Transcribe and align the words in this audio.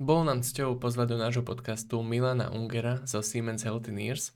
Bol 0.00 0.24
nám 0.24 0.40
cťou 0.40 0.80
pozvať 0.80 1.12
do 1.12 1.20
nášho 1.20 1.44
podcastu 1.44 2.00
Milana 2.00 2.48
Ungera 2.48 3.04
zo 3.04 3.20
Siemens 3.20 3.68
Healthineers. 3.68 4.32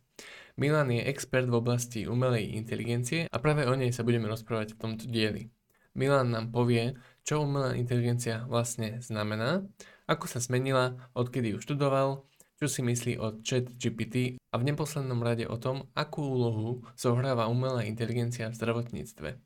Milan 0.61 0.93
je 0.93 1.01
expert 1.09 1.49
v 1.49 1.57
oblasti 1.57 2.05
umelej 2.05 2.53
inteligencie 2.53 3.33
a 3.33 3.37
práve 3.41 3.65
o 3.65 3.73
nej 3.73 3.89
sa 3.89 4.05
budeme 4.05 4.29
rozprávať 4.29 4.77
v 4.77 4.81
tomto 4.85 5.09
dieli. 5.09 5.49
Milan 5.97 6.37
nám 6.37 6.53
povie, 6.53 7.01
čo 7.25 7.41
umelá 7.41 7.73
inteligencia 7.81 8.45
vlastne 8.45 9.01
znamená, 9.01 9.65
ako 10.05 10.29
sa 10.29 10.37
zmenila, 10.37 11.01
odkedy 11.17 11.57
ju 11.57 11.65
študoval, 11.65 12.29
čo 12.61 12.69
si 12.69 12.85
myslí 12.85 13.17
o 13.17 13.41
chat 13.41 13.65
GPT 13.81 14.37
a 14.37 14.61
v 14.61 14.69
neposlednom 14.69 15.25
rade 15.25 15.49
o 15.49 15.57
tom, 15.57 15.89
akú 15.97 16.29
úlohu 16.29 16.85
zohráva 16.93 17.49
umelá 17.49 17.89
inteligencia 17.89 18.53
v 18.53 18.59
zdravotníctve. 18.61 19.41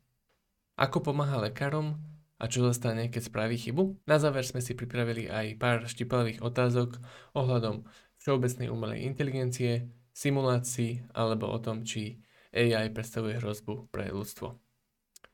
Ako 0.83 0.99
pomáha 0.99 1.39
lekárom 1.47 1.95
a 2.39 2.47
čo 2.47 2.63
sa 2.63 2.71
stane, 2.71 3.11
keď 3.11 3.27
spraví 3.27 3.59
chybu? 3.59 4.07
Na 4.07 4.15
záver 4.15 4.47
sme 4.47 4.63
si 4.63 4.71
pripravili 4.71 5.27
aj 5.27 5.59
pár 5.59 5.83
štipavých 5.83 6.39
otázok 6.39 6.95
ohľadom 7.35 7.83
všeobecnej 8.23 8.71
umelej 8.71 9.03
inteligencie, 9.03 9.91
simulácií 10.15 11.03
alebo 11.11 11.51
o 11.51 11.59
tom, 11.59 11.83
či 11.83 12.23
AI 12.55 12.89
predstavuje 12.95 13.37
hrozbu 13.37 13.91
pre 13.91 14.07
ľudstvo. 14.09 14.55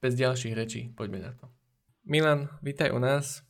Bez 0.01 0.17
ďalších 0.17 0.57
rečí, 0.57 0.81
poďme 0.91 1.29
na 1.29 1.31
to. 1.37 1.47
Milan, 2.05 2.49
vítaj 2.65 2.89
u 2.89 2.99
nás. 2.99 3.45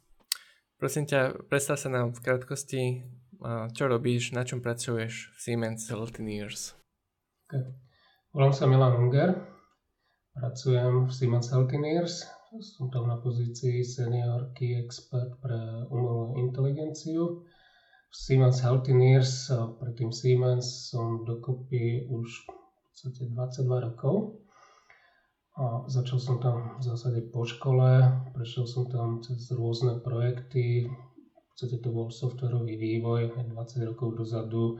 Prosím 0.76 1.08
ťa, 1.08 1.48
predstav 1.48 1.80
sa 1.80 1.88
nám 1.88 2.12
v 2.12 2.24
krátkosti, 2.24 2.84
čo 3.72 3.84
robíš, 3.88 4.36
na 4.36 4.44
čom 4.44 4.60
pracuješ 4.60 5.32
v 5.32 5.38
Siemens 5.40 5.88
Healthineers. 5.88 6.76
Okay. 7.48 7.72
Volám 8.36 8.52
sa 8.52 8.68
Milan 8.68 9.00
Unger, 9.00 9.32
pracujem 10.36 11.08
v 11.08 11.12
Siemens 11.16 11.48
Healthineers, 11.48 12.28
som 12.62 12.88
tam 12.88 13.08
na 13.12 13.20
pozícii 13.20 13.84
seniorky 13.84 14.80
expert 14.80 15.36
pre 15.44 15.60
umelú 15.92 16.40
inteligenciu. 16.40 17.44
V 18.08 18.16
Siemens 18.16 18.64
Healthineers, 18.64 19.52
predtým 19.76 20.16
Siemens, 20.16 20.88
som 20.88 21.28
dokopy 21.28 22.08
už 22.08 22.28
v 22.32 22.44
podstate 22.88 23.28
22 23.28 23.88
rokov. 23.92 24.40
A 25.56 25.84
začal 25.88 26.20
som 26.20 26.40
tam 26.40 26.80
v 26.80 26.84
zásade 26.84 27.28
po 27.32 27.44
škole, 27.48 28.04
prešiel 28.36 28.68
som 28.68 28.88
tam 28.88 29.24
cez 29.24 29.52
rôzne 29.52 30.04
projekty, 30.04 30.88
v 30.88 31.44
podstate 31.56 31.80
to 31.80 31.90
bol 31.92 32.12
softwarový 32.12 32.76
vývoj 32.76 33.40
20 33.40 33.88
rokov 33.88 34.20
dozadu, 34.20 34.80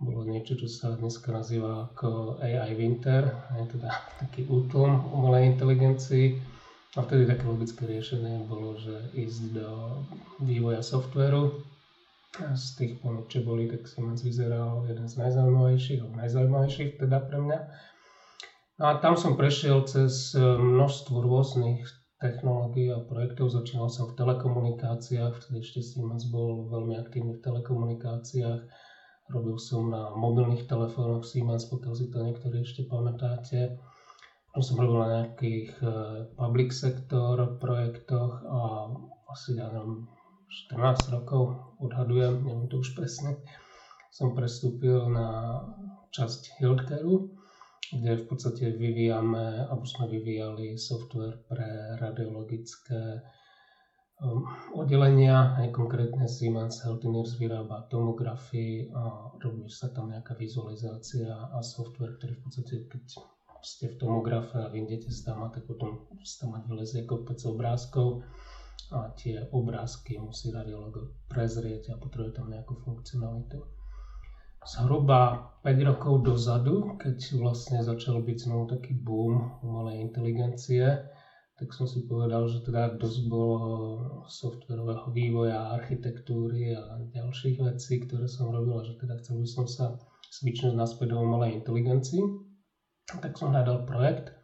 bolo 0.00 0.24
niečo, 0.24 0.56
čo 0.56 0.68
sa 0.68 0.96
dneska 0.96 1.32
nazýva 1.32 1.92
ako 1.92 2.40
AI 2.40 2.76
Winter, 2.76 3.28
je 3.60 3.76
teda 3.76 3.92
taký 4.24 4.48
útlom 4.48 5.12
umelej 5.12 5.52
inteligencii 5.56 6.55
a 6.96 7.04
vtedy 7.04 7.28
také 7.28 7.44
logické 7.44 7.84
riešenie 7.84 8.48
bolo, 8.48 8.80
že 8.80 8.96
ísť 9.12 9.60
do 9.60 10.00
vývoja 10.40 10.80
softveru. 10.80 11.60
A 12.40 12.56
z 12.56 12.66
tých 12.76 12.92
ponúk, 13.00 13.28
čo 13.28 13.44
boli, 13.44 13.68
tak 13.68 13.88
Siemens 13.88 14.24
vyzeral 14.24 14.84
jeden 14.88 15.08
z 15.08 15.20
najzaujímavejších, 15.20 16.00
alebo 16.04 16.16
najzaujímavejších 16.20 16.90
teda 17.00 17.18
pre 17.24 17.38
mňa. 17.40 17.58
No 18.76 18.84
a 18.92 18.92
tam 19.00 19.16
som 19.16 19.40
prešiel 19.40 19.88
cez 19.88 20.36
e, 20.36 20.40
množstvo 20.40 21.16
rôznych 21.24 21.80
technológií 22.20 22.92
a 22.92 23.00
projektov. 23.00 23.52
Začínal 23.52 23.88
som 23.88 24.12
v 24.12 24.20
telekomunikáciách, 24.20 25.32
vtedy 25.32 25.64
ešte 25.64 25.80
Siemens 25.80 26.28
bol 26.28 26.68
veľmi 26.68 26.96
aktívny 26.96 27.40
v 27.40 27.44
telekomunikáciách. 27.44 28.60
Robil 29.32 29.56
som 29.56 29.88
na 29.88 30.12
mobilných 30.12 30.68
telefónoch 30.68 31.24
Siemens, 31.24 31.68
pokiaľ 31.72 31.92
si 31.96 32.06
to 32.12 32.20
niektorí 32.20 32.64
ešte 32.64 32.84
pamätáte. 32.84 33.80
Som 34.56 34.80
robil 34.80 35.04
na 35.04 35.08
nejakých 35.20 35.68
uh, 35.84 35.90
public 36.32 36.72
sector 36.72 37.60
projektoch 37.60 38.40
a 38.40 38.88
asi 39.28 39.60
ja 39.60 39.68
neviem, 39.68 40.08
14 40.72 41.12
rokov 41.12 41.76
odhadujem, 41.82 42.40
neviem 42.40 42.68
to 42.72 42.80
už 42.80 42.96
presne, 42.96 43.36
som 44.08 44.32
prestúpil 44.32 45.12
na 45.12 45.60
časť 46.16 46.56
healthcareu, 46.56 47.28
kde 47.92 48.12
v 48.16 48.24
podstate 48.24 48.72
vyvíjame, 48.72 49.68
alebo 49.68 49.84
sme 49.84 50.08
vyvíjali 50.08 50.80
software 50.80 51.44
pre 51.44 52.00
radiologické 52.00 53.20
um, 54.24 54.48
oddelenia, 54.72 55.60
aj 55.60 55.68
konkrétne 55.76 56.24
Siemens 56.24 56.80
Healthineers 56.80 57.36
vyrába 57.36 57.84
tomografii 57.92 58.88
a 58.96 59.36
robí 59.36 59.68
sa 59.68 59.92
tam 59.92 60.08
nejaká 60.08 60.32
vizualizácia 60.40 61.28
a 61.30 61.60
software, 61.60 62.16
ktorý 62.16 62.40
v 62.40 62.42
podstate, 62.42 62.74
keď 62.88 63.04
ste 63.66 63.90
v 63.90 63.98
tomografe 63.98 64.62
a 64.62 64.70
vyjdete 64.70 65.10
z 65.10 65.26
tam 65.26 65.42
a 65.42 65.50
tak 65.50 65.66
potom 65.66 66.06
tam 66.38 66.50
vylezie 66.70 67.02
kopec 67.02 67.42
obrázkov 67.42 68.22
a 68.94 69.10
tie 69.18 69.42
obrázky 69.50 70.22
musí 70.22 70.54
radiolog 70.54 71.10
prezrieť 71.26 71.90
a 71.90 71.98
potrebuje 71.98 72.38
tam 72.38 72.46
nejakú 72.54 72.78
funkcionalitu. 72.86 73.58
Zhruba 74.62 75.50
5 75.66 75.90
rokov 75.90 76.22
dozadu, 76.22 76.94
keď 76.98 77.18
vlastne 77.42 77.82
začal 77.82 78.22
byť 78.22 78.38
znovu 78.38 78.70
taký 78.70 78.94
boom 78.94 79.58
umelej 79.62 80.02
inteligencie, 80.02 80.86
tak 81.58 81.72
som 81.74 81.90
si 81.90 82.06
povedal, 82.06 82.46
že 82.46 82.62
teda 82.62 82.94
dosť 82.98 83.20
bolo 83.26 83.58
softwarového 84.30 85.10
vývoja, 85.10 85.74
architektúry 85.74 86.74
a 86.74 87.02
ďalších 87.14 87.62
vecí, 87.62 88.06
ktoré 88.06 88.30
som 88.30 88.54
robil 88.54 88.78
a 88.78 88.86
že 88.86 88.94
teda 88.98 89.18
chcel 89.22 89.42
by 89.42 89.48
som 89.50 89.66
sa 89.66 89.98
svičnúť 90.30 90.74
naspäť 90.78 91.14
do 91.14 91.22
umelej 91.22 91.62
inteligencii 91.62 92.54
tak 93.06 93.38
som 93.38 93.54
hľadal 93.54 93.86
projekt. 93.86 94.34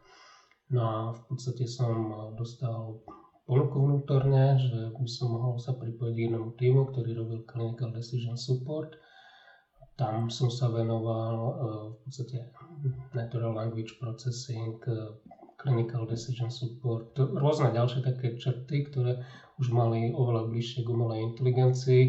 No 0.71 0.81
a 0.81 0.97
v 1.11 1.21
podstate 1.27 1.67
som 1.67 2.09
dostal 2.39 3.03
ponuku 3.43 3.75
vnútorne, 3.75 4.55
že 4.55 4.95
by 4.95 5.09
som 5.09 5.35
mohol 5.35 5.59
sa 5.59 5.75
pripojiť 5.75 6.13
k 6.15 6.23
jednému 6.27 6.55
týmu, 6.55 6.81
ktorý 6.89 7.11
robil 7.19 7.39
Clinical 7.43 7.91
Decision 7.91 8.39
Support. 8.39 8.95
Tam 9.99 10.31
som 10.33 10.49
sa 10.49 10.73
venoval 10.73 11.35
e, 11.37 11.51
v 11.93 11.97
podstate 12.07 12.49
Natural 13.13 13.53
Language 13.53 14.01
Processing, 14.01 14.79
e, 14.89 15.21
Clinical 15.59 16.09
Decision 16.09 16.49
Support, 16.49 17.19
rôzne 17.19 17.75
ďalšie 17.75 18.01
také 18.01 18.33
črty, 18.39 18.89
ktoré 18.89 19.21
už 19.61 19.69
mali 19.69 20.09
oveľa 20.09 20.49
bližšie 20.49 20.81
k 20.81 20.89
umelej 20.89 21.19
inteligencii 21.29 22.03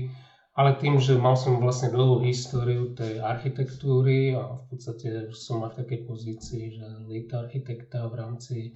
ale 0.55 0.79
tým, 0.79 1.03
že 1.03 1.19
mal 1.19 1.35
som 1.35 1.59
vlastne 1.59 1.91
dlhú 1.91 2.23
históriu 2.23 2.95
tej 2.95 3.19
architektúry 3.19 4.39
a 4.39 4.55
v 4.55 4.63
podstate 4.71 5.35
som 5.35 5.67
v 5.67 5.75
takej 5.75 6.01
pozícii, 6.07 6.79
že 6.79 6.87
lead 7.11 7.35
architekta 7.35 8.07
v 8.07 8.15
rámci 8.15 8.57
e, 8.71 8.73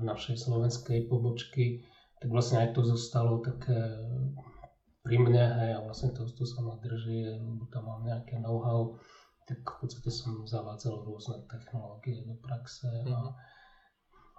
našej 0.00 0.40
slovenskej 0.40 1.04
pobočky, 1.12 1.84
tak 2.24 2.32
vlastne 2.32 2.64
aj 2.64 2.72
to 2.72 2.88
zostalo 2.88 3.44
také 3.44 4.00
pri 5.04 5.20
mne, 5.20 5.44
hej, 5.44 5.70
a 5.76 5.84
vlastne 5.84 6.16
to, 6.16 6.24
to 6.24 6.48
sa 6.48 6.64
ma 6.64 6.80
drží, 6.80 7.28
lebo 7.36 7.68
tam 7.68 7.84
mám 7.84 8.08
nejaké 8.08 8.40
know-how, 8.40 8.96
tak 9.44 9.60
v 9.60 9.76
podstate 9.84 10.08
som 10.08 10.48
zavádzal 10.48 11.04
rôzne 11.04 11.44
technológie 11.52 12.24
do 12.24 12.32
praxe 12.40 12.88
a, 12.88 13.04
mhm. 13.04 13.32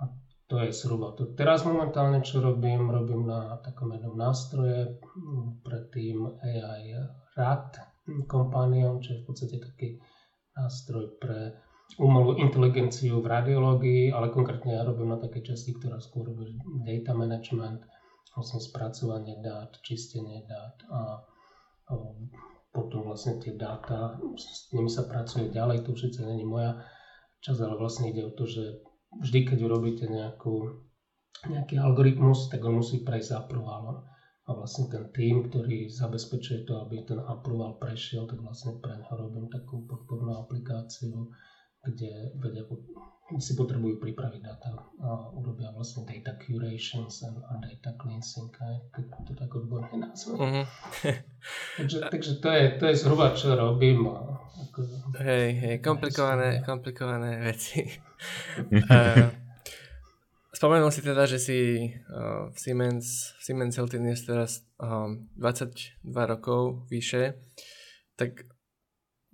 a 0.02 0.04
to 0.46 0.62
je 0.62 0.70
zhruba 0.70 1.18
to. 1.18 1.34
Teraz 1.34 1.66
momentálne, 1.66 2.22
čo 2.22 2.38
robím, 2.38 2.90
robím 2.94 3.26
na 3.26 3.58
takom 3.66 3.90
jednom 3.94 4.14
nástroje, 4.14 5.02
predtým 5.66 6.22
AI 6.38 6.94
RAD 7.34 7.82
kompániom, 8.30 9.02
čo 9.02 9.18
je 9.18 9.22
v 9.22 9.26
podstate 9.26 9.58
taký 9.58 9.98
nástroj 10.54 11.18
pre 11.18 11.58
umelú 11.98 12.38
inteligenciu 12.38 13.22
v 13.22 13.30
radiológii, 13.30 14.04
ale 14.14 14.34
konkrétne 14.34 14.78
ja 14.78 14.86
robím 14.86 15.14
na 15.14 15.20
takej 15.22 15.54
časti, 15.54 15.78
ktorá 15.78 15.98
skôr 16.02 16.30
robí 16.30 16.54
data 16.86 17.14
management, 17.14 17.82
vlastne 18.34 18.62
spracovanie 18.62 19.42
dát, 19.42 19.74
čistenie 19.82 20.46
dát 20.46 20.78
a 20.92 21.00
potom 22.74 23.08
vlastne 23.08 23.40
tie 23.40 23.56
dáta, 23.56 24.20
s 24.36 24.68
nimi 24.76 24.92
sa 24.92 25.08
pracuje 25.08 25.54
ďalej, 25.54 25.88
to 25.88 25.96
už 25.96 26.20
není 26.26 26.44
moja 26.44 26.84
časť, 27.40 27.60
ale 27.64 27.76
vlastne 27.80 28.12
ide 28.12 28.28
o 28.28 28.36
to, 28.36 28.44
že 28.44 28.84
vždy, 29.22 29.40
keď 29.48 29.58
urobíte 29.64 30.06
nejakú, 30.08 30.82
nejaký 31.48 31.80
algoritmus, 31.80 32.52
tak 32.52 32.64
on 32.66 32.82
musí 32.82 33.04
prejsť 33.04 33.46
approvalom. 33.46 34.04
A 34.46 34.54
vlastne 34.54 34.86
ten 34.94 35.10
tým, 35.10 35.50
ktorý 35.50 35.90
zabezpečuje 35.90 36.70
to, 36.70 36.78
aby 36.86 37.02
ten 37.02 37.18
approval 37.18 37.82
prešiel, 37.82 38.30
tak 38.30 38.38
vlastne 38.46 38.78
pre 38.78 38.94
neho 38.94 39.16
robím 39.18 39.50
takú 39.50 39.90
podpornú 39.90 40.38
aplikáciu, 40.38 41.34
kde 41.86 42.34
vedia, 42.42 42.66
si 43.42 43.58
potrebujú 43.58 43.98
pripraviť 43.98 44.42
data 44.42 44.86
a 45.02 45.34
urobia 45.34 45.74
vlastne 45.74 46.06
data 46.06 46.38
curations 46.38 47.26
a 47.26 47.58
data 47.58 47.98
cleansing, 47.98 48.54
keď 48.94 49.06
to 49.26 49.34
tak 49.34 49.50
odborne 49.50 49.90
nazvem. 49.98 50.38
Mm-hmm. 50.38 50.66
takže, 51.82 51.98
takže 52.14 52.32
to, 52.38 52.50
je, 52.54 52.64
to 52.78 52.84
je 52.86 52.96
zhruba, 53.02 53.34
čo 53.34 53.58
robím. 53.58 54.14
A 54.14 54.38
ako, 54.70 54.80
hej, 55.26 55.58
hej, 55.58 55.76
komplikované, 55.82 56.62
komplikované 56.62 57.42
veci. 57.42 57.82
uh, 58.94 59.34
spomenul 60.54 60.94
si 60.94 61.02
teda, 61.02 61.26
že 61.26 61.42
si 61.42 61.60
uh, 62.06 62.54
v 62.54 62.58
Siemens, 62.62 63.34
v 63.36 63.42
Siemens 63.42 63.74
Healthineers 63.74 64.22
teraz 64.22 64.70
um, 64.78 65.26
22 65.42 66.06
rokov 66.14 66.86
vyše, 66.94 67.42
tak 68.14 68.46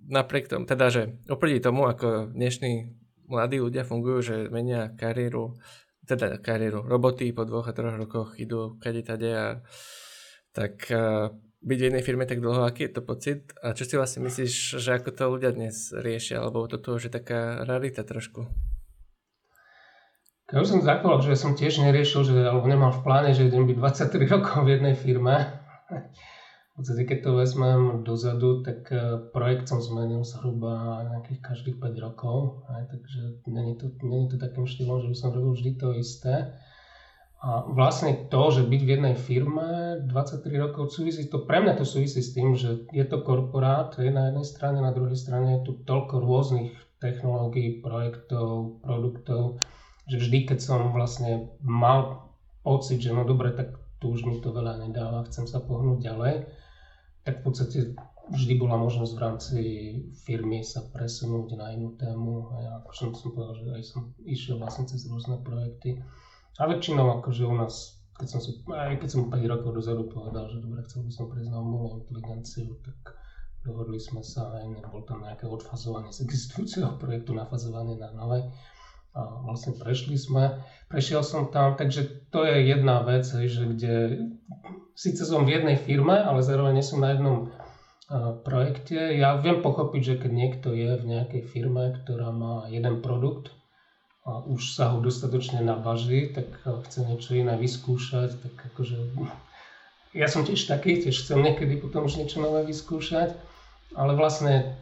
napriek 0.08 0.50
tomu, 0.50 0.64
teda, 0.66 0.90
že 0.90 1.02
oproti 1.28 1.62
tomu, 1.62 1.86
ako 1.86 2.32
dnešní 2.32 2.94
mladí 3.30 3.62
ľudia 3.62 3.86
fungujú, 3.86 4.18
že 4.22 4.36
menia 4.50 4.92
kariéru, 4.94 5.56
teda 6.04 6.42
kariéru, 6.42 6.84
roboty 6.84 7.30
po 7.30 7.46
dvoch 7.46 7.70
a 7.70 7.76
troch 7.76 7.94
rokoch 7.94 8.36
idú 8.36 8.76
kade 8.82 9.02
tade 9.06 9.30
a 9.30 9.46
tak 10.52 10.90
uh, 10.92 11.32
byť 11.62 11.78
v 11.78 11.86
jednej 11.88 12.02
firme 12.02 12.26
tak 12.26 12.42
dlho, 12.42 12.66
aký 12.66 12.90
je 12.90 12.92
to 12.98 13.02
pocit 13.06 13.54
a 13.62 13.72
čo 13.72 13.86
si 13.86 13.94
vlastne 13.94 14.26
myslíš, 14.26 14.82
že 14.82 14.90
ako 14.98 15.10
to 15.14 15.24
ľudia 15.38 15.50
dnes 15.54 15.94
riešia, 15.94 16.42
alebo 16.42 16.66
toto 16.66 16.98
už 16.98 17.08
je 17.08 17.12
taká 17.12 17.62
rarita 17.62 18.02
trošku? 18.02 18.50
Ja 20.52 20.60
už 20.60 20.68
som 20.68 20.84
zakladal, 20.84 21.24
že 21.24 21.32
som 21.32 21.56
tiež 21.56 21.80
neriešil, 21.80 22.28
že, 22.28 22.36
alebo 22.44 22.68
nemal 22.68 22.92
v 22.92 23.00
pláne, 23.00 23.32
že 23.32 23.48
idem 23.48 23.64
byť 23.64 23.78
23 24.12 24.32
rokov 24.36 24.68
v 24.68 24.76
jednej 24.76 24.92
firme. 24.92 25.48
Podstate, 26.82 27.06
keď 27.06 27.18
to 27.22 27.38
vezmem 27.38 27.82
dozadu, 28.02 28.66
tak 28.66 28.90
e, 28.90 29.30
projekt 29.30 29.70
som 29.70 29.78
zmenil 29.78 30.26
zhruba 30.26 31.06
nejakých 31.14 31.38
každých 31.38 31.78
5 31.78 31.94
rokov, 32.02 32.66
aj, 32.66 32.90
takže 32.90 33.20
není 33.46 33.78
to, 33.78 33.94
není 34.02 34.26
to 34.26 34.34
takým 34.34 34.66
štýlom, 34.66 35.06
že 35.06 35.14
by 35.14 35.16
som 35.16 35.30
robil 35.30 35.54
vždy 35.54 35.78
to 35.78 35.94
isté. 35.94 36.58
A 37.38 37.62
vlastne 37.70 38.26
to, 38.26 38.42
že 38.50 38.66
byť 38.66 38.82
v 38.82 38.92
jednej 38.98 39.14
firme 39.14 40.02
23 40.10 40.42
rokov 40.58 40.90
súvisí, 40.90 41.30
to 41.30 41.46
pre 41.46 41.62
mňa 41.62 41.78
to 41.78 41.86
súvisí 41.86 42.18
s 42.18 42.34
tým, 42.34 42.58
že 42.58 42.90
je 42.90 43.06
to 43.06 43.22
korporát, 43.22 43.94
je 43.94 44.10
na 44.10 44.34
jednej 44.34 44.46
strane, 44.46 44.82
na 44.82 44.90
druhej 44.90 45.14
strane 45.14 45.62
je 45.62 45.70
tu 45.70 45.72
toľko 45.86 46.18
rôznych 46.18 46.74
technológií, 46.98 47.78
projektov, 47.78 48.82
produktov, 48.82 49.62
že 50.10 50.18
vždy, 50.18 50.50
keď 50.50 50.58
som 50.58 50.90
vlastne 50.90 51.46
mal 51.62 52.26
pocit, 52.66 52.98
že 52.98 53.14
no 53.14 53.22
dobre, 53.22 53.54
tak 53.54 53.78
tu 54.02 54.10
už 54.10 54.26
mi 54.26 54.42
to 54.42 54.50
veľa 54.50 54.82
nedáva, 54.82 55.22
chcem 55.30 55.46
sa 55.46 55.62
pohnúť 55.62 56.10
ďalej, 56.10 56.34
tak 57.22 57.40
v 57.40 57.44
podstate 57.46 57.78
vždy 58.30 58.54
bola 58.58 58.78
možnosť 58.78 59.12
v 59.14 59.22
rámci 59.22 59.58
firmy 60.22 60.62
sa 60.62 60.86
presunúť 60.90 61.58
na 61.58 61.74
inú 61.74 61.94
tému. 61.98 62.50
A 62.50 62.54
ja, 62.62 62.72
ako 62.82 62.90
som, 62.94 63.08
som 63.14 63.30
povedal, 63.34 63.54
že 63.58 63.66
aj 63.78 63.84
som 63.86 64.00
išiel 64.22 64.56
vlastne 64.62 64.86
cez 64.86 65.06
rôzne 65.10 65.42
projekty 65.42 65.98
a 66.60 66.68
väčšinou 66.68 67.20
akože 67.20 67.48
u 67.48 67.54
nás, 67.56 67.96
keď 68.20 68.28
som 68.28 68.40
si, 68.44 68.60
aj 68.68 69.00
keď 69.00 69.08
som 69.08 69.32
5 69.32 69.52
rokov 69.52 69.70
dozadu 69.72 70.04
povedal, 70.12 70.52
že 70.52 70.60
dobre, 70.60 70.84
chcel 70.84 71.08
by 71.08 71.12
som 71.12 71.26
prejsť 71.32 71.50
na 71.50 71.58
umelú 71.64 72.04
inteligenciu, 72.04 72.76
tak 72.84 73.16
dohodli 73.64 73.96
sme 73.96 74.20
sa 74.20 74.52
aj, 74.60 74.68
nebol 74.68 75.00
tam 75.08 75.24
nejaké 75.24 75.48
odfazovanie 75.48 76.12
z 76.12 76.28
existujúceho 76.28 77.00
projektu, 77.00 77.32
nafazovanie 77.32 77.96
na 77.96 78.12
nové. 78.12 78.52
A 79.12 79.44
vlastne 79.44 79.76
prešli 79.76 80.16
sme, 80.16 80.64
prešiel 80.88 81.20
som 81.20 81.52
tam, 81.52 81.76
takže 81.76 82.32
to 82.32 82.48
je 82.48 82.64
jedna 82.64 83.04
vec, 83.04 83.28
že 83.28 83.62
kde 83.76 83.94
síce 84.94 85.22
som 85.24 85.44
v 85.44 85.60
jednej 85.60 85.76
firme, 85.76 86.16
ale 86.16 86.44
zároveň 86.44 86.78
nie 86.78 86.86
som 86.86 87.00
na 87.00 87.12
jednom 87.16 87.48
a, 88.08 88.36
projekte. 88.44 89.16
Ja 89.16 89.36
viem 89.40 89.60
pochopiť, 89.64 90.02
že 90.02 90.14
keď 90.26 90.32
niekto 90.32 90.68
je 90.72 90.96
v 90.96 91.04
nejakej 91.04 91.42
firme, 91.48 91.96
ktorá 92.02 92.30
má 92.30 92.66
jeden 92.68 93.00
produkt, 93.00 93.50
a 94.22 94.38
už 94.38 94.78
sa 94.78 94.94
ho 94.94 95.02
dostatočne 95.02 95.66
nabaží, 95.66 96.30
tak 96.30 96.46
chce 96.86 97.02
niečo 97.02 97.34
iné 97.34 97.58
vyskúšať, 97.58 98.38
tak 98.38 98.54
akože 98.70 98.94
ja 100.14 100.28
som 100.28 100.46
tiež 100.46 100.68
taký, 100.68 101.02
tiež 101.02 101.26
chcem 101.26 101.42
niekedy 101.42 101.80
potom 101.80 102.06
už 102.06 102.22
niečo 102.22 102.38
nové 102.38 102.62
vyskúšať, 102.68 103.34
ale 103.96 104.12
vlastne 104.14 104.78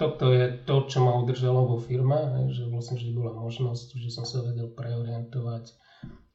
toto 0.00 0.32
je 0.32 0.56
to, 0.64 0.88
čo 0.88 1.04
ma 1.04 1.12
udržalo 1.20 1.68
vo 1.68 1.78
firme, 1.78 2.48
že 2.50 2.64
vlastne 2.66 2.96
vždy 2.96 3.12
bola 3.12 3.36
možnosť, 3.36 4.00
že 4.00 4.08
som 4.08 4.24
sa 4.24 4.40
vedel 4.40 4.72
preorientovať 4.72 5.76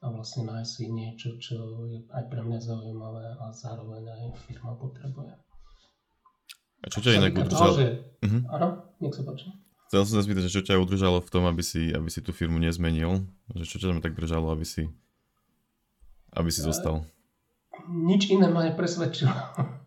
a 0.01 0.05
vlastne 0.11 0.45
nájsť 0.47 0.71
si 0.71 0.85
niečo, 0.91 1.29
čo 1.39 1.55
je 1.87 1.99
aj 2.11 2.23
pre 2.27 2.41
mňa 2.43 2.59
zaujímavé 2.59 3.25
a 3.39 3.49
zároveň 3.55 4.03
aj 4.11 4.21
firma 4.47 4.75
potrebuje. 4.75 5.33
A 6.83 6.85
čo 6.91 6.99
ťa 7.01 7.17
inak 7.17 7.33
udržalo? 7.33 7.75
Že... 7.79 7.87
Uh-huh. 8.21 8.41
Áno, 8.53 8.67
nech 9.01 9.15
sa 9.15 9.25
páči. 9.25 9.49
Chcel 9.89 10.01
som 10.05 10.15
sa 10.17 10.25
spýtať, 10.25 10.43
že 10.49 10.55
čo 10.59 10.65
ťa 10.65 10.81
udržalo 10.81 11.21
v 11.21 11.31
tom, 11.33 11.45
aby 11.49 11.61
si, 11.61 11.93
aby 11.93 12.09
si 12.09 12.21
tú 12.21 12.33
firmu 12.33 12.61
nezmenil? 12.61 13.25
Že 13.53 13.65
čo 13.65 13.77
ťa 13.81 13.87
tam 13.95 14.01
tak 14.01 14.17
držalo, 14.17 14.53
aby 14.53 14.65
si, 14.65 14.89
aby 16.33 16.49
si 16.49 16.61
zostal? 16.61 17.05
Nič 17.89 18.29
iné 18.33 18.49
ma 18.49 18.65
nepresvedčilo. 18.65 19.33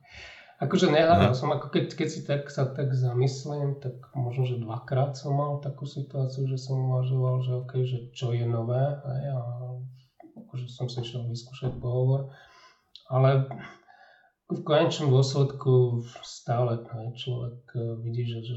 akože 0.58 0.90
nehľadal 0.90 1.32
som, 1.38 1.54
ako 1.54 1.70
keď, 1.70 1.94
keď 1.94 2.08
si 2.10 2.20
tak, 2.26 2.50
sa 2.50 2.66
tak 2.66 2.90
zamyslím, 2.90 3.78
tak 3.78 4.10
možno, 4.18 4.42
že 4.42 4.58
dvakrát 4.58 5.14
som 5.14 5.38
mal 5.38 5.62
takú 5.62 5.86
situáciu, 5.86 6.50
že 6.50 6.58
som 6.58 6.90
uvažoval, 6.90 7.46
že 7.46 7.52
OK, 7.62 7.72
že 7.86 7.98
čo 8.10 8.34
je 8.34 8.42
nové, 8.42 8.82
aj, 8.82 9.22
a 9.34 9.40
akože 10.58 10.74
som 10.74 10.90
si 10.90 10.98
išiel 11.06 11.22
vyskúšať 11.30 11.78
pohovor, 11.78 12.34
ale 13.06 13.46
v 14.50 14.60
konečnom 14.66 15.14
dôsledku 15.14 16.02
stále 16.26 16.82
aj 16.82 17.14
človek 17.14 17.58
eh, 17.78 17.94
vidí, 18.02 18.26
že, 18.26 18.42
že 18.42 18.56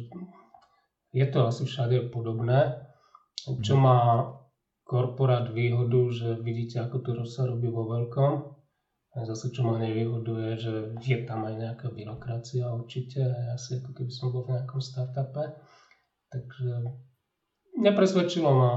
je 1.14 1.26
to 1.30 1.46
asi 1.46 1.70
všade 1.70 2.10
podobné. 2.10 2.90
Čo 3.42 3.74
mhm. 3.78 3.82
má 3.82 4.00
korporát 4.86 5.50
výhodu, 5.50 6.10
že 6.14 6.28
vidíte, 6.42 6.82
ako 6.82 6.98
to 7.02 7.12
sa 7.30 7.46
robí 7.46 7.70
vo 7.70 7.86
veľkom. 7.86 8.32
A 9.12 9.28
zase, 9.28 9.52
čo 9.52 9.68
má 9.68 9.76
nevýhodu, 9.76 10.32
je, 10.40 10.52
že 10.56 10.74
je 11.04 11.18
tam 11.28 11.44
aj 11.44 11.60
nejaká 11.60 11.92
byrokracia 11.92 12.64
určite, 12.72 13.20
asi 13.52 13.84
ako 13.84 13.92
keby 13.92 14.08
som 14.08 14.32
bol 14.32 14.48
v 14.48 14.56
nejakom 14.56 14.80
startupe. 14.80 15.52
Takže 16.32 16.96
nepresvedčilo 17.76 18.48
ma 18.56 18.72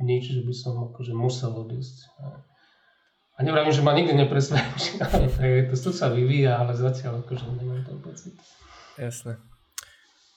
nič, 0.00 0.32
že 0.32 0.42
by 0.42 0.54
som 0.56 0.74
akože 0.90 1.12
musel 1.12 1.52
odísť. 1.54 2.08
A 3.36 3.44
nevravím, 3.44 3.72
že 3.72 3.84
ma 3.84 3.96
nikdy 3.96 4.12
nepresvedčilo, 4.16 5.04
to, 5.72 5.76
to 5.76 5.90
sa 5.92 6.12
vyvíja, 6.12 6.60
ale 6.60 6.76
zatiaľ 6.76 7.24
akože 7.24 7.44
nemám 7.56 7.84
ten 7.84 7.98
pocit. 8.04 8.36
Jasné. 9.00 9.40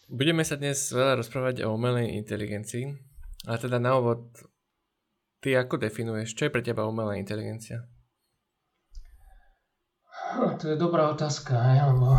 Budeme 0.08 0.44
sa 0.48 0.56
dnes 0.56 0.92
veľa 0.92 1.20
rozprávať 1.20 1.64
o 1.68 1.76
umelej 1.76 2.16
inteligencii. 2.16 2.96
A 3.48 3.60
teda 3.60 3.76
na 3.80 4.00
úvod, 4.00 4.32
ty 5.44 5.52
ako 5.52 5.76
definuješ, 5.80 6.32
čo 6.36 6.48
je 6.48 6.54
pre 6.54 6.64
teba 6.64 6.88
umelá 6.88 7.20
inteligencia? 7.20 7.84
No, 10.40 10.56
to 10.56 10.72
je 10.72 10.78
dobrá 10.80 11.12
otázka, 11.12 11.56
lebo 11.92 12.16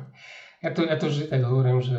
ja 0.64 0.70
to, 0.70 0.86
ja 0.86 0.94
to 0.94 1.10
vždy 1.10 1.26
tak 1.26 1.42
hovorím, 1.42 1.82
že 1.82 1.98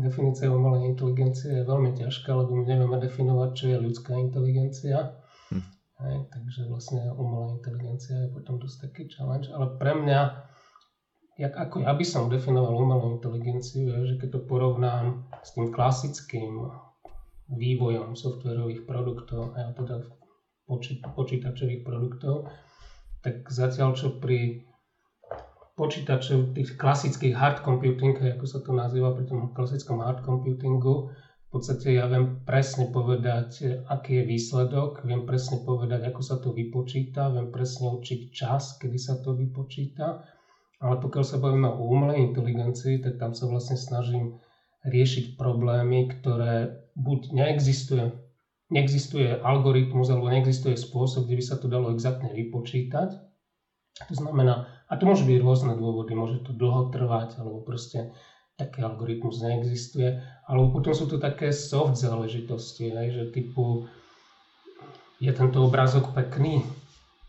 definícia 0.00 0.48
umelej 0.48 0.90
inteligencie 0.90 1.60
je 1.60 1.68
veľmi 1.68 1.96
ťažká, 1.96 2.30
lebo 2.32 2.52
my 2.56 2.64
nevieme 2.64 2.96
definovať, 3.00 3.50
čo 3.56 3.64
je 3.70 3.78
ľudská 3.78 4.12
inteligencia. 4.16 5.14
Hm. 5.52 5.64
Hej, 6.00 6.16
takže 6.32 6.60
vlastne 6.70 7.02
umelá 7.12 7.52
inteligencia 7.56 8.16
je 8.24 8.28
potom 8.32 8.56
dosť 8.56 8.88
taký 8.88 9.02
challenge, 9.12 9.52
ale 9.52 9.76
pre 9.76 9.92
mňa 9.92 10.20
jak, 11.40 11.56
ako 11.56 11.84
ja 11.84 11.92
by 11.96 12.04
som 12.04 12.28
definoval 12.28 12.76
umelú 12.76 13.16
inteligenciu, 13.16 13.88
je, 13.88 14.14
že 14.14 14.18
keď 14.20 14.28
to 14.36 14.40
porovnám 14.44 15.24
s 15.40 15.56
tým 15.56 15.72
klasickým 15.72 16.68
vývojom 17.50 18.14
softwarových 18.14 18.84
produktov, 18.84 19.56
a 19.56 19.72
teda 19.74 20.06
počítačových 21.16 21.82
produktov, 21.82 22.46
tak 23.24 23.42
zatiaľ 23.50 23.98
čo 23.98 24.14
pri 24.20 24.69
počítačov, 25.80 26.52
tých 26.52 26.76
klasických 26.76 27.32
hard 27.32 27.64
computing, 27.64 28.12
ako 28.20 28.44
sa 28.44 28.60
to 28.60 28.76
nazýva 28.76 29.16
pri 29.16 29.24
tom 29.24 29.48
klasickom 29.56 30.04
hard 30.04 30.20
computingu, 30.20 31.08
v 31.48 31.58
podstate 31.58 31.96
ja 31.96 32.06
viem 32.06 32.44
presne 32.44 32.92
povedať, 32.92 33.80
aký 33.88 34.22
je 34.22 34.28
výsledok, 34.28 35.02
viem 35.02 35.24
presne 35.24 35.64
povedať, 35.64 36.12
ako 36.12 36.20
sa 36.20 36.36
to 36.38 36.52
vypočíta, 36.52 37.32
viem 37.32 37.48
presne 37.50 37.90
určiť 37.90 38.20
čas, 38.30 38.76
kedy 38.78 38.98
sa 39.00 39.18
to 39.18 39.32
vypočíta 39.34 40.20
ale 40.80 40.96
pokiaľ 40.96 41.24
sa 41.24 41.36
bavíme 41.36 41.68
o 41.68 41.92
umelej 41.92 42.32
inteligencii, 42.32 43.04
tak 43.04 43.20
tam 43.20 43.36
sa 43.36 43.44
vlastne 43.44 43.76
snažím 43.76 44.40
riešiť 44.88 45.36
problémy, 45.36 46.08
ktoré 46.08 46.72
buď 46.96 47.36
neexistuje, 47.36 48.16
neexistuje 48.72 49.36
algoritmus 49.44 50.08
alebo 50.08 50.32
neexistuje 50.32 50.80
spôsob, 50.80 51.28
kde 51.28 51.36
by 51.36 51.44
sa 51.44 51.60
to 51.60 51.68
dalo 51.68 51.92
exaktne 51.92 52.32
vypočítať. 52.32 53.12
To 54.08 54.14
znamená, 54.16 54.64
a 54.90 54.92
to 54.98 55.06
môže 55.06 55.22
byť 55.22 55.38
rôzne 55.38 55.72
dôvody, 55.78 56.18
môže 56.18 56.42
to 56.42 56.50
dlho 56.50 56.90
trvať, 56.90 57.38
alebo 57.38 57.62
proste 57.62 58.10
taký 58.58 58.82
algoritmus 58.82 59.40
neexistuje, 59.40 60.18
alebo 60.44 60.74
potom 60.74 60.92
sú 60.92 61.06
to 61.06 61.16
také 61.16 61.54
soft 61.54 61.94
záležitosti, 61.96 62.90
hej, 62.90 63.08
že 63.14 63.22
typu 63.30 63.86
je 65.22 65.30
tento 65.30 65.62
obrázok 65.62 66.12
pekný, 66.12 66.66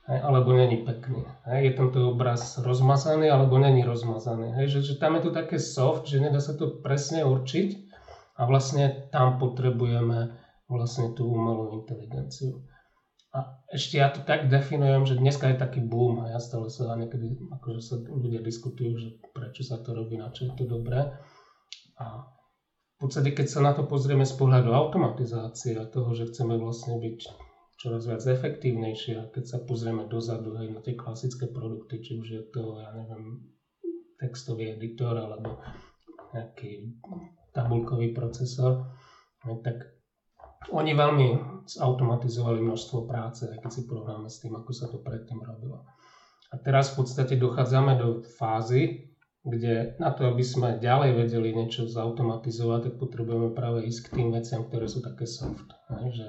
alebo 0.08 0.52
není 0.52 0.82
pekný. 0.84 1.24
Hej. 1.48 1.72
Je 1.72 1.74
tam 1.78 1.88
to 1.94 2.12
obraz 2.12 2.58
rozmazaný, 2.60 3.32
alebo 3.32 3.56
není 3.56 3.84
rozmazaný. 3.84 4.52
Hej. 4.60 4.68
Že, 4.68 4.80
že 4.82 4.94
tam 5.00 5.16
je 5.16 5.22
to 5.28 5.32
také 5.32 5.56
soft, 5.62 6.08
že 6.08 6.20
nedá 6.20 6.40
sa 6.44 6.52
to 6.52 6.68
presne 6.84 7.24
určiť 7.24 7.70
a 8.40 8.48
vlastne 8.48 9.08
tam 9.12 9.40
potrebujeme 9.40 10.36
vlastne 10.72 11.12
tú 11.16 11.28
umelú 11.28 11.84
inteligenciu. 11.84 12.64
A 13.32 13.64
ešte 13.72 13.96
ja 13.96 14.12
to 14.12 14.28
tak 14.28 14.52
definujem, 14.52 15.08
že 15.08 15.16
dneska 15.16 15.48
je 15.48 15.58
taký 15.58 15.80
boom 15.80 16.28
a 16.28 16.36
ja 16.36 16.40
stále 16.44 16.68
sa 16.68 16.92
niekedy, 17.00 17.40
akože 17.56 17.80
sa 17.80 17.96
ľudia 18.04 18.44
diskutujú, 18.44 18.92
že 19.00 19.10
prečo 19.32 19.64
sa 19.64 19.80
to 19.80 19.96
robí, 19.96 20.20
na 20.20 20.36
čo 20.36 20.52
je 20.52 20.54
to 20.60 20.68
dobré. 20.68 21.16
A 21.96 22.28
v 22.28 22.98
podstate, 23.00 23.32
keď 23.32 23.48
sa 23.48 23.64
na 23.64 23.72
to 23.72 23.88
pozrieme 23.88 24.28
z 24.28 24.36
pohľadu 24.36 24.76
automatizácie 24.76 25.80
a 25.80 25.88
toho, 25.88 26.12
že 26.12 26.28
chceme 26.28 26.60
vlastne 26.60 27.00
byť 27.00 27.20
čoraz 27.82 28.06
viac 28.06 28.22
efektívnejšie. 28.22 29.14
A 29.18 29.26
keď 29.32 29.44
sa 29.48 29.58
pozrieme 29.64 30.06
dozadu 30.06 30.54
aj 30.60 30.68
na 30.70 30.80
tie 30.84 30.94
klasické 30.94 31.50
produkty, 31.50 32.04
či 32.04 32.12
už 32.20 32.28
je 32.28 32.44
to, 32.52 32.78
ja 32.84 32.94
neviem, 32.94 33.48
textový 34.22 34.78
editor 34.78 35.18
alebo 35.18 35.58
nejaký 36.36 36.94
tabulkový 37.58 38.14
procesor, 38.14 38.94
tak 39.66 39.82
oni 40.70 40.94
veľmi 40.94 41.28
zautomatizovali 41.66 42.62
množstvo 42.62 43.10
práce, 43.10 43.50
aj 43.50 43.58
keď 43.66 43.72
si 43.74 43.82
porovnáme 43.90 44.30
s 44.30 44.38
tým, 44.38 44.54
ako 44.54 44.72
sa 44.76 44.86
to 44.86 45.02
predtým 45.02 45.42
robilo. 45.42 45.82
A 46.52 46.60
teraz 46.60 46.94
v 46.94 47.02
podstate 47.02 47.40
dochádzame 47.40 47.98
do 47.98 48.22
fázy, 48.38 49.10
kde 49.42 49.98
na 49.98 50.14
to, 50.14 50.30
aby 50.30 50.46
sme 50.46 50.78
ďalej 50.78 51.18
vedeli 51.18 51.50
niečo 51.56 51.90
zautomatizovať, 51.90 52.80
tak 52.92 52.94
potrebujeme 53.02 53.50
práve 53.50 53.90
ísť 53.90 54.00
k 54.06 54.14
tým 54.22 54.30
veciam, 54.30 54.62
ktoré 54.68 54.86
sú 54.86 55.02
také 55.02 55.26
soft. 55.26 55.66
Hej, 55.90 56.08
že 56.14 56.28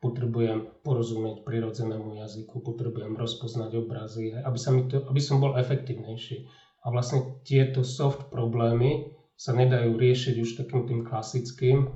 potrebujem 0.00 0.80
porozumieť 0.80 1.44
prirodzenému 1.44 2.16
jazyku, 2.24 2.64
potrebujem 2.64 3.12
rozpoznať 3.20 3.70
obrazy, 3.76 4.32
aby, 4.32 4.56
sa 4.56 4.72
mi 4.72 4.88
to, 4.88 5.04
aby 5.04 5.20
som 5.20 5.36
bol 5.36 5.60
efektívnejší. 5.60 6.48
A 6.80 6.88
vlastne 6.88 7.44
tieto 7.44 7.84
soft 7.84 8.32
problémy 8.32 9.12
sa 9.36 9.52
nedajú 9.52 10.00
riešiť 10.00 10.34
už 10.40 10.64
takým 10.64 10.88
tým 10.88 11.00
klasickým 11.04 11.92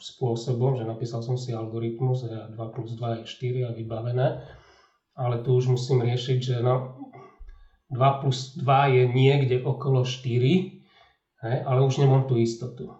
spôsobom, 0.00 0.76
že 0.80 0.88
napísal 0.88 1.20
som 1.20 1.36
si 1.36 1.52
algoritmus 1.52 2.24
a 2.28 2.48
2 2.48 2.74
plus 2.74 2.96
2 2.96 3.22
je 3.22 3.22
4 3.28 3.68
a 3.68 3.70
vybavené, 3.76 4.28
ale 5.16 5.34
tu 5.44 5.56
už 5.56 5.76
musím 5.76 6.04
riešiť, 6.04 6.38
že 6.40 6.56
no, 6.64 6.96
2 7.92 8.20
plus 8.24 8.56
2 8.56 8.96
je 8.96 9.04
niekde 9.08 9.56
okolo 9.62 10.02
4, 10.02 11.44
hej, 11.44 11.56
ale 11.64 11.78
už 11.84 12.00
nemám 12.00 12.24
tú 12.24 12.40
istotu. 12.40 12.96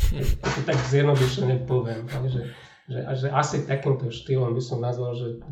to 0.56 0.60
tak 0.64 0.78
zjednodušene 0.88 1.68
poviem. 1.68 2.08
že, 2.26 2.42
že, 2.88 3.00
že 3.14 3.28
asi 3.28 3.68
takýmto 3.68 4.08
štýlom 4.08 4.56
by 4.56 4.62
som 4.62 4.80
nazval, 4.80 5.12
že 5.12 5.44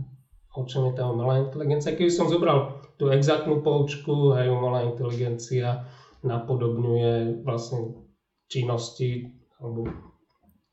o 0.56 0.64
čom 0.64 0.88
je 0.88 0.96
tá 0.96 1.04
umelá 1.04 1.44
inteligencia. 1.44 1.92
Keby 1.92 2.08
som 2.08 2.32
zobral 2.32 2.80
tú 2.96 3.12
exaktnú 3.12 3.60
poučku, 3.60 4.32
hej, 4.40 4.48
umelá 4.48 4.88
inteligencia 4.88 5.84
napodobňuje 6.24 7.44
vlastne 7.44 8.08
činnosti 8.48 9.36
alebo 9.60 9.84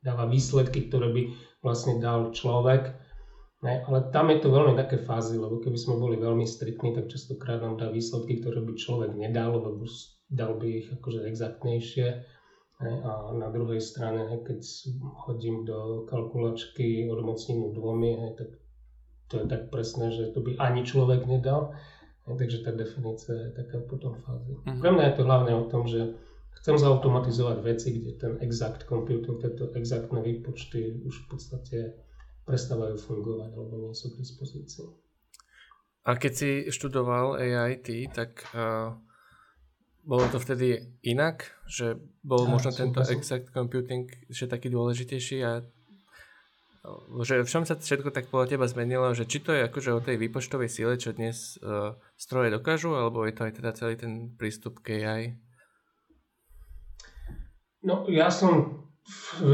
dáva 0.04 0.28
výsledky, 0.28 0.92
ktoré 0.92 1.10
by 1.16 1.22
vlastne 1.64 1.98
dal 2.04 2.36
človek, 2.36 3.04
Ne? 3.64 3.80
Ale 3.88 4.12
tam 4.12 4.28
je 4.28 4.44
to 4.44 4.52
veľmi 4.52 4.76
také 4.76 5.00
fázy, 5.00 5.40
lebo 5.40 5.64
keby 5.64 5.80
sme 5.80 5.96
boli 5.96 6.20
veľmi 6.20 6.44
striktní, 6.44 6.92
tak 6.92 7.08
častokrát 7.08 7.64
nám 7.64 7.80
dá 7.80 7.88
výsledky, 7.88 8.44
ktoré 8.44 8.60
by 8.60 8.76
človek 8.76 9.16
nedal, 9.16 9.56
lebo 9.56 9.88
dal 10.28 10.60
by 10.60 10.84
ich 10.84 10.88
akože 10.92 11.24
exaktnejšie. 11.32 12.28
Ne? 12.84 12.94
A 13.08 13.32
na 13.32 13.48
druhej 13.48 13.80
strane, 13.80 14.28
ne, 14.28 14.44
keď 14.44 14.60
hodím 15.24 15.64
do 15.64 16.04
kalkulačky 16.12 17.08
odmocninu 17.08 17.72
dvomi, 17.72 18.36
tak 18.36 18.52
to 19.32 19.40
je 19.40 19.46
tak 19.48 19.72
presné, 19.72 20.12
že 20.12 20.36
to 20.36 20.44
by 20.44 20.60
ani 20.60 20.84
človek 20.84 21.24
nedal. 21.24 21.72
Ne? 22.28 22.36
Takže 22.36 22.68
tá 22.68 22.76
definícia 22.76 23.32
je 23.32 23.56
taká 23.56 23.80
potom 23.88 24.20
fázy. 24.28 24.60
Mm-hmm. 24.60 24.82
Pre 24.84 24.92
mňa 24.92 25.04
je 25.08 25.16
to 25.16 25.24
hlavne 25.24 25.54
o 25.56 25.66
tom, 25.72 25.88
že 25.88 26.20
chcem 26.62 26.76
zautomatizovať 26.78 27.58
veci, 27.64 27.88
kde 27.98 28.12
ten 28.20 28.34
exact 28.44 28.86
computing, 28.86 29.40
tieto 29.42 29.72
exaktné 29.74 30.20
výpočty 30.22 31.02
už 31.04 31.26
v 31.26 31.26
podstate 31.30 31.78
prestávajú 32.44 33.00
fungovať 33.00 33.50
alebo 33.56 33.74
nie 33.88 33.96
sú 33.96 34.12
k 34.12 34.20
dispozícii. 34.20 34.88
A 36.04 36.20
keď 36.20 36.34
si 36.36 36.50
študoval 36.68 37.40
AIT, 37.40 38.12
tak 38.12 38.44
uh, 38.52 38.92
bolo 40.04 40.28
to 40.28 40.36
vtedy 40.36 41.00
inak? 41.00 41.48
Že 41.64 42.04
bol 42.20 42.44
možno 42.52 42.76
tento 42.76 43.00
exact 43.08 43.56
computing 43.56 44.12
že 44.28 44.52
taký 44.52 44.68
dôležitejší 44.68 45.38
a 45.48 45.64
že 47.24 47.40
v 47.40 47.48
čom 47.48 47.64
sa 47.64 47.80
všetko 47.80 48.12
tak 48.12 48.28
podľa 48.28 48.60
teba 48.60 48.68
zmenilo, 48.68 49.16
že 49.16 49.24
či 49.24 49.40
to 49.40 49.56
je 49.56 49.64
akože 49.72 49.96
o 49.96 50.04
tej 50.04 50.20
výpočtovej 50.20 50.68
síle, 50.68 51.00
čo 51.00 51.16
dnes 51.16 51.56
uh, 51.64 51.96
stroje 52.20 52.52
dokážu, 52.52 52.92
alebo 52.92 53.24
je 53.24 53.32
to 53.32 53.48
aj 53.48 53.54
teda 53.56 53.72
celý 53.72 53.96
ten 53.96 54.36
prístup 54.36 54.84
k 54.84 55.00
AI? 55.00 55.40
No 57.84 58.08
ja 58.08 58.32
som 58.32 58.80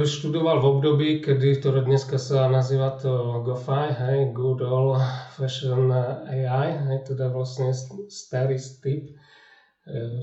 študoval 0.06 0.62
v 0.62 0.70
období, 0.70 1.10
kedy, 1.18 1.58
ktoré 1.58 1.82
dneska 1.82 2.22
sa 2.22 2.46
nazýva 2.46 2.94
to 2.94 3.42
GoFi, 3.42 3.90
hej, 3.90 4.18
Good 4.38 4.62
Old 4.62 5.02
Fashion 5.34 5.90
AI, 5.90 6.78
hej, 6.78 7.10
teda 7.10 7.34
vlastne 7.34 7.74
starý 8.06 8.62
typ 8.86 9.10
e, 9.10 10.22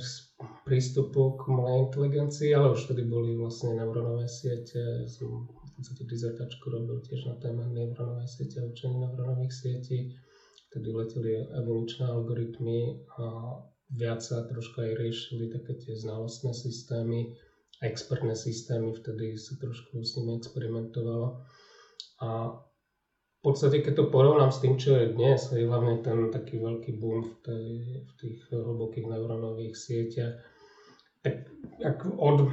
prístupu 0.62 1.34
k 1.34 1.50
umelej 1.50 1.90
inteligencii, 1.90 2.54
ale 2.54 2.70
už 2.70 2.94
tedy 2.94 3.02
boli 3.02 3.34
vlastne 3.34 3.74
neurónové 3.74 4.30
siete, 4.30 5.10
som 5.10 5.50
v 5.50 5.70
podstate 5.74 6.06
dizertačku 6.06 6.70
robil 6.70 7.02
tiež 7.02 7.26
na 7.26 7.34
téme 7.34 7.66
neurónové 7.66 8.30
siete 8.30 8.62
učenie 8.62 9.02
neurónových 9.02 9.50
sietí, 9.50 10.14
tedy 10.70 10.94
leteli 10.94 11.42
evolučné 11.58 12.06
algoritmy 12.06 13.02
a 13.18 13.58
viac 13.90 14.22
sa 14.22 14.46
troška 14.46 14.86
aj 14.86 14.94
riešili 14.94 15.50
také 15.50 15.74
tie 15.74 15.98
znalostné 15.98 16.54
systémy, 16.54 17.34
expertné 17.84 18.32
systémy, 18.32 18.96
vtedy 18.96 19.36
sa 19.36 19.56
trošku 19.60 20.00
s 20.00 20.16
nimi 20.16 20.40
experimentovalo. 20.40 21.44
A 22.24 22.28
v 23.36 23.40
podstate, 23.44 23.84
keď 23.84 23.94
to 24.00 24.04
porovnám 24.10 24.50
s 24.50 24.58
tým, 24.64 24.74
čo 24.80 24.96
je 24.96 25.12
dnes, 25.12 25.38
je 25.38 25.68
hlavne 25.68 26.00
ten 26.00 26.32
taký 26.32 26.58
veľký 26.58 26.98
boom 26.98 27.22
v, 27.22 27.34
tej, 27.44 27.66
v 28.02 28.12
tých 28.18 28.38
hlbokých 28.50 29.06
neurónových 29.06 29.76
sieťach, 29.76 30.34
tak 31.20 31.46
ak 31.84 32.10
od, 32.16 32.50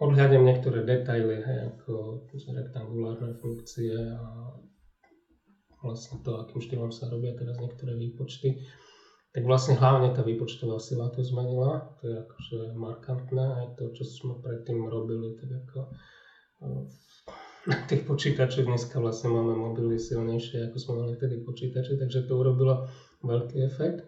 odhľadem 0.00 0.46
niektoré 0.46 0.86
detaily, 0.86 1.42
hej, 1.44 1.58
ako 1.74 2.24
rektangulárne 2.56 3.36
funkcie 3.36 3.92
a 3.96 4.54
vlastne 5.82 6.20
to, 6.24 6.40
akým 6.40 6.60
štýlom 6.60 6.92
sa 6.92 7.08
robia 7.08 7.36
teraz 7.36 7.56
niektoré 7.60 7.96
výpočty, 7.96 8.64
tak 9.30 9.46
vlastne 9.46 9.78
hlavne 9.78 10.10
tá 10.10 10.26
výpočtová 10.26 10.82
sila 10.82 11.06
to 11.14 11.22
zmenila, 11.22 11.94
to 12.02 12.10
je 12.10 12.16
akože 12.18 12.58
markantné, 12.74 13.46
aj 13.62 13.66
to, 13.78 13.94
čo 13.94 14.02
sme 14.02 14.34
predtým 14.42 14.90
robili, 14.90 15.38
tak 15.38 15.50
ako 15.54 15.78
eh, 15.86 16.82
na 17.70 17.76
tých 17.86 18.02
počítačoch 18.08 18.66
dneska 18.66 18.98
vlastne 18.98 19.30
máme 19.30 19.54
mobily 19.54 20.00
silnejšie, 20.00 20.70
ako 20.70 20.76
sme 20.80 20.94
mali 21.04 21.12
vtedy 21.14 21.44
počítače, 21.46 21.94
takže 22.00 22.26
to 22.26 22.32
urobilo 22.34 22.90
veľký 23.22 23.58
efekt. 23.62 24.02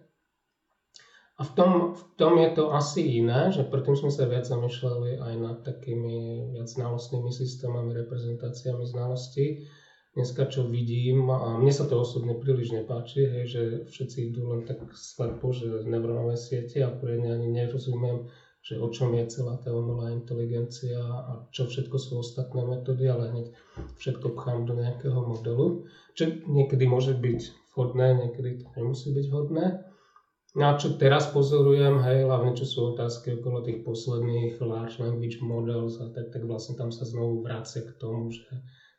A 1.41 1.49
v 1.49 1.51
tom, 1.59 1.71
v 1.97 2.03
tom 2.21 2.39
je 2.39 2.51
to 2.55 2.71
asi 2.71 3.19
iné, 3.19 3.51
že 3.51 3.67
predtým 3.67 3.99
sme 3.99 4.13
sa 4.15 4.29
viac 4.29 4.47
zamýšľali 4.47 5.19
aj 5.19 5.35
nad 5.41 5.59
takými 5.65 6.51
viac 6.55 6.69
znalostnými 6.71 7.33
systémami, 7.33 7.97
reprezentáciami 7.99 8.85
znalostí, 8.85 9.67
dneska 10.13 10.45
čo 10.53 10.69
vidím, 10.69 11.33
a 11.33 11.57
mne 11.57 11.73
sa 11.73 11.89
to 11.89 11.97
osobne 11.97 12.37
príliš 12.37 12.77
nepáči, 12.77 13.25
hej, 13.25 13.45
že 13.49 13.63
všetci 13.89 14.33
idú 14.33 14.53
len 14.53 14.69
tak 14.69 14.85
slepo, 14.93 15.53
že 15.57 15.89
neurónové 15.89 16.37
siete 16.37 16.85
a 16.85 16.93
poriadne 16.93 17.33
ani 17.33 17.49
nerozumiem, 17.49 18.29
že 18.63 18.79
o 18.79 18.87
čom 18.93 19.11
je 19.19 19.27
celá 19.27 19.59
tá 19.59 19.75
umelá 19.75 20.15
inteligencia 20.15 21.03
a 21.03 21.49
čo 21.51 21.67
všetko 21.67 21.97
sú 21.99 22.23
ostatné 22.23 22.63
metódy, 22.63 23.11
ale 23.11 23.35
hneď 23.35 23.47
všetko 23.99 24.39
pchám 24.39 24.69
do 24.69 24.79
nejakého 24.79 25.19
modelu, 25.19 25.89
čo 26.15 26.31
niekedy 26.47 26.87
môže 26.87 27.17
byť 27.19 27.73
vhodné, 27.75 28.23
niekedy 28.23 28.63
to 28.63 28.69
nemusí 28.77 29.11
byť 29.11 29.27
vhodné. 29.33 29.67
No 30.53 30.69
a 30.69 30.77
čo 30.77 31.01
teraz 31.01 31.33
pozorujem, 31.33 32.05
hej, 32.05 32.29
hlavne 32.29 32.53
čo 32.53 32.69
sú 32.69 32.93
otázky 32.93 33.41
okolo 33.41 33.65
tých 33.65 33.81
posledných 33.89 34.61
large 34.61 35.01
language 35.01 35.41
models 35.41 35.97
a 35.97 36.13
tak, 36.13 36.29
tak 36.29 36.45
vlastne 36.45 36.77
tam 36.77 36.93
sa 36.93 37.09
znovu 37.09 37.41
vracia 37.41 37.81
k 37.81 37.97
tomu, 37.97 38.29
že 38.29 38.45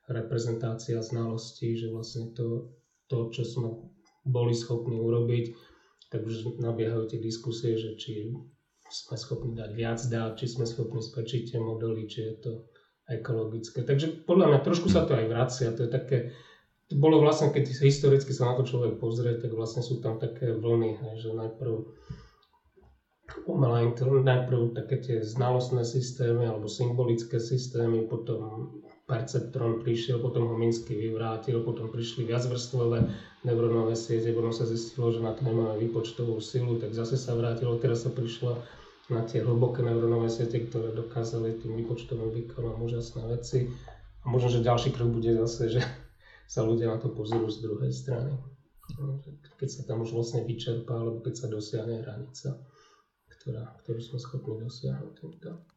reprezentácia 0.07 0.99
znalostí, 0.99 1.79
že 1.79 1.87
vlastne 1.87 2.27
to, 2.35 2.67
to, 3.07 3.31
čo 3.31 3.43
sme 3.47 3.69
boli 4.23 4.51
schopní 4.55 4.99
urobiť, 4.99 5.51
tak 6.11 6.23
už 6.23 6.59
nabiehajú 6.59 7.09
tie 7.09 7.19
diskusie, 7.19 7.75
že 7.79 7.95
či 7.95 8.31
sme 8.91 9.15
schopní 9.17 9.55
dať 9.55 9.69
viac 9.73 9.99
dát, 10.05 10.35
či 10.37 10.45
sme 10.45 10.67
schopní 10.67 11.01
spečiť 11.01 11.55
tie 11.55 11.59
modely, 11.59 12.05
či 12.05 12.19
je 12.29 12.33
to 12.37 12.51
ekologické. 13.09 13.83
Takže 13.83 14.23
podľa 14.23 14.53
mňa 14.53 14.59
trošku 14.63 14.87
sa 14.87 15.03
to 15.03 15.17
aj 15.17 15.25
vracia, 15.27 15.75
to 15.75 15.87
je 15.87 15.89
také, 15.91 16.17
to 16.87 16.95
bolo 16.95 17.19
vlastne, 17.19 17.51
keď 17.51 17.73
historicky 17.83 18.31
sa 18.31 18.51
na 18.51 18.53
to 18.59 18.63
človek 18.63 18.99
pozrie, 18.99 19.35
tak 19.35 19.51
vlastne 19.51 19.81
sú 19.83 19.99
tam 19.99 20.19
také 20.19 20.53
vlny, 20.53 21.19
že 21.19 21.33
najprv 21.33 21.73
umelá 23.49 23.89
najprv 24.23 24.77
také 24.77 24.95
tie 25.01 25.17
znalostné 25.25 25.83
systémy 25.83 26.45
alebo 26.45 26.69
symbolické 26.69 27.41
systémy, 27.41 28.05
potom 28.05 28.69
perceptron 29.03 29.83
prišiel, 29.83 30.23
potom 30.23 30.47
ho 30.47 30.55
Minsky 30.55 30.95
vyvrátil, 30.95 31.59
potom 31.59 31.91
prišli 31.91 32.23
viacvrstvové 32.23 33.03
neurónové 33.43 33.99
siete, 33.99 34.31
potom 34.31 34.55
sa 34.55 34.63
zistilo, 34.63 35.11
že 35.11 35.19
na 35.19 35.35
to 35.35 35.43
nemáme 35.43 35.75
výpočtovú 35.75 36.39
silu, 36.39 36.79
tak 36.79 36.95
zase 36.95 37.19
sa 37.19 37.35
vrátilo, 37.35 37.75
teraz 37.83 38.07
sa 38.07 38.11
prišlo 38.15 38.63
na 39.11 39.27
tie 39.27 39.43
hlboké 39.43 39.83
neurónové 39.83 40.31
siete, 40.31 40.63
ktoré 40.63 40.95
dokázali 40.95 41.59
tým 41.59 41.75
výpočtovým 41.83 42.31
výkonom 42.31 42.79
úžasné 42.79 43.27
veci. 43.27 43.67
A 44.23 44.31
možno, 44.31 44.47
že 44.47 44.63
ďalší 44.63 44.95
krok 44.95 45.11
bude 45.11 45.35
zase, 45.35 45.75
že 45.75 45.81
sa 46.53 46.63
ľudia 46.63 46.87
na 46.87 46.97
to 46.99 47.11
pozrú 47.11 47.51
z 47.51 47.59
druhej 47.59 47.91
strany. 47.91 48.31
Keď 49.59 49.69
sa 49.69 49.81
tam 49.83 50.07
už 50.07 50.15
vlastne 50.15 50.47
vyčerpá, 50.47 50.95
alebo 50.95 51.19
keď 51.19 51.33
sa 51.35 51.47
dosiahne 51.51 51.99
hranica, 51.99 52.55
ktorá, 53.27 53.75
ktorú 53.83 53.99
sme 53.99 54.19
schopní 54.23 54.63
dosiahnuť 54.63 55.11
týmto. 55.19 55.72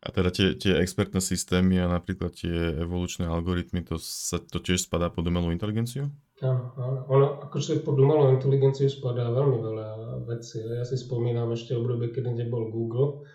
A 0.00 0.08
teda 0.08 0.32
tie, 0.32 0.56
tie 0.56 0.80
expertné 0.80 1.20
systémy 1.20 1.76
a 1.76 1.92
napríklad 1.92 2.32
tie 2.32 2.80
evolučné 2.80 3.28
algoritmy, 3.28 3.84
to, 3.84 4.00
sa, 4.00 4.40
to 4.40 4.56
tiež 4.56 4.88
spadá 4.88 5.12
pod 5.12 5.28
umelú 5.28 5.52
inteligenciu? 5.52 6.08
Áno. 6.40 6.72
Ono, 7.12 7.44
akože 7.44 7.84
pod 7.84 8.00
umelú 8.00 8.32
inteligenciu 8.32 8.88
spadá 8.88 9.28
veľmi 9.28 9.60
veľa 9.60 9.88
vecí. 10.24 10.64
Ja 10.64 10.88
si 10.88 10.96
spomínam 10.96 11.52
ešte 11.52 11.76
obdobie, 11.76 12.16
kedy 12.16 12.32
nebol 12.32 12.72
Google. 12.72 13.28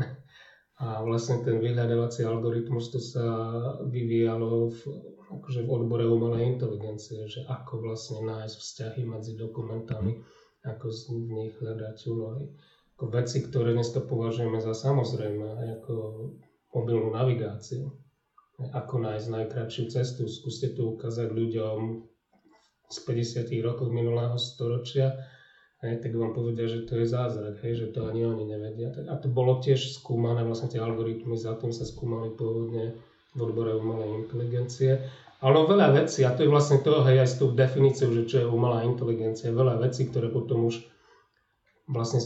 A 0.76 1.00
vlastne 1.04 1.40
ten 1.40 1.56
vyhľadávací 1.56 2.24
algoritmus 2.24 2.92
to 2.92 3.00
sa 3.00 3.24
vyvíjalo 3.88 4.68
v, 4.68 4.80
akože 5.40 5.64
v 5.64 5.72
odbore 5.72 6.04
umelej 6.04 6.56
inteligencie, 6.56 7.24
že 7.28 7.48
ako 7.48 7.80
vlastne 7.80 8.28
nájsť 8.28 8.56
vzťahy 8.60 9.02
medzi 9.08 9.40
dokumentami, 9.40 10.20
ako 10.68 10.86
z 10.92 11.00
nich 11.32 11.56
hľadať 11.56 11.96
úlohy. 12.12 12.44
Ako 12.96 13.12
veci, 13.12 13.44
ktoré 13.44 13.76
dneska 13.76 14.00
považujeme 14.00 14.56
za 14.56 14.72
samozrejme, 14.72 15.44
ako 15.76 15.92
mobilnú 16.72 17.12
navigáciu, 17.12 17.92
ako 18.72 19.04
nájsť 19.04 19.26
najkračšiu 19.36 19.84
cestu. 19.92 20.24
Skúste 20.24 20.72
to 20.72 20.96
ukázať 20.96 21.28
ľuďom 21.28 22.08
z 22.88 22.96
50. 23.04 23.52
rokov 23.60 23.92
minulého 23.92 24.40
storočia, 24.40 25.12
hej, 25.84 26.00
tak 26.00 26.16
vám 26.16 26.32
povedia, 26.32 26.72
že 26.72 26.88
to 26.88 26.96
je 26.96 27.04
zázrak, 27.04 27.60
hej, 27.68 27.84
že 27.84 27.86
to 27.92 28.08
ani 28.08 28.24
oni 28.24 28.48
nevedia. 28.48 28.88
A 29.12 29.20
to 29.20 29.28
bolo 29.28 29.60
tiež 29.60 29.92
skúmané, 29.92 30.40
vlastne 30.40 30.72
tie 30.72 30.80
algoritmy 30.80 31.36
za 31.36 31.52
tým 31.60 31.76
sa 31.76 31.84
skúmali 31.84 32.32
pôvodne 32.32 32.96
v 33.36 33.38
odbore 33.44 33.76
umelej 33.76 34.24
inteligencie. 34.24 35.04
Ale 35.44 35.68
veľa 35.68 36.00
vecí, 36.00 36.24
a 36.24 36.32
to 36.32 36.48
je 36.48 36.52
vlastne 36.52 36.80
to, 36.80 37.04
hej, 37.04 37.20
aj 37.20 37.28
s 37.28 37.36
tou 37.36 37.52
definíciou, 37.52 38.08
že 38.08 38.24
čo 38.24 38.36
je 38.40 38.48
umelá 38.48 38.88
inteligencia, 38.88 39.52
veľa 39.52 39.84
vecí, 39.84 40.08
ktoré 40.08 40.32
potom 40.32 40.72
už 40.72 40.80
vlastne 41.86 42.18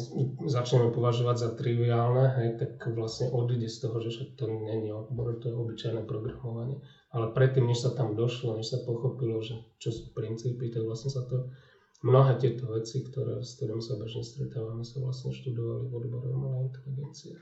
začneme 0.48 0.88
považovať 0.88 1.36
za 1.36 1.50
triviálne, 1.52 2.32
hej, 2.40 2.48
tak 2.56 2.80
vlastne 2.96 3.28
odíde 3.28 3.68
z 3.68 3.76
toho, 3.84 4.00
že 4.00 4.32
to 4.40 4.48
není 4.48 4.88
odbor, 4.88 5.36
to 5.36 5.52
je 5.52 5.56
obyčajné 5.56 6.08
programovanie. 6.08 6.80
Ale 7.12 7.36
predtým, 7.36 7.68
než 7.68 7.84
sa 7.84 7.92
tam 7.92 8.16
došlo, 8.16 8.56
než 8.56 8.72
sa 8.72 8.80
pochopilo, 8.88 9.44
že 9.44 9.60
čo 9.76 9.92
sú 9.92 10.16
princípy, 10.16 10.72
tak 10.72 10.88
vlastne 10.88 11.12
sa 11.12 11.28
to, 11.28 11.52
mnohé 12.00 12.40
tieto 12.40 12.72
veci, 12.72 13.04
ktoré, 13.04 13.44
s 13.44 13.60
ktorými 13.60 13.84
sa 13.84 14.00
bežne 14.00 14.24
stretávame, 14.24 14.80
sa 14.80 15.04
vlastne 15.04 15.36
študovali 15.36 15.92
v 15.92 15.92
odbore 15.92 16.28
umelej 16.32 16.72
inteligencie. 16.72 17.36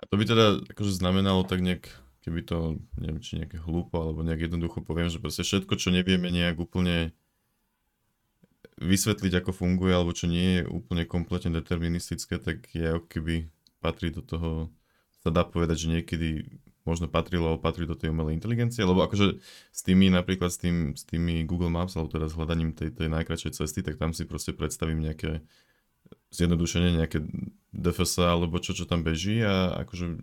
A 0.00 0.04
to 0.04 0.20
by 0.20 0.24
teda 0.28 0.60
akože 0.68 0.92
znamenalo 1.00 1.48
tak 1.48 1.64
nejak, 1.64 1.88
keby 2.20 2.44
to, 2.44 2.76
neviem, 3.00 3.24
či 3.24 3.40
nejaké 3.40 3.56
hlúpo, 3.56 4.04
alebo 4.04 4.20
nejak 4.20 4.52
jednoducho 4.52 4.84
poviem, 4.84 5.08
že 5.08 5.16
proste 5.16 5.48
všetko, 5.48 5.80
čo 5.80 5.88
nevieme 5.88 6.28
nejak 6.28 6.60
úplne 6.60 7.16
vysvetliť, 8.78 9.32
ako 9.38 9.50
funguje, 9.54 9.94
alebo 9.94 10.10
čo 10.10 10.26
nie 10.26 10.60
je 10.60 10.62
úplne 10.66 11.06
kompletne 11.06 11.54
deterministické, 11.54 12.42
tak 12.42 12.66
je 12.74 12.98
ako 12.98 13.06
keby 13.06 13.34
patrí 13.78 14.10
do 14.10 14.24
toho, 14.24 14.72
sa 15.22 15.30
dá 15.30 15.46
povedať, 15.46 15.86
že 15.86 15.92
niekedy 15.92 16.28
možno 16.84 17.08
patrilo 17.08 17.48
alebo 17.48 17.64
patrí 17.64 17.88
do 17.88 17.96
tej 17.96 18.12
umelej 18.12 18.36
inteligencie, 18.36 18.84
lebo 18.84 19.00
akože 19.00 19.40
s 19.72 19.80
tými 19.80 20.12
napríklad 20.12 20.52
s, 20.52 20.60
tým, 20.60 20.92
s 20.92 21.08
tými 21.08 21.48
Google 21.48 21.72
Maps 21.72 21.96
alebo 21.96 22.12
teda 22.12 22.28
s 22.28 22.36
hľadaním 22.36 22.76
tej, 22.76 22.92
tej 22.92 23.08
najkračšej 23.08 23.56
cesty, 23.56 23.80
tak 23.80 23.96
tam 23.96 24.12
si 24.12 24.28
proste 24.28 24.52
predstavím 24.52 25.00
nejaké 25.00 25.40
zjednodušenie, 26.28 27.00
nejaké 27.00 27.24
DFS 27.72 28.20
alebo 28.20 28.60
čo, 28.60 28.76
čo 28.76 28.84
tam 28.84 29.00
beží 29.00 29.40
a 29.40 29.80
akože 29.80 30.20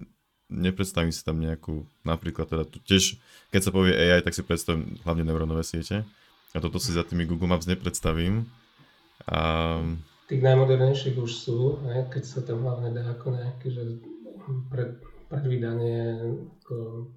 nepredstavím 0.53 1.10
si 1.10 1.25
tam 1.25 1.41
nejakú, 1.41 1.89
napríklad 2.05 2.46
teda 2.46 2.63
tu 2.70 2.77
tiež, 2.84 3.17
keď 3.50 3.62
sa 3.65 3.72
povie 3.74 3.98
AI, 3.98 4.22
tak 4.22 4.38
si 4.38 4.46
predstavím 4.46 5.01
hlavne 5.01 5.25
neurónové 5.25 5.65
siete 5.65 6.05
a 6.51 6.58
toto 6.60 6.77
si 6.79 6.91
za 6.91 7.08
tými 7.08 7.24
Google 7.24 7.48
Maps 7.48 7.67
nepredstavím. 7.67 8.48
A... 9.29 9.79
Tých 10.27 10.43
najmodernejších 10.43 11.15
už 11.15 11.31
sú, 11.31 11.79
ne? 11.88 12.08
keď 12.08 12.24
sa 12.24 12.39
tam 12.43 12.63
hlavne 12.67 12.96
dá 12.96 13.03
ako 13.08 13.36
nejaké, 13.36 13.67
že 13.72 13.84
pred, 14.72 15.00
predvídanie 15.31 16.20
ako 16.63 17.08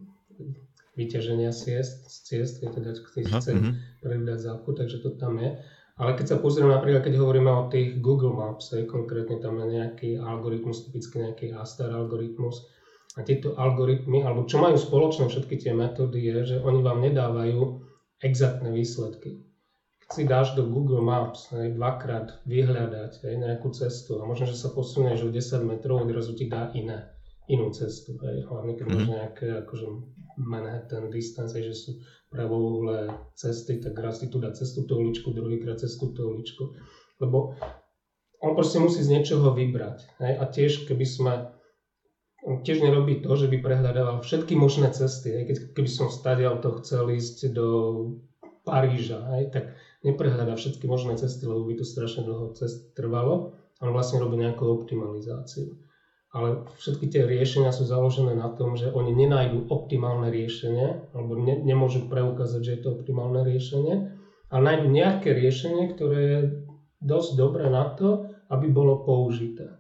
vyťaženia 0.95 1.51
ciest, 1.51 2.07
z 2.07 2.17
ciest, 2.23 2.55
keď 2.63 2.71
teda 2.79 2.91
chce 3.39 3.51
uh-huh. 3.51 3.75
predvídať 4.03 4.39
zápchu, 4.39 4.71
takže 4.79 5.03
to 5.03 5.11
tam 5.19 5.43
je. 5.43 5.59
Ale 5.95 6.19
keď 6.19 6.27
sa 6.35 6.37
pozrieme 6.43 6.75
napríklad, 6.75 7.07
keď 7.07 7.23
hovoríme 7.23 7.51
o 7.51 7.71
tých 7.71 8.03
Google 8.03 8.35
Maps, 8.35 8.75
je, 8.75 8.83
konkrétne 8.83 9.39
tam 9.39 9.63
je 9.63 9.67
nejaký 9.79 10.11
algoritmus, 10.19 10.91
typicky 10.91 11.23
nejaký 11.23 11.47
Astar 11.55 11.95
algoritmus. 11.95 12.67
A 13.15 13.23
tieto 13.23 13.55
algoritmy, 13.55 14.27
alebo 14.27 14.43
čo 14.43 14.59
majú 14.59 14.75
spoločné 14.75 15.31
všetky 15.31 15.55
tie 15.55 15.71
metódy, 15.71 16.19
je, 16.19 16.39
že 16.55 16.57
oni 16.59 16.83
vám 16.83 16.99
nedávajú 16.99 17.84
exaktné 18.23 18.71
výsledky. 18.71 19.43
Keď 20.05 20.09
si 20.13 20.23
dáš 20.29 20.53
do 20.53 20.69
Google 20.69 21.01
Maps 21.01 21.49
hej, 21.57 21.73
dvakrát 21.75 22.45
vyhľadať 22.45 23.25
hej, 23.25 23.35
nejakú 23.41 23.73
cestu 23.73 24.21
a 24.21 24.29
možno, 24.29 24.45
že 24.53 24.61
sa 24.61 24.69
posunieš 24.71 25.25
o 25.25 25.33
10 25.33 25.65
metrov, 25.65 26.05
odrazu 26.05 26.37
ti 26.37 26.45
dá 26.47 26.69
iné 26.77 27.15
inú 27.49 27.73
cestu. 27.73 28.17
Hej. 28.21 28.45
Hlavne 28.49 28.77
keď 28.77 28.87
máš 28.89 29.05
mhm. 29.09 29.13
nejaké 29.17 29.47
akože 29.65 29.87
Manhattan 30.35 31.15
distance, 31.15 31.55
že 31.55 31.73
sú 31.73 32.03
pravouhlé 32.27 33.07
cesty, 33.39 33.79
tak 33.79 33.95
raz 34.03 34.19
ti 34.19 34.27
tu 34.27 34.43
dá 34.43 34.51
cestu 34.51 34.83
tú 34.85 34.99
uličku, 34.99 35.31
druhýkrát 35.31 35.79
cestu 35.79 36.11
tú 36.11 36.35
uličku. 36.35 36.75
Lebo 37.23 37.55
on 38.43 38.53
proste 38.53 38.83
musí 38.83 39.01
z 39.01 39.15
niečoho 39.15 39.55
vybrať. 39.57 39.99
Hej. 40.21 40.33
A 40.37 40.45
tiež 40.51 40.73
keby 40.85 41.07
sme 41.07 41.54
tiež 42.45 42.85
nerobí 42.85 43.25
to, 43.25 43.33
že 43.41 43.49
by 43.49 43.59
prehľadával 43.65 44.21
všetky 44.21 44.53
možné 44.57 44.93
cesty. 44.93 45.33
Hej. 45.33 45.45
Keď, 45.49 45.57
keby 45.73 45.91
som 45.91 46.09
stadial 46.13 46.61
to 46.61 46.77
chcel 46.83 47.09
ísť 47.09 47.51
do 47.57 47.69
Paríža, 48.65 49.21
hej, 49.37 49.53
tak 49.53 49.65
neprehľadá 50.05 50.57
všetky 50.57 50.85
možné 50.85 51.17
cesty, 51.17 51.45
lebo 51.49 51.65
by 51.65 51.81
to 51.81 51.85
strašne 51.85 52.25
dlho 52.25 52.53
cest 52.57 52.93
trvalo. 52.93 53.57
On 53.81 53.93
vlastne 53.93 54.21
robí 54.21 54.37
nejakú 54.41 54.65
optimalizáciu 54.65 55.77
ale 56.35 56.67
všetky 56.83 57.07
tie 57.15 57.23
riešenia 57.23 57.71
sú 57.71 57.87
založené 57.87 58.35
na 58.35 58.51
tom, 58.51 58.75
že 58.75 58.91
oni 58.91 59.15
nenajdú 59.15 59.71
optimálne 59.71 60.35
riešenie, 60.35 61.15
alebo 61.15 61.39
ne, 61.39 61.63
nemôžu 61.63 62.11
preukázať, 62.11 62.61
že 62.61 62.73
je 62.75 62.81
to 62.83 62.89
optimálne 62.99 63.47
riešenie, 63.47 64.19
ale 64.51 64.61
nájdú 64.67 64.91
nejaké 64.91 65.31
riešenie, 65.31 65.95
ktoré 65.95 66.19
je 66.19 66.41
dosť 66.99 67.39
dobré 67.39 67.71
na 67.71 67.87
to, 67.95 68.35
aby 68.51 68.67
bolo 68.67 69.07
použité. 69.07 69.79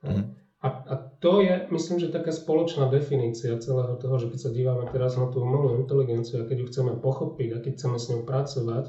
Mm. 0.00 0.32
A, 0.64 0.68
a 0.72 0.94
to 1.22 1.38
je, 1.38 1.70
myslím, 1.70 2.02
že 2.02 2.10
taká 2.10 2.34
spoločná 2.34 2.90
definícia 2.90 3.54
celého 3.62 3.94
toho, 3.94 4.18
že 4.18 4.26
keď 4.26 4.38
sa 4.42 4.50
dívame 4.50 4.90
teraz 4.90 5.14
na 5.14 5.30
tú 5.30 5.46
umelú 5.46 5.78
inteligenciu 5.78 6.42
a 6.42 6.48
keď 6.50 6.56
ju 6.58 6.66
chceme 6.66 6.98
pochopiť 6.98 7.48
a 7.54 7.62
keď 7.62 7.72
chceme 7.78 7.96
s 8.02 8.10
ňou 8.10 8.26
pracovať, 8.26 8.84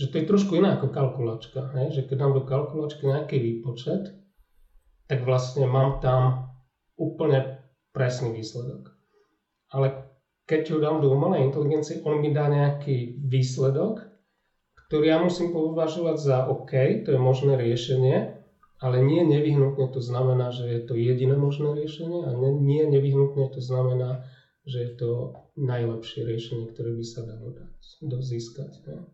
že 0.00 0.08
to 0.08 0.14
je 0.16 0.24
trošku 0.24 0.56
iná 0.56 0.80
ako 0.80 0.88
kalkulačka. 0.88 1.68
Hej? 1.76 2.00
Že 2.00 2.02
keď 2.08 2.16
nám 2.16 2.32
do 2.32 2.42
kalkulačky 2.48 3.04
nejaký 3.04 3.36
výpočet, 3.36 4.16
tak 5.04 5.28
vlastne 5.28 5.68
mám 5.68 6.00
tam 6.00 6.48
úplne 6.96 7.60
presný 7.92 8.32
výsledok. 8.32 8.96
Ale 9.68 10.16
keď 10.48 10.62
ho 10.72 10.78
dám 10.80 11.04
do 11.04 11.12
umelej 11.12 11.44
inteligencie, 11.44 12.00
on 12.08 12.24
mi 12.24 12.32
dá 12.32 12.48
nejaký 12.48 13.20
výsledok, 13.20 14.00
ktorý 14.88 15.12
ja 15.12 15.20
musím 15.20 15.52
považovať 15.52 16.16
za 16.16 16.36
OK, 16.48 17.04
to 17.04 17.12
je 17.12 17.20
možné 17.20 17.60
riešenie, 17.60 18.41
ale 18.82 18.98
nie 19.06 19.22
nevyhnutne 19.22 19.86
to 19.94 20.02
znamená, 20.02 20.50
že 20.50 20.66
je 20.66 20.80
to 20.82 20.98
jediné 20.98 21.38
možné 21.38 21.78
riešenie 21.78 22.26
a 22.26 22.34
nie 22.36 22.82
nevyhnutne 22.90 23.46
to 23.54 23.62
znamená, 23.62 24.26
že 24.66 24.78
je 24.82 24.90
to 24.98 25.10
najlepšie 25.54 26.26
riešenie, 26.26 26.74
ktoré 26.74 26.90
by 26.98 27.04
sa 27.06 27.22
dalo 27.22 27.54
dať, 27.54 28.22
získať. 28.26 28.70
Ne? 28.90 29.06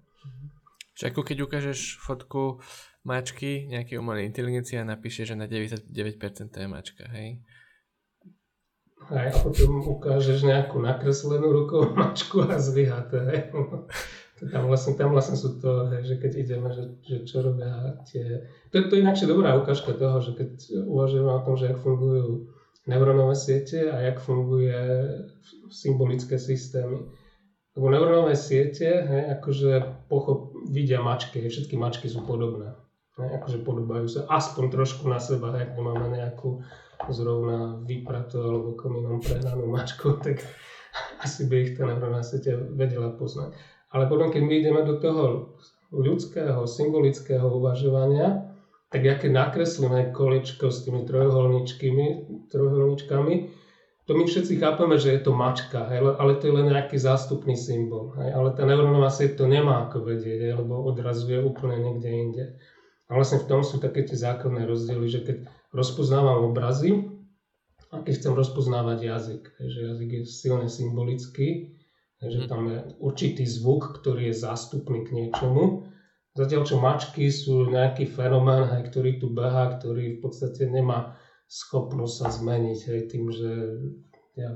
Čiže 0.96 1.14
ako 1.14 1.20
keď 1.22 1.36
ukážeš 1.44 2.00
fotku 2.00 2.58
mačky, 3.06 3.68
nejaké 3.70 4.00
umelej 4.00 4.26
inteligencie 4.26 4.80
a 4.80 4.88
napíše, 4.88 5.28
že 5.28 5.38
na 5.38 5.46
99% 5.46 5.94
to 6.50 6.58
je 6.58 6.68
mačka, 6.68 7.04
hej? 7.14 7.44
Hej, 9.08 9.30
a 9.30 9.36
potom 9.40 9.78
ukážeš 9.84 10.44
nejakú 10.44 10.82
nakreslenú 10.82 11.48
rukou 11.48 11.86
mačku 11.96 12.44
a 12.44 12.58
zvyhaté, 12.58 13.20
hej. 13.30 13.42
Tam 14.38 14.70
vlastne, 14.70 14.94
tam 14.94 15.10
vlastne 15.10 15.34
sú 15.34 15.58
to, 15.58 15.90
hej, 15.90 16.02
že 16.06 16.14
keď 16.22 16.32
ideme, 16.38 16.68
že, 16.70 16.84
že 17.02 17.16
čo 17.26 17.42
robia 17.42 17.98
tie... 18.06 18.46
To, 18.70 18.86
to 18.86 18.94
je 18.94 19.02
inakšie 19.02 19.26
dobrá 19.26 19.58
ukážka 19.58 19.94
toho, 19.94 20.22
že 20.22 20.38
keď 20.38 20.50
uvažujeme 20.86 21.30
o 21.32 21.44
tom, 21.44 21.54
že 21.58 21.74
jak 21.74 21.78
fungujú 21.82 22.54
neurónové 22.86 23.34
siete 23.34 23.90
a 23.90 23.98
jak 24.00 24.22
funguje 24.22 24.78
symbolické 25.68 26.38
systémy. 26.38 27.04
Lebo 27.74 27.86
neurónové 27.90 28.38
siete, 28.38 28.86
hej, 28.86 29.22
akože 29.38 30.06
pochop, 30.06 30.54
vidia 30.70 31.02
mačky, 31.02 31.42
hej, 31.42 31.50
všetky 31.50 31.74
mačky 31.74 32.06
sú 32.06 32.22
podobné 32.22 32.78
ne, 33.18 33.28
akože 33.42 33.66
podobajú 33.66 34.06
sa 34.06 34.20
aspoň 34.30 34.64
trošku 34.70 35.04
na 35.10 35.18
seba, 35.18 35.50
ak 35.50 35.74
nemáme 35.74 36.14
nejakú 36.14 36.62
zrovna 37.10 37.82
vypratú 37.82 38.38
alebo 38.42 38.78
komínom 38.78 39.18
prehnanú 39.18 39.66
mačku, 39.66 40.16
tak 40.24 40.42
asi 41.22 41.50
by 41.50 41.54
ich 41.66 41.70
tá 41.74 41.84
neurónna 41.84 42.22
siete 42.22 42.54
vedela 42.54 43.10
poznať. 43.10 43.58
Ale 43.88 44.06
potom, 44.06 44.28
keď 44.28 44.42
my 44.44 44.54
ideme 44.60 44.84
do 44.84 45.00
toho 45.00 45.56
ľudského, 45.92 46.66
symbolického 46.68 47.48
uvažovania, 47.48 48.44
tak 48.88 49.04
ja 49.04 49.14
keď 49.16 49.32
nakreslíme 49.32 50.12
količko 50.12 50.70
s 50.72 50.84
tými 50.84 51.04
trojuholničkami, 51.04 53.48
to 54.08 54.16
my 54.16 54.24
všetci 54.24 54.56
chápeme, 54.56 54.96
že 54.96 55.12
je 55.12 55.20
to 55.20 55.36
mačka, 55.36 55.84
hej, 55.92 56.00
ale 56.00 56.40
to 56.40 56.48
je 56.48 56.56
len 56.56 56.72
nejaký 56.72 56.96
zástupný 56.96 57.52
symbol. 57.52 58.16
Hej, 58.16 58.32
ale 58.32 58.56
tá 58.56 58.64
neurónová 58.64 59.12
sieť 59.12 59.36
to 59.36 59.44
nemá 59.44 59.84
ako 59.84 60.00
vedieť, 60.00 60.48
hej, 60.48 60.56
lebo 60.56 60.80
odrazuje 60.80 61.36
úplne 61.36 61.84
niekde 61.84 62.08
inde. 62.08 62.44
A 63.12 63.16
vlastne 63.16 63.44
v 63.44 63.48
tom 63.48 63.60
sú 63.60 63.76
také 63.76 64.08
tie 64.08 64.16
základné 64.16 64.64
rozdiely, 64.64 65.06
že 65.12 65.20
keď 65.28 65.36
rozpoznávam 65.76 66.48
obrazy 66.48 67.04
a 67.92 68.00
keď 68.00 68.12
chcem 68.16 68.32
rozpoznávať 68.32 68.98
jazyk, 69.04 69.44
že 69.60 69.78
jazyk 69.92 70.08
je 70.08 70.22
silne 70.24 70.72
symbolický, 70.72 71.76
že 72.22 72.40
mhm. 72.44 72.48
tam 72.50 72.62
je 72.66 72.78
určitý 72.98 73.44
zvuk, 73.46 74.02
ktorý 74.02 74.34
je 74.34 74.42
zástupný 74.42 75.06
k 75.06 75.14
niečomu. 75.14 75.86
Zatiaľ 76.34 76.62
čo 76.66 76.76
mačky 76.78 77.30
sú 77.34 77.66
nejaký 77.66 78.06
fenomén, 78.06 78.70
ktorý 78.86 79.18
tu 79.18 79.30
behá, 79.30 79.74
ktorý 79.74 80.18
v 80.18 80.20
podstate 80.22 80.70
nemá 80.70 81.18
schopnosť 81.50 82.14
sa 82.14 82.28
zmeniť 82.30 82.78
hej, 82.86 83.00
tým, 83.10 83.24
že 83.32 83.50
ja 84.38 84.54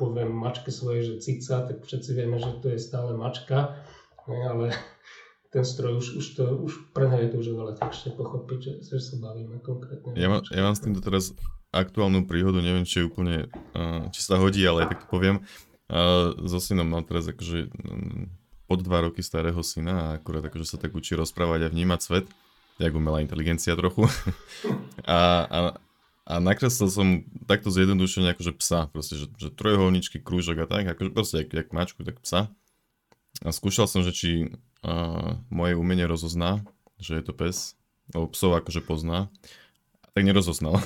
poviem 0.00 0.32
mačke 0.32 0.72
svoje, 0.72 1.04
že 1.04 1.20
cica, 1.20 1.68
tak 1.68 1.84
všetci 1.84 2.10
vieme, 2.16 2.40
že 2.40 2.48
to 2.64 2.72
je 2.72 2.80
stále 2.80 3.12
mačka, 3.12 3.76
hej, 4.24 4.40
ale 4.48 4.66
ten 5.52 5.64
stroj 5.68 6.00
už, 6.00 6.06
už, 6.16 6.26
to, 6.32 6.44
už 6.64 6.72
pre 6.96 7.08
je 7.12 7.28
to 7.28 7.36
už 7.44 7.48
oveľa 7.52 7.74
ťažšie 7.76 8.16
pochopiť, 8.16 8.58
že, 8.60 8.72
že 8.88 8.96
sa 8.96 9.20
bavíme 9.20 9.60
konkrétne. 9.60 10.16
Ja, 10.16 10.32
má, 10.32 10.40
ja 10.48 10.62
mám 10.64 10.76
s 10.76 10.80
týmto 10.80 11.04
teraz 11.04 11.36
aktuálnu 11.76 12.24
príhodu, 12.24 12.64
neviem, 12.64 12.88
či 12.88 13.04
úplne, 13.04 13.52
či 14.08 14.20
sa 14.24 14.40
hodí, 14.40 14.64
ale 14.64 14.88
tak 14.88 15.04
to 15.04 15.06
poviem. 15.12 15.44
So 16.44 16.60
synom 16.60 16.84
mal 16.84 17.00
teraz 17.08 17.24
akože 17.32 17.72
pod 18.68 18.84
dva 18.84 19.08
roky 19.08 19.24
starého 19.24 19.56
syna 19.64 19.94
a 19.96 20.06
akurát 20.20 20.44
akože 20.44 20.66
sa 20.68 20.76
tak 20.76 20.92
učí 20.92 21.16
rozprávať 21.16 21.64
a 21.66 21.72
vnímať 21.72 22.00
svet, 22.04 22.26
jak 22.76 22.92
umelá 22.92 23.24
inteligencia 23.24 23.72
trochu. 23.72 24.04
a, 25.08 25.48
a, 25.48 25.58
a 26.28 26.34
nakreslil 26.44 26.92
som 26.92 27.24
takto 27.48 27.72
zjednodušene 27.72 28.36
akože 28.36 28.52
psa, 28.60 28.92
proste, 28.92 29.16
že, 29.16 29.26
že 29.40 29.48
trojuholničky, 29.48 30.20
krúžok 30.20 30.60
a 30.62 30.66
tak, 30.68 30.84
akože 30.84 31.10
proste 31.16 31.36
jak, 31.42 31.48
jak 31.56 31.72
mačku, 31.72 32.04
tak 32.04 32.20
psa. 32.20 32.52
A 33.40 33.48
skúšal 33.48 33.88
som, 33.88 34.04
že 34.04 34.12
či 34.12 34.30
uh, 34.84 35.40
moje 35.48 35.72
umenie 35.72 36.04
rozozná, 36.04 36.60
že 37.00 37.16
je 37.16 37.24
to 37.24 37.32
pes, 37.32 37.72
lebo 38.12 38.28
psov 38.28 38.60
akože 38.60 38.84
pozná, 38.84 39.32
tak 40.12 40.22
nerozoznal. 40.24 40.80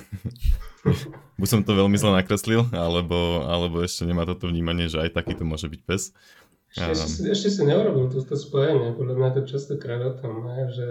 Buď 1.39 1.49
som 1.49 1.61
to 1.63 1.79
veľmi 1.79 1.97
zle 1.99 2.13
nakreslil, 2.15 2.67
alebo, 2.75 3.47
alebo 3.47 3.83
ešte 3.83 4.07
nemá 4.07 4.27
toto 4.27 4.51
vnímanie, 4.51 4.91
že 4.91 5.03
aj 5.03 5.15
takýto 5.15 5.47
môže 5.47 5.71
byť 5.71 5.81
pes. 5.87 6.15
Ešte, 6.73 7.05
si, 7.05 7.21
ešte 7.29 7.49
si 7.53 7.63
neurobil 7.69 8.09
toto 8.09 8.33
spojenie, 8.33 8.97
podľa 8.97 9.15
mňa 9.21 9.31
to 9.37 9.41
častokrát 9.45 10.01
o 10.09 10.17
tom, 10.17 10.49
hej, 10.57 10.73
že 10.73 10.89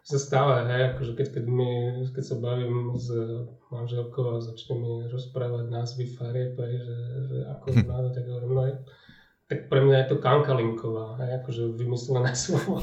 sa 0.00 0.16
stále, 0.16 0.64
hej, 0.64 0.82
akože 0.96 1.12
keď, 1.12 1.28
keď, 1.36 1.44
mi, 1.44 1.72
keď 2.08 2.24
sa 2.24 2.36
bavím 2.40 2.96
s 2.96 3.12
manželkou 3.68 4.40
a 4.40 4.42
začne 4.42 4.74
mi 4.80 4.92
rozprávať 5.12 5.68
názvy 5.68 6.08
farieb, 6.16 6.56
hej, 6.56 6.74
že, 6.80 6.98
že 7.28 7.38
ako 7.52 7.66
vláda, 7.84 8.08
tak 8.16 8.24
hovorím, 8.32 8.52
no 8.56 8.62
tak 9.50 9.66
pre 9.66 9.82
mňa 9.82 9.96
je 10.06 10.08
to 10.14 10.16
kankalinková, 10.22 11.20
hej, 11.20 11.30
akože 11.44 11.62
vymyslené 11.76 12.32
slovo. 12.48 12.80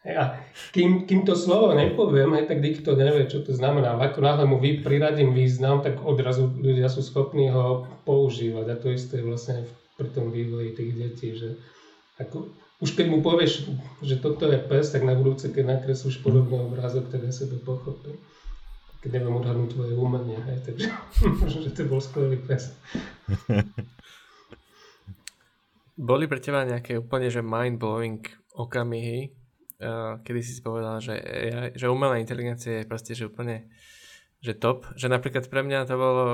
Hej, 0.00 0.16
a 0.16 0.24
kým, 0.72 1.04
kým 1.04 1.28
to 1.28 1.36
slovo 1.36 1.76
nepoviem, 1.76 2.32
hej, 2.32 2.48
tak 2.48 2.64
nikto 2.64 2.96
nevie, 2.96 3.28
čo 3.28 3.44
to 3.44 3.52
znamená. 3.52 4.00
Ako 4.00 4.24
náhle 4.24 4.48
mu 4.48 4.56
vy, 4.56 4.80
priradím 4.80 5.36
význam, 5.36 5.84
tak 5.84 6.00
odrazu 6.00 6.48
ľudia 6.48 6.88
sú 6.88 7.04
schopní 7.04 7.52
ho 7.52 7.84
používať. 8.08 8.64
A 8.72 8.80
to 8.80 8.88
isté 8.88 9.20
je 9.20 9.28
vlastne 9.28 9.68
pri 10.00 10.08
tom 10.16 10.32
vývoji 10.32 10.72
tých 10.72 10.92
detí, 10.96 11.28
že 11.36 11.60
ako, 12.16 12.48
už 12.80 12.96
keď 12.96 13.06
mu 13.12 13.20
povieš, 13.20 13.68
že 14.00 14.16
toto 14.24 14.48
je 14.48 14.56
pes, 14.56 14.88
tak 14.88 15.04
na 15.04 15.12
budúce, 15.12 15.52
keď 15.52 15.76
nakreslíš 15.76 16.24
podobný 16.24 16.56
obrázok, 16.56 17.12
tak 17.12 17.28
asi 17.28 17.44
to 17.44 17.60
pochopí. 17.60 18.16
Keď 19.04 19.20
neviem 19.20 19.36
odhadnúť 19.36 19.76
tvoje 19.76 19.92
umenie, 20.00 20.40
hej, 20.48 20.64
takže 20.64 20.88
možno, 21.44 21.60
že 21.68 21.76
to 21.76 21.84
bol 21.84 22.00
skvelý 22.00 22.40
pes. 22.40 22.72
Boli 26.00 26.24
pre 26.24 26.40
teba 26.40 26.64
nejaké 26.64 26.96
úplne 26.96 27.28
že 27.28 27.44
mind-blowing 27.44 28.24
okamihy, 28.56 29.39
kedy 30.22 30.40
si 30.44 30.60
povedal, 30.60 31.00
že, 31.00 31.16
že 31.72 31.86
umelá 31.88 32.20
inteligencia 32.20 32.84
je 32.84 32.88
proste 32.88 33.16
že 33.16 33.32
úplne 33.32 33.72
že 34.40 34.56
top, 34.56 34.88
že 34.96 35.08
napríklad 35.08 35.48
pre 35.52 35.60
mňa 35.60 35.84
to 35.84 35.96
bolo 36.00 36.26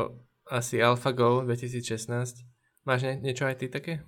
asi 0.47 0.79
AlphaGo 0.79 1.43
2016, 1.43 2.47
Máš 2.87 3.03
nie, 3.03 3.15
niečo 3.19 3.51
aj 3.51 3.59
ty 3.59 3.67
také? 3.67 3.99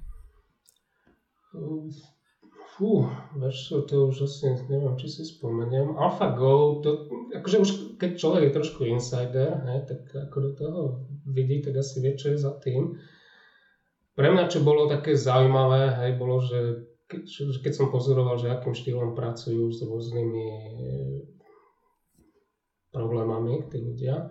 Fú, 2.78 3.10
vieš 3.34 3.74
to 3.90 4.06
už 4.06 4.30
asi 4.30 4.54
neviem, 4.70 4.94
či 4.94 5.10
si 5.10 5.26
spomeniem. 5.26 5.98
AlphaGo, 5.98 6.78
to, 6.86 6.90
akože 7.34 7.56
už 7.58 7.70
keď 7.98 8.10
človek 8.14 8.42
je 8.46 8.54
trošku 8.54 8.86
insider, 8.86 9.66
hej, 9.66 9.82
tak 9.90 10.30
ako 10.30 10.36
do 10.38 10.50
toho 10.54 10.80
vidí, 11.26 11.58
tak 11.58 11.74
asi 11.74 11.98
vie, 11.98 12.14
čo 12.14 12.30
je 12.30 12.38
za 12.38 12.54
tým. 12.62 12.94
Pre 14.14 14.28
mňa, 14.30 14.46
čo 14.46 14.62
bolo 14.62 14.86
také 14.86 15.18
zaujímavé, 15.18 15.98
hej, 16.06 16.10
bolo, 16.14 16.38
že 16.38 16.86
keď, 17.08 17.72
som 17.72 17.88
pozoroval, 17.88 18.36
že 18.36 18.52
akým 18.52 18.76
štýlom 18.76 19.16
pracujú 19.16 19.72
s 19.72 19.80
rôznymi 19.80 20.48
problémami 22.92 23.64
tí 23.72 23.80
ľudia, 23.80 24.28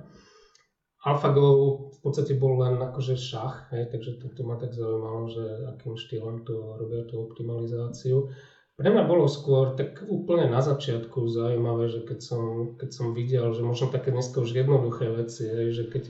AlphaGo 1.07 1.45
v 1.93 1.99
podstate 2.03 2.35
bol 2.35 2.61
len 2.61 2.77
akože 2.77 3.15
šach, 3.15 3.71
hej, 3.73 3.89
takže 3.89 4.21
to, 4.21 4.27
to 4.33 4.41
ma 4.43 4.59
tak 4.59 4.75
zaujímalo, 4.75 5.29
že 5.29 5.43
akým 5.73 5.95
štýlom 5.95 6.43
to 6.43 6.77
robia 6.77 7.05
tú 7.07 7.21
optimalizáciu. 7.21 8.27
Pre 8.77 8.89
mňa 8.93 9.09
bolo 9.09 9.25
skôr 9.25 9.73
tak 9.73 10.05
úplne 10.05 10.53
na 10.53 10.61
začiatku 10.61 11.25
zaujímavé, 11.33 11.89
že 11.89 12.05
keď 12.05 12.19
som, 12.21 12.43
keď 12.77 12.89
som 12.93 13.17
videl, 13.17 13.49
že 13.57 13.65
možno 13.65 13.89
také 13.89 14.13
dneska 14.13 14.37
už 14.37 14.53
jednoduché 14.53 15.09
veci, 15.09 15.49
hej, 15.49 15.73
že 15.73 15.83
keď 15.89 16.03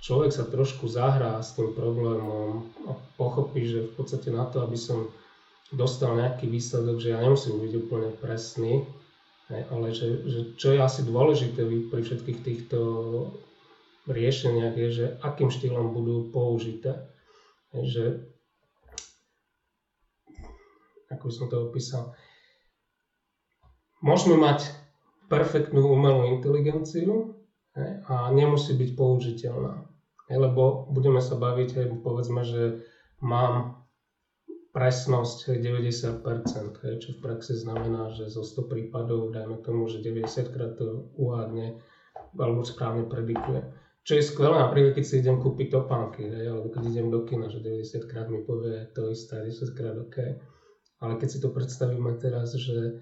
človek 0.00 0.30
sa 0.32 0.48
trošku 0.48 0.88
zahrá 0.88 1.36
s 1.44 1.52
tým 1.56 1.76
problémom 1.76 2.64
a 2.88 2.96
pochopí, 3.20 3.68
že 3.68 3.84
v 3.88 3.92
podstate 4.00 4.32
na 4.32 4.48
to, 4.48 4.64
aby 4.64 4.80
som 4.80 5.12
dostal 5.74 6.14
nejaký 6.14 6.46
výsledok, 6.46 7.02
že 7.02 7.10
ja 7.14 7.18
nemusím 7.18 7.58
byť 7.58 7.72
úplne 7.74 8.10
presný, 8.14 8.86
ale 9.50 9.94
že, 9.94 10.26
že 10.26 10.40
čo 10.58 10.74
je 10.74 10.80
asi 10.82 11.06
dôležité 11.06 11.62
pri 11.90 12.02
všetkých 12.02 12.38
týchto 12.42 12.78
riešeniach 14.06 14.74
je, 14.74 14.88
že 14.90 15.06
akým 15.22 15.50
štýlom 15.50 15.90
budú 15.90 16.30
použité. 16.30 17.02
Že, 17.74 18.22
ako 21.10 21.26
som 21.30 21.46
to 21.50 21.66
opísal, 21.66 22.14
môžeme 24.02 24.38
mať 24.38 24.70
perfektnú 25.26 25.82
umelú 25.82 26.30
inteligenciu 26.38 27.34
a 28.06 28.30
nemusí 28.30 28.72
byť 28.72 28.90
použiteľná. 28.94 29.84
Lebo 30.26 30.90
budeme 30.90 31.22
sa 31.22 31.38
baviť, 31.38 32.02
povedzme, 32.02 32.42
že 32.42 32.82
mám 33.22 33.75
presnosť 34.76 35.56
90%, 35.56 37.00
čo 37.00 37.08
v 37.16 37.18
praxi 37.24 37.56
znamená, 37.56 38.12
že 38.12 38.28
zo 38.28 38.44
100 38.44 38.68
prípadov, 38.68 39.32
dajme 39.32 39.64
tomu, 39.64 39.88
že 39.88 40.04
90 40.04 40.52
krát 40.52 40.76
to 40.76 41.08
uhádne 41.16 41.80
alebo 42.36 42.60
správne 42.60 43.08
predikuje. 43.08 43.64
Čo 44.04 44.20
je 44.20 44.28
skvelé, 44.28 44.60
napríklad 44.60 45.00
keď 45.00 45.04
si 45.08 45.24
idem 45.24 45.40
kúpiť 45.40 45.72
topánky, 45.72 46.28
hej, 46.28 46.52
alebo 46.52 46.68
keď 46.68 46.92
idem 46.92 47.08
do 47.08 47.24
kina, 47.24 47.48
že 47.48 47.64
90 47.64 48.04
krát 48.04 48.28
mi 48.28 48.44
povie 48.44 48.84
to 48.92 49.08
isté, 49.08 49.40
10 49.40 49.72
krát 49.72 49.96
OK. 49.96 50.16
Ale 51.00 51.12
keď 51.16 51.28
si 51.32 51.38
to 51.40 51.48
predstavíme 51.56 52.12
teraz, 52.20 52.52
že 52.52 53.00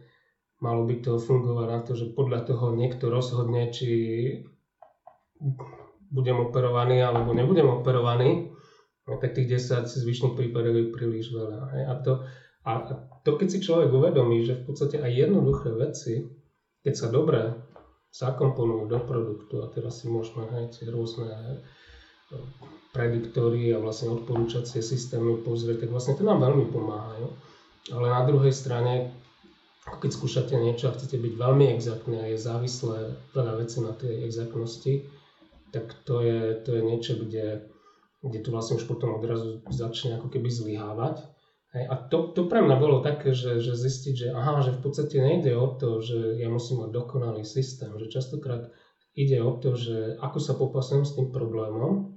malo 0.62 0.86
by 0.86 1.02
to 1.02 1.18
fungovať 1.18 1.66
na 1.66 1.80
to, 1.82 1.98
že 1.98 2.14
podľa 2.14 2.46
toho 2.46 2.78
niekto 2.78 3.10
rozhodne, 3.10 3.74
či 3.74 3.90
budem 6.14 6.38
operovaný 6.38 7.02
alebo 7.02 7.34
nebudem 7.34 7.66
operovaný, 7.66 8.53
no, 9.08 9.20
tak 9.20 9.36
tých 9.36 9.60
10 9.60 9.84
zvyšných 9.88 10.34
prípadov 10.36 10.74
je 10.74 10.92
príliš 10.92 11.32
veľa. 11.32 11.60
Hej. 11.76 11.82
A, 11.84 11.94
to, 12.00 12.12
a 12.64 12.70
to, 13.24 13.30
keď 13.36 13.48
si 13.48 13.58
človek 13.64 13.90
uvedomí, 13.92 14.44
že 14.44 14.60
v 14.60 14.64
podstate 14.68 15.00
aj 15.00 15.12
jednoduché 15.12 15.70
veci, 15.76 16.14
keď 16.84 16.94
sa 16.94 17.08
dobre 17.08 17.56
zakomponujú 18.14 18.86
do 18.86 19.00
produktu 19.02 19.54
a 19.64 19.66
teraz 19.74 20.04
si 20.04 20.06
môžeme 20.06 20.46
aj 20.46 20.78
tie 20.78 20.86
rôzne 20.86 21.26
e, 21.34 21.58
prediktory 22.94 23.74
a 23.74 23.82
vlastne 23.82 24.14
odporúčacie 24.14 24.78
systémy 24.78 25.42
pozrieť, 25.42 25.84
tak 25.84 25.90
vlastne 25.90 26.14
to 26.14 26.22
nám 26.22 26.38
veľmi 26.38 26.70
pomáhajú. 26.70 27.26
Ale 27.90 28.06
na 28.06 28.22
druhej 28.22 28.54
strane, 28.54 29.10
keď 29.84 30.10
skúšate 30.14 30.54
niečo 30.56 30.88
a 30.88 30.96
chcete 30.96 31.18
byť 31.20 31.34
veľmi 31.36 31.74
exaktné 31.74 32.16
a 32.22 32.30
je 32.30 32.38
závislé 32.38 33.18
veľa 33.34 33.52
vecí 33.60 33.78
na 33.82 33.92
tej 33.92 34.24
exaktnosti, 34.24 34.94
tak 35.74 35.90
to 36.06 36.22
je, 36.22 36.54
to 36.62 36.70
je 36.78 36.82
niečo, 36.86 37.12
kde, 37.18 37.66
kde 38.24 38.40
to 38.40 38.48
vlastne 38.50 38.80
už 38.80 38.88
potom 38.88 39.20
odrazu 39.20 39.60
začne 39.68 40.16
ako 40.16 40.32
keby 40.32 40.48
zlyhávať 40.48 41.28
Hej, 41.74 41.90
a 41.90 41.94
to, 42.06 42.30
to 42.30 42.46
pre 42.46 42.62
mňa 42.62 42.76
bolo 42.78 43.02
také, 43.02 43.34
že, 43.34 43.58
že 43.58 43.74
zistiť, 43.74 44.14
že 44.14 44.28
aha, 44.30 44.62
že 44.62 44.78
v 44.78 44.80
podstate 44.80 45.18
nejde 45.18 45.58
o 45.58 45.74
to, 45.74 45.98
že 45.98 46.38
ja 46.38 46.46
musím 46.46 46.86
mať 46.86 46.94
dokonalý 46.94 47.42
systém, 47.42 47.90
že 47.98 48.14
častokrát 48.14 48.70
ide 49.18 49.42
o 49.42 49.58
to, 49.58 49.74
že 49.74 50.14
ako 50.22 50.38
sa 50.38 50.54
popasujem 50.54 51.02
s 51.02 51.18
tým 51.18 51.34
problémom 51.34 52.14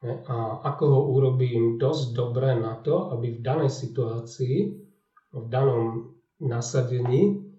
hej, 0.00 0.24
a 0.24 0.64
ako 0.64 0.84
ho 0.96 1.00
urobím 1.12 1.76
dosť 1.76 2.16
dobre 2.16 2.56
na 2.56 2.80
to, 2.80 3.12
aby 3.12 3.36
v 3.36 3.44
danej 3.44 3.68
situácii, 3.68 4.56
v 5.36 5.46
danom 5.52 6.16
nasadení 6.40 7.52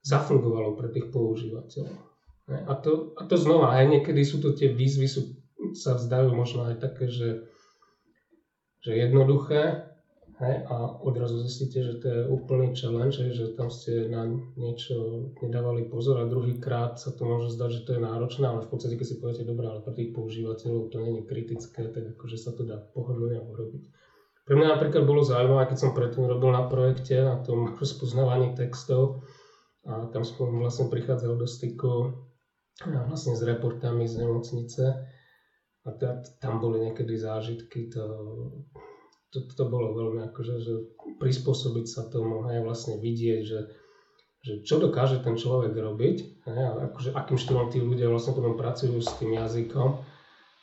zafungovalo 0.00 0.72
pre 0.72 0.88
tých 0.88 1.12
používateľov. 1.12 2.00
Hej, 2.48 2.60
a, 2.64 2.72
to, 2.80 3.12
a 3.20 3.22
to 3.28 3.36
znova, 3.36 3.76
aj 3.76 3.92
niekedy 3.92 4.24
sú 4.24 4.40
to 4.40 4.56
tie 4.56 4.72
výzvy, 4.72 5.04
sú, 5.04 5.36
sa 5.72 5.94
vzdajú 5.94 6.34
možno 6.34 6.66
aj 6.66 6.82
také, 6.82 7.06
že, 7.06 7.46
že 8.82 8.98
jednoduché, 8.98 9.92
Hej, 10.42 10.66
a 10.66 10.98
odrazu 10.98 11.38
zistíte, 11.38 11.86
že 11.86 11.94
to 12.02 12.06
je 12.08 12.20
úplný 12.26 12.74
challenge, 12.74 13.20
že 13.20 13.54
tam 13.54 13.70
ste 13.70 14.10
na 14.10 14.26
niečo 14.58 15.28
nedávali 15.38 15.86
pozor 15.86 16.18
a 16.18 16.26
druhýkrát 16.26 16.98
sa 16.98 17.14
to 17.14 17.22
môže 17.22 17.54
zdať, 17.54 17.70
že 17.70 17.84
to 17.86 17.90
je 17.94 18.00
náročné, 18.02 18.50
ale 18.50 18.64
v 18.64 18.70
podstate 18.74 18.98
keď 18.98 19.06
si 19.06 19.20
poviete, 19.22 19.46
dobré, 19.46 19.70
ale 19.70 19.84
pre 19.84 19.94
tých 19.94 20.10
používateľov 20.10 20.90
to 20.90 20.98
je 20.98 21.22
kritické, 21.22 21.86
tak 21.94 22.18
akože 22.18 22.34
sa 22.40 22.50
to 22.50 22.66
dá 22.66 22.82
pohodlne 22.90 23.38
urobiť. 23.38 23.82
Pre 24.42 24.54
mňa 24.58 24.74
napríklad 24.74 25.06
bolo 25.06 25.22
zaujímavé, 25.22 25.70
keď 25.70 25.78
som 25.78 25.94
predtým 25.94 26.26
robil 26.26 26.50
na 26.50 26.66
projekte, 26.66 27.22
na 27.22 27.38
tom 27.38 27.70
rozpoznávaní 27.78 28.58
textov 28.58 29.22
a 29.86 30.10
tam 30.10 30.26
som 30.26 30.48
vlastne 30.58 30.90
prichádzal 30.90 31.38
do 31.38 31.46
styku 31.46 32.18
vlastne 32.82 33.38
s 33.38 33.42
reportami 33.46 34.10
z 34.10 34.26
nemocnice. 34.26 34.82
A 35.82 35.90
tam 36.38 36.62
boli 36.62 36.78
niekedy 36.78 37.18
zážitky, 37.18 37.90
to, 37.90 38.04
to, 39.34 39.38
to 39.50 39.64
bolo 39.66 39.98
veľmi 39.98 40.30
akože, 40.30 40.54
že 40.62 40.74
prispôsobiť 41.18 41.86
sa 41.90 42.06
tomu, 42.06 42.46
aj 42.46 42.62
vlastne 42.62 43.02
vidieť, 43.02 43.42
že, 43.42 43.60
že 44.46 44.52
čo 44.62 44.78
dokáže 44.78 45.18
ten 45.26 45.34
človek 45.34 45.74
robiť, 45.74 46.16
hej, 46.46 46.66
akože 46.86 47.10
akým 47.18 47.34
štýlom 47.34 47.66
tí 47.74 47.82
ľudia 47.82 48.06
vlastne 48.06 48.38
potom 48.38 48.54
pracujú 48.54 49.02
s 49.02 49.10
tým 49.18 49.34
jazykom. 49.34 49.98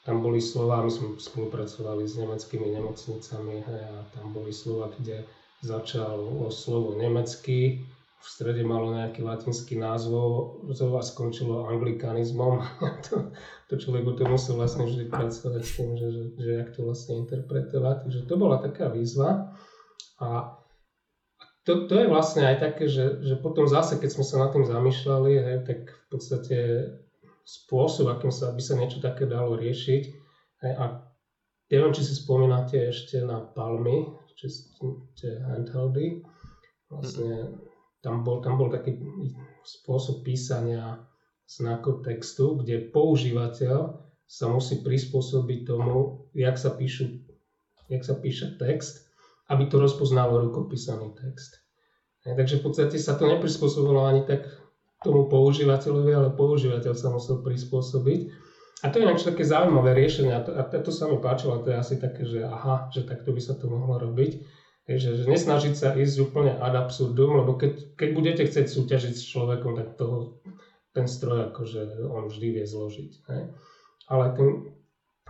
Tam 0.08 0.24
boli 0.24 0.40
slova, 0.40 0.88
my 0.88 0.92
sme 0.92 1.20
spolupracovali 1.20 2.08
s 2.08 2.16
nemeckými 2.16 2.72
nemocnicami 2.80 3.56
hej, 3.60 3.82
a 3.92 3.96
tam 4.16 4.32
boli 4.32 4.56
slova, 4.56 4.88
kde 4.96 5.28
začalo 5.60 6.48
slovo 6.48 6.96
nemecký, 6.96 7.84
v 8.20 8.28
strede 8.28 8.64
malo 8.68 8.92
nejaký 8.92 9.24
latinský 9.24 9.80
názov 9.80 10.60
a 10.68 11.02
skončilo 11.04 11.72
anglikanizmom. 11.72 12.60
to, 13.08 13.32
to 13.70 13.78
človek 13.78 14.02
to 14.18 14.26
musel 14.26 14.58
vlastne 14.58 14.90
vždy 14.90 15.06
pracovať 15.14 15.62
s 15.62 15.72
tým, 15.78 15.94
že, 15.94 16.08
že, 16.10 16.24
že 16.42 16.50
jak 16.58 16.70
to 16.74 16.90
vlastne 16.90 17.22
interpretovať. 17.22 17.96
Takže 18.10 18.20
to 18.26 18.36
bola 18.36 18.58
taká 18.58 18.90
výzva. 18.90 19.54
A 20.18 20.58
to, 21.70 21.86
to 21.86 21.94
je 22.02 22.10
vlastne 22.10 22.50
aj 22.50 22.58
také, 22.58 22.90
že, 22.90 23.22
že 23.22 23.38
potom 23.38 23.70
zase, 23.70 24.02
keď 24.02 24.10
sme 24.10 24.26
sa 24.26 24.36
nad 24.42 24.50
tým 24.50 24.66
zamýšľali, 24.66 25.32
hej, 25.38 25.58
tak 25.70 25.80
v 25.86 26.06
podstate 26.10 26.58
spôsob, 27.46 28.10
akým 28.10 28.34
sa 28.34 28.50
by 28.58 28.62
sa 28.62 28.74
niečo 28.74 29.06
také 29.06 29.30
dalo 29.30 29.54
riešiť. 29.54 30.04
Hej, 30.66 30.74
a 30.74 31.06
neviem, 31.70 31.94
či 31.94 32.02
si 32.02 32.18
spomínate 32.18 32.90
ešte 32.90 33.22
na 33.22 33.38
Palmy, 33.38 34.18
či 34.34 34.50
tie 35.14 35.46
handheldy. 35.46 36.26
Vlastne 36.90 37.54
tam 38.02 38.26
bol, 38.26 38.42
tam 38.42 38.58
bol 38.58 38.74
taký 38.74 38.98
spôsob 39.62 40.26
písania 40.26 41.06
znakov 41.50 42.06
textu, 42.06 42.62
kde 42.62 42.94
používateľ 42.94 44.06
sa 44.30 44.46
musí 44.46 44.86
prispôsobiť 44.86 45.66
tomu, 45.66 46.30
jak 46.38 46.62
sa, 46.62 46.70
píšu, 46.70 47.26
jak 47.90 48.06
sa 48.06 48.14
píše 48.14 48.54
text, 48.62 49.10
aby 49.50 49.66
to 49.66 49.82
rozpoznalo 49.82 50.38
rukopísaný 50.46 51.18
text. 51.18 51.66
E, 52.22 52.38
takže 52.38 52.62
v 52.62 52.70
podstate 52.70 53.02
sa 53.02 53.18
to 53.18 53.26
neprispôsobilo 53.26 54.06
ani 54.06 54.22
tak 54.30 54.46
tomu 55.02 55.26
používateľovi, 55.26 56.12
ale 56.14 56.30
používateľ 56.38 56.94
sa 56.94 57.10
musel 57.10 57.42
prispôsobiť. 57.42 58.30
A 58.86 58.94
to 58.94 59.02
je 59.02 59.04
ináč 59.10 59.26
také 59.26 59.42
zaujímavé 59.42 59.98
riešenie 59.98 60.32
a 60.32 60.46
to, 60.46 60.54
a 60.56 60.64
to 60.64 60.92
sa 60.94 61.10
mi 61.10 61.18
páčilo, 61.18 61.66
to 61.66 61.74
je 61.74 61.82
asi 61.82 61.96
také, 62.00 62.24
že 62.24 62.46
aha, 62.46 62.88
že 62.94 63.04
takto 63.04 63.34
by 63.34 63.42
sa 63.42 63.58
to 63.58 63.68
mohlo 63.68 63.98
robiť 63.98 64.46
že, 64.98 65.22
že 65.22 65.24
nesnažiť 65.30 65.76
sa 65.78 65.94
ísť 65.94 66.18
úplne 66.18 66.58
ad 66.58 66.74
absurdum, 66.74 67.38
lebo 67.38 67.54
keď, 67.54 67.94
keď 67.94 68.10
budete 68.10 68.44
chcieť 68.50 68.66
súťažiť 68.66 69.14
s 69.14 69.28
človekom, 69.30 69.78
tak 69.78 69.94
toho, 69.94 70.42
ten 70.94 71.06
stroj 71.06 71.54
akože 71.54 72.10
on 72.10 72.28
vždy 72.28 72.48
vie 72.60 72.66
zložiť. 72.66 73.12
Hej. 73.30 73.44
Ale 74.10 74.26
ten, 74.34 74.48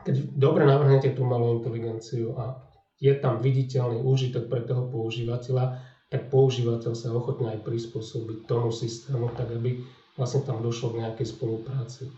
keď 0.08 0.16
dobre 0.36 0.64
navrhnete 0.64 1.12
tú 1.12 1.28
malú 1.28 1.60
inteligenciu 1.60 2.36
a 2.40 2.64
je 3.00 3.12
tam 3.16 3.40
viditeľný 3.40 4.04
úžitok 4.04 4.52
pre 4.52 4.64
toho 4.64 4.88
používateľa, 4.88 5.80
tak 6.10 6.28
používateľ 6.34 6.94
sa 6.98 7.14
ochotne 7.14 7.54
aj 7.54 7.64
prispôsobiť 7.64 8.50
tomu 8.50 8.74
systému, 8.74 9.32
tak 9.38 9.54
aby 9.54 9.80
vlastne 10.18 10.44
tam 10.44 10.60
došlo 10.60 10.96
k 10.96 11.06
nejakej 11.06 11.28
spolupráci. 11.32 12.12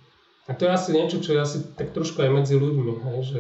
A 0.50 0.58
to 0.58 0.66
je 0.66 0.72
asi 0.74 0.90
niečo, 0.96 1.22
čo 1.22 1.38
je 1.38 1.40
asi 1.44 1.58
tak 1.78 1.94
trošku 1.94 2.18
aj 2.24 2.32
medzi 2.34 2.58
ľuďmi, 2.58 2.94
hej, 3.06 3.20
že 3.22 3.40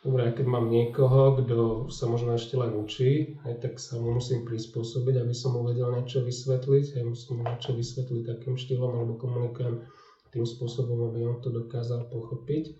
Dobre, 0.00 0.32
keď 0.32 0.46
mám 0.48 0.72
niekoho, 0.72 1.36
kto 1.36 1.92
sa 1.92 2.08
možno 2.08 2.32
ešte 2.32 2.56
len 2.56 2.72
učí, 2.72 3.36
aj 3.44 3.60
tak 3.60 3.76
sa 3.76 4.00
mu 4.00 4.16
musím 4.16 4.40
prispôsobiť, 4.40 5.20
aby 5.20 5.34
som 5.36 5.52
mu 5.52 5.60
vedel 5.60 5.92
niečo 5.92 6.24
vysvetliť, 6.24 6.96
aj 6.96 7.04
musím 7.04 7.32
mu 7.36 7.42
niečo 7.44 7.76
vysvetliť 7.76 8.22
takým 8.24 8.56
štýlom, 8.56 8.96
alebo 8.96 9.12
komunikujem 9.12 9.84
tým 10.32 10.48
spôsobom, 10.48 11.04
aby 11.04 11.28
on 11.28 11.36
to 11.44 11.52
dokázal 11.52 12.08
pochopiť. 12.08 12.72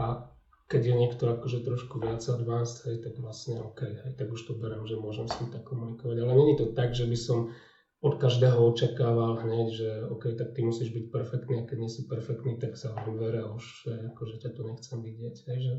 A 0.00 0.24
keď 0.64 0.80
je 0.80 0.94
niekto 0.96 1.28
akože 1.28 1.60
trošku 1.60 2.00
viac 2.00 2.24
advanced, 2.24 2.88
hej, 2.88 3.04
tak 3.04 3.20
vlastne 3.20 3.60
OK, 3.60 3.80
hej, 3.92 4.12
tak 4.16 4.32
už 4.32 4.40
to 4.48 4.56
berem, 4.56 4.88
že 4.88 4.96
môžem 4.96 5.28
s 5.28 5.36
ním 5.36 5.52
tak 5.52 5.60
komunikovať. 5.60 6.16
Ale 6.24 6.32
není 6.32 6.56
to 6.56 6.72
tak, 6.72 6.96
že 6.96 7.04
by 7.04 7.20
som 7.20 7.52
od 8.00 8.16
každého 8.16 8.56
očakával 8.64 9.44
hneď, 9.44 9.66
že 9.68 9.88
OK, 10.08 10.32
tak 10.32 10.56
ty 10.56 10.64
musíš 10.64 10.88
byť 10.88 11.04
perfektný 11.12 11.60
a 11.60 11.66
keď 11.68 11.78
nie 11.84 11.90
si 11.92 12.08
perfektný, 12.08 12.56
tak 12.56 12.80
sa 12.80 12.96
vám 12.96 13.12
vere 13.20 13.44
už 13.44 13.92
akože 14.16 14.40
ťa 14.40 14.50
to 14.56 14.62
nechcem 14.64 14.98
vidieť. 15.04 15.36
Hej, 15.52 15.58
že 15.60 15.74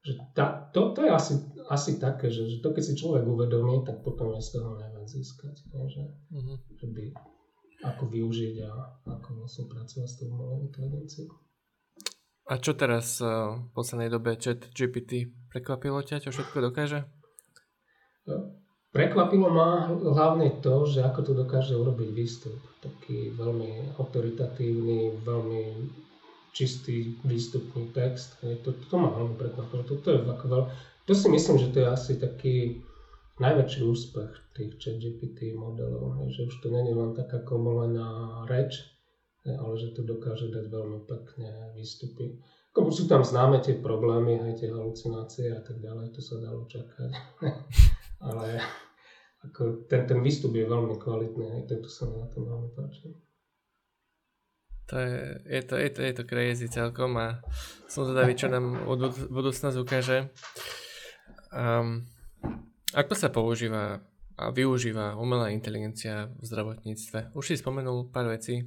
že 0.00 0.16
tá, 0.32 0.72
to, 0.72 0.96
to 0.96 1.04
je 1.04 1.10
asi, 1.12 1.34
asi 1.68 2.00
také, 2.00 2.32
že, 2.32 2.48
že 2.48 2.56
to 2.64 2.72
keď 2.72 2.84
si 2.84 2.94
človek 2.96 3.24
uvedomí, 3.24 3.84
tak 3.84 4.00
potom 4.00 4.32
je 4.32 4.40
z 4.40 4.56
toho 4.56 4.80
najviac 4.80 5.04
získať. 5.04 5.56
Ne? 5.76 5.84
Že, 5.84 6.02
mm-hmm. 6.32 6.56
že 6.80 6.86
by, 6.88 7.04
ako 7.84 8.04
využiť 8.08 8.54
a 8.64 8.70
ako 9.04 9.44
vlastne 9.44 9.64
pracovať 9.68 10.08
s 10.08 10.16
tou 10.16 10.32
umelou 10.32 10.64
inteligenciou. 10.64 11.28
A 12.50 12.58
čo 12.58 12.74
teraz 12.74 13.20
uh, 13.22 13.60
v 13.60 13.70
poslednej 13.76 14.10
dobe 14.10 14.34
chat 14.34 14.72
GPT 14.74 15.30
prekvapilo 15.52 16.02
ťa, 16.02 16.24
čo 16.24 16.34
všetko 16.34 16.72
dokáže? 16.72 17.06
No, 18.26 18.58
prekvapilo 18.90 19.52
ma 19.52 19.86
hlavne 19.86 20.58
to, 20.64 20.82
že 20.88 21.04
ako 21.04 21.20
to 21.30 21.32
dokáže 21.36 21.76
urobiť 21.76 22.10
výstup. 22.10 22.58
Taký 22.82 23.36
veľmi 23.36 24.00
autoritatívny, 24.00 25.22
veľmi 25.22 25.62
čistý 26.52 27.16
výstupný 27.24 27.90
text. 27.94 28.38
Hej, 28.42 28.62
to, 28.66 28.74
to 28.74 28.94
ma 28.98 29.10
veľmi 29.10 29.34
prekvapilo. 29.38 29.82
To, 29.86 29.94
to, 30.02 30.08
je 30.14 30.20
veľ... 30.26 30.62
to 31.06 31.12
si 31.14 31.28
myslím, 31.30 31.56
že 31.58 31.70
to 31.70 31.78
je 31.82 31.88
asi 31.88 32.12
taký 32.18 32.56
najväčší 33.40 33.80
úspech 33.82 34.30
tých 34.52 34.76
chat 34.76 35.00
GPT 35.00 35.56
modelov, 35.56 36.20
hej, 36.20 36.28
že 36.36 36.40
už 36.52 36.54
to 36.60 36.68
není 36.68 36.92
len 36.92 37.16
taká 37.16 37.40
komolená 37.40 38.44
reč, 38.44 38.84
hej, 39.48 39.56
ale 39.56 39.74
že 39.80 39.96
to 39.96 40.04
dokáže 40.04 40.52
dať 40.52 40.68
veľmi 40.68 41.08
pekne 41.08 41.72
výstupy. 41.72 42.36
Ako 42.76 42.92
sú 42.92 43.08
tam 43.10 43.24
známe 43.24 43.58
tie 43.64 43.80
problémy, 43.80 44.38
hej, 44.44 44.60
tie 44.60 44.68
halucinácie 44.68 45.56
a 45.56 45.64
tak 45.64 45.80
ďalej, 45.80 46.12
to 46.12 46.20
sa 46.20 46.36
dalo 46.38 46.68
čakať. 46.68 47.10
ale 48.28 48.60
ako 49.40 49.88
ten, 49.88 50.04
ten 50.04 50.20
výstup 50.20 50.52
je 50.52 50.68
veľmi 50.68 51.00
kvalitný, 51.00 51.46
hej, 51.56 51.64
to 51.64 51.88
sa 51.88 52.04
mi 52.12 52.20
na 52.20 52.28
tom 52.28 52.44
veľmi 52.44 52.70
páči. 52.76 53.08
To 54.90 54.98
je, 54.98 55.38
je, 55.46 55.62
to, 55.62 55.74
je, 55.78 55.88
to, 55.94 56.00
je 56.02 56.12
to 56.18 56.22
crazy 56.26 56.66
celkom 56.66 57.14
a 57.14 57.38
som 57.86 58.02
zvedavý, 58.02 58.34
čo 58.34 58.50
nám 58.50 58.90
budúcnosť 59.30 59.76
ukáže. 59.78 60.34
Um, 61.54 62.10
ako 62.90 63.14
sa 63.14 63.30
používa 63.30 64.02
a 64.40 64.48
využíva 64.50 65.20
umelá 65.20 65.52
inteligencia 65.52 66.32
v 66.32 66.42
zdravotníctve? 66.42 67.36
Už 67.36 67.44
si 67.44 67.60
spomenul 67.60 68.08
pár 68.08 68.26
vecí. 68.32 68.64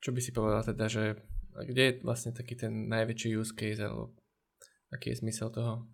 Čo 0.00 0.14
by 0.14 0.20
si 0.22 0.30
povedal 0.30 0.62
teda, 0.62 0.86
že 0.86 1.18
kde 1.52 1.82
je 1.82 1.92
vlastne 2.06 2.30
taký 2.30 2.54
ten 2.54 2.86
najväčší 2.86 3.34
use 3.34 3.52
case 3.52 3.82
alebo 3.82 4.14
aký 4.94 5.12
je 5.12 5.20
zmysel 5.20 5.50
toho? 5.50 5.90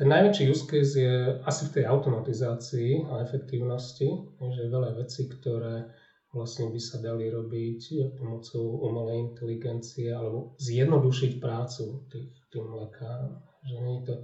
Ten 0.00 0.08
najväčší 0.08 0.48
use 0.48 0.64
case 0.64 0.96
je 0.96 1.16
asi 1.44 1.68
v 1.68 1.72
tej 1.76 1.84
automatizácii 1.84 3.04
a 3.04 3.20
efektívnosti, 3.20 4.08
že 4.40 4.72
veľa 4.72 4.96
vecí, 4.96 5.28
ktoré 5.28 5.92
vlastne 6.32 6.72
by 6.72 6.80
sa 6.80 7.04
dali 7.04 7.28
robiť 7.28 8.08
pomocou 8.16 8.80
umelej 8.80 9.28
inteligencie 9.28 10.08
alebo 10.08 10.56
zjednodušiť 10.56 11.36
prácu 11.36 12.08
tých, 12.08 12.32
tým 12.48 12.80
lekárom. 12.80 13.44
Že 13.60 13.76
nie 13.84 13.98
to, 14.08 14.14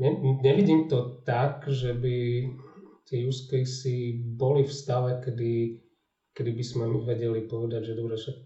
ne, 0.00 0.10
nevidím 0.40 0.88
to 0.88 1.20
tak, 1.20 1.68
že 1.68 1.92
by 1.92 2.48
tie 3.04 3.28
use 3.28 3.44
casey 3.44 4.24
boli 4.24 4.64
v 4.64 4.72
stave, 4.72 5.20
kedy, 5.20 5.84
kedy 6.32 6.48
by 6.56 6.64
sme 6.64 6.84
my 6.88 7.04
vedeli 7.04 7.44
povedať, 7.44 7.92
že 7.92 7.98
dobre, 8.00 8.16
však 8.16 8.40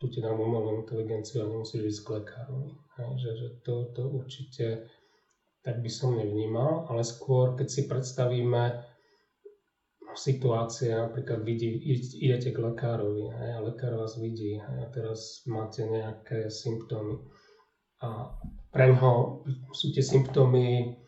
tu 0.00 0.08
ti 0.08 0.24
dám 0.24 0.40
umelú 0.40 0.80
inteligenciu 0.80 1.44
a 1.44 1.50
nemusíš 1.52 1.92
ísť 1.92 2.00
k 2.08 2.12
lekárovi. 2.24 2.72
Že, 3.20 3.30
že 3.36 3.48
to, 3.60 3.92
to 3.92 4.02
určite 4.08 4.88
tak 5.62 5.78
by 5.78 5.90
som 5.90 6.18
nevnímal, 6.18 6.90
ale 6.90 7.06
skôr, 7.06 7.54
keď 7.54 7.68
si 7.70 7.82
predstavíme 7.86 8.82
situácie, 10.12 10.92
napríklad 10.92 11.40
vidí, 11.40 11.72
idete 12.20 12.52
k 12.52 12.58
lekárovi 12.60 13.32
hej, 13.32 13.50
a 13.56 13.64
lekár 13.64 13.96
vás 13.96 14.20
vidí 14.20 14.60
hej, 14.60 14.78
a 14.84 14.86
teraz 14.92 15.40
máte 15.48 15.88
nejaké 15.88 16.52
symptómy 16.52 17.16
a 18.02 18.34
pre 18.74 18.90
ňoho 18.92 19.46
sú 19.72 19.94
tie 19.94 20.02
symptómy 20.02 20.98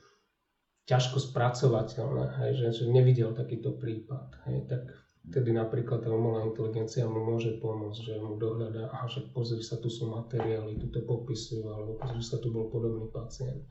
ťažko 0.85 1.21
spracovateľné, 1.21 2.25
hej, 2.45 2.51
že, 2.61 2.67
že 2.81 2.85
nevidel 2.89 3.37
takýto 3.37 3.77
prípad, 3.77 4.49
hej, 4.49 4.69
tak 4.69 4.89
vtedy 5.29 5.57
napríklad 5.57 6.05
tá 6.05 6.13
umelá 6.13 6.45
inteligencia 6.45 7.09
mu 7.09 7.25
môže 7.25 7.57
pomôcť, 7.57 8.01
že 8.05 8.15
mu 8.21 8.37
dohľadá, 8.37 8.93
aha, 8.93 9.09
že 9.09 9.25
pozri 9.33 9.65
sa, 9.65 9.81
tu 9.81 9.89
sú 9.89 10.13
materiály, 10.13 10.77
tu 10.77 10.93
to 10.93 11.01
popisujú, 11.05 11.65
alebo 11.73 11.97
pozri 11.97 12.21
sa, 12.21 12.37
tu 12.37 12.53
bol 12.53 12.69
podobný 12.69 13.09
pacient. 13.09 13.65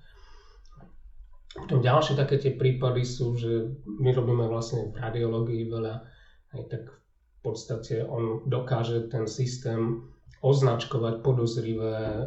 Potom 1.54 1.86
ďalšie 1.86 2.18
také 2.18 2.42
tie 2.42 2.58
prípady 2.58 3.06
sú, 3.06 3.38
že 3.38 3.78
my 3.86 4.10
robíme 4.10 4.50
vlastne 4.50 4.90
v 4.90 4.98
radiológii 4.98 5.70
veľa, 5.70 5.94
aj 6.58 6.62
tak 6.70 6.84
v 6.90 7.40
podstate 7.46 8.02
on 8.02 8.42
dokáže 8.50 9.06
ten 9.14 9.30
systém 9.30 10.10
označkovať 10.42 11.22
podozrivé 11.22 11.96
e, 12.02 12.26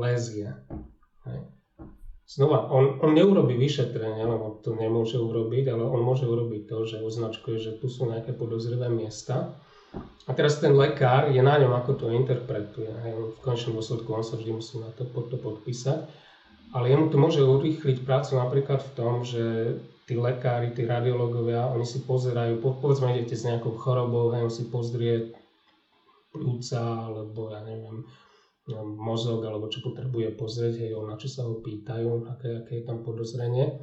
lézie. 0.00 0.56
Znova, 2.28 2.68
on, 2.68 3.00
on 3.00 3.16
neurobi 3.16 3.56
vyšetrenie, 3.56 4.20
lebo 4.20 4.60
to 4.60 4.76
nemôže 4.76 5.16
urobiť, 5.16 5.72
ale 5.72 5.80
on 5.80 6.04
môže 6.04 6.28
urobiť 6.28 6.68
to, 6.68 6.84
že 6.84 7.00
označkuje, 7.00 7.56
že 7.56 7.80
tu 7.80 7.88
sú 7.88 8.04
nejaké 8.04 8.36
podozrivé 8.36 8.92
miesta. 8.92 9.56
A 10.28 10.36
teraz 10.36 10.60
ten 10.60 10.76
lekár 10.76 11.32
je 11.32 11.40
na 11.40 11.56
ňom, 11.56 11.72
ako 11.72 12.04
to 12.04 12.06
interpretuje. 12.12 12.92
V 13.32 13.38
končnom 13.40 13.80
dôsledku 13.80 14.12
on 14.12 14.20
sa 14.20 14.36
vždy 14.36 14.60
musí 14.60 14.76
na 14.76 14.92
to, 14.92 15.08
pod 15.08 15.32
to 15.32 15.40
podpísať. 15.40 16.04
Ale 16.68 16.92
jemu 16.92 17.08
to 17.08 17.16
môže 17.16 17.40
urýchliť 17.40 18.04
prácu 18.04 18.36
napríklad 18.36 18.80
v 18.84 18.92
tom, 18.92 19.12
že 19.24 19.44
tí 20.04 20.16
lekári, 20.16 20.72
tí 20.76 20.84
radiológovia, 20.84 21.68
oni 21.72 21.84
si 21.84 22.04
pozerajú, 22.04 22.60
po, 22.60 22.76
povedzme 22.76 23.12
idete 23.12 23.36
s 23.36 23.44
nejakou 23.44 23.76
chorobou, 23.76 24.32
hej, 24.32 24.48
on 24.48 24.52
si 24.52 24.68
pozrie 24.68 25.32
plúca, 26.32 27.08
alebo 27.08 27.52
ja 27.52 27.60
neviem, 27.64 28.04
mozog, 28.96 29.40
alebo 29.44 29.68
čo 29.72 29.80
potrebuje 29.80 30.36
pozrieť, 30.36 30.84
hej, 30.84 30.92
na 31.04 31.16
čo 31.16 31.28
sa 31.28 31.48
ho 31.48 31.60
pýtajú, 31.60 32.28
aké, 32.28 32.60
aké 32.64 32.72
je 32.80 32.84
tam 32.84 33.00
podozrenie. 33.00 33.80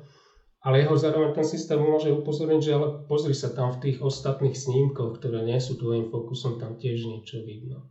Ale 0.65 0.81
jeho 0.81 0.97
zároveň 0.97 1.37
ten 1.37 1.45
systém 1.45 1.77
môže 1.77 2.09
upozorniť, 2.09 2.61
že 2.61 2.73
ale 2.73 3.05
pozri 3.05 3.37
sa 3.37 3.53
tam 3.53 3.69
v 3.69 3.81
tých 3.85 3.97
ostatných 4.01 4.57
snímkoch, 4.57 5.21
ktoré 5.21 5.45
nie 5.45 5.61
sú 5.61 5.77
tvojim 5.77 6.09
fokusom, 6.09 6.57
tam 6.57 6.73
tiež 6.73 7.05
niečo 7.05 7.37
vidno. 7.45 7.85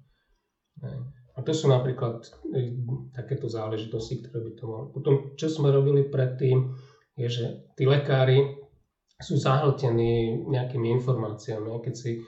Hej. 0.83 0.99
A 1.35 1.43
to 1.43 1.51
sú 1.51 1.67
napríklad 1.67 2.31
e, 2.55 2.79
takéto 3.11 3.51
záležitosti, 3.51 4.23
ktoré 4.23 4.39
by 4.39 4.53
to 4.55 4.65
mohli. 4.71 4.87
Potom, 4.95 5.15
čo 5.35 5.51
sme 5.51 5.75
robili 5.75 6.07
predtým, 6.07 6.71
je, 7.19 7.27
že 7.27 7.45
tí 7.75 7.91
lekári 7.91 8.39
sú 9.19 9.35
zahltení 9.35 10.47
nejakými 10.47 10.95
informáciami. 10.95 11.75
Keď 11.83 11.95
si, 11.95 12.23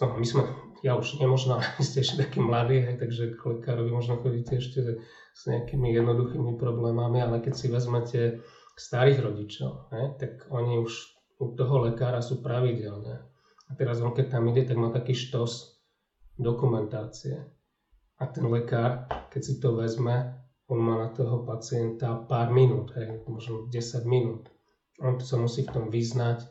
no, 0.00 0.16
my 0.16 0.24
sme, 0.24 0.42
ja 0.80 0.96
už 0.96 1.20
nemožno, 1.20 1.60
vy 1.76 1.84
ste 1.84 2.00
ešte 2.00 2.24
takí 2.24 2.40
mladí, 2.40 2.80
hej, 2.80 2.96
takže 2.96 3.36
k 3.36 3.42
lekárovi 3.60 3.92
možno 3.92 4.16
chodíte 4.16 4.56
ešte 4.56 4.96
s 5.36 5.42
nejakými 5.44 5.92
jednoduchými 5.92 6.56
problémami, 6.56 7.20
ale 7.20 7.44
keď 7.44 7.52
si 7.52 7.68
vezmete 7.68 8.40
starých 8.78 9.18
rodičov, 9.28 9.92
hej, 9.92 10.16
tak 10.16 10.32
oni 10.48 10.80
už 10.80 10.92
u 11.36 11.52
toho 11.52 11.84
lekára 11.84 12.24
sú 12.24 12.40
pravidelne. 12.40 13.20
A 13.68 13.70
teraz 13.76 14.00
on 14.00 14.16
keď 14.16 14.40
tam 14.40 14.48
ide, 14.48 14.64
tak 14.64 14.80
má 14.80 14.88
taký 14.88 15.12
štos 15.12 15.76
dokumentácie 16.40 17.57
a 18.18 18.24
ten 18.26 18.44
lekár, 18.50 19.06
keď 19.30 19.42
si 19.42 19.54
to 19.62 19.78
vezme, 19.78 20.34
on 20.68 20.78
má 20.82 20.98
na 21.00 21.08
toho 21.14 21.46
pacienta 21.46 22.18
pár 22.28 22.50
minút, 22.52 22.92
hej, 22.98 23.24
možno 23.24 23.70
10 23.70 24.04
minút. 24.04 24.50
On 25.00 25.16
sa 25.22 25.38
musí 25.38 25.64
v 25.64 25.72
tom 25.72 25.86
vyznať, 25.88 26.44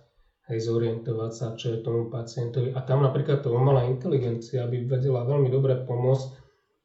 hej, 0.48 0.60
zorientovať 0.64 1.32
sa, 1.36 1.46
čo 1.54 1.76
je 1.76 1.84
tomu 1.84 2.08
pacientovi. 2.08 2.72
A 2.74 2.82
tam 2.82 3.04
napríklad 3.04 3.44
to 3.44 3.54
umelá 3.54 3.86
inteligencia 3.86 4.66
by 4.66 4.88
vedela 4.88 5.28
veľmi 5.28 5.52
dobre 5.52 5.76
pomôcť 5.84 6.28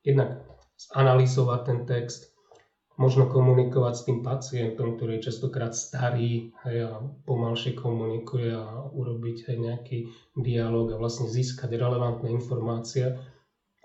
jednak 0.03 0.45
zanalýzovať 0.91 1.61
ten 1.63 1.79
text, 1.87 2.35
možno 3.01 3.31
komunikovať 3.31 3.95
s 3.97 4.03
tým 4.05 4.19
pacientom, 4.21 4.99
ktorý 4.99 5.17
je 5.17 5.33
častokrát 5.33 5.73
starý 5.73 6.53
hej, 6.69 6.91
a 6.91 7.01
pomalšie 7.25 7.73
komunikuje 7.73 8.53
a 8.53 8.93
urobiť 8.93 9.37
hej, 9.49 9.57
nejaký 9.57 9.99
dialog 10.37 10.93
a 10.93 11.01
vlastne 11.01 11.31
získať 11.31 11.73
relevantné 11.81 12.29
informácie 12.29 13.17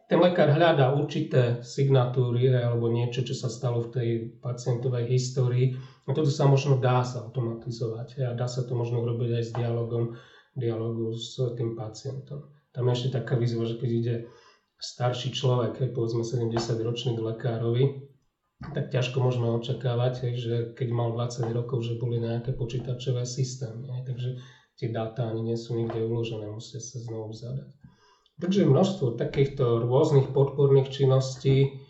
ten 0.07 0.23
lekár 0.23 0.55
hľadá 0.55 0.95
určité 0.95 1.59
signatúry 1.59 2.47
alebo 2.47 2.87
niečo, 2.87 3.27
čo 3.27 3.35
sa 3.35 3.51
stalo 3.51 3.83
v 3.83 3.91
tej 3.91 4.09
pacientovej 4.39 5.11
histórii. 5.11 5.75
A 6.07 6.15
toto 6.15 6.31
sa 6.31 6.47
možno 6.47 6.79
dá 6.79 7.03
sa 7.03 7.27
automatizovať 7.27 8.23
a 8.23 8.31
dá 8.31 8.47
sa 8.47 8.63
to 8.63 8.71
možno 8.71 9.03
urobiť 9.03 9.29
aj 9.35 9.43
s 9.43 9.51
dialogom, 9.51 10.15
dialogu 10.55 11.11
s 11.11 11.35
tým 11.59 11.75
pacientom. 11.75 12.47
Tam 12.71 12.87
je 12.87 12.93
ešte 12.95 13.19
taká 13.19 13.35
výzva, 13.35 13.67
že 13.67 13.75
keď 13.75 13.89
ide 13.91 14.15
starší 14.79 15.35
človek, 15.35 15.75
hej, 15.83 15.89
povedzme 15.91 16.23
70-ročný 16.23 17.19
k 17.19 17.25
lekárovi, 17.27 17.83
tak 18.57 18.89
ťažko 18.89 19.21
môžeme 19.21 19.51
očakávať, 19.53 20.33
že 20.33 20.71
keď 20.71 20.87
mal 20.89 21.11
20 21.13 21.51
rokov, 21.51 21.83
že 21.83 21.99
boli 21.99 22.23
nejaké 22.23 22.55
počítačové 22.55 23.27
systémy. 23.27 23.91
Takže 24.07 24.39
tie 24.79 24.87
dáta 24.89 25.29
ani 25.29 25.51
nie 25.51 25.57
sú 25.59 25.75
nikde 25.75 25.99
uložené, 25.99 26.47
musia 26.47 26.79
sa 26.79 26.97
znovu 27.03 27.35
zadať. 27.35 27.86
Takže 28.37 28.69
množstvo 28.69 29.17
takýchto 29.17 29.81
rôznych 29.81 30.29
podporných 30.29 30.93
činností, 30.93 31.81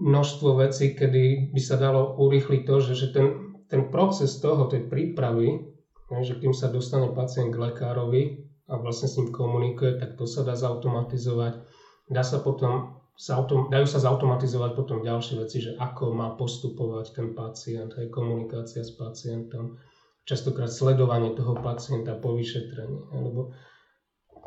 množstvo 0.00 0.64
vecí, 0.64 0.96
kedy 0.96 1.52
by 1.52 1.60
sa 1.60 1.76
dalo 1.76 2.16
urýchliť 2.16 2.62
to, 2.64 2.74
že, 2.80 2.92
že 2.96 3.06
ten, 3.12 3.26
ten 3.68 3.92
proces 3.92 4.40
toho, 4.40 4.64
tej 4.64 4.88
prípravy, 4.88 5.76
že 6.24 6.40
kým 6.40 6.56
sa 6.56 6.72
dostane 6.72 7.12
pacient 7.12 7.52
k 7.52 7.60
lekárovi 7.68 8.22
a 8.70 8.80
vlastne 8.80 9.12
s 9.12 9.16
ním 9.20 9.28
komunikuje, 9.28 10.00
tak 10.00 10.16
to 10.16 10.24
sa 10.24 10.40
dá 10.40 10.56
zautomatizovať. 10.56 11.60
Dá 12.08 12.22
sa 12.22 12.40
potom, 12.40 12.96
sa 13.18 13.36
autom, 13.36 13.68
dajú 13.68 13.84
sa 13.84 13.98
zautomatizovať 14.00 14.70
potom 14.72 15.04
ďalšie 15.04 15.34
veci, 15.36 15.60
že 15.60 15.76
ako 15.76 16.16
má 16.16 16.32
postupovať 16.32 17.12
ten 17.12 17.36
pacient, 17.36 17.92
aj 17.98 18.08
komunikácia 18.08 18.80
s 18.86 18.94
pacientom, 18.94 19.76
častokrát 20.24 20.70
sledovanie 20.70 21.34
toho 21.34 21.58
pacienta 21.58 22.14
po 22.16 22.32
vyšetrení. 22.32 23.10
Lebo 23.12 23.52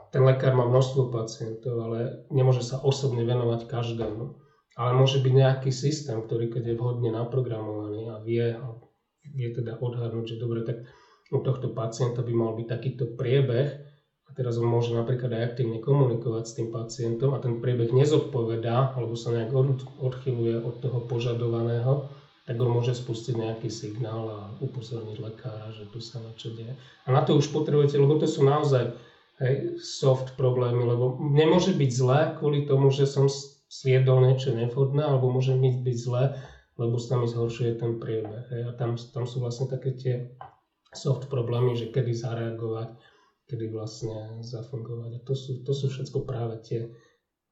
ten 0.10 0.26
lekár 0.26 0.58
má 0.58 0.66
množstvo 0.66 1.14
pacientov, 1.14 1.78
ale 1.86 2.26
nemôže 2.34 2.66
sa 2.66 2.82
osobne 2.82 3.22
venovať 3.26 3.70
každému. 3.70 4.38
Ale 4.80 4.96
môže 4.96 5.20
byť 5.20 5.34
nejaký 5.34 5.72
systém, 5.76 6.18
ktorý 6.24 6.50
keď 6.50 6.72
je 6.72 6.76
vhodne 6.80 7.12
naprogramovaný 7.12 8.10
a 8.10 8.24
vie, 8.24 8.56
a 8.56 8.80
vie 9.28 9.50
teda 9.52 9.76
odhadnúť, 9.78 10.36
že 10.36 10.42
dobre, 10.42 10.64
tak 10.64 10.88
u 11.30 11.40
tohto 11.44 11.70
pacienta 11.76 12.24
by 12.26 12.34
mal 12.34 12.52
byť 12.56 12.68
takýto 12.68 13.06
priebeh 13.14 13.70
a 14.26 14.30
teraz 14.34 14.58
on 14.58 14.66
môže 14.66 14.94
napríklad 14.94 15.30
aj 15.34 15.44
aktívne 15.54 15.78
komunikovať 15.82 16.44
s 16.46 16.56
tým 16.58 16.70
pacientom 16.74 17.34
a 17.38 17.44
ten 17.44 17.62
priebeh 17.62 17.94
nezodpovedá 17.94 18.98
alebo 18.98 19.14
sa 19.14 19.34
nejak 19.34 19.54
odchyluje 20.00 20.64
od 20.64 20.82
toho 20.82 21.06
požadovaného, 21.06 22.10
tak 22.50 22.58
on 22.58 22.74
môže 22.74 22.98
spustiť 22.98 23.38
nejaký 23.38 23.70
signál 23.70 24.26
a 24.26 24.40
upozorniť 24.58 25.18
lekára, 25.22 25.70
že 25.70 25.86
tu 25.94 26.02
sa 26.02 26.18
niečo 26.18 26.50
deje. 26.58 26.74
A 27.06 27.14
na 27.14 27.22
to 27.22 27.38
už 27.38 27.54
potrebujete, 27.54 28.02
lebo 28.02 28.18
to 28.18 28.26
sú 28.26 28.42
naozaj 28.42 28.90
hej, 29.40 29.80
soft 29.80 30.36
problémy, 30.36 30.84
lebo 30.84 31.18
nemôže 31.20 31.72
byť 31.74 31.92
zlé 31.92 32.20
kvôli 32.38 32.68
tomu, 32.68 32.92
že 32.92 33.08
som 33.08 33.32
sviedol 33.70 34.26
niečo 34.26 34.52
nevhodné, 34.52 35.02
alebo 35.04 35.32
môže 35.32 35.56
mi 35.56 35.72
byť 35.72 35.98
zlé, 35.98 36.36
lebo 36.76 36.96
sa 37.00 37.20
mi 37.20 37.28
zhoršuje 37.28 37.80
ten 37.80 38.00
priebeh. 38.00 38.46
Hej. 38.52 38.62
A 38.68 38.72
tam, 38.76 38.96
tam 38.96 39.24
sú 39.24 39.40
vlastne 39.44 39.68
také 39.68 39.96
tie 39.96 40.16
soft 40.92 41.28
problémy, 41.32 41.76
že 41.78 41.92
kedy 41.92 42.12
zareagovať, 42.12 42.98
kedy 43.48 43.66
vlastne 43.70 44.42
zafungovať. 44.42 45.12
A 45.18 45.20
to 45.24 45.34
sú, 45.38 45.62
to 45.64 45.72
sú 45.72 45.88
všetko 45.92 46.26
práve 46.26 46.60
tie 46.66 46.90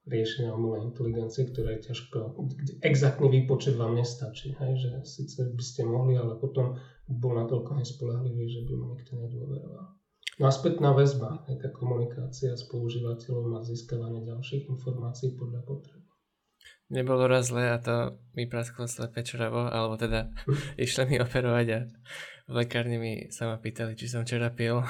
riešenia 0.08 0.56
umelej 0.56 0.88
inteligencie, 0.88 1.44
ktoré 1.44 1.78
je 1.78 1.92
ťažko, 1.92 2.40
exaktný 2.80 3.28
výpočet 3.28 3.76
vám 3.76 4.00
nestačí, 4.00 4.56
hej, 4.56 4.74
že 4.80 4.92
síce 5.04 5.44
by 5.52 5.64
ste 5.64 5.84
mohli, 5.84 6.16
ale 6.16 6.40
potom 6.40 6.80
bol 7.12 7.36
natoľko 7.36 7.76
nespolahlivý, 7.76 8.48
že 8.48 8.64
by 8.64 8.74
mu 8.80 8.96
nikto 8.96 9.20
nedôveroval. 9.20 9.86
No 10.38 10.46
a 10.46 10.54
spätná 10.54 10.94
väzba, 10.94 11.42
je 11.50 11.58
tá 11.58 11.74
komunikácia 11.74 12.54
s 12.54 12.70
používateľom 12.70 13.58
a 13.58 13.66
získavanie 13.66 14.22
ďalších 14.22 14.70
informácií 14.70 15.34
podľa 15.34 15.66
potreby. 15.66 16.06
Nebolo 16.94 17.26
raz 17.26 17.50
zle 17.50 17.74
a 17.74 17.82
to 17.82 18.22
mi 18.38 18.46
prasklo 18.46 18.86
slepé 18.86 19.26
čravo, 19.26 19.66
alebo 19.66 19.98
teda 19.98 20.30
išli 20.86 21.10
mi 21.10 21.18
operovať 21.18 21.68
a 21.74 21.80
v 22.48 22.54
lekárni 22.54 23.02
mi 23.02 23.14
sa 23.34 23.50
ma 23.50 23.58
pýtali, 23.58 23.98
či 23.98 24.06
som 24.06 24.22
včera 24.22 24.54
pil. 24.54 24.86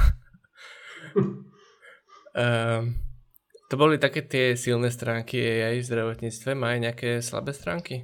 um, 2.35 2.91
to 3.71 3.75
boli 3.79 3.95
také 4.03 4.27
tie 4.27 4.59
silné 4.59 4.91
stránky 4.91 5.39
aj 5.41 5.79
v 5.79 5.87
zdravotníctve. 5.87 6.59
Má 6.59 6.75
aj 6.75 6.91
nejaké 6.91 7.09
slabé 7.23 7.55
stránky? 7.55 8.03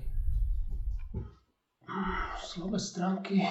Slabé 2.40 2.80
stránky? 2.80 3.44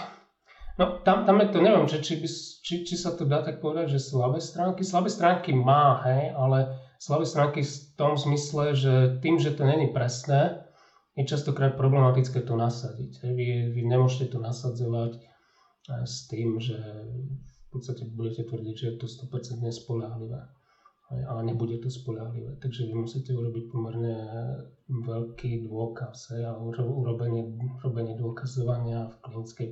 No 0.81 1.05
tam, 1.05 1.29
tam 1.29 1.37
je 1.41 1.49
to, 1.53 1.59
neviem, 1.61 1.85
že 1.85 2.01
či, 2.01 2.17
by, 2.17 2.29
či, 2.65 2.75
či 2.85 2.95
sa 2.97 3.13
to 3.13 3.29
dá 3.29 3.45
tak 3.45 3.61
povedať, 3.61 3.93
že 3.93 4.09
slabé 4.09 4.41
stránky. 4.41 4.81
Slabé 4.81 5.13
stránky 5.13 5.53
má, 5.53 6.01
hej, 6.09 6.33
ale 6.33 6.73
slabé 6.97 7.29
stránky 7.29 7.61
v 7.61 7.77
tom 8.01 8.17
zmysle, 8.17 8.73
že 8.73 8.95
tým, 9.21 9.37
že 9.37 9.53
to 9.53 9.69
není 9.69 9.93
presné, 9.93 10.65
je 11.13 11.29
častokrát 11.29 11.77
problematické 11.77 12.41
to 12.41 12.57
nasadiť. 12.57 13.21
Hej. 13.21 13.33
Vy, 13.37 13.47
vy 13.77 13.81
nemôžete 13.85 14.33
to 14.33 14.39
nasadzovať 14.41 15.21
eh, 15.21 16.05
s 16.09 16.25
tým, 16.33 16.57
že 16.57 16.79
v 17.69 17.69
podstate 17.69 18.09
budete 18.09 18.49
tvrdiť, 18.49 18.75
že 18.77 18.87
je 18.93 18.97
to 18.97 19.07
100% 19.09 19.65
spolahlivé. 19.73 20.41
Ale 21.13 21.45
nebude 21.45 21.77
to 21.77 21.93
spolahlivé. 21.93 22.57
Takže 22.57 22.89
vy 22.89 22.97
musíte 22.97 23.37
urobiť 23.37 23.69
pomerne 23.69 24.17
veľký 24.89 25.69
dôkaz 25.69 26.33
a 26.41 26.57
urobenie, 26.57 27.53
urobenie 27.81 28.17
dôkazovania 28.17 29.13
v 29.13 29.15
klinickej 29.21 29.69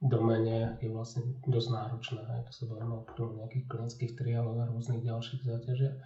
domene 0.00 0.80
je 0.80 0.88
vlastne 0.88 1.36
dosť 1.44 1.68
náročné. 1.76 2.20
Aj 2.24 2.40
to 2.48 2.52
sa 2.56 2.64
bavíme 2.64 3.04
o 3.04 3.36
nejakých 3.36 3.68
klinických 3.68 4.12
triáloch 4.16 4.56
a 4.56 4.68
rôznych 4.72 5.04
ďalších 5.04 5.44
záťažiach. 5.44 5.96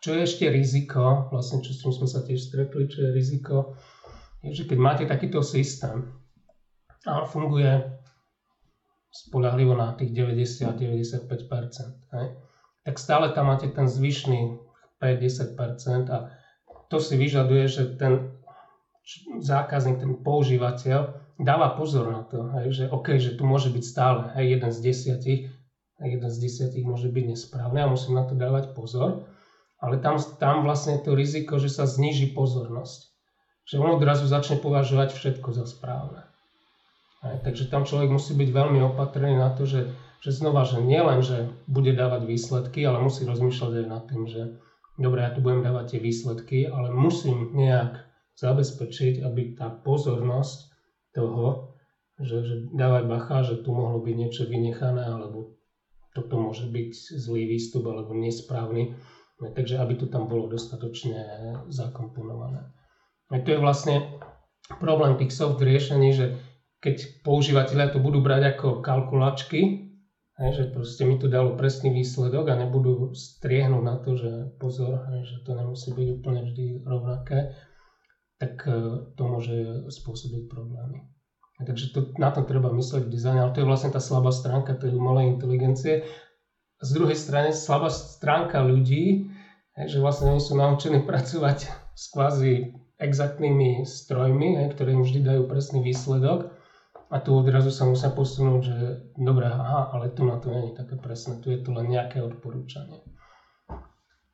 Čo 0.00 0.10
je 0.16 0.20
ešte 0.26 0.44
riziko, 0.50 1.30
vlastne 1.30 1.62
čo 1.62 1.70
s 1.70 1.80
tým 1.84 1.92
sme 1.94 2.08
sa 2.10 2.26
tiež 2.26 2.40
stretli, 2.50 2.90
čo 2.90 3.06
je 3.06 3.10
riziko, 3.14 3.78
je, 4.42 4.56
že 4.56 4.64
keď 4.64 4.78
máte 4.80 5.04
takýto 5.06 5.44
systém 5.44 6.10
a 7.04 7.28
funguje 7.28 8.00
spolahlivo 9.12 9.76
na 9.76 9.92
tých 9.94 10.10
90-95%, 10.16 11.28
tak 12.82 12.94
stále 12.96 13.30
tam 13.36 13.52
máte 13.52 13.68
ten 13.68 13.84
zvyšný 13.84 14.58
5-10% 14.98 16.08
a 16.08 16.32
to 16.88 16.96
si 16.98 17.14
vyžaduje, 17.20 17.68
že 17.68 17.82
ten 18.00 18.40
zákazník, 19.42 20.00
ten 20.00 20.14
používateľ 20.24 21.29
dáva 21.40 21.72
pozor 21.72 22.12
na 22.12 22.22
to, 22.28 22.52
hej, 22.60 22.66
že 22.70 22.84
OK, 22.92 23.16
že 23.16 23.34
tu 23.34 23.48
môže 23.48 23.72
byť 23.72 23.84
stále 23.84 24.20
hej, 24.36 24.60
jeden 24.60 24.70
z 24.70 24.78
desiatich, 24.84 25.42
jeden 26.00 26.30
z 26.30 26.36
desiatich 26.36 26.84
môže 26.84 27.08
byť 27.08 27.24
nesprávny 27.32 27.80
a 27.80 27.88
musím 27.92 28.16
na 28.20 28.24
to 28.28 28.36
dávať 28.36 28.76
pozor. 28.76 29.24
Ale 29.80 29.96
tam, 29.96 30.20
tam 30.36 30.60
vlastne 30.60 31.00
to 31.00 31.16
riziko, 31.16 31.56
že 31.56 31.72
sa 31.72 31.88
zníži 31.88 32.36
pozornosť. 32.36 33.08
Že 33.64 33.76
on 33.80 33.90
odrazu 33.96 34.28
začne 34.28 34.60
považovať 34.60 35.16
všetko 35.16 35.56
za 35.56 35.64
správne. 35.64 36.28
Hej, 37.24 37.40
takže 37.44 37.72
tam 37.72 37.88
človek 37.88 38.12
musí 38.12 38.36
byť 38.36 38.48
veľmi 38.52 38.80
opatrný 38.92 39.40
na 39.40 39.52
to, 39.56 39.64
že, 39.64 39.88
že 40.20 40.36
znova, 40.36 40.68
že 40.68 40.84
nielen, 40.84 41.24
že 41.24 41.48
bude 41.64 41.96
dávať 41.96 42.28
výsledky, 42.28 42.84
ale 42.84 43.00
musí 43.00 43.24
rozmýšľať 43.24 43.72
aj 43.80 43.86
nad 43.88 44.02
tým, 44.04 44.22
že 44.28 44.42
dobre, 45.00 45.24
ja 45.24 45.32
tu 45.32 45.40
budem 45.40 45.64
dávať 45.64 45.96
tie 45.96 46.00
výsledky, 46.00 46.68
ale 46.68 46.92
musím 46.92 47.56
nejak 47.56 48.04
zabezpečiť, 48.36 49.24
aby 49.24 49.56
tá 49.56 49.68
pozornosť 49.68 50.69
toho, 51.14 51.76
že, 52.20 52.36
že 52.44 52.54
dávaj 52.74 53.04
bacha, 53.08 53.42
že 53.42 53.64
tu 53.64 53.72
mohlo 53.72 54.04
byť 54.04 54.14
niečo 54.16 54.42
vynechané, 54.44 55.08
alebo 55.08 55.56
toto 56.12 56.36
môže 56.36 56.68
byť 56.68 56.90
zlý 57.16 57.48
výstup 57.48 57.86
alebo 57.86 58.12
nesprávny. 58.12 58.94
Takže 59.40 59.80
aby 59.80 59.96
to 59.96 60.04
tam 60.04 60.28
bolo 60.28 60.52
dostatočne 60.52 61.16
zakomponované. 61.72 62.68
A 63.32 63.40
to 63.40 63.56
je 63.56 63.62
vlastne 63.62 64.20
problém 64.76 65.16
tých 65.16 65.32
soft 65.32 65.56
riešení, 65.56 66.12
že 66.12 66.36
keď 66.84 67.24
používateľia 67.24 67.96
to 67.96 68.04
budú 68.04 68.20
brať 68.20 68.56
ako 68.56 68.84
kalkulačky, 68.84 69.90
že 70.40 70.72
proste 70.72 71.04
mi 71.04 71.20
to 71.20 71.28
dalo 71.28 71.56
presný 71.56 71.92
výsledok 71.92 72.48
a 72.48 72.60
nebudú 72.60 73.12
striehnúť 73.12 73.84
na 73.84 73.96
to, 74.00 74.16
že 74.16 74.56
pozor, 74.56 75.04
že 75.24 75.44
to 75.44 75.52
nemusí 75.52 75.92
byť 75.92 76.08
úplne 76.16 76.40
vždy 76.48 76.84
rovnaké, 76.84 77.52
tak 78.40 78.64
e, 78.64 79.04
to 79.14 79.22
môže 79.28 79.56
spôsobiť 79.92 80.48
problémy. 80.48 81.04
A 81.60 81.68
takže 81.68 81.92
to, 81.92 82.08
na 82.16 82.32
to 82.32 82.40
treba 82.40 82.72
mysleť 82.72 83.04
v 83.04 83.12
dizajne, 83.12 83.40
ale 83.44 83.52
to 83.52 83.60
je 83.60 83.68
vlastne 83.68 83.92
tá 83.92 84.00
slabá 84.00 84.32
stránka 84.32 84.72
tej 84.72 84.96
umelej 84.96 85.28
inteligencie. 85.28 86.08
A 86.80 86.82
z 86.82 86.90
druhej 86.96 87.12
strany 87.12 87.52
slabá 87.52 87.92
stránka 87.92 88.64
ľudí, 88.64 89.28
že 89.76 90.00
vlastne 90.00 90.32
oni 90.32 90.40
sú 90.40 90.56
naučení 90.56 91.04
pracovať 91.08 91.68
s 91.92 92.04
kvázi 92.08 92.72
exaktnými 92.96 93.84
strojmi, 93.84 94.56
ktoré 94.72 94.96
im 94.96 95.04
vždy 95.04 95.20
dajú 95.20 95.42
presný 95.44 95.84
výsledok 95.84 96.48
a 97.10 97.16
tu 97.18 97.34
odrazu 97.34 97.68
sa 97.72 97.88
musia 97.88 98.08
posunúť, 98.12 98.60
že 98.60 98.76
dobré, 99.16 99.48
aha, 99.48 99.92
ale 99.92 100.12
tu 100.12 100.22
na 100.22 100.36
to 100.36 100.52
není 100.52 100.72
také 100.72 100.94
presné, 100.96 101.40
tu 101.40 101.50
je 101.52 101.58
to 101.60 101.72
len 101.72 101.88
nejaké 101.88 102.20
odporúčanie. 102.20 103.02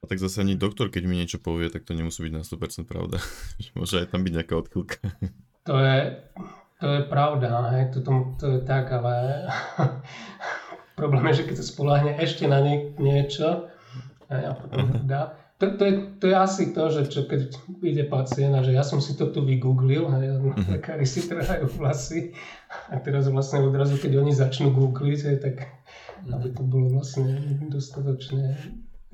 A 0.07 0.09
tak 0.09 0.23
zase 0.23 0.39
ani 0.39 0.55
doktor, 0.55 0.87
keď 0.87 1.03
mi 1.11 1.19
niečo 1.19 1.43
povie, 1.43 1.67
tak 1.67 1.83
to 1.83 1.91
nemusí 1.91 2.23
byť 2.23 2.31
na 2.31 2.47
100% 2.47 2.87
pravda. 2.87 3.19
Môže 3.79 3.99
aj 3.99 4.15
tam 4.15 4.23
byť 4.23 4.33
nejaká 4.39 4.55
odchylka. 4.55 5.03
To 5.67 5.75
je, 5.83 5.99
to 6.79 6.87
je 6.87 7.03
pravda, 7.11 7.75
hej, 7.75 7.91
to, 7.91 8.07
to, 8.07 8.39
to 8.39 8.47
je 8.55 8.61
tak, 8.63 8.87
ale 8.95 9.51
problém 11.01 11.27
je, 11.35 11.43
že 11.43 11.47
keď 11.51 11.57
sa 11.59 11.67
spoláhne 11.67 12.15
ešte 12.23 12.47
na 12.47 12.63
nie, 12.63 12.95
niečo 13.03 13.67
hej, 14.31 14.43
a 14.47 14.55
potom 14.55 14.95
to 14.95 15.03
dá, 15.11 15.35
to, 15.59 15.75
to, 15.75 15.83
je, 15.83 15.95
to 16.23 16.25
je 16.31 16.37
asi 16.39 16.65
to, 16.71 16.83
že 16.87 17.03
čo 17.11 17.27
keď 17.27 17.51
ide 17.83 18.05
pacient 18.07 18.55
a 18.55 18.63
že 18.63 18.77
ja 18.77 18.87
som 18.87 19.03
si 19.03 19.19
to 19.19 19.27
tu 19.35 19.43
vygooglil, 19.43 20.07
ja, 20.07 20.39
mhm. 20.39 20.79
lekári 20.79 21.03
si 21.03 21.27
trhajú 21.27 21.67
vlasy 21.81 22.37
a 22.95 23.03
teraz 23.03 23.27
vlastne 23.27 23.67
odrazu, 23.67 23.99
keď 23.99 24.23
oni 24.23 24.31
začnú 24.31 24.71
googliť, 24.71 25.21
aj, 25.35 25.37
tak 25.43 25.67
aby 26.31 26.49
to 26.55 26.63
bolo 26.63 27.01
vlastne 27.01 27.43
dostatočne 27.73 28.55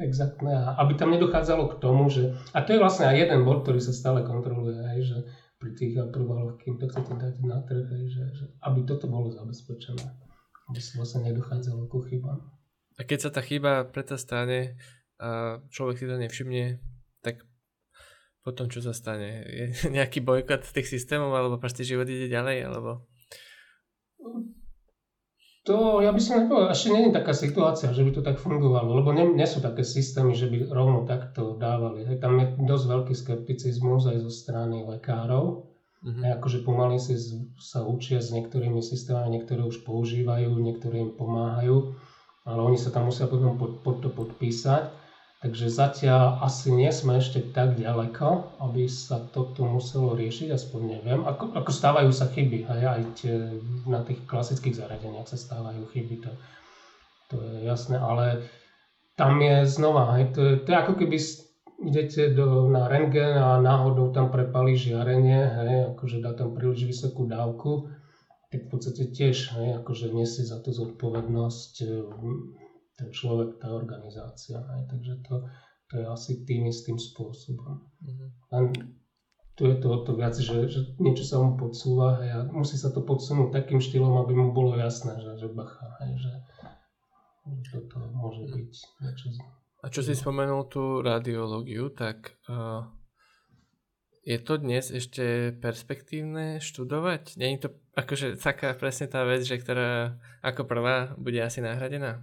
exaktné 0.05 0.53
a 0.53 0.76
aby 0.82 0.98
tam 0.98 1.14
nedochádzalo 1.14 1.72
k 1.72 1.78
tomu, 1.78 2.11
že... 2.11 2.34
A 2.53 2.62
to 2.66 2.74
je 2.74 2.82
vlastne 2.82 3.09
aj 3.09 3.16
jeden 3.16 3.46
bod, 3.46 3.62
ktorý 3.62 3.78
sa 3.78 3.94
stále 3.94 4.26
kontroluje, 4.26 4.78
aj, 4.78 4.98
že 5.03 5.18
pri 5.62 5.78
tých 5.78 5.94
aprovaloch, 6.03 6.59
kým 6.59 6.74
to 6.76 6.90
chcete 6.90 7.14
dať 7.14 7.34
na 7.46 7.62
trh, 7.62 7.86
aj, 7.86 8.05
že, 8.11 8.24
že 8.34 8.44
aby 8.66 8.82
toto 8.82 9.07
bolo 9.07 9.30
zabezpečené, 9.30 10.03
aby 10.68 10.80
sa 10.82 10.92
vlastne 10.98 11.30
nedochádzalo 11.30 11.86
ku 11.86 12.03
chybám. 12.03 12.42
A 12.98 13.07
keď 13.07 13.18
sa 13.24 13.30
tá 13.30 13.40
chyba 13.40 13.86
preto 13.86 14.18
stane, 14.18 14.74
a 15.22 15.62
človek 15.70 16.03
si 16.03 16.11
to 16.11 16.18
nevšimne, 16.18 16.82
tak 17.22 17.46
potom 18.42 18.66
čo 18.66 18.82
sa 18.82 18.90
stane? 18.90 19.46
Je 19.46 19.66
nejaký 19.94 20.18
bojkot 20.18 20.66
tých 20.66 20.90
systémov, 20.90 21.30
alebo 21.30 21.62
proste 21.62 21.86
život 21.86 22.11
ide 22.11 22.26
ďalej, 22.26 22.66
alebo... 22.66 23.07
To, 25.62 26.02
ja 26.02 26.10
by 26.10 26.18
som 26.18 26.42
nepovedal, 26.42 26.74
ešte 26.74 26.90
nie 26.90 27.06
je 27.06 27.14
taká 27.14 27.30
situácia, 27.30 27.94
že 27.94 28.02
by 28.02 28.10
to 28.10 28.22
tak 28.26 28.42
fungovalo, 28.42 28.98
lebo 28.98 29.14
nie, 29.14 29.30
nie 29.30 29.46
sú 29.46 29.62
také 29.62 29.86
systémy, 29.86 30.34
že 30.34 30.50
by 30.50 30.66
rovno 30.66 31.06
takto 31.06 31.54
dávali. 31.54 32.02
Hej, 32.02 32.18
tam 32.18 32.34
je 32.42 32.58
dosť 32.66 32.84
veľký 32.90 33.14
skepticizmus 33.14 34.10
aj 34.10 34.26
zo 34.26 34.30
strany 34.30 34.82
lekárov. 34.82 35.70
Mm-hmm. 36.02 36.34
akože 36.34 36.66
pomaly 36.66 36.98
si 36.98 37.14
sa 37.62 37.86
učia 37.86 38.18
s 38.18 38.34
niektorými 38.34 38.82
systémami, 38.82 39.38
niektoré 39.38 39.62
už 39.62 39.86
používajú, 39.86 40.50
niektoré 40.58 40.98
im 40.98 41.14
pomáhajú, 41.14 41.94
ale 42.42 42.58
oni 42.58 42.74
sa 42.74 42.90
tam 42.90 43.06
musia 43.06 43.30
potom 43.30 43.54
pod, 43.54 43.86
pod 43.86 44.02
to 44.02 44.10
podpísať. 44.10 44.90
Takže 45.43 45.66
zatiaľ 45.66 46.38
asi 46.38 46.70
nie 46.70 46.86
sme 46.95 47.18
ešte 47.18 47.43
tak 47.51 47.74
ďaleko, 47.74 48.62
aby 48.62 48.86
sa 48.86 49.18
toto 49.18 49.66
muselo 49.66 50.14
riešiť, 50.14 50.55
aspoň 50.55 50.80
neviem. 50.86 51.26
Ako, 51.26 51.51
ako 51.59 51.70
stávajú 51.74 52.14
sa 52.14 52.30
chyby, 52.30 52.70
aj, 52.70 52.82
aj 52.86 53.03
tie, 53.18 53.34
na 53.82 54.07
tých 54.07 54.22
klasických 54.22 54.78
zariadeniach 54.78 55.26
sa 55.26 55.34
stávajú 55.34 55.82
chyby, 55.90 56.22
to, 56.22 56.30
to 57.26 57.36
je 57.43 57.66
jasné, 57.66 57.99
ale 57.99 58.47
tam 59.18 59.43
je 59.43 59.66
znova, 59.66 60.14
hej, 60.14 60.30
to, 60.30 60.62
to 60.62 60.68
je 60.70 60.78
ako 60.78 60.95
keby 60.95 61.18
idete 61.82 62.22
do, 62.30 62.70
na 62.70 62.86
rengen 62.86 63.34
a 63.34 63.59
náhodou 63.59 64.14
tam 64.14 64.30
prepali 64.30 64.78
žiarenie, 64.78 65.43
hej, 65.43 65.72
akože 65.90 66.22
dá 66.22 66.38
tam 66.38 66.55
príliš 66.55 66.86
vysokú 66.86 67.26
dávku, 67.26 67.90
tak 68.47 68.70
v 68.70 68.78
podstate 68.78 69.11
tiež, 69.11 69.59
hej, 69.59 69.74
akože 69.82 70.07
nesie 70.14 70.47
za 70.47 70.62
to 70.62 70.70
zodpovednosť 70.70 71.72
ten 72.97 73.09
človek, 73.12 73.59
tá 73.59 73.72
organizácia. 73.72 74.61
Aj, 74.61 74.82
takže 74.88 75.22
to, 75.24 75.49
to 75.88 75.95
je 76.01 76.07
asi 76.07 76.32
tým 76.45 76.68
istým 76.68 76.97
spôsobom. 76.97 77.88
Mm-hmm. 78.03 78.28
Len 78.53 78.64
tu 79.53 79.68
je 79.68 79.76
to 79.76 79.88
o 79.93 79.99
to 80.01 80.16
viac, 80.16 80.32
že, 80.32 80.68
že 80.68 80.80
niečo 80.97 81.28
sa 81.28 81.36
mu 81.40 81.61
podsúva 81.61 82.24
hej, 82.24 82.30
a 82.32 82.38
musí 82.49 82.80
sa 82.80 82.88
to 82.88 83.05
podsunúť 83.05 83.53
takým 83.53 83.84
štýlom, 83.84 84.24
aby 84.24 84.32
mu 84.32 84.57
bolo 84.57 84.80
jasné, 84.80 85.12
že, 85.20 85.45
že 85.45 85.49
bacha, 85.53 85.93
hej, 86.05 86.16
že, 86.16 86.32
toto 87.68 88.01
môže 88.14 88.49
byť 88.49 88.72
niečo. 89.03 89.26
A 89.82 89.90
čo 89.90 90.01
si 90.01 90.14
spomenul 90.14 90.70
tú 90.70 91.03
radiológiu, 91.03 91.90
tak 91.90 92.38
uh, 92.47 92.86
je 94.22 94.38
to 94.38 94.62
dnes 94.62 94.95
ešte 94.95 95.51
perspektívne 95.59 96.62
študovať? 96.62 97.34
Je 97.34 97.59
to 97.59 97.74
akože 97.99 98.38
taká 98.38 98.78
presne 98.78 99.11
tá 99.11 99.26
vec, 99.26 99.43
že 99.43 99.59
ktorá 99.59 100.16
ako 100.40 100.70
prvá 100.70 101.18
bude 101.18 101.43
asi 101.43 101.59
nahradená? 101.59 102.22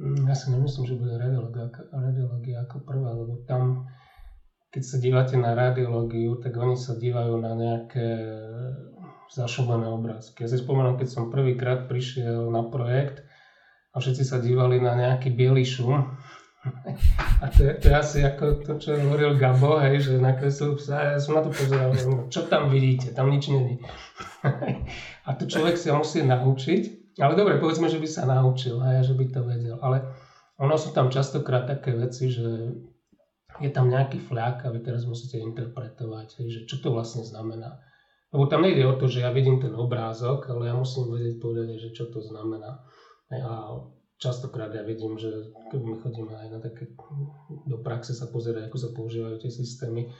Mm, 0.00 0.24
ja 0.24 0.34
si 0.34 0.48
nemyslím, 0.48 0.84
že 0.88 0.96
bude 0.96 1.20
radiológia, 1.20 1.68
radiológia 1.92 2.64
ako 2.64 2.76
prvá, 2.88 3.12
lebo 3.12 3.44
tam, 3.44 3.84
keď 4.72 4.82
sa 4.82 4.96
dívate 4.96 5.36
na 5.36 5.52
radiológiu, 5.52 6.40
tak 6.40 6.56
oni 6.56 6.72
sa 6.72 6.96
dívajú 6.96 7.36
na 7.36 7.52
nejaké 7.52 8.08
zašumené 9.28 9.92
obrázky. 9.92 10.42
Ja 10.42 10.48
si 10.48 10.56
spomenám, 10.56 10.96
keď 10.96 11.08
som 11.12 11.28
prvýkrát 11.28 11.84
prišiel 11.84 12.48
na 12.48 12.64
projekt 12.64 13.20
a 13.92 14.00
všetci 14.00 14.24
sa 14.24 14.40
dívali 14.40 14.80
na 14.80 14.96
nejaký 14.96 15.36
biely 15.36 15.68
šum. 15.68 16.16
A 17.40 17.44
to 17.52 17.68
je, 17.68 17.72
to 17.80 17.92
je 17.92 17.96
asi 17.96 18.18
ako 18.24 18.64
to, 18.64 18.72
čo 18.80 18.96
hovoril 18.96 19.36
Gabo, 19.36 19.80
hej, 19.80 20.00
že 20.00 20.20
nakreslil 20.20 20.76
psa, 20.76 21.16
ja 21.16 21.18
som 21.20 21.36
na 21.36 21.44
to 21.44 21.52
pozeral, 21.52 21.92
čo 22.28 22.48
tam 22.48 22.72
vidíte, 22.72 23.12
tam 23.12 23.32
nič 23.32 23.52
není. 23.52 23.80
A 25.28 25.36
to 25.36 25.48
človek 25.48 25.80
si 25.80 25.88
musí 25.88 26.20
naučiť 26.20 26.99
ale 27.18 27.34
dobre, 27.34 27.58
povedzme, 27.58 27.90
že 27.90 27.98
by 27.98 28.08
sa 28.08 28.28
naučil, 28.28 28.78
a 28.78 29.02
že 29.02 29.18
by 29.18 29.24
to 29.32 29.40
vedel. 29.42 29.76
Ale 29.82 30.06
ono 30.60 30.76
sú 30.76 30.94
tam 30.94 31.10
častokrát 31.10 31.66
také 31.66 31.96
veci, 31.96 32.30
že 32.30 32.46
je 33.60 33.70
tam 33.72 33.90
nejaký 33.90 34.22
fľak 34.22 34.64
a 34.64 34.72
vy 34.72 34.80
teraz 34.80 35.08
musíte 35.08 35.40
interpretovať, 35.40 36.46
že 36.46 36.68
čo 36.70 36.78
to 36.78 36.94
vlastne 36.94 37.26
znamená. 37.26 37.80
Lebo 38.30 38.46
tam 38.46 38.62
nejde 38.62 38.86
o 38.86 38.94
to, 38.94 39.10
že 39.10 39.26
ja 39.26 39.34
vidím 39.34 39.58
ten 39.58 39.74
obrázok, 39.74 40.54
ale 40.54 40.70
ja 40.70 40.74
musím 40.78 41.10
vedieť 41.10 41.36
povedať, 41.42 41.68
že 41.82 41.90
čo 41.90 42.06
to 42.08 42.22
znamená. 42.22 42.78
A 43.34 43.74
častokrát 44.22 44.70
ja 44.70 44.86
vidím, 44.86 45.18
že 45.18 45.50
keď 45.72 45.80
my 45.82 45.94
chodíme 45.98 46.34
aj 46.38 46.48
na 46.54 46.58
také, 46.62 46.94
do 47.66 47.78
praxe 47.82 48.14
sa 48.14 48.30
pozerať, 48.30 48.70
ako 48.70 48.78
sa 48.78 48.90
používajú 48.94 49.36
tie 49.42 49.50
systémy, 49.50 50.12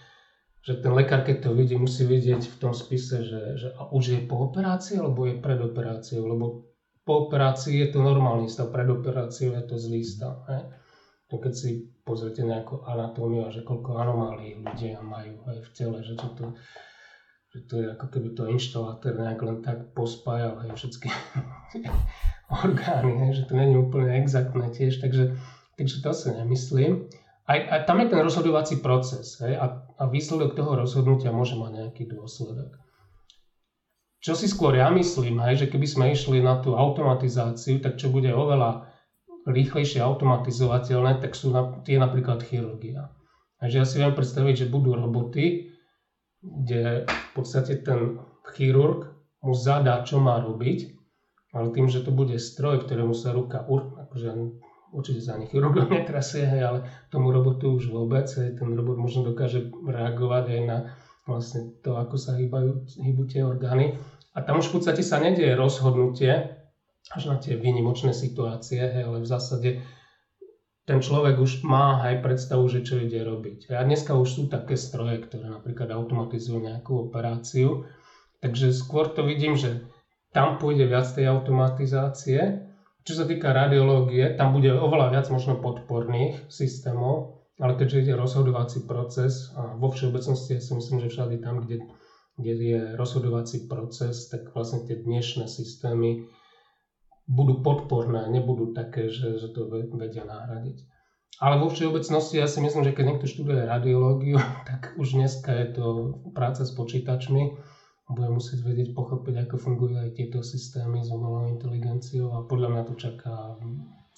že 0.60 0.76
ten 0.80 0.92
lekár, 0.92 1.24
keď 1.24 1.48
to 1.48 1.50
vidí, 1.56 1.78
musí 1.78 2.04
vidieť 2.04 2.44
v 2.44 2.56
tom 2.60 2.76
spise, 2.76 3.24
že, 3.24 3.42
že 3.56 3.68
už 3.92 4.04
je 4.04 4.20
po 4.28 4.50
operácii, 4.50 5.00
alebo 5.00 5.24
je 5.24 5.40
pred 5.40 5.56
operáciou, 5.56 6.28
lebo 6.28 6.69
po 7.10 7.26
operácii 7.26 7.82
je 7.82 7.88
to 7.90 8.06
normálny 8.06 8.46
stav, 8.46 8.70
pred 8.70 8.86
operáciou 8.86 9.58
je 9.58 9.66
to 9.66 9.74
zlý 9.82 10.06
stav. 10.06 10.46
Hej. 10.46 10.62
To 11.26 11.42
keď 11.42 11.52
si 11.58 11.90
pozrite 12.06 12.46
nejakú 12.46 12.86
anatómiu 12.86 13.50
a 13.50 13.50
že 13.50 13.66
koľko 13.66 13.98
anomálií 13.98 14.62
ľudia 14.62 15.02
majú 15.02 15.42
aj 15.50 15.58
v 15.58 15.68
tele, 15.74 15.98
že, 16.06 16.14
to, 16.14 16.54
že 17.50 17.58
to 17.66 17.74
je 17.82 17.86
ako 17.98 18.06
keby 18.14 18.28
to 18.38 18.46
inštalátor 18.46 19.18
nejak 19.18 19.42
len 19.42 19.58
tak 19.58 19.90
pospájal 19.90 20.62
aj 20.62 20.70
všetky 20.78 21.10
orgány, 22.62 23.26
hej, 23.26 23.42
že 23.42 23.44
to 23.50 23.58
není 23.58 23.74
úplne 23.74 24.14
exaktné 24.22 24.70
tiež, 24.70 25.02
takže, 25.02 25.34
takže 25.74 25.96
to 26.06 26.10
si 26.14 26.30
nemyslím. 26.30 27.10
Aj, 27.50 27.58
aj 27.58 27.80
tam 27.90 27.98
je 27.98 28.06
ten 28.06 28.22
rozhodovací 28.22 28.78
proces 28.78 29.42
hej, 29.42 29.58
a, 29.58 29.82
a 29.98 30.04
výsledok 30.06 30.54
toho 30.54 30.78
rozhodnutia 30.78 31.34
môže 31.34 31.58
mať 31.58 31.74
nejaký 31.74 32.06
dôsledok. 32.06 32.78
Čo 34.20 34.36
si 34.36 34.46
skôr 34.46 34.76
ja 34.76 34.92
myslím, 34.92 35.40
hej, 35.48 35.64
že 35.64 35.66
keby 35.72 35.86
sme 35.88 36.04
išli 36.12 36.44
na 36.44 36.60
tú 36.60 36.76
automatizáciu, 36.76 37.80
tak 37.80 37.96
čo 37.96 38.12
bude 38.12 38.28
oveľa 38.28 38.84
rýchlejšie 39.48 40.04
automatizovateľné, 40.04 41.24
tak 41.24 41.32
sú 41.32 41.48
na, 41.48 41.64
tie 41.80 41.96
napríklad 41.96 42.44
chirurgia. 42.44 43.08
Takže 43.60 43.76
ja 43.80 43.86
si 43.88 43.96
viem 43.96 44.12
predstaviť, 44.12 44.64
že 44.64 44.72
budú 44.72 44.92
roboty, 44.92 45.72
kde 46.40 47.04
v 47.08 47.30
podstate 47.32 47.80
ten 47.80 48.20
chirurg 48.56 49.08
mu 49.40 49.56
zadá, 49.56 50.04
čo 50.04 50.20
má 50.20 50.36
robiť, 50.40 50.92
ale 51.56 51.72
tým, 51.72 51.88
že 51.88 52.04
to 52.04 52.12
bude 52.12 52.36
stroj, 52.36 52.84
ktorému 52.84 53.16
sa 53.16 53.32
ruka, 53.32 53.64
akože 53.64 54.28
určite 54.92 55.20
sa 55.24 55.36
ani 55.36 55.48
chirurgom 55.48 55.88
netrasie, 55.88 56.44
hej, 56.44 56.62
ale 56.62 56.78
tomu 57.08 57.32
robotu 57.32 57.72
už 57.72 57.88
vôbec, 57.88 58.28
hej, 58.36 58.52
ten 58.52 58.68
robot 58.72 58.96
možno 59.00 59.32
dokáže 59.32 59.68
reagovať 59.72 60.44
aj 60.56 60.60
na 60.64 60.78
vlastne 61.30 61.78
to, 61.80 61.94
ako 61.94 62.18
sa 62.18 62.34
hýbajú, 62.34 62.90
hýbu 62.98 63.22
tie 63.30 63.46
orgány. 63.46 63.94
A 64.34 64.42
tam 64.42 64.58
už 64.58 64.70
v 64.70 64.74
podstate 64.78 65.02
sa 65.02 65.22
nedieje 65.22 65.54
rozhodnutie 65.54 66.60
až 67.10 67.22
na 67.26 67.36
tie 67.38 67.58
výnimočné 67.58 68.14
situácie, 68.14 68.78
hej, 68.78 69.02
ale 69.06 69.22
v 69.22 69.30
zásade 69.30 69.70
ten 70.90 70.98
človek 70.98 71.38
už 71.38 71.62
má 71.62 72.02
aj 72.02 72.18
predstavu, 72.22 72.66
že 72.66 72.82
čo 72.82 72.98
ide 72.98 73.22
robiť. 73.22 73.70
A 73.74 73.86
dneska 73.86 74.18
už 74.18 74.28
sú 74.28 74.42
také 74.50 74.74
stroje, 74.74 75.22
ktoré 75.22 75.46
napríklad 75.46 75.86
automatizujú 75.94 76.58
nejakú 76.58 77.10
operáciu. 77.10 77.86
Takže 78.42 78.74
skôr 78.74 79.06
to 79.14 79.22
vidím, 79.22 79.54
že 79.54 79.86
tam 80.34 80.58
pôjde 80.58 80.90
viac 80.90 81.06
tej 81.10 81.30
automatizácie. 81.30 82.66
Čo 83.06 83.22
sa 83.22 83.24
týka 83.26 83.54
radiológie, 83.54 84.34
tam 84.34 84.54
bude 84.54 84.70
oveľa 84.70 85.14
viac 85.14 85.26
možno 85.30 85.58
podporných 85.62 86.50
systémov, 86.50 87.39
ale 87.60 87.76
keďže 87.76 88.08
ide 88.08 88.14
rozhodovací 88.16 88.80
proces 88.88 89.52
a 89.52 89.76
vo 89.76 89.92
všeobecnosti 89.92 90.56
ja 90.56 90.60
si 90.64 90.72
myslím, 90.72 90.96
že 91.04 91.12
všade 91.12 91.36
tam, 91.44 91.60
kde, 91.60 91.84
kde 92.40 92.52
je 92.56 92.80
rozhodovací 92.96 93.68
proces, 93.68 94.26
tak 94.32 94.48
vlastne 94.56 94.80
tie 94.80 94.96
dnešné 94.96 95.44
systémy 95.44 96.24
budú 97.28 97.60
podporné, 97.62 98.26
nebudú 98.26 98.72
také, 98.72 99.12
že, 99.12 99.38
že 99.38 99.52
to 99.52 99.68
vedia 99.92 100.24
nahradiť. 100.24 100.82
Ale 101.40 101.56
vo 101.56 101.72
všeobecnosti 101.72 102.36
ja 102.36 102.44
si 102.44 102.60
myslím, 102.60 102.84
že 102.84 102.92
keď 102.92 103.04
niekto 103.06 103.26
študuje 103.28 103.64
radiológiu, 103.64 104.36
tak 104.68 104.96
už 104.96 105.16
dneska 105.16 105.52
je 105.52 105.66
to 105.72 105.84
práca 106.32 106.64
s 106.64 106.72
počítačmi. 106.72 107.54
Bude 108.10 108.26
musieť 108.26 108.66
vedieť, 108.66 108.90
pochopiť, 108.90 109.46
ako 109.46 109.54
fungujú 109.54 110.02
aj 110.02 110.18
tieto 110.18 110.42
systémy 110.42 111.06
s 111.06 111.14
umelou 111.14 111.46
inteligenciou 111.46 112.34
a 112.34 112.42
podľa 112.42 112.68
mňa 112.74 112.82
to 112.90 112.94
čaká 112.98 113.54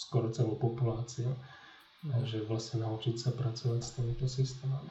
skoro 0.00 0.32
celú 0.32 0.56
populáciu. 0.56 1.36
Takže 2.02 2.50
vlastne 2.50 2.82
naučiť 2.82 3.14
sa 3.14 3.30
pracovať 3.30 3.78
s 3.78 3.94
týmito 3.94 4.26
systémami. 4.26 4.90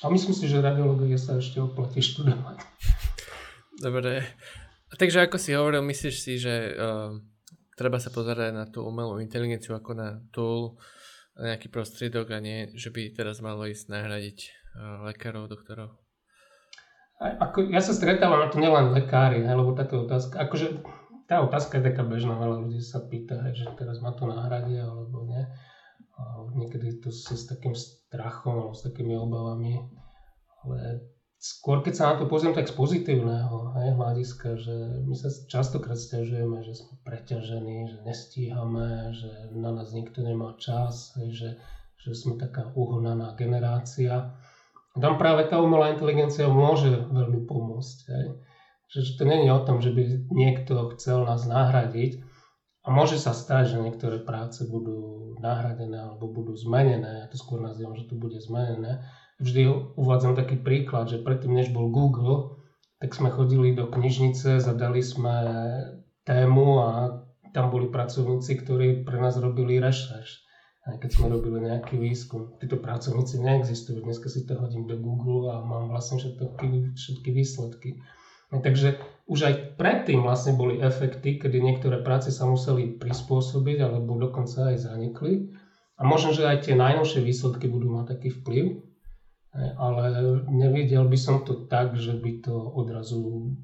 A 0.00 0.08
myslím 0.08 0.30
si, 0.30 0.46
že 0.46 0.62
radiológie 0.62 1.18
sa 1.18 1.36
ešte 1.42 1.58
oplatí 1.58 1.98
študovať. 1.98 2.62
Dobre. 3.82 4.22
Takže 4.94 5.26
ako 5.26 5.36
si 5.42 5.58
hovoril, 5.58 5.82
myslíš 5.82 6.16
si, 6.22 6.38
že 6.38 6.72
uh, 6.72 7.18
treba 7.74 7.98
sa 7.98 8.14
pozerať 8.14 8.54
na 8.54 8.64
tú 8.70 8.86
umelú 8.86 9.18
inteligenciu 9.18 9.74
ako 9.74 9.90
na 9.98 10.22
tool, 10.30 10.78
na 11.34 11.54
nejaký 11.54 11.66
prostriedok 11.66 12.30
a 12.30 12.38
nie, 12.38 12.70
že 12.78 12.94
by 12.94 13.10
teraz 13.10 13.42
malo 13.42 13.66
ísť 13.66 13.90
nahradiť 13.90 14.38
uh, 14.46 15.10
lekárov, 15.10 15.50
doktorov? 15.50 15.98
A, 17.18 17.50
ako, 17.50 17.68
ja 17.74 17.82
sa 17.82 17.90
stretávam 17.90 18.48
to 18.48 18.62
nielen 18.62 18.94
lekári, 18.94 19.42
ne, 19.42 19.52
lebo 19.52 19.74
táto 19.74 20.06
otázka, 20.06 20.40
akože 20.46 20.80
tá 21.26 21.42
otázka 21.44 21.82
je 21.82 21.92
taká 21.92 22.02
bežná, 22.06 22.38
veľa 22.38 22.64
ľudí 22.64 22.80
sa 22.80 23.02
pýta, 23.04 23.36
hej, 23.44 23.62
že 23.62 23.66
teraz 23.76 24.00
ma 24.00 24.14
to 24.14 24.30
nahradí 24.30 24.78
alebo 24.78 25.26
nie 25.26 25.44
niekedy 26.54 27.00
to 27.00 27.14
si 27.14 27.36
s 27.36 27.46
takým 27.46 27.72
strachom 27.74 28.58
alebo 28.58 28.74
s 28.74 28.82
takými 28.82 29.14
obavami, 29.14 29.80
ale 30.64 31.04
skôr 31.40 31.80
keď 31.80 31.94
sa 31.96 32.04
na 32.12 32.14
to 32.20 32.28
pozriem 32.28 32.52
tak 32.52 32.68
z 32.68 32.76
pozitívneho 32.76 33.72
hej, 33.80 33.96
hľadiska, 33.96 34.60
že 34.60 34.76
my 35.08 35.16
sa 35.16 35.32
častokrát 35.48 35.96
stiažujeme, 35.96 36.60
že 36.60 36.76
sme 36.76 37.00
preťažení, 37.00 37.88
že 37.88 37.98
nestíhame, 38.04 39.16
že 39.16 39.48
na 39.56 39.72
nás 39.72 39.96
nikto 39.96 40.20
nemá 40.20 40.52
čas, 40.60 41.16
hej, 41.16 41.32
že, 41.32 41.50
že 41.96 42.10
sme 42.12 42.36
taká 42.36 42.68
uhonaná 42.76 43.32
generácia. 43.40 44.36
Tam 45.00 45.16
práve 45.16 45.48
tá 45.48 45.56
umelá 45.62 45.96
inteligencia 45.96 46.50
môže 46.50 46.92
veľmi 47.08 47.48
pomôcť. 47.48 47.98
Hej. 48.10 48.26
Že, 48.90 48.98
že 49.06 49.12
to 49.16 49.22
nie 49.24 49.38
je 49.46 49.50
o 49.54 49.64
tom, 49.64 49.78
že 49.80 49.94
by 49.94 50.02
niekto 50.34 50.92
chcel 50.98 51.24
nás 51.24 51.46
nahradiť, 51.48 52.20
a 52.80 52.88
môže 52.88 53.20
sa 53.20 53.36
stať, 53.36 53.76
že 53.76 53.82
niektoré 53.84 54.24
práce 54.24 54.64
budú 54.64 55.36
nahradené 55.40 56.00
alebo 56.00 56.28
budú 56.28 56.56
zmenené, 56.56 57.24
ja 57.24 57.26
to 57.28 57.36
skôr 57.36 57.60
nazývam, 57.60 57.96
že 57.96 58.08
to 58.08 58.16
bude 58.16 58.36
zmenené. 58.40 59.04
Vždy 59.40 59.96
uvádzam 59.96 60.36
taký 60.36 60.60
príklad, 60.60 61.08
že 61.08 61.20
predtým, 61.20 61.56
než 61.56 61.72
bol 61.72 61.88
Google, 61.88 62.60
tak 63.00 63.16
sme 63.16 63.32
chodili 63.32 63.72
do 63.72 63.88
knižnice, 63.88 64.60
zadali 64.60 65.00
sme 65.00 65.36
tému 66.28 66.68
a 66.84 66.88
tam 67.56 67.72
boli 67.72 67.88
pracovníci, 67.88 68.60
ktorí 68.60 69.02
pre 69.08 69.16
nás 69.16 69.40
robili 69.40 69.80
rešerš. 69.80 70.44
Aj 70.84 70.96
keď 70.96 71.10
sme 71.12 71.26
robili 71.32 71.60
nejaký 71.64 72.00
výskum. 72.00 72.56
Títo 72.56 72.80
pracovníci 72.80 73.40
neexistujú. 73.40 74.00
Dneska 74.00 74.32
si 74.32 74.48
to 74.48 74.56
hodím 74.56 74.88
do 74.88 74.96
Google 74.96 75.52
a 75.52 75.60
mám 75.60 75.92
vlastne 75.92 76.16
všetky, 76.16 76.96
všetky 76.96 77.28
výsledky. 77.32 77.90
Takže 78.50 79.00
už 79.30 79.38
aj 79.46 79.54
predtým 79.78 80.26
vlastne 80.26 80.58
boli 80.58 80.82
efekty, 80.82 81.38
kedy 81.38 81.62
niektoré 81.62 82.02
práce 82.02 82.34
sa 82.34 82.50
museli 82.50 82.98
prispôsobiť 82.98 83.78
alebo 83.78 84.18
dokonca 84.18 84.74
aj 84.74 84.90
zanikli. 84.90 85.54
A 85.94 86.02
možno, 86.02 86.34
že 86.34 86.50
aj 86.50 86.66
tie 86.66 86.74
najnovšie 86.74 87.22
výsledky 87.22 87.70
budú 87.70 87.94
mať 87.94 88.18
taký 88.18 88.34
vplyv, 88.42 88.82
ale 89.78 90.04
nevidel 90.50 91.06
by 91.06 91.18
som 91.20 91.46
to 91.46 91.70
tak, 91.70 91.94
že 91.94 92.18
by 92.18 92.42
to 92.42 92.54
odrazu 92.54 93.54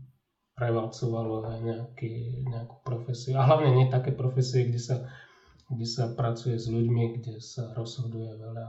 prevalcovalo 0.55 1.51
aj 1.51 1.59
nejaký, 1.67 2.13
nejakú 2.47 2.87
profesiu. 2.87 3.35
A 3.37 3.45
hlavne 3.45 3.75
nie 3.75 3.87
také 3.91 4.15
profesie, 4.15 4.71
kde 4.71 4.81
sa, 4.81 4.97
kde 5.67 5.87
sa 5.87 6.15
pracuje 6.15 6.57
s 6.57 6.71
ľuďmi, 6.71 7.21
kde 7.21 7.43
sa 7.43 7.75
rozhoduje 7.75 8.39
veľa, 8.39 8.69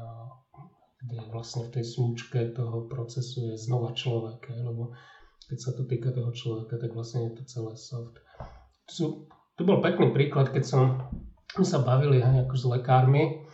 kde 1.05 1.17
vlastne 1.31 1.69
v 1.69 1.79
tej 1.79 1.85
slúčke 1.87 2.39
toho 2.57 2.89
procesu 2.89 3.53
je 3.53 3.55
znova 3.55 3.95
človek. 3.95 4.51
Lebo 4.51 4.97
keď 5.47 5.57
sa 5.57 5.71
to 5.71 5.87
týka 5.87 6.11
toho 6.11 6.31
človeka, 6.35 6.75
tak 6.75 6.91
vlastne 6.91 7.31
je 7.31 7.39
to 7.39 7.43
celé 7.47 7.73
soft. 7.79 8.19
To, 8.87 8.91
sú, 8.91 9.05
bol 9.63 9.79
pekný 9.79 10.11
príklad, 10.11 10.51
keď 10.51 10.63
som, 10.67 10.83
sa 11.63 11.79
bavili 11.79 12.19
hej, 12.19 12.43
ako 12.43 12.55
s 12.55 12.65
lekármi 12.67 13.47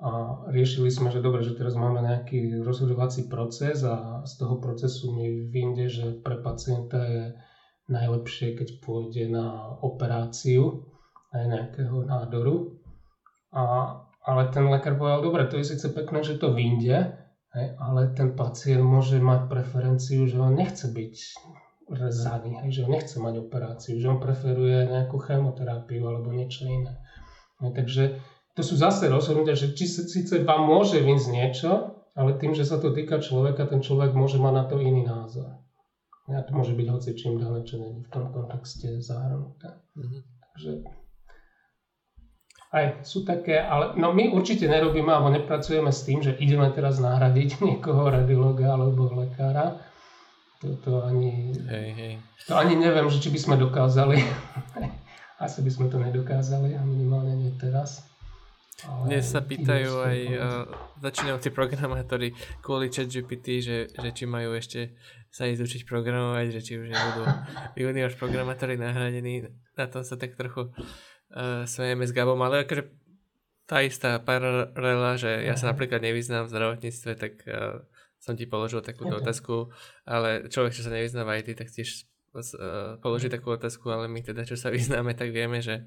a 0.00 0.42
riešili 0.50 0.90
sme, 0.90 1.12
že 1.12 1.22
dobre, 1.22 1.44
že 1.44 1.54
teraz 1.54 1.76
máme 1.76 2.02
nejaký 2.02 2.64
rozhodovací 2.64 3.28
proces 3.28 3.84
a 3.86 4.24
z 4.26 4.32
toho 4.40 4.58
procesu 4.58 5.12
mi 5.12 5.48
vyjde, 5.48 5.86
že 5.86 6.06
pre 6.18 6.40
pacienta 6.40 7.04
je 7.04 7.24
najlepšie, 7.92 8.56
keď 8.56 8.80
pôjde 8.80 9.28
na 9.28 9.76
operáciu 9.84 10.88
aj 11.30 11.44
nejakého 11.44 12.08
nádoru. 12.08 12.80
A, 13.54 13.62
ale 14.24 14.48
ten 14.50 14.66
lekár 14.66 14.96
povedal, 14.96 15.20
dobre, 15.20 15.44
to 15.46 15.60
je 15.60 15.76
síce 15.76 15.86
pekné, 15.92 16.24
že 16.24 16.40
to 16.40 16.56
vyjde, 16.56 17.23
Hej, 17.54 17.78
ale 17.78 18.10
ten 18.18 18.34
pacient 18.34 18.82
môže 18.82 19.22
mať 19.22 19.46
preferenciu, 19.46 20.26
že 20.26 20.36
on 20.42 20.58
nechce 20.58 20.90
byť 20.90 21.14
rezaný, 21.86 22.58
hej, 22.66 22.70
že 22.74 22.80
on 22.82 22.90
nechce 22.90 23.16
mať 23.22 23.34
operáciu, 23.46 23.94
že 24.02 24.10
on 24.10 24.18
preferuje 24.18 24.90
nejakú 24.90 25.22
chemoterapiu 25.22 26.02
alebo 26.02 26.34
niečo 26.34 26.66
iné. 26.66 26.98
Hej, 27.62 27.70
takže 27.78 28.02
to 28.58 28.62
sú 28.66 28.74
zase 28.74 29.06
rozhodnutia, 29.06 29.54
že 29.54 29.70
či 29.70 29.86
síce 29.86 30.42
vám 30.42 30.66
môže 30.66 30.98
vynsť 30.98 31.28
niečo, 31.30 31.70
ale 32.14 32.38
tým, 32.38 32.58
že 32.58 32.66
sa 32.66 32.78
to 32.82 32.90
týka 32.90 33.22
človeka, 33.22 33.70
ten 33.70 33.82
človek 33.82 34.14
môže 34.14 34.38
mať 34.42 34.52
na 34.54 34.64
to 34.66 34.82
iný 34.82 35.06
názor. 35.06 35.62
A 36.30 36.40
to 36.40 36.56
môže 36.56 36.72
byť 36.72 36.86
hoci 36.88 37.10
čím 37.14 37.36
ďalej, 37.36 37.62
čo 37.68 37.76
není 37.78 38.00
v 38.00 38.10
tom 38.10 38.32
kontexte 38.32 38.98
zahrnuté. 38.98 39.76
Mm-hmm. 39.92 40.20
Takže 40.54 40.70
aj 42.74 43.06
sú 43.06 43.22
také, 43.22 43.62
ale 43.62 43.94
no 43.94 44.10
my 44.10 44.34
určite 44.34 44.66
nerobíme 44.66 45.06
alebo 45.06 45.30
nepracujeme 45.30 45.94
s 45.94 46.02
tým, 46.02 46.18
že 46.26 46.34
ideme 46.42 46.66
teraz 46.74 46.98
nahradiť 46.98 47.58
niekoho 47.70 48.10
radiologa 48.10 48.74
alebo 48.74 49.14
lekára. 49.14 49.78
To, 50.58 50.74
to 50.82 50.92
ani, 51.06 51.54
hej, 51.70 51.88
hej. 51.92 52.14
to 52.48 52.56
ani 52.56 52.74
neviem, 52.74 53.06
že 53.12 53.22
či 53.22 53.30
by 53.30 53.38
sme 53.38 53.54
dokázali. 53.60 54.18
Asi 55.44 55.60
by 55.60 55.70
sme 55.70 55.86
to 55.92 56.00
nedokázali 56.00 56.72
a 56.74 56.80
minimálne 56.82 57.36
nie 57.36 57.52
teraz. 57.60 58.06
Ale 58.82 59.06
Dnes 59.12 59.28
sa 59.28 59.44
pýtajú 59.44 59.92
aj 60.02 60.18
uh, 60.34 60.40
začínajúci 60.98 61.54
programátori 61.54 62.34
kvôli 62.58 62.90
ChatGPT, 62.90 63.46
že, 63.62 63.78
že 63.92 64.08
či 64.10 64.24
majú 64.26 64.56
ešte 64.56 64.96
sa 65.34 65.50
ísť 65.50 65.62
učiť 65.66 65.82
programovať, 65.90 66.46
že 66.54 66.60
či 66.62 66.72
už 66.78 66.94
nebudú 66.94 67.22
junior 67.82 68.10
programátori 68.14 68.78
nahradení. 68.78 69.50
Na 69.74 69.90
tom 69.90 70.06
sa 70.06 70.14
tak 70.14 70.38
trochu 70.38 70.70
uh, 71.34 71.68
smejeme 71.68 72.06
s 72.06 72.14
Gabom, 72.14 72.38
ale 72.40 72.64
akože 72.64 72.88
tá 73.64 73.80
istá 73.82 74.20
paralela, 74.20 75.16
že 75.18 75.44
ja 75.44 75.56
sa 75.58 75.72
napríklad 75.72 76.00
nevyznám 76.00 76.46
v 76.46 76.52
zdravotníctve, 76.52 77.10
tak 77.18 77.32
uh, 77.48 77.82
som 78.22 78.38
ti 78.38 78.48
položil 78.48 78.80
takúto 78.80 79.18
okay. 79.18 79.22
otázku, 79.24 79.54
ale 80.08 80.48
človek, 80.48 80.72
čo 80.72 80.86
sa 80.86 80.94
nevyzná 80.94 81.28
v 81.28 81.44
IT, 81.44 81.58
tak 81.58 81.68
tiež 81.68 82.08
uh, 82.34 82.96
položí 83.04 83.28
takú 83.28 83.52
otázku, 83.52 83.90
ale 83.92 84.08
my 84.08 84.24
teda, 84.24 84.46
čo 84.46 84.56
sa 84.56 84.72
vyznáme, 84.74 85.12
tak 85.12 85.34
vieme, 85.34 85.60
že, 85.60 85.84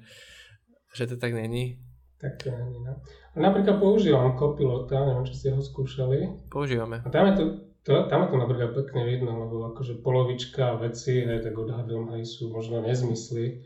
že 0.94 1.10
to 1.10 1.16
tak 1.18 1.34
není. 1.34 1.80
Tak 2.18 2.34
to 2.42 2.50
není, 2.50 2.82
no. 2.82 2.98
A 3.34 3.36
napríklad 3.38 3.78
používam 3.78 4.34
Copilota, 4.34 5.06
neviem, 5.06 5.22
či 5.22 5.38
ste 5.38 5.48
ho 5.54 5.62
skúšali. 5.62 6.50
Používame. 6.50 6.98
A 7.06 7.08
tam 7.14 7.30
je 7.30 7.34
to 7.38 7.44
to, 7.88 8.04
tam 8.04 8.22
je 8.22 8.28
to 8.28 8.36
napríklad 8.36 8.70
pekne 8.76 9.08
vidno, 9.08 9.48
lebo 9.48 9.72
akože 9.72 10.04
polovička 10.04 10.76
veci, 10.76 11.24
hej, 11.24 11.40
tak 11.40 11.56
odhadom, 11.56 12.12
hej, 12.12 12.28
sú 12.28 12.52
možno 12.52 12.84
nezmysly, 12.84 13.64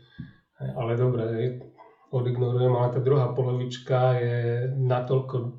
hej, 0.63 0.69
ale 0.79 0.95
dobre, 0.95 1.23
hej, 1.35 1.47
odignorujem, 2.13 2.73
ale 2.77 2.93
tá 2.93 3.01
druhá 3.01 3.33
polovička 3.33 4.13
je 4.21 4.69
natoľko 4.69 5.57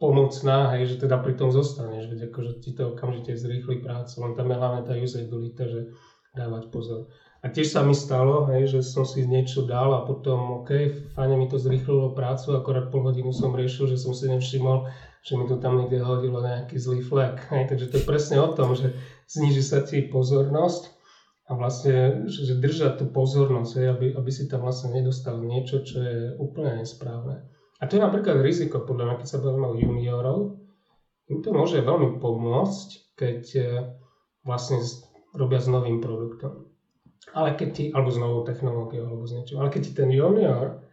pomocná, 0.00 0.72
hej, 0.74 0.96
že 0.96 1.06
teda 1.06 1.20
pri 1.20 1.36
tom 1.36 1.52
zostaneš, 1.52 2.08
veď 2.08 2.32
akože 2.32 2.52
ti 2.58 2.72
to 2.72 2.92
okamžite 2.92 3.36
zrýchli 3.36 3.84
prácu, 3.84 4.24
len 4.24 4.32
tam 4.32 4.50
je 4.50 4.56
hlavne 4.56 4.82
tá 4.82 4.96
usability, 4.96 5.62
že 5.64 5.80
dávať 6.34 6.72
pozor. 6.72 7.06
A 7.44 7.52
tiež 7.52 7.76
sa 7.76 7.84
mi 7.84 7.92
stalo, 7.92 8.48
hej, 8.48 8.72
že 8.72 8.80
som 8.80 9.04
si 9.04 9.20
niečo 9.28 9.68
dal 9.68 9.92
a 9.92 10.00
potom, 10.00 10.64
OK, 10.64 10.88
fajne 11.12 11.36
mi 11.36 11.44
to 11.44 11.60
zrýchlilo 11.60 12.16
prácu, 12.16 12.56
akorát 12.56 12.88
pol 12.88 13.04
hodinu 13.04 13.36
som 13.36 13.52
riešil, 13.52 13.84
že 13.84 14.00
som 14.00 14.16
si 14.16 14.32
nevšimol, 14.32 14.88
že 15.20 15.36
mi 15.36 15.44
to 15.44 15.60
tam 15.60 15.76
niekde 15.76 16.00
hodilo 16.00 16.40
nejaký 16.40 16.80
zlý 16.80 17.04
flek. 17.04 17.44
Hej, 17.52 17.68
takže 17.68 17.86
to 17.92 17.94
je 18.00 18.08
presne 18.08 18.40
o 18.40 18.48
tom, 18.48 18.72
že 18.72 18.96
zniží 19.28 19.60
sa 19.60 19.84
ti 19.84 20.00
pozornosť 20.08 20.93
a 21.44 21.52
vlastne, 21.52 22.24
že, 22.24 22.56
držať 22.56 23.04
tú 23.04 23.04
pozornosť, 23.12 23.72
aby, 23.84 24.06
aby 24.16 24.30
si 24.32 24.48
tam 24.48 24.64
vlastne 24.64 24.96
nedostal 24.96 25.44
niečo, 25.44 25.84
čo 25.84 26.00
je 26.00 26.18
úplne 26.40 26.80
nesprávne. 26.80 27.44
A 27.78 27.84
to 27.84 28.00
je 28.00 28.04
napríklad 28.04 28.40
riziko, 28.40 28.80
podľa 28.80 29.12
mňa, 29.12 29.16
keď 29.20 29.28
sa 29.28 29.42
bavíme 29.44 29.66
o 29.68 29.76
juniorov, 29.76 30.38
im 31.28 31.38
to 31.44 31.52
môže 31.52 31.84
veľmi 31.84 32.16
pomôcť, 32.16 32.88
keď 33.16 33.40
eh, 33.60 33.68
vlastne 34.44 34.80
robia 35.36 35.60
s 35.60 35.68
novým 35.68 36.00
produktom 36.00 36.74
ale 37.32 37.56
keď 37.56 37.68
ti, 37.72 37.84
alebo 37.88 38.10
s 38.12 38.20
novou 38.20 38.44
technológiou, 38.44 39.08
alebo 39.08 39.24
s 39.24 39.32
niečím, 39.32 39.64
ale 39.64 39.72
keď 39.72 39.80
ti 39.80 39.92
ten 39.96 40.10
junior 40.12 40.84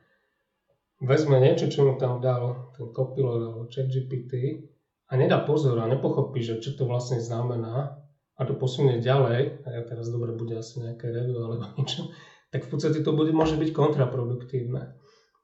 vezme 1.03 1.41
niečo, 1.43 1.67
čo 1.67 1.83
mu 1.83 1.99
tam 1.99 2.23
dal 2.23 2.71
ten 2.77 2.87
copilot 2.95 3.51
alebo 3.51 3.67
ChatGPT 3.67 4.63
a 5.11 5.19
nedá 5.19 5.43
pozor 5.43 5.75
a 5.81 5.91
nepochopí, 5.91 6.39
že 6.39 6.63
čo 6.63 6.77
to 6.77 6.87
vlastne 6.87 7.19
znamená 7.19 7.99
a 8.35 8.41
to 8.47 8.53
posunie 8.55 8.99
ďalej, 9.01 9.63
a 9.63 9.67
ja 9.75 9.81
teraz 9.83 10.07
dobre 10.07 10.31
bude 10.35 10.59
asi 10.59 10.79
nejaké 10.79 11.11
review 11.11 11.41
alebo 11.43 11.67
niečo, 11.77 12.11
tak 12.51 12.67
v 12.67 12.69
podstate 12.71 12.99
to 12.99 13.11
bude, 13.15 13.31
môže 13.31 13.55
byť 13.55 13.69
kontraproduktívne. 13.71 14.91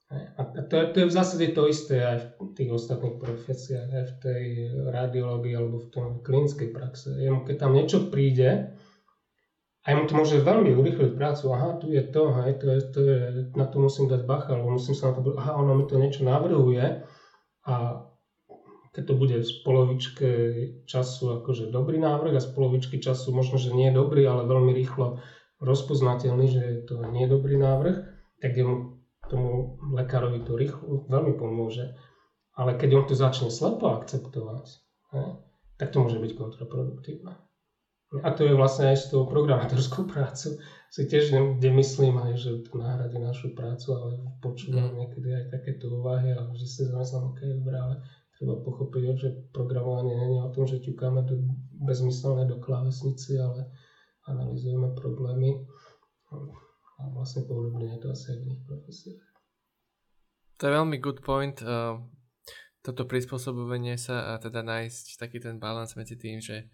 A 0.08 0.40
to 0.72 0.88
to 0.96 0.98
je 1.04 1.10
v 1.12 1.18
zásade 1.20 1.52
to 1.52 1.68
isté 1.68 2.00
aj 2.00 2.18
v 2.40 2.56
tých 2.56 2.72
ostatných 2.72 3.20
profesiách, 3.20 3.92
aj 3.92 4.06
v 4.08 4.14
tej 4.24 4.44
radiológii 4.88 5.52
alebo 5.52 5.84
v 5.84 5.88
tom 5.92 6.06
klinickej 6.24 6.72
praxe. 6.72 7.12
Keď 7.20 7.56
tam 7.60 7.76
niečo 7.76 8.08
príde, 8.08 8.72
a 9.88 9.96
mu 9.96 10.04
to 10.04 10.20
môže 10.20 10.44
veľmi 10.44 10.76
urychliť 10.76 11.16
prácu. 11.16 11.48
Aha, 11.56 11.80
tu 11.80 11.88
je 11.88 12.04
to, 12.04 12.24
hej, 12.44 12.60
to 12.60 12.66
je, 12.76 12.80
to 12.92 13.00
je, 13.00 13.20
na 13.56 13.64
to 13.72 13.80
musím 13.80 14.12
dať 14.12 14.28
bacha, 14.28 14.52
alebo 14.52 14.76
musím 14.76 14.92
sa 14.92 15.16
na 15.16 15.24
to, 15.24 15.32
aha, 15.40 15.56
ono 15.56 15.80
mi 15.80 15.88
to 15.88 15.96
niečo 15.96 16.28
navrhuje 16.28 17.08
a 17.68 17.76
keď 18.98 19.06
to 19.06 19.14
bude 19.14 19.38
z 19.46 19.54
polovičke 19.62 20.30
času 20.90 21.38
akože 21.38 21.70
dobrý 21.70 22.02
návrh 22.02 22.34
a 22.34 22.42
z 22.42 22.50
polovičky 22.50 22.98
času 22.98 23.30
možno, 23.30 23.62
že 23.62 23.70
nie 23.70 23.94
je 23.94 23.98
dobrý, 24.02 24.26
ale 24.26 24.50
veľmi 24.50 24.74
rýchlo 24.74 25.22
rozpoznateľný, 25.62 26.46
že 26.50 26.64
to 26.90 27.06
nie 27.14 27.30
je 27.30 27.34
dobrý 27.38 27.62
návrh, 27.62 27.94
tak 28.42 28.58
mu 28.58 28.98
tomu 29.30 29.78
lekárovi 29.94 30.42
to 30.42 30.58
rýchlo 30.58 31.06
veľmi 31.14 31.38
pomôže. 31.38 31.94
Ale 32.58 32.74
keď 32.74 32.90
on 32.98 33.06
to 33.06 33.14
začne 33.14 33.54
slepo 33.54 34.02
akceptovať, 34.02 34.66
hej, 35.14 35.46
tak 35.78 35.94
to 35.94 36.02
môže 36.02 36.18
byť 36.18 36.32
kontraproduktívne. 36.34 37.38
A 38.26 38.34
to 38.34 38.50
je 38.50 38.58
vlastne 38.58 38.90
aj 38.90 38.98
s 38.98 39.06
tou 39.14 39.30
programátorskou 39.30 40.08
prácou. 40.14 40.58
Si 40.90 41.06
tiež 41.06 41.38
nemyslím 41.62 42.18
aj, 42.18 42.34
že 42.34 42.50
to 42.66 42.82
nahradí 42.82 43.22
našu 43.22 43.54
prácu, 43.54 43.94
ale 43.94 44.10
počúvam 44.42 44.90
mm. 44.90 44.98
niekedy 45.06 45.30
aj 45.38 45.46
takéto 45.54 45.86
úvahy 46.02 46.34
a 46.34 46.50
že 46.58 46.66
si 46.66 46.82
zamyslím, 46.90 47.30
ok, 47.30 47.40
dobré, 47.62 47.78
ale 47.78 47.96
treba 48.38 48.56
pochopiť, 48.62 49.04
že 49.18 49.30
programovanie 49.50 50.14
nie 50.14 50.38
je 50.38 50.42
o 50.46 50.54
tom, 50.54 50.64
že 50.70 50.78
ťukáme 50.82 51.26
do, 51.26 51.42
bezmyselné 51.82 52.46
do 52.46 52.62
klávesnici, 52.62 53.42
ale 53.42 53.66
analizujeme 54.30 54.94
problémy. 54.94 55.66
A 56.98 57.02
vlastne 57.14 57.46
podobne 57.50 57.98
je 57.98 58.00
to 58.02 58.14
asi 58.14 58.34
aj 58.34 58.38
v 58.38 58.46
iných 58.46 58.64
profesiách. 58.66 59.26
To 60.58 60.62
je 60.66 60.74
veľmi 60.74 60.98
good 60.98 61.22
point. 61.22 61.62
Uh, 61.62 62.02
toto 62.82 63.06
prispôsobovanie 63.06 63.98
sa 63.98 64.34
a 64.34 64.42
teda 64.42 64.66
nájsť 64.66 65.22
taký 65.22 65.38
ten 65.38 65.62
balans 65.62 65.94
medzi 65.94 66.18
tým, 66.18 66.42
že 66.42 66.70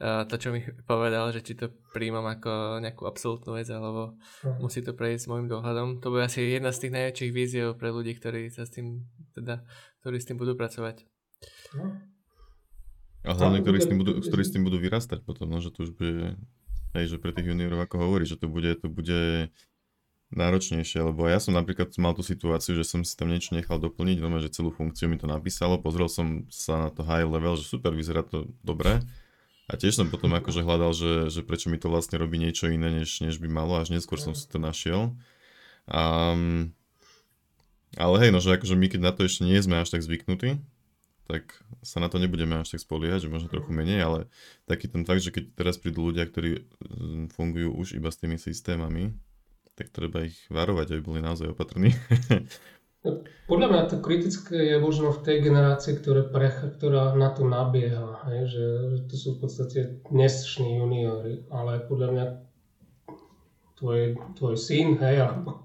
to, 0.00 0.34
čo 0.36 0.52
mi 0.52 0.60
povedal, 0.84 1.32
že 1.32 1.40
či 1.40 1.56
to 1.56 1.72
príjmam 1.96 2.28
ako 2.28 2.84
nejakú 2.84 3.08
absolútnu 3.08 3.56
vec, 3.56 3.64
alebo 3.72 4.20
uh-huh. 4.20 4.60
musí 4.60 4.84
to 4.84 4.92
prejsť 4.92 5.24
s 5.24 5.30
môjim 5.32 5.48
dohľadom. 5.48 6.04
To 6.04 6.12
bude 6.12 6.28
asi 6.28 6.44
jedna 6.44 6.68
z 6.68 6.84
tých 6.84 6.92
najväčších 6.92 7.32
víziev 7.32 7.66
pre 7.80 7.88
ľudí, 7.88 8.12
ktorí 8.12 8.52
sa 8.52 8.68
s 8.68 8.76
tým, 8.76 9.08
teda, 9.32 9.64
ktorí 10.04 10.20
s 10.20 10.28
tým 10.28 10.36
budú 10.36 10.52
pracovať. 10.52 11.00
Uh-huh. 11.72 11.96
A 13.24 13.34
hlavne, 13.34 13.64
ktorí 13.64 13.78
s, 13.80 13.88
tým 13.88 13.98
budú, 14.04 14.20
ktorí 14.20 14.42
s 14.44 14.52
tým 14.52 14.62
budú 14.68 14.78
vyrastať 14.78 15.24
potom, 15.24 15.48
no, 15.48 15.58
že 15.64 15.72
to 15.72 15.88
už 15.88 15.96
bude, 15.96 16.36
hej, 16.94 17.04
že 17.10 17.16
pre 17.16 17.32
tých 17.32 17.48
juniorov, 17.48 17.82
ako 17.82 17.96
hovorí, 17.98 18.28
že 18.28 18.38
to 18.38 18.46
bude, 18.46 18.70
to 18.78 18.92
bude 18.92 19.50
náročnejšie, 20.30 21.02
lebo 21.02 21.26
ja 21.26 21.42
som 21.42 21.56
napríklad 21.56 21.90
mal 21.98 22.14
tú 22.14 22.22
situáciu, 22.22 22.76
že 22.78 22.84
som 22.86 23.02
si 23.02 23.16
tam 23.18 23.32
niečo 23.32 23.56
nechal 23.56 23.82
doplniť, 23.82 24.18
no, 24.22 24.38
že 24.38 24.52
celú 24.52 24.70
funkciu 24.70 25.10
mi 25.10 25.18
to 25.18 25.26
napísalo, 25.26 25.80
pozrel 25.80 26.06
som 26.06 26.46
sa 26.52 26.86
na 26.86 26.90
to 26.92 27.02
high 27.02 27.26
level, 27.26 27.58
že 27.58 27.66
super, 27.66 27.96
vyzerá 27.96 28.22
to 28.22 28.46
dobre, 28.62 29.02
a 29.66 29.74
tiež 29.74 29.98
som 29.98 30.06
potom 30.06 30.30
akože 30.38 30.62
hľadal, 30.62 30.94
že, 30.94 31.12
že 31.26 31.42
prečo 31.42 31.66
mi 31.66 31.78
to 31.78 31.90
vlastne 31.90 32.22
robí 32.22 32.38
niečo 32.38 32.70
iné, 32.70 33.02
než, 33.02 33.18
než 33.18 33.42
by 33.42 33.50
malo, 33.50 33.74
až 33.74 33.90
neskôr 33.90 34.18
som 34.18 34.30
si 34.30 34.46
to 34.46 34.62
našiel. 34.62 35.18
Um, 35.90 36.70
ale 37.98 38.14
hej, 38.22 38.30
no 38.30 38.38
že 38.38 38.54
akože 38.54 38.78
my 38.78 38.86
keď 38.86 39.00
na 39.02 39.12
to 39.14 39.26
ešte 39.26 39.42
nie 39.42 39.58
sme 39.58 39.82
až 39.82 39.90
tak 39.90 40.06
zvyknutí, 40.06 40.62
tak 41.26 41.58
sa 41.82 41.98
na 41.98 42.06
to 42.06 42.22
nebudeme 42.22 42.54
až 42.54 42.78
tak 42.78 42.86
spoliehať, 42.86 43.26
že 43.26 43.32
možno 43.32 43.50
trochu 43.50 43.74
menej, 43.74 44.06
ale 44.06 44.20
taký 44.70 44.86
ten 44.86 45.02
fakt, 45.02 45.26
že 45.26 45.34
keď 45.34 45.58
teraz 45.58 45.74
prídu 45.82 46.06
ľudia, 46.06 46.30
ktorí 46.30 46.62
mm, 46.62 47.34
fungujú 47.34 47.74
už 47.74 47.98
iba 47.98 48.10
s 48.14 48.22
tými 48.22 48.38
systémami, 48.38 49.10
tak 49.74 49.90
treba 49.90 50.24
ich 50.24 50.38
varovať, 50.48 50.94
aby 50.94 51.02
boli 51.02 51.20
naozaj 51.20 51.52
opatrní. 51.52 51.90
Podľa 53.46 53.68
mňa 53.70 53.82
to 53.86 53.96
kritické 54.02 54.74
je 54.74 54.76
možno 54.82 55.14
v 55.14 55.22
tej 55.22 55.36
generácii, 55.38 55.94
ktoré 55.94 56.26
precha, 56.26 56.66
ktorá 56.66 57.14
na 57.14 57.30
to 57.30 57.46
nabieha, 57.46 58.26
hej, 58.26 58.50
že, 58.50 58.66
že 58.90 59.00
to 59.06 59.14
sú 59.14 59.28
v 59.38 59.38
podstate 59.46 59.78
dnešní 60.10 60.82
juniori, 60.82 61.46
ale 61.54 61.86
podľa 61.86 62.08
mňa 62.10 62.24
tvoj, 63.78 64.00
tvoj 64.34 64.54
syn, 64.58 64.98
hej, 64.98 65.22
alebo 65.22 65.62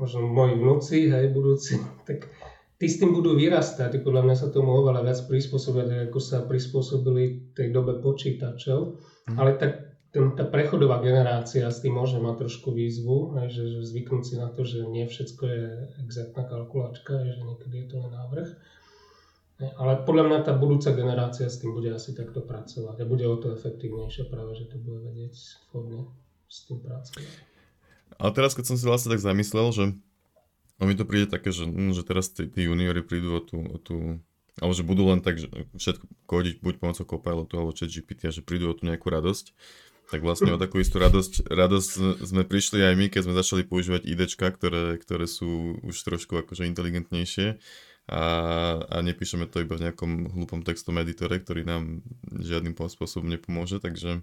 možno 0.00 0.24
moji 0.24 0.56
vnúci, 0.56 0.98
hej, 1.12 1.28
budúci, 1.28 1.76
tak 2.08 2.32
tí 2.80 2.86
s 2.88 2.96
tým 2.96 3.12
budú 3.12 3.36
vyrastať, 3.36 4.00
podľa 4.00 4.22
mňa 4.24 4.36
sa 4.38 4.48
tomu 4.48 4.72
oveľa 4.72 5.04
viac 5.04 5.20
prispôsobia, 5.28 6.08
ako 6.08 6.18
sa 6.18 6.42
prispôsobili 6.48 7.52
tej 7.52 7.68
dobe 7.68 8.00
počítačov, 8.00 8.98
mm. 9.28 9.36
ale 9.36 9.60
tak 9.60 9.91
tá 10.12 10.44
prechodová 10.44 11.00
generácia 11.00 11.64
s 11.72 11.80
tým 11.80 11.96
môže 11.96 12.20
mať 12.20 12.44
trošku 12.44 12.68
výzvu, 12.68 13.40
aj, 13.40 13.48
že, 13.48 13.64
že 13.64 13.80
zvyknúť 13.80 14.22
si 14.28 14.34
na 14.36 14.52
to, 14.52 14.60
že 14.60 14.84
nie 14.84 15.08
všetko 15.08 15.42
je 15.48 15.62
exaktná 16.04 16.44
kalkulačka, 16.44 17.24
že 17.24 17.40
niekedy 17.40 17.84
je 17.84 17.86
to 17.88 17.96
len 17.96 18.12
návrh. 18.12 18.48
Ale 19.62 20.04
podľa 20.04 20.24
mňa 20.28 20.38
tá 20.44 20.52
budúca 20.52 20.92
generácia 20.92 21.48
s 21.48 21.62
tým 21.64 21.72
bude 21.72 21.88
asi 21.88 22.12
takto 22.12 22.44
pracovať 22.44 23.00
a 23.00 23.08
bude 23.08 23.24
o 23.24 23.36
to 23.40 23.56
efektívnejšie 23.56 24.28
práve, 24.28 24.52
že 24.58 24.68
to 24.68 24.76
bude 24.76 25.00
vedieť 25.00 25.32
vhodne 25.70 26.04
s 26.44 26.68
tým 26.68 26.82
pracovať. 26.84 27.32
Ale 28.20 28.30
teraz, 28.36 28.52
keď 28.52 28.64
som 28.68 28.76
si 28.76 28.84
vlastne 28.84 29.16
tak 29.16 29.22
zamyslel, 29.22 29.72
že 29.72 29.84
o 30.76 30.84
mi 30.84 30.92
to 30.98 31.08
príde 31.08 31.30
také, 31.32 31.54
že, 31.54 31.64
hm, 31.64 31.96
že 31.96 32.02
teraz 32.04 32.28
tí, 32.28 32.50
tí 32.52 32.68
juniori 32.68 33.00
prídu 33.00 33.38
o 33.38 33.40
tú, 33.40 33.56
o 33.64 33.78
tú 33.80 34.20
alebo 34.60 34.76
že 34.76 34.84
budú 34.84 35.08
len 35.08 35.24
tak, 35.24 35.40
že 35.40 35.48
všetko 35.80 36.28
kodiť 36.28 36.60
buď 36.60 36.74
pomocou 36.76 37.08
Copilotu 37.08 37.56
alebo 37.56 37.72
chat 37.72 37.88
GPT 37.88 38.28
a 38.28 38.34
že 38.34 38.44
prídu 38.44 38.68
o 38.68 38.76
tú 38.76 38.84
nejakú 38.84 39.08
radosť 39.08 39.56
tak 40.12 40.20
vlastne 40.20 40.52
o 40.52 40.60
takú 40.60 40.76
istú 40.76 41.00
radosť, 41.00 41.48
radosť 41.48 41.90
sme 42.28 42.44
prišli 42.44 42.84
aj 42.84 42.94
my, 43.00 43.06
keď 43.08 43.20
sme 43.24 43.38
začali 43.40 43.64
používať 43.64 44.04
IDčka, 44.04 44.52
ktoré, 44.52 45.00
ktoré 45.00 45.24
sú 45.24 45.80
už 45.80 45.96
trošku 45.96 46.36
akože 46.44 46.68
inteligentnejšie 46.68 47.56
a, 48.12 48.24
a 48.92 48.96
nepíšeme 49.00 49.48
to 49.48 49.64
iba 49.64 49.80
v 49.80 49.88
nejakom 49.88 50.36
hlupom 50.36 50.60
textom 50.60 51.00
editore, 51.00 51.40
ktorý 51.40 51.64
nám 51.64 52.04
žiadnym 52.28 52.76
spôsobom 52.76 53.32
nepomôže, 53.32 53.80
takže 53.80 54.20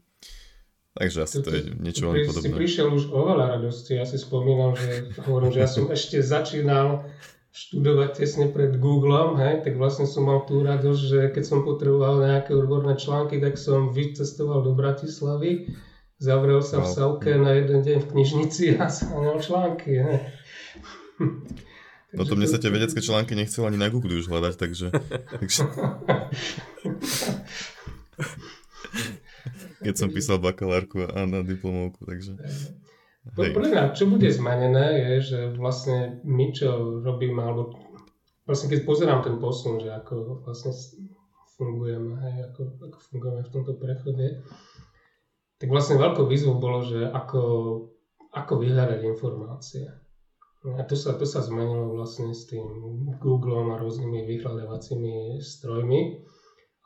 Takže 0.90 1.22
asi 1.22 1.38
to 1.46 1.50
je 1.54 1.62
niečo 1.80 2.10
veľmi 2.10 2.26
podobné. 2.28 2.50
Si 2.50 2.60
prišiel 2.60 2.88
už 2.90 3.14
oveľa 3.14 3.56
radosti. 3.56 3.94
Ja 3.96 4.10
si 4.10 4.18
spomínam, 4.18 4.74
že 4.74 5.14
hovorím, 5.22 5.54
že 5.54 5.60
ja 5.62 5.70
som 5.70 5.86
ešte 5.88 6.18
začínal 6.20 7.08
študovať 7.50 8.24
tesne 8.24 8.46
pred 8.54 8.78
Googlem, 8.78 9.36
hej, 9.42 9.66
tak 9.66 9.82
vlastne 9.82 10.06
som 10.06 10.30
mal 10.30 10.46
tú 10.46 10.62
radosť, 10.62 11.02
že 11.02 11.20
keď 11.34 11.44
som 11.44 11.66
potreboval 11.66 12.22
nejaké 12.22 12.54
odborné 12.54 12.94
články, 12.96 13.42
tak 13.42 13.58
som 13.58 13.90
vycestoval 13.90 14.62
do 14.62 14.78
Bratislavy 14.78 15.66
Zavrel 16.20 16.60
sa 16.60 16.84
v 16.84 16.88
Savke 16.92 17.32
na 17.40 17.56
jeden 17.56 17.80
deň 17.80 18.04
v 18.04 18.10
knižnici 18.12 18.76
a 18.76 18.92
sáňal 18.92 19.40
články. 19.40 20.04
Ne? 20.04 20.20
No 22.10 22.26
to 22.26 22.34
mne 22.34 22.50
sa 22.50 22.58
tie 22.58 22.74
vedecké 22.74 23.06
články 23.06 23.38
nechcel 23.38 23.70
ani 23.70 23.78
na 23.78 23.86
Google 23.86 24.18
už 24.18 24.34
hľadať, 24.34 24.58
takže... 24.58 24.90
takže... 25.30 25.62
Keď 29.86 29.94
som 29.94 30.10
písal 30.10 30.42
bakalárku 30.42 31.06
a 31.06 31.30
na 31.30 31.46
diplomovku, 31.46 32.10
takže... 32.10 32.34
Podľa 33.36 33.70
mňa, 33.70 33.84
čo 33.94 34.08
bude 34.08 34.32
zmenené, 34.32 34.86
je, 34.96 35.14
že 35.22 35.40
vlastne 35.54 36.24
my, 36.24 36.56
čo 36.56 37.04
robíme, 37.04 37.44
alebo 37.44 37.76
vlastne 38.48 38.72
keď 38.72 38.80
pozerám 38.88 39.22
ten 39.22 39.38
posun, 39.38 39.78
že 39.78 39.92
ako 39.92 40.48
vlastne 40.48 40.72
fungujeme, 41.60 42.16
hej, 42.16 42.36
ako, 42.50 42.62
ako 42.80 42.98
fungujeme 43.12 43.42
v 43.44 43.54
tomto 43.54 43.74
prechode. 43.76 44.28
Tak 45.60 45.68
vlastne 45.68 46.00
veľkou 46.00 46.26
výzvou 46.26 46.56
bolo, 46.56 46.88
že 46.88 47.04
ako, 47.04 47.42
ako 48.32 48.54
vyhľadať 48.64 49.00
informácie. 49.04 49.92
A 50.64 50.84
to 50.88 50.96
sa, 50.96 51.16
to 51.16 51.24
sa 51.24 51.44
zmenilo 51.44 51.96
vlastne 51.96 52.32
s 52.36 52.48
tým 52.48 52.64
Googlom 53.20 53.76
a 53.76 53.80
rôznymi 53.80 54.28
vyhľadávacími 54.28 55.40
strojmi. 55.40 56.24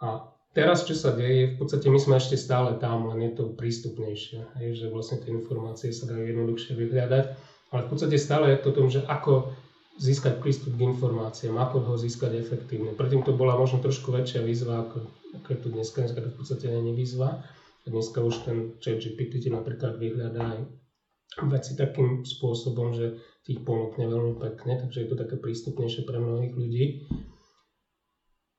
A 0.01 0.32
teraz, 0.53 0.85
čo 0.85 0.93
sa 0.93 1.11
deje, 1.11 1.53
v 1.53 1.55
podstate 1.59 1.89
my 1.89 1.99
sme 1.99 2.15
ešte 2.21 2.37
stále 2.37 2.77
tam, 2.77 3.09
len 3.09 3.25
je 3.27 3.31
to 3.35 3.53
prístupnejšie, 3.57 4.61
hej, 4.61 4.69
že 4.77 4.85
vlastne 4.87 5.19
tie 5.19 5.33
informácie 5.33 5.89
sa 5.89 6.05
dajú 6.07 6.23
jednoduchšie 6.23 6.73
vyhľadať. 6.77 7.25
Ale 7.73 7.81
v 7.85 7.89
podstate 7.89 8.17
stále 8.21 8.53
je 8.53 8.59
to 8.61 8.69
tom, 8.69 8.87
že 8.87 9.01
ako 9.09 9.49
získať 9.97 10.41
prístup 10.41 10.73
k 10.77 10.89
informáciám, 10.89 11.57
ako 11.57 11.77
ho 11.85 11.93
získať 11.97 12.37
efektívne. 12.37 12.93
Predtým 12.97 13.21
to 13.25 13.33
bola 13.33 13.57
možno 13.57 13.81
trošku 13.81 14.09
väčšia 14.09 14.41
výzva, 14.41 14.85
ako, 14.85 15.05
ako 15.41 15.47
je 15.53 15.57
tu 15.57 15.67
dneska. 15.69 15.97
Dneska 16.01 16.21
to 16.21 16.29
v 16.33 16.37
podstate 16.37 16.65
je 16.69 16.93
výzva. 16.93 17.41
Dneska 17.83 18.23
už 18.23 18.47
ten 18.47 18.57
chat 18.79 19.01
GPT 19.01 19.43
ti 19.43 19.49
napríklad 19.51 19.99
vyhľadá 19.99 20.57
aj 20.57 20.59
veci 21.49 21.73
takým 21.73 22.23
spôsobom, 22.23 22.93
že 22.93 23.17
ti 23.43 23.57
ich 23.57 23.61
ponúkne 23.65 24.05
veľmi 24.07 24.39
pekne, 24.39 24.79
takže 24.79 25.03
je 25.03 25.07
to 25.09 25.17
také 25.19 25.35
prístupnejšie 25.35 26.05
pre 26.05 26.21
mnohých 26.21 26.53
ľudí. 26.55 26.83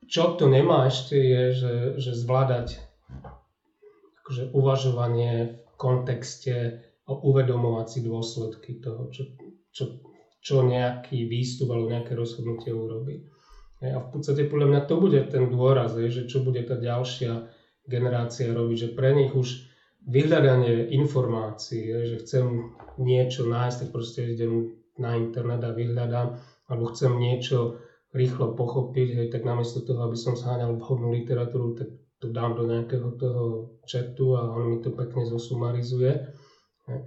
Čo 0.09 0.37
to 0.37 0.51
nemá 0.51 0.89
ešte 0.89 1.17
je, 1.17 1.43
že, 1.53 1.75
že 2.01 2.13
zvládať 2.13 2.81
akože 4.25 4.57
uvažovanie 4.57 5.61
v 5.61 5.73
kontexte 5.77 6.81
a 7.05 7.11
uvedomovať 7.13 7.87
si 7.89 7.99
dôsledky 8.01 8.81
toho, 8.81 9.13
čo, 9.13 9.37
čo, 9.69 9.85
čo 10.41 10.65
nejaký 10.65 11.29
výstup 11.29 11.69
alebo 11.69 11.93
nejaké 11.93 12.17
rozhodnutie 12.17 12.73
urobí. 12.73 13.21
A 13.85 14.01
v 14.01 14.09
podstate 14.09 14.49
podľa 14.49 14.67
mňa 14.73 14.81
to 14.89 14.95
bude 14.97 15.21
ten 15.29 15.53
dôraz, 15.53 15.93
že 15.93 16.25
čo 16.25 16.41
bude 16.41 16.65
tá 16.65 16.81
ďalšia 16.81 17.53
generácia 17.85 18.49
robiť, 18.49 18.77
že 18.81 18.89
pre 18.97 19.13
nich 19.13 19.37
už 19.37 19.69
vyhľadanie 20.09 20.89
informácií, 20.97 21.93
že 22.09 22.25
chcem 22.25 22.73
niečo 22.97 23.45
nájsť, 23.45 23.77
tak 23.77 23.89
proste 23.93 24.33
idem 24.33 24.73
na 24.97 25.21
internet 25.21 25.61
a 25.69 25.77
vyhľadám, 25.77 26.41
alebo 26.73 26.85
chcem 26.97 27.13
niečo 27.21 27.77
rýchlo 28.15 28.55
pochopiť, 28.55 29.09
hej, 29.19 29.27
tak 29.29 29.43
namiesto 29.43 29.83
toho, 29.83 30.07
aby 30.07 30.15
som 30.15 30.39
zháňal 30.39 30.79
vhodnú 30.79 31.11
literatúru, 31.11 31.75
tak 31.75 31.91
to 32.23 32.31
dám 32.31 32.55
do 32.55 32.65
nejakého 32.65 33.19
toho 33.19 33.77
chatu 33.85 34.39
a 34.39 34.47
on 34.49 34.65
mi 34.71 34.79
to 34.81 34.95
pekne 34.95 35.27
zosumarizuje. 35.27 36.31
Hej. 36.87 37.01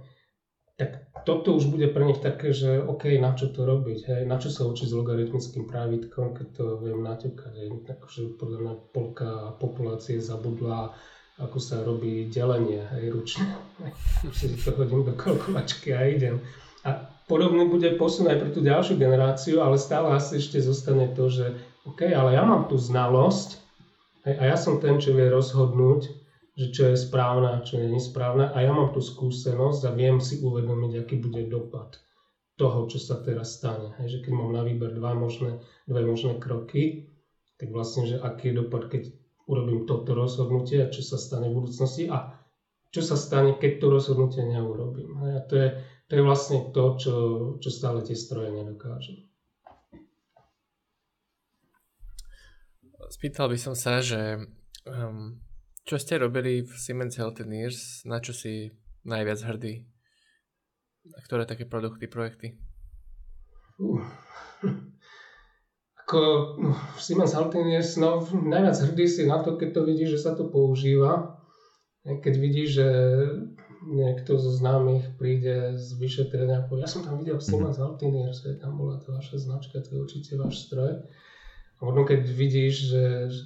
Tak 0.78 0.90
toto 1.26 1.58
už 1.58 1.74
bude 1.74 1.90
pre 1.90 2.06
nich 2.06 2.22
také, 2.22 2.54
že 2.54 2.78
OK, 2.78 3.10
na 3.18 3.34
čo 3.34 3.50
to 3.50 3.66
robiť, 3.66 3.98
hej, 4.06 4.22
na 4.30 4.38
čo 4.38 4.52
sa 4.52 4.62
učiť 4.68 4.86
s 4.86 4.94
logaritmickým 4.94 5.66
právitkom, 5.66 6.38
keď 6.38 6.46
to 6.54 6.64
viem 6.84 7.02
naťukať, 7.02 7.52
hej, 7.56 7.68
takže 7.82 8.38
podľa 8.38 8.58
mňa 8.62 8.74
polka 8.94 9.58
populácie 9.58 10.22
zabudla 10.22 10.94
ako 11.38 11.58
sa 11.62 11.86
robí 11.86 12.26
delenie 12.26 12.82
aj 12.82 13.02
ručne. 13.14 13.46
si 14.34 14.58
to 14.58 14.74
hodím 14.74 15.06
do 15.06 15.14
kalkulačky 15.14 15.94
a 15.94 16.02
idem. 16.10 16.42
A 16.88 17.04
podobný 17.28 17.68
bude 17.68 17.92
posun 18.00 18.32
aj 18.32 18.40
pre 18.40 18.50
tú 18.56 18.64
ďalšiu 18.64 18.96
generáciu, 18.96 19.60
ale 19.60 19.76
stále 19.76 20.16
asi 20.16 20.40
ešte 20.40 20.64
zostane 20.64 21.12
to, 21.12 21.28
že 21.28 21.60
OK, 21.84 22.08
ale 22.08 22.32
ja 22.32 22.42
mám 22.48 22.64
tú 22.68 22.80
znalosť 22.80 23.60
a 24.24 24.42
ja 24.48 24.56
som 24.56 24.80
ten, 24.80 24.96
čo 24.96 25.12
vie 25.12 25.28
rozhodnúť, 25.28 26.00
že 26.58 26.66
čo 26.72 26.82
je 26.90 26.96
správne 26.96 27.60
a 27.60 27.62
čo 27.62 27.78
nie 27.78 27.96
je 27.96 28.02
správne 28.02 28.50
a 28.50 28.56
ja 28.58 28.72
mám 28.72 28.90
tú 28.90 28.98
skúsenosť 28.98 29.80
a 29.88 29.94
viem 29.94 30.18
si 30.18 30.40
uvedomiť, 30.42 31.04
aký 31.04 31.16
bude 31.20 31.46
dopad 31.46 32.00
toho, 32.58 32.90
čo 32.90 32.98
sa 32.98 33.22
teraz 33.22 33.62
stane. 33.62 33.94
Hej, 34.02 34.18
že 34.18 34.18
keď 34.26 34.32
mám 34.34 34.50
na 34.50 34.66
výber 34.66 34.90
dva 34.90 35.14
možné, 35.14 35.62
dve 35.86 36.02
možné 36.02 36.42
kroky, 36.42 37.06
tak 37.54 37.70
vlastne, 37.70 38.10
že 38.10 38.16
aký 38.18 38.50
je 38.50 38.58
dopad, 38.58 38.90
keď 38.90 39.14
urobím 39.46 39.86
toto 39.86 40.12
rozhodnutie 40.12 40.82
a 40.82 40.90
čo 40.90 41.00
sa 41.00 41.16
stane 41.16 41.48
v 41.48 41.62
budúcnosti 41.62 42.10
a 42.10 42.34
čo 42.90 43.00
sa 43.06 43.14
stane, 43.14 43.56
keď 43.56 43.72
to 43.78 43.86
rozhodnutie 43.88 44.42
neurobím. 44.42 45.14
A 45.30 45.40
to 45.46 45.54
je, 45.56 45.68
to 46.08 46.12
je 46.16 46.22
vlastne 46.24 46.72
to, 46.72 46.84
čo, 46.96 47.14
čo 47.60 47.68
stále 47.68 48.00
tie 48.00 48.16
stroje 48.16 48.50
nedokážu. 48.52 49.28
Spýtal 53.08 53.48
by 53.48 53.58
som 53.60 53.72
sa, 53.72 54.04
že 54.04 54.36
um, 54.84 55.40
čo 55.88 55.96
ste 55.96 56.20
robili 56.20 56.60
v 56.60 56.72
Siemens 56.76 57.16
Healthineers, 57.16 58.04
na 58.04 58.20
čo 58.20 58.36
si 58.36 58.68
najviac 59.08 59.40
hrdý? 59.48 59.84
A 61.16 61.18
ktoré 61.24 61.48
také 61.48 61.64
produkty, 61.64 62.04
projekty? 62.04 62.56
Uh 63.80 64.04
ako 66.08 66.56
no, 66.56 66.72
Siemens 66.96 67.36
Healthineers, 67.36 68.00
no 68.00 68.24
najviac 68.24 68.80
hrdý 68.80 69.04
si 69.04 69.22
na 69.28 69.44
to, 69.44 69.60
keď 69.60 69.76
to 69.76 69.82
vidíš, 69.84 70.16
že 70.16 70.24
sa 70.24 70.32
to 70.32 70.48
používa. 70.48 71.36
Keď 72.08 72.34
vidíš, 72.40 72.68
že 72.80 72.88
niekto 73.86 74.38
zo 74.38 74.50
známych 74.50 75.14
príde 75.18 75.78
z 75.78 75.88
vyšetrenia 75.98 76.62
a 76.62 76.66
povie, 76.66 76.86
ja 76.86 76.90
som 76.90 77.06
tam 77.06 77.22
videl 77.22 77.38
Siemens 77.38 77.78
Healthineers, 77.78 78.42
tam 78.58 78.78
bola 78.78 78.98
to 78.98 79.14
vaša 79.14 79.38
značka, 79.38 79.82
to 79.82 79.94
je 79.94 80.02
určite 80.02 80.32
váš 80.34 80.66
stroj. 80.66 81.06
A 81.78 81.80
možno 81.86 82.02
keď 82.02 82.26
vidíš, 82.26 82.74
že, 82.90 83.04
že 83.30 83.42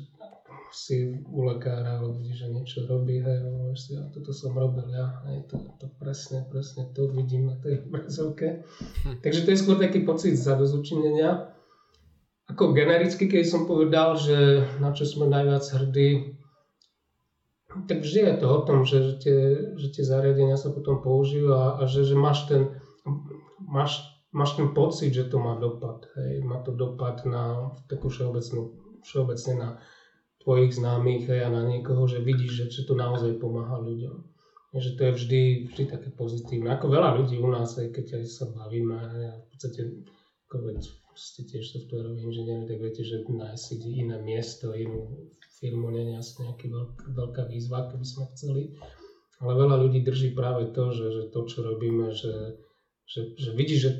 si 0.72 1.12
u 1.28 1.44
lekára, 1.44 2.00
alebo 2.00 2.16
vidíš, 2.16 2.48
že 2.48 2.48
niečo 2.48 2.78
robí, 2.88 3.20
hej, 3.20 3.38
no, 3.44 3.76
si, 3.76 3.92
ja, 3.92 4.08
toto 4.08 4.32
som 4.32 4.56
robil 4.56 4.88
ja, 4.88 5.20
hej, 5.28 5.44
to, 5.52 5.60
to 5.76 5.86
presne, 6.00 6.48
presne 6.48 6.88
to 6.96 7.12
vidím 7.12 7.52
na 7.52 7.56
tej 7.60 7.84
obrazovke. 7.84 8.64
Hm. 9.04 9.20
Takže 9.20 9.44
to 9.44 9.48
je 9.52 9.60
skôr 9.60 9.76
taký 9.76 10.00
pocit 10.08 10.32
zadozučinenia. 10.40 11.52
Ako 12.48 12.72
genericky, 12.72 13.28
keď 13.28 13.44
som 13.44 13.68
povedal, 13.68 14.16
že 14.16 14.64
na 14.80 14.96
čo 14.96 15.04
sme 15.04 15.28
najviac 15.28 15.62
hrdí, 15.62 16.40
tak 17.88 18.04
vždy 18.04 18.20
je 18.20 18.36
to 18.36 18.46
o 18.48 18.60
tom, 18.64 18.84
že, 18.84 18.98
že, 19.00 19.14
tie, 19.20 19.38
že 19.76 19.88
tie 19.92 20.04
zariadenia 20.04 20.60
sa 20.60 20.72
potom 20.72 21.00
použijú 21.00 21.52
a, 21.56 21.80
a 21.80 21.82
že, 21.88 22.04
že 22.04 22.16
máš, 22.16 22.44
ten, 22.48 22.68
máš, 23.64 24.04
máš 24.32 24.56
ten 24.56 24.70
pocit, 24.76 25.12
že 25.12 25.28
to 25.28 25.40
má 25.40 25.56
dopad. 25.56 26.04
Hej. 26.16 26.44
Má 26.44 26.60
to 26.60 26.72
dopad 26.76 27.24
na 27.24 27.72
takú 27.88 28.12
všeobecnú, 28.12 28.76
všeobecne 29.04 29.52
na 29.56 29.68
tvojich 30.42 30.74
známych 30.74 31.30
hej, 31.30 31.46
a 31.46 31.48
na 31.48 31.62
niekoho, 31.64 32.04
že 32.04 32.20
vidíš, 32.20 32.52
že, 32.52 32.64
že 32.68 32.82
to 32.84 32.98
naozaj 32.98 33.38
pomáha 33.38 33.78
ľuďom. 33.78 34.16
Že 34.72 34.90
to 34.96 35.00
je 35.04 35.12
vždy, 35.12 35.42
vždy 35.68 35.82
také 35.84 36.08
pozitívne. 36.16 36.72
Ako 36.72 36.88
veľa 36.88 37.20
ľudí 37.20 37.36
u 37.36 37.48
nás, 37.52 37.76
aj 37.76 37.92
keď 37.92 38.20
aj 38.20 38.24
sa 38.24 38.48
bavíme, 38.48 38.96
v 39.36 39.46
podstate 39.52 39.80
ako 40.48 40.56
veď, 40.68 40.80
ste 41.12 41.44
tiež 41.44 41.64
softwaroví 41.76 42.24
inžinieri, 42.24 42.64
tak 42.64 42.80
viete, 42.80 43.04
že 43.04 43.20
nájsť 43.20 43.84
iné 43.84 44.16
miesto, 44.16 44.72
inú 44.72 45.28
firmu 45.62 45.94
nie 45.94 46.10
je 46.10 46.14
asi 46.18 46.34
nejaká 46.42 46.66
veľká 47.14 47.42
výzva, 47.46 47.86
keby 47.86 48.02
sme 48.02 48.24
chceli. 48.34 48.74
Ale 49.38 49.54
veľa 49.54 49.78
ľudí 49.78 50.02
drží 50.02 50.34
práve 50.34 50.74
to, 50.74 50.90
že, 50.90 51.06
že 51.14 51.22
to, 51.30 51.46
čo 51.46 51.62
robíme, 51.62 52.10
že, 52.10 52.58
že, 53.06 53.38
že 53.38 53.50
vidíš, 53.54 53.78
že 53.78 53.90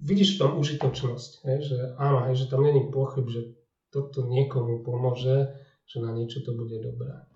vidíš 0.00 0.36
v 0.36 0.40
tom 0.40 0.52
užitočnosť. 0.56 1.30
Hej, 1.44 1.58
že 1.68 1.76
áno, 2.00 2.24
hej, 2.28 2.40
že 2.40 2.48
tam 2.48 2.64
není 2.64 2.88
pochyb, 2.88 3.28
že 3.28 3.52
toto 3.92 4.24
niekomu 4.24 4.80
pomôže, 4.80 5.52
že 5.84 6.00
na 6.00 6.16
niečo 6.16 6.40
to 6.40 6.56
bude 6.56 6.80
dobré. 6.80 7.28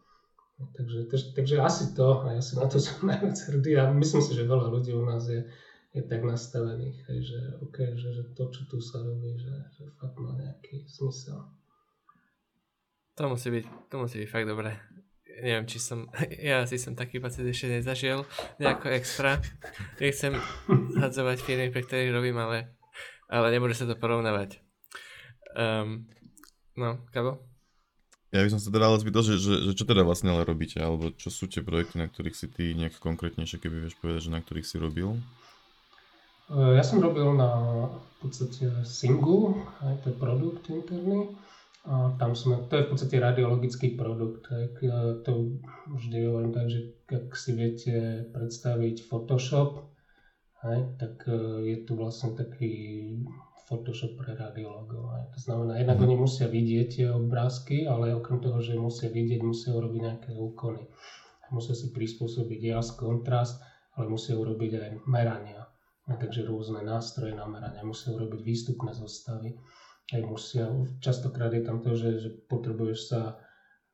Takže, 0.54 1.10
takže, 1.10 1.26
takže 1.34 1.56
asi 1.58 1.84
to, 1.98 2.22
a 2.22 2.38
ja 2.38 2.42
si 2.42 2.54
na 2.56 2.70
to 2.70 2.78
som 2.84 3.04
najviac 3.04 3.36
hrdý 3.52 3.76
a 3.76 3.92
myslím 3.92 4.22
si, 4.24 4.32
že 4.32 4.48
veľa 4.48 4.70
ľudí 4.70 4.96
u 4.96 5.04
nás 5.04 5.26
je, 5.28 5.44
je 5.92 6.02
tak 6.06 6.22
nastavených, 6.22 6.98
hej, 7.10 7.20
že, 7.26 7.40
okay, 7.64 7.92
že, 7.98 8.08
že 8.14 8.22
to, 8.38 8.48
čo 8.54 8.62
tu 8.70 8.78
sa 8.78 9.02
robí, 9.02 9.34
že, 9.34 9.54
že 9.74 9.84
fakt 9.98 10.16
má 10.22 10.32
nejaký 10.38 10.86
zmysel. 10.86 11.42
To 13.14 13.30
musí 13.30 13.48
byť, 13.50 13.64
to 13.90 13.94
musí 14.02 14.16
byť 14.26 14.28
fakt 14.30 14.50
dobré. 14.50 14.74
Neviem, 15.38 15.66
či 15.70 15.78
som, 15.78 16.10
ja 16.50 16.66
si 16.66 16.78
som 16.82 16.98
taký 16.98 17.22
pocit 17.22 17.46
ešte 17.46 17.70
nezažil 17.70 18.26
nejako 18.58 18.90
extra. 18.90 19.38
Nechcem 20.02 20.34
hadzovať 20.98 21.38
firmy, 21.42 21.70
pre 21.70 21.86
ktorých 21.86 22.10
robím, 22.10 22.38
ale, 22.42 22.74
ale 23.30 23.54
nemôže 23.54 23.78
sa 23.78 23.86
to 23.86 23.94
porovnávať. 23.94 24.58
Um, 25.54 26.10
no, 26.74 27.06
Kabo? 27.14 27.38
Ja 28.34 28.42
by 28.42 28.50
som 28.50 28.58
sa 28.58 28.74
teda 28.74 28.90
ale 28.90 28.98
spýtal, 28.98 29.22
že, 29.22 29.38
že, 29.38 29.70
že 29.70 29.72
čo 29.78 29.86
teda 29.86 30.02
vlastne 30.02 30.34
ale 30.34 30.42
robíte, 30.42 30.82
alebo 30.82 31.14
čo 31.14 31.30
sú 31.30 31.46
tie 31.46 31.62
projekty, 31.62 32.02
na 32.02 32.10
ktorých 32.10 32.34
si 32.34 32.50
ty 32.50 32.74
nejak 32.74 32.98
konkrétnejšie, 32.98 33.62
keby 33.62 33.86
vieš 33.86 33.94
povedať, 34.02 34.26
že 34.26 34.34
na 34.34 34.42
ktorých 34.42 34.66
si 34.66 34.76
robil? 34.82 35.22
Ja 36.50 36.82
som 36.82 36.98
robil 36.98 37.30
na 37.38 37.48
v 37.94 38.14
podstate 38.26 38.68
Singu, 38.82 39.64
aj 39.86 40.02
to 40.02 40.10
je 40.10 40.16
produkt 40.18 40.66
interný. 40.66 41.30
A 41.84 42.16
tam 42.16 42.32
sme, 42.32 42.64
to 42.64 42.80
je 42.80 42.84
v 42.88 42.90
podstate 42.96 43.16
radiologický 43.20 43.92
produkt. 43.92 44.48
Tak 44.48 44.80
to 45.20 45.60
vždy 45.92 46.18
hovorím 46.24 46.52
tak, 46.56 46.72
že 46.72 46.96
ak 47.12 47.36
si 47.36 47.52
viete 47.52 48.24
predstaviť 48.32 49.04
Photoshop, 49.04 49.84
aj, 50.64 50.96
tak 50.96 51.28
e, 51.28 51.36
je 51.68 51.76
tu 51.84 51.92
vlastne 51.92 52.32
taký 52.32 52.72
Photoshop 53.68 54.16
pre 54.16 54.32
radiologov. 54.32 55.12
To 55.36 55.40
znamená, 55.40 55.76
jednak 55.76 56.00
oni 56.00 56.16
musia 56.16 56.48
vidieť 56.48 56.86
tie 56.88 57.06
obrázky, 57.12 57.84
ale 57.84 58.16
okrem 58.16 58.40
toho, 58.40 58.64
že 58.64 58.76
musia 58.76 59.12
vidieť, 59.12 59.44
musia 59.44 59.76
urobiť 59.76 60.00
nejaké 60.00 60.30
úkony. 60.32 60.88
Musia 61.52 61.76
si 61.76 61.92
prispôsobiť 61.92 62.60
jas, 62.60 62.96
kontrast, 62.96 63.60
ale 63.96 64.08
musia 64.08 64.32
urobiť 64.36 64.72
aj 64.80 64.90
merania 65.04 65.68
a 66.04 66.12
takže 66.20 66.44
rôzne 66.44 66.84
nástroje 66.84 67.32
na 67.32 67.48
merania, 67.48 67.80
musia 67.80 68.12
urobiť 68.12 68.40
výstupné 68.44 68.92
zostavy. 68.92 69.56
Aj 70.12 70.20
musia, 70.20 70.68
častokrát 71.00 71.54
je 71.56 71.62
tam 71.64 71.80
to, 71.80 71.96
že, 71.96 72.10
že 72.20 72.28
potrebuješ 72.50 72.98
sa 73.08 73.40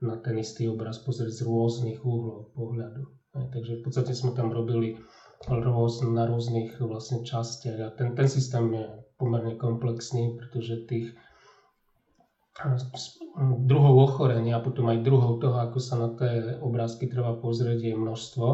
na 0.03 0.19
ten 0.19 0.41
istý 0.41 0.67
obraz 0.67 0.99
pozrieť 0.99 1.39
z 1.39 1.41
rôznych 1.47 2.01
uhlov 2.03 2.51
pohľadu. 2.57 3.03
Hej, 3.39 3.47
takže 3.55 3.73
v 3.79 3.83
podstate 3.87 4.13
sme 4.17 4.35
tam 4.35 4.51
robili 4.51 4.99
rôz, 5.47 6.03
na 6.03 6.27
rôznych 6.27 6.83
vlastne 6.83 7.23
častiach 7.23 7.79
a 7.79 7.89
ten, 7.95 8.19
ten 8.19 8.27
systém 8.27 8.67
je 8.75 8.87
pomerne 9.21 9.55
komplexný, 9.55 10.35
pretože 10.35 10.89
tých 10.91 11.15
druhov 13.65 13.95
ochorenia 14.11 14.59
a 14.59 14.65
potom 14.65 14.91
aj 14.91 15.07
druhov 15.07 15.41
toho, 15.41 15.57
ako 15.63 15.79
sa 15.81 15.97
na 15.97 16.09
tie 16.13 16.59
obrázky 16.61 17.09
treba 17.09 17.39
pozrieť, 17.39 17.81
je 17.81 17.95
množstvo. 17.97 18.47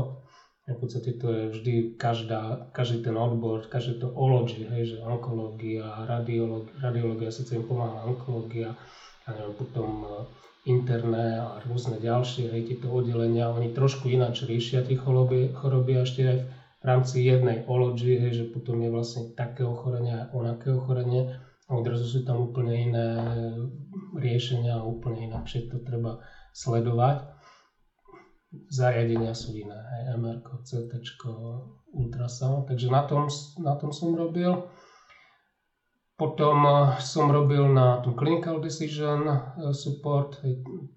V 0.66 0.74
podstate 0.82 1.14
to 1.14 1.30
je 1.30 1.42
vždy 1.54 1.74
každá, 1.94 2.66
každý 2.74 3.06
ten 3.06 3.14
odbor, 3.14 3.70
každé 3.70 4.02
to 4.02 4.10
ology, 4.10 4.66
hej, 4.66 4.82
že 4.90 4.96
onkológia, 4.98 6.02
radiológia, 6.10 6.74
radiológia 6.82 7.30
síce 7.30 7.54
im 7.54 7.62
pomáha 7.62 8.02
onkológia, 8.02 8.74
a 9.26 9.28
neviem, 9.30 9.54
potom 9.54 9.90
e, 10.02 10.08
interné 10.66 11.38
a 11.38 11.62
rôzne 11.62 12.02
ďalšie, 12.02 12.50
hej, 12.50 12.62
tieto 12.66 12.90
oddelenia, 12.90 13.46
oni 13.46 13.70
trošku 13.70 14.10
ináč 14.10 14.42
riešia 14.42 14.82
tie 14.82 14.98
choroby, 14.98 15.54
choroby 15.54 16.02
ešte 16.02 16.22
aj 16.26 16.38
v 16.82 16.84
rámci 16.84 17.22
jednej 17.22 17.62
ology, 17.70 18.18
hej, 18.18 18.42
že 18.42 18.44
potom 18.50 18.82
je 18.82 18.90
vlastne 18.90 19.22
také 19.38 19.62
ochorenie 19.62 20.18
a 20.18 20.34
onaké 20.34 20.74
ochorenie 20.74 21.30
a 21.70 21.78
odrazu 21.78 22.10
sú 22.10 22.26
tam 22.26 22.42
úplne 22.42 22.74
iné 22.74 23.06
riešenia 24.18 24.82
a 24.82 24.86
úplne 24.86 25.30
inakšie 25.30 25.70
to 25.70 25.78
treba 25.78 26.18
sledovať 26.50 27.36
zariadenia 28.70 29.36
sú 29.36 29.54
iné, 29.57 29.76
aj 29.76 30.00
MR, 30.16 30.38
CT, 30.64 30.92
ultrasound, 31.96 32.68
takže 32.68 32.92
na 32.92 33.02
tom, 33.09 33.26
na 33.62 33.74
tom 33.74 33.90
som 33.90 34.12
robil. 34.12 34.68
Potom 36.16 36.64
eh, 36.64 36.96
som 37.04 37.28
robil 37.28 37.68
na 37.68 38.00
tom 38.00 38.16
clinical 38.16 38.61
decision 38.61 39.28
eh, 39.28 39.40
support, 39.72 40.40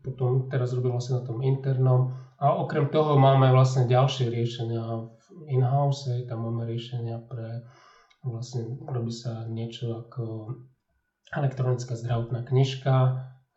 potom 0.03 0.47
teraz 0.47 0.71
robím 0.71 0.95
vlastne 0.95 1.19
na 1.19 1.23
tom 1.27 1.43
internom. 1.43 2.15
A 2.39 2.55
okrem 2.55 2.87
toho 2.87 3.19
máme 3.19 3.51
vlastne 3.51 3.83
ďalšie 3.83 4.31
riešenia 4.31 4.79
in-house, 5.51 6.07
tam 6.23 6.47
máme 6.47 6.63
riešenia 6.71 7.19
pre, 7.27 7.67
vlastne 8.23 8.79
robí 8.87 9.11
sa 9.11 9.43
niečo 9.43 10.07
ako 10.07 10.55
elektronická 11.35 11.99
zdravotná 11.99 12.47
knižka, 12.47 12.95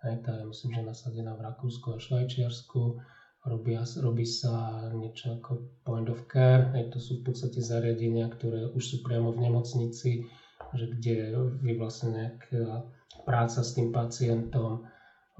aj 0.03 0.14
tá 0.26 0.34
je 0.34 0.50
myslím, 0.50 0.70
že 0.74 0.82
nasadená 0.82 1.38
v 1.38 1.46
Rakúsku 1.46 1.94
a 1.94 2.03
Švajčiarsku 2.03 2.98
Robia, 3.43 3.82
robí 3.99 4.22
sa 4.22 4.86
niečo 4.95 5.34
ako 5.34 5.82
point 5.82 6.07
of 6.07 6.22
care, 6.30 6.70
aj 6.78 6.95
to 6.95 6.99
sú 7.03 7.18
v 7.18 7.26
podstate 7.26 7.59
zariadenia, 7.59 8.30
ktoré 8.30 8.70
už 8.70 8.82
sú 8.82 8.97
priamo 9.03 9.34
v 9.34 9.51
nemocnici, 9.51 10.22
že 10.70 10.86
kde 10.86 11.34
je 11.59 11.74
vlastne 11.74 12.14
nejaká 12.14 12.86
práca 13.26 13.66
s 13.66 13.74
tým 13.74 13.90
pacientom. 13.90 14.86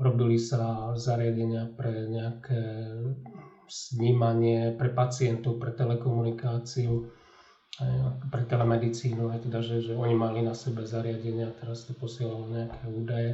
Robili 0.03 0.35
sa 0.35 0.91
zariadenia 0.99 1.71
pre 1.71 2.11
nejaké 2.11 2.91
snímanie 3.71 4.75
pre 4.75 4.91
pacientov, 4.91 5.63
pre 5.63 5.71
telekomunikáciu, 5.71 7.07
pre 8.29 8.43
telemedicínu, 8.45 9.33
aj 9.33 9.49
teda, 9.49 9.59
že, 9.65 9.81
že 9.81 9.93
oni 9.97 10.13
mali 10.13 10.45
na 10.45 10.53
sebe 10.53 10.85
zariadenia, 10.85 11.55
teraz 11.57 11.87
to 11.89 11.97
posielalo 11.97 12.51
nejaké 12.51 12.83
údaje 12.85 13.31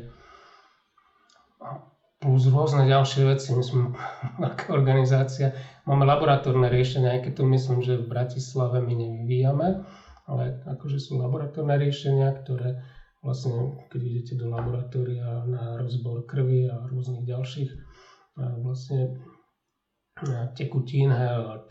plus 2.18 2.50
rôzne 2.50 2.82
ďalšie 2.86 3.22
veci. 3.26 3.54
My 3.54 3.62
sme 3.62 3.82
veľká 4.44 4.74
organizácia, 4.74 5.54
máme 5.86 6.02
laboratórne 6.02 6.66
riešenia, 6.66 7.18
aj 7.18 7.30
keď 7.30 7.32
to 7.38 7.44
myslím, 7.46 7.78
že 7.82 7.98
v 7.98 8.10
Bratislave 8.10 8.82
my 8.82 8.94
nevyvíjame, 8.94 9.68
ale 10.26 10.42
akože 10.66 10.98
sú 10.98 11.16
laboratórne 11.16 11.78
riešenia, 11.78 12.34
ktoré 12.34 12.82
vlastne, 13.22 13.74
keď 13.90 14.00
idete 14.02 14.34
do 14.38 14.46
laboratória 14.50 15.42
na 15.46 15.74
rozbor 15.78 16.22
krvi 16.22 16.70
a 16.70 16.86
rôznych 16.86 17.26
ďalších 17.26 17.70
vlastne 18.38 19.18
tekutín 20.54 21.10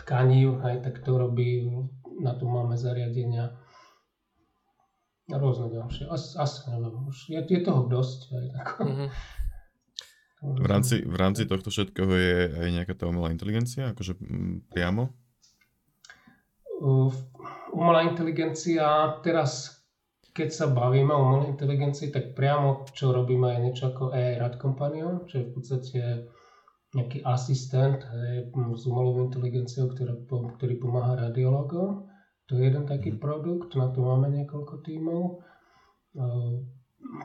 tkaní, 0.03 0.47
aj 0.47 0.83
tak 0.83 1.03
to 1.03 1.15
robí, 1.15 1.63
na 2.19 2.35
to 2.35 2.47
máme 2.47 2.75
zariadenia 2.79 3.55
a 5.27 5.35
rôzne 5.35 5.67
ďalšie. 5.67 6.07
Asi, 6.07 6.39
asi 6.39 6.71
neviem, 6.71 6.95
už 7.07 7.17
je, 7.27 7.39
je 7.43 7.59
toho 7.59 7.83
dosť. 7.83 8.19
Aj, 8.31 8.45
tako. 8.55 8.79
Mm-hmm. 8.87 9.07
V 10.37 10.67
rámci, 10.69 11.01
v 11.01 11.15
rámci 11.17 11.49
tohto 11.49 11.73
všetkého 11.73 12.13
je 12.13 12.37
aj 12.61 12.69
nejaká 12.69 12.93
tá 12.93 13.09
umelá 13.09 13.33
inteligencia, 13.33 13.89
akože 13.89 14.21
priamo? 14.69 15.09
Umelá 17.73 18.05
inteligencia, 18.05 19.17
teraz 19.25 19.81
keď 20.37 20.49
sa 20.53 20.65
bavíme 20.69 21.09
o 21.09 21.25
umelej 21.25 21.57
inteligencii, 21.57 22.13
tak 22.13 22.37
priamo 22.37 22.85
čo 22.93 23.09
robíme 23.09 23.57
je 23.57 23.63
niečo 23.65 23.89
ako 23.89 24.13
AI 24.13 24.37
Rad 24.37 24.61
Companion, 24.61 25.25
čo 25.25 25.41
je 25.41 25.45
v 25.49 25.53
podstate 25.57 26.01
nejaký 26.93 27.25
asistent 27.25 28.05
hej, 28.05 28.53
s 28.53 28.83
umelou 28.85 29.25
inteligenciou, 29.25 29.89
ktorý, 29.89 30.29
ktorý 30.29 30.75
pomáha 30.77 31.17
radiologom. 31.17 32.05
To 32.47 32.51
je 32.53 32.69
jeden 32.69 32.85
taký 32.85 33.17
mhm. 33.17 33.19
produkt, 33.19 33.73
na 33.73 33.89
to 33.89 34.05
máme 34.05 34.29
niekoľko 34.29 34.85
tímov 34.85 35.41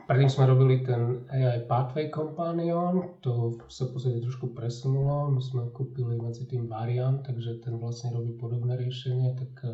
predtým 0.07 0.29
sme 0.31 0.49
robili 0.49 0.83
ten 0.83 1.27
AI 1.31 1.63
Pathway 1.67 2.07
Companion, 2.11 3.19
to 3.19 3.57
sa 3.67 3.87
v 3.87 4.23
trošku 4.23 4.51
presunulo, 4.55 5.31
my 5.31 5.41
sme 5.43 5.61
kúpili 5.71 6.15
medzi 6.19 6.47
tým 6.47 6.67
variant, 6.67 7.23
takže 7.23 7.63
ten 7.63 7.79
vlastne 7.79 8.15
robí 8.15 8.35
podobné 8.35 8.79
riešenie, 8.79 9.35
tak 9.35 9.51
uh, 9.67 9.73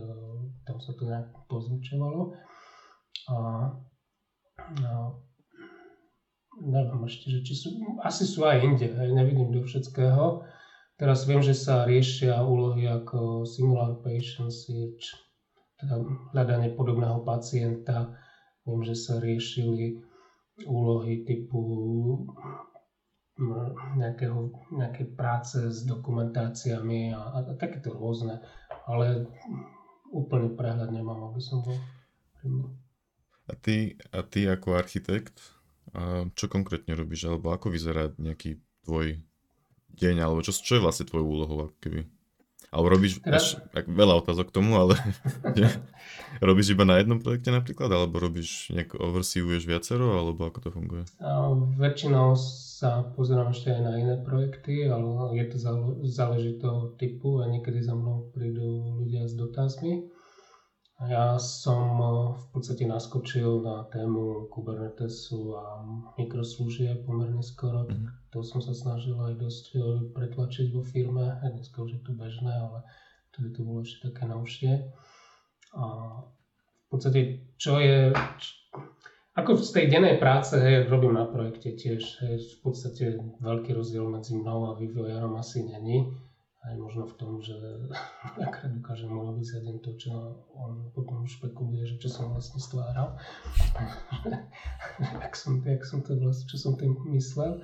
tam 0.66 0.78
sa 0.82 0.91
to 0.97 1.03
nejak 1.05 1.30
pozvučovalo. 1.49 2.34
A, 3.30 3.38
a 4.82 4.91
neviem 6.62 7.01
ešte, 7.05 7.30
že 7.30 7.39
či 7.45 7.53
sú, 7.55 7.68
asi 8.03 8.26
sú 8.26 8.43
aj 8.43 8.66
inde, 8.66 8.88
hej, 8.89 9.10
nevidím 9.14 9.53
do 9.53 9.62
všetkého. 9.64 10.43
Teraz 10.99 11.24
viem, 11.24 11.39
že 11.39 11.55
sa 11.55 11.88
riešia 11.88 12.43
úlohy 12.43 12.84
ako 12.84 13.47
Similar 13.47 14.03
Patient 14.03 14.51
Search, 14.51 15.16
teda 15.80 15.95
hľadanie 16.36 16.76
podobného 16.76 17.24
pacienta, 17.24 18.20
Viem, 18.68 18.82
že 18.86 18.95
sa 18.95 19.22
riešili 19.22 19.99
úlohy 20.68 21.24
typu 21.24 21.60
nejakého, 23.95 24.51
nejaké 24.76 25.07
práce 25.16 25.72
s 25.72 25.88
dokumentáciami 25.88 27.16
a, 27.16 27.39
a 27.39 27.55
takéto 27.55 27.95
rôzne, 27.95 28.43
ale 28.84 29.32
úplne 30.12 30.51
prehľad 30.60 30.91
nemám, 30.91 31.32
aby 31.32 31.39
som 31.39 31.64
bol 31.64 31.80
a 33.49 33.53
ty, 33.57 33.97
a 34.14 34.22
ty 34.22 34.45
ako 34.45 34.78
architekt, 34.78 35.41
čo 36.38 36.45
konkrétne 36.45 36.93
robíš, 36.93 37.26
alebo 37.26 37.49
ako 37.49 37.74
vyzerá 37.74 38.14
nejaký 38.22 38.62
tvoj 38.86 39.18
deň, 39.97 40.16
alebo 40.22 40.45
čo, 40.45 40.53
čo 40.53 40.78
je 40.78 40.86
vlastne 40.86 41.10
tvojou 41.10 41.28
úlohou, 41.28 41.74
keby? 41.82 42.05
Alebo 42.70 42.88
robíš, 42.93 43.18
Teraz... 43.26 43.57
až, 43.57 43.86
veľa 43.89 44.22
otázok 44.22 44.53
k 44.53 44.55
tomu, 44.62 44.78
ale 44.78 44.93
robíš 46.47 46.78
iba 46.78 46.86
na 46.86 47.01
jednom 47.01 47.18
projekte 47.18 47.49
napríklad, 47.49 47.89
alebo 47.89 48.22
robíš 48.22 48.70
nejak 48.70 48.93
overseeuješ 48.93 49.66
viacero, 49.66 50.22
alebo 50.22 50.45
ako 50.45 50.60
to 50.62 50.70
funguje? 50.70 51.03
A, 51.18 51.49
väčšinou 51.82 52.38
sa 52.38 53.10
pozerám 53.18 53.51
ešte 53.51 53.74
aj 53.74 53.82
na 53.82 53.93
iné 53.97 54.16
projekty, 54.22 54.86
ale 54.86 55.34
je 55.41 55.45
to 55.49 55.57
záleží 56.05 56.62
toho 56.62 56.93
typu 56.95 57.41
a 57.41 57.49
niekedy 57.49 57.82
za 57.82 57.97
mnou 57.97 58.30
prídu 58.32 59.01
ľudia 59.01 59.26
s 59.26 59.34
dotazmi. 59.34 60.18
Ja 61.08 61.39
som 61.39 61.95
eh, 61.95 62.12
v 62.36 62.45
podstate 62.52 62.84
naskočil 62.84 63.64
na 63.64 63.88
tému 63.88 64.52
Kubernetesu 64.52 65.56
a 65.56 65.64
mikroslúžie 66.20 66.91
pomerne 67.08 67.39
skoro. 67.39 67.88
Mm. 67.88 68.12
To 68.36 68.43
som 68.43 68.60
sa 68.60 68.76
snažil 68.76 69.16
aj 69.16 69.39
dosť 69.39 69.66
eh, 69.80 69.84
pretlačiť 70.12 70.76
vo 70.76 70.84
firme. 70.84 71.39
Dneska 71.39 71.80
už 71.80 71.95
je 71.95 72.02
to 72.04 72.12
bežné, 72.12 72.52
ale 72.52 72.84
vtedy 73.32 73.56
to 73.56 73.60
bolo 73.64 73.80
ešte 73.88 74.12
také 74.12 74.28
novšie. 74.28 74.91
A 75.80 75.86
v 76.20 76.88
podstate, 76.91 77.47
čo 77.56 77.80
je... 77.80 78.12
Ako 79.39 79.56
z 79.56 79.72
tej 79.72 79.86
dennej 79.88 80.20
práce, 80.20 80.60
hej, 80.60 80.91
robím 80.91 81.16
na 81.16 81.24
projekte 81.24 81.72
tiež, 81.80 82.28
hej, 82.28 82.43
v 82.43 82.58
podstate 82.60 83.16
veľký 83.39 83.72
rozdiel 83.72 84.04
medzi 84.04 84.36
mnou 84.36 84.68
a 84.68 84.76
vývojárom 84.76 85.32
asi 85.39 85.64
není 85.64 86.12
aj 86.60 86.76
možno 86.76 87.07
v 87.07 87.16
tom, 87.16 87.32
že 87.39 87.55
akrát 88.47 88.72
dokážem 88.76 89.07
urobiť 89.07 89.45
za 89.47 89.60
deň 89.64 89.76
to, 89.80 89.91
čo 89.95 90.12
on 90.51 90.91
potom 90.91 91.24
špekuluje, 91.24 91.88
že 91.88 91.95
čo 92.03 92.10
som 92.12 92.36
vlastne 92.36 92.60
stváral. 92.60 93.16
jak, 95.24 95.34
som, 95.39 95.64
jak 95.64 95.84
som 95.88 96.03
to 96.03 96.20
vlastne, 96.20 96.45
čo 96.51 96.57
som 96.60 96.74
tým 96.76 96.95
myslel. 97.16 97.64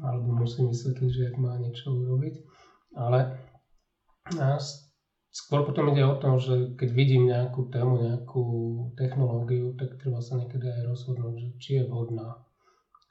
Alebo 0.00 0.32
musím 0.32 0.72
vysvetliť, 0.72 1.10
že 1.12 1.28
ak 1.28 1.36
má 1.36 1.60
niečo 1.60 1.92
urobiť. 1.92 2.34
Ale 2.96 3.36
skôr 5.30 5.66
potom 5.68 5.92
ide 5.92 6.06
o 6.06 6.16
tom, 6.16 6.40
že 6.40 6.72
keď 6.80 6.88
vidím 6.94 7.28
nejakú 7.28 7.68
tému, 7.68 8.00
nejakú 8.00 8.44
technológiu, 8.96 9.76
tak 9.76 10.00
treba 10.00 10.24
sa 10.24 10.40
niekedy 10.40 10.66
aj 10.66 10.82
rozhodnúť, 10.88 11.34
že 11.36 11.48
či 11.60 11.70
je 11.80 11.84
vhodná. 11.84 12.38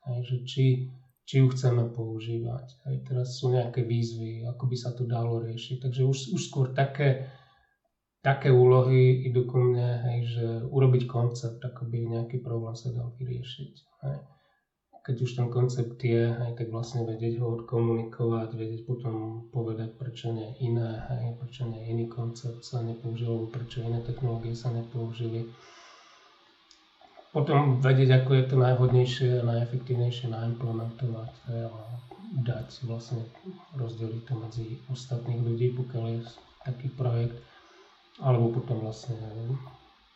Aj, 0.08 0.18
že 0.26 0.42
či 0.48 0.90
či 1.30 1.46
ju 1.46 1.48
chceme 1.54 1.94
používať. 1.94 2.90
Aj 2.90 2.96
teraz 3.06 3.38
sú 3.38 3.54
nejaké 3.54 3.86
výzvy, 3.86 4.50
ako 4.50 4.66
by 4.66 4.76
sa 4.82 4.98
to 4.98 5.06
dalo 5.06 5.38
riešiť. 5.38 5.78
Takže 5.78 6.02
už, 6.02 6.18
už 6.34 6.42
skôr 6.42 6.74
také, 6.74 7.30
také 8.26 8.50
úlohy 8.50 9.30
idú 9.30 9.46
ku 9.46 9.62
mne, 9.62 10.10
hej, 10.10 10.20
že 10.26 10.46
urobiť 10.66 11.06
koncept, 11.06 11.62
ako 11.62 11.86
by 11.86 12.18
nejaký 12.18 12.42
problém 12.42 12.74
sa 12.74 12.90
dal 12.90 13.14
vyriešiť. 13.14 13.74
Hej. 14.10 14.18
keď 15.06 15.16
už 15.22 15.32
ten 15.38 15.48
koncept 15.54 16.02
je, 16.02 16.34
hej, 16.34 16.52
tak 16.58 16.74
vlastne 16.74 17.06
vedieť 17.06 17.38
ho 17.38 17.62
odkomunikovať, 17.62 18.50
vedieť 18.58 18.82
potom 18.90 19.46
povedať, 19.54 20.02
prečo 20.02 20.34
nie 20.34 20.58
iné, 20.66 20.98
hej, 21.14 21.38
prečo 21.38 21.70
nie 21.70 21.94
iný 21.94 22.10
koncept 22.10 22.66
sa 22.66 22.82
nepoužil, 22.82 23.54
prečo 23.54 23.86
iné 23.86 24.02
technológie 24.02 24.58
sa 24.58 24.74
nepoužili. 24.74 25.46
Potom 27.30 27.78
vedieť, 27.78 28.26
ako 28.26 28.32
je 28.34 28.44
to 28.50 28.56
najvhodnejšie 28.58 29.30
najefektívnejšie 29.46 30.34
naimplementovať 30.34 31.34
a 31.70 31.82
dať 32.42 32.90
vlastne 32.90 33.22
rozdeliť 33.78 34.22
to 34.26 34.34
medzi 34.38 34.68
ostatných 34.90 35.42
ľudí, 35.42 35.68
pokiaľ 35.78 36.04
je 36.10 36.20
taký 36.66 36.90
projekt, 36.94 37.38
alebo 38.18 38.58
potom 38.58 38.82
vlastne 38.82 39.18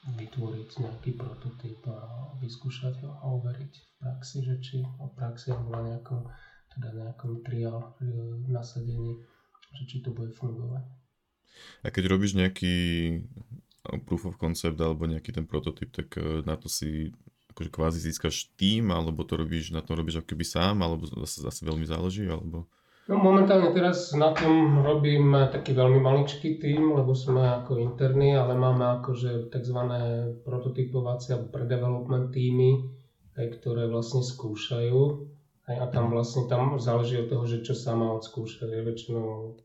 vytvoriť 0.04 0.70
nejaký 0.84 1.12
prototyp 1.16 1.80
a 1.88 1.98
vyskúšať 2.44 3.08
ho 3.08 3.10
a 3.14 3.24
overiť 3.40 3.74
v 3.78 3.92
praxi, 4.04 4.38
že 4.44 4.56
či 4.60 4.76
o 4.84 5.08
praxi 5.16 5.56
alebo 5.56 5.80
nejakom, 5.80 6.28
teda 6.76 6.90
nejakom 6.92 7.40
trial 7.48 7.96
e, 8.04 8.12
nasadení, 8.52 9.24
že 9.72 9.84
či 9.88 10.04
to 10.04 10.12
bude 10.12 10.36
fungovať. 10.36 10.84
A 11.86 11.88
keď 11.88 12.04
robíš 12.12 12.36
nejaký 12.36 12.76
proof 14.08 14.26
of 14.26 14.40
concept 14.40 14.80
alebo 14.80 15.04
nejaký 15.04 15.36
ten 15.36 15.44
prototyp, 15.44 15.92
tak 15.92 16.16
e, 16.16 16.42
na 16.48 16.56
to 16.56 16.72
si 16.72 17.12
akože 17.54 17.70
kvázi 17.70 18.00
získaš 18.02 18.50
tým, 18.58 18.90
alebo 18.90 19.22
to 19.22 19.38
robíš, 19.38 19.70
na 19.76 19.86
tom 19.86 20.00
robíš 20.00 20.24
ako 20.24 20.34
keby 20.34 20.46
sám, 20.48 20.82
alebo 20.82 21.06
zase, 21.06 21.46
zase 21.46 21.62
veľmi 21.62 21.86
záleží, 21.86 22.26
alebo... 22.26 22.66
No 23.04 23.20
momentálne 23.20 23.76
teraz 23.76 24.16
na 24.16 24.32
tom 24.32 24.80
robím 24.80 25.36
taký 25.52 25.76
veľmi 25.76 26.00
maličký 26.00 26.56
tým, 26.56 26.96
lebo 26.96 27.12
sme 27.12 27.44
ako 27.44 27.76
interní, 27.76 28.32
ale 28.32 28.56
máme 28.56 29.04
akože 29.04 29.52
tzv. 29.52 29.80
prototypovacie 30.48 31.36
alebo 31.36 31.52
predevelopment 31.52 32.32
týmy, 32.32 32.80
ktoré 33.36 33.92
vlastne 33.92 34.24
skúšajú. 34.24 35.00
Aj, 35.68 35.76
a 35.84 35.86
tam 35.92 36.16
vlastne 36.16 36.48
tam 36.48 36.80
záleží 36.80 37.20
od 37.20 37.28
toho, 37.28 37.44
že 37.44 37.60
čo 37.68 37.76
sa 37.76 37.92
má 37.92 38.08
odskúšať. 38.16 38.72
Je 38.72 38.88
väčšinou 38.88 39.60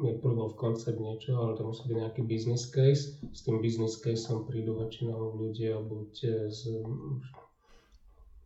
je 0.00 0.16
v 0.16 0.56
koncept 0.56 0.96
niečo, 0.96 1.36
ale 1.36 1.52
to 1.52 1.68
musí 1.68 1.84
byť 1.84 1.98
nejaký 2.00 2.22
business 2.24 2.64
case. 2.64 3.20
S 3.32 3.44
tým 3.44 3.60
business 3.60 4.00
caseom 4.00 4.48
prídu 4.48 4.80
väčšinou 4.80 5.36
ľudia 5.36 5.76
buď 5.84 6.10
z 6.48 6.80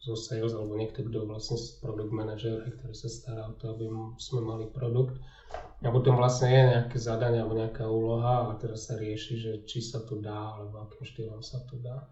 zo 0.06 0.14
sales 0.14 0.54
alebo 0.54 0.78
niekto, 0.78 1.02
kto 1.02 1.26
vlastne 1.26 1.58
produkt 1.82 2.14
manažer, 2.14 2.62
ktorý 2.62 2.94
sa 2.94 3.10
stará 3.10 3.42
o 3.50 3.58
to, 3.58 3.74
aby 3.74 3.90
sme 4.22 4.40
mali 4.46 4.70
produkt. 4.70 5.18
A 5.82 5.90
potom 5.90 6.14
vlastne 6.14 6.54
je 6.54 6.62
nejaké 6.78 6.96
zadanie 7.02 7.42
alebo 7.42 7.58
nejaká 7.58 7.90
úloha 7.90 8.50
a 8.50 8.58
teraz 8.58 8.86
sa 8.86 8.94
rieši, 8.94 9.34
že 9.34 9.52
či 9.66 9.82
sa 9.82 10.06
to 10.06 10.22
dá 10.22 10.54
alebo 10.54 10.86
akým 10.86 11.02
štýlom 11.02 11.42
sa 11.42 11.58
to 11.66 11.82
dá. 11.82 12.06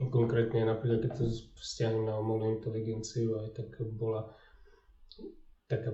Konkrétne 0.00 0.68
napríklad, 0.68 1.08
keď 1.08 1.12
to 1.16 1.24
vzťahnem 1.60 2.08
na 2.08 2.14
umelú 2.20 2.56
inteligenciu, 2.56 3.36
aj 3.40 3.52
tak 3.56 3.68
bola 3.96 4.32
taká, 5.68 5.92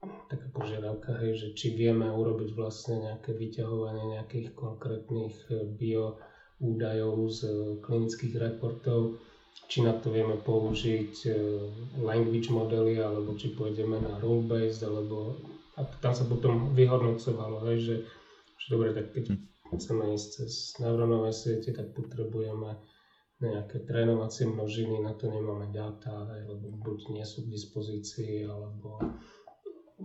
taká 0.00 0.46
požiadavka, 0.56 1.20
hej, 1.20 1.32
že 1.36 1.48
či 1.52 1.76
vieme 1.76 2.08
urobiť 2.08 2.56
vlastne 2.56 3.04
nejaké 3.04 3.36
vyťahovanie 3.36 4.16
nejakých 4.16 4.56
konkrétnych 4.56 5.36
bio 5.76 6.16
údajov 6.60 7.28
z 7.28 7.40
klinických 7.84 8.34
reportov, 8.36 9.20
či 9.68 9.84
na 9.84 9.96
to 9.96 10.12
vieme 10.12 10.40
použiť 10.40 11.14
e, 11.26 11.30
language 12.00 12.48
modely, 12.52 13.00
alebo 13.00 13.36
či 13.36 13.52
pôjdeme 13.52 14.00
na 14.00 14.16
role-based, 14.20 14.84
alebo 14.84 15.36
a 15.76 15.84
tam 16.04 16.12
sa 16.12 16.24
potom 16.28 16.76
vyhodnocovalo, 16.76 17.64
hej, 17.72 17.78
že, 17.80 17.96
že 18.60 18.66
dobre, 18.68 18.92
tak 18.92 19.16
keď 19.16 19.36
chceme 19.72 20.12
ísť 20.12 20.28
cez 20.42 20.52
neurónové 20.82 21.32
siete, 21.32 21.72
tak 21.72 21.96
potrebujeme 21.96 22.76
nejaké 23.40 23.88
trénovacie 23.88 24.44
množiny, 24.44 25.00
na 25.00 25.16
to 25.16 25.32
nemáme 25.32 25.72
dáta, 25.72 26.28
hej, 26.36 26.44
lebo 26.44 26.76
buď 26.76 27.16
nie 27.16 27.24
sú 27.24 27.48
k 27.48 27.52
dispozícii, 27.56 28.44
alebo 28.44 29.00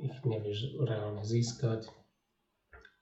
ich 0.04 0.18
nevieš 0.26 0.80
reálne 0.84 1.24
získať, 1.24 1.88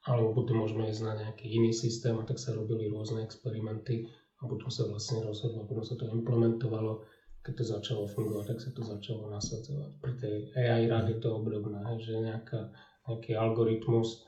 alebo 0.04 0.36
potom 0.44 0.68
môžeme 0.68 0.92
ísť 0.92 1.02
na 1.08 1.14
nejaký 1.16 1.48
iný 1.48 1.72
systém 1.72 2.14
a 2.20 2.28
tak 2.28 2.38
sa 2.38 2.52
robili 2.52 2.92
rôzne 2.92 3.24
experimenty 3.24 4.12
a 4.44 4.48
potom 4.48 4.68
sa 4.68 4.84
vlastne 4.84 5.24
rozhodlo, 5.24 5.64
potom 5.64 5.88
sa 5.88 5.96
to 5.96 6.12
implementovalo, 6.12 7.08
keď 7.44 7.54
to 7.60 7.64
začalo 7.64 8.04
fungovať, 8.08 8.46
tak 8.56 8.60
sa 8.60 8.70
to 8.76 8.82
začalo 8.84 9.32
nasadzovať. 9.32 9.92
Pri 10.04 10.14
tej 10.20 10.36
AI 10.60 10.92
rade 10.92 11.16
to 11.24 11.32
obdobné, 11.32 11.80
že 12.04 12.20
nejaká, 12.20 12.72
nejaký 13.08 13.32
algoritmus, 13.40 14.28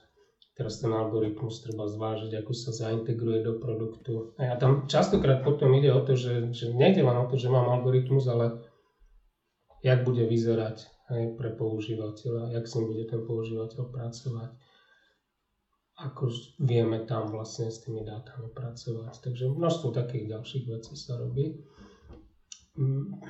teraz 0.56 0.80
ten 0.80 0.92
algoritmus 0.96 1.60
treba 1.60 1.92
zvážiť, 1.92 2.32
ako 2.40 2.52
sa 2.56 2.72
zaintegruje 2.72 3.44
do 3.44 3.60
produktu. 3.60 4.32
A 4.40 4.56
tam 4.56 4.88
častokrát 4.88 5.44
potom 5.44 5.76
ide 5.76 5.92
o 5.92 6.00
to, 6.00 6.16
že, 6.16 6.56
že 6.56 6.72
nejde 6.72 7.04
len 7.04 7.20
o 7.20 7.28
to, 7.28 7.36
že 7.36 7.52
mám 7.52 7.68
algoritmus, 7.68 8.32
ale 8.32 8.64
jak 9.84 10.08
bude 10.08 10.24
vyzerať 10.24 10.95
aj 11.10 11.38
pre 11.38 11.54
používateľa, 11.54 12.56
jak 12.58 12.66
s 12.66 12.74
ním 12.76 12.86
bude 12.94 13.06
ten 13.06 13.22
používateľ 13.26 13.84
pracovať 13.94 14.52
ako 15.96 16.28
vieme 16.60 17.08
tam 17.08 17.32
vlastne 17.32 17.72
s 17.72 17.80
tými 17.80 18.04
dátami 18.04 18.52
pracovať. 18.52 19.16
Takže 19.24 19.48
množstvo 19.48 19.96
takých 19.96 20.36
ďalších 20.36 20.66
vecí 20.68 20.94
sa 21.00 21.16
robí. 21.16 21.56
Mm. 22.76 23.24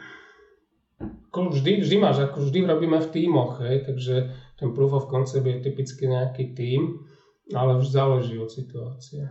Vždy, 1.29 1.83
vždy 1.83 1.95
máš, 1.99 2.23
ako 2.23 2.47
vždy 2.47 2.65
robíme 2.65 2.97
v 3.03 3.11
tímoch, 3.11 3.59
hej, 3.59 3.83
takže 3.83 4.31
ten 4.55 4.71
proof 4.71 4.95
of 4.95 5.11
concept 5.11 5.43
je 5.43 5.59
typicky 5.59 6.07
nejaký 6.07 6.55
tím, 6.55 7.05
ale 7.51 7.75
už 7.77 7.91
záleží 7.91 8.39
od 8.39 8.47
situácie. 8.47 9.27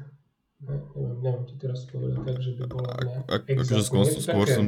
Ne, 0.60 0.84
neviem, 0.94 1.18
neviem 1.24 1.44
ti 1.48 1.56
teraz 1.56 1.88
povedať 1.88 2.20
tak, 2.20 2.38
že 2.44 2.52
by 2.60 2.64
bola 2.68 2.92
nejaká... 3.00 3.48
Akože 3.48 3.80
skôr, 3.80 4.04
skôr 4.06 4.46
som 4.46 4.64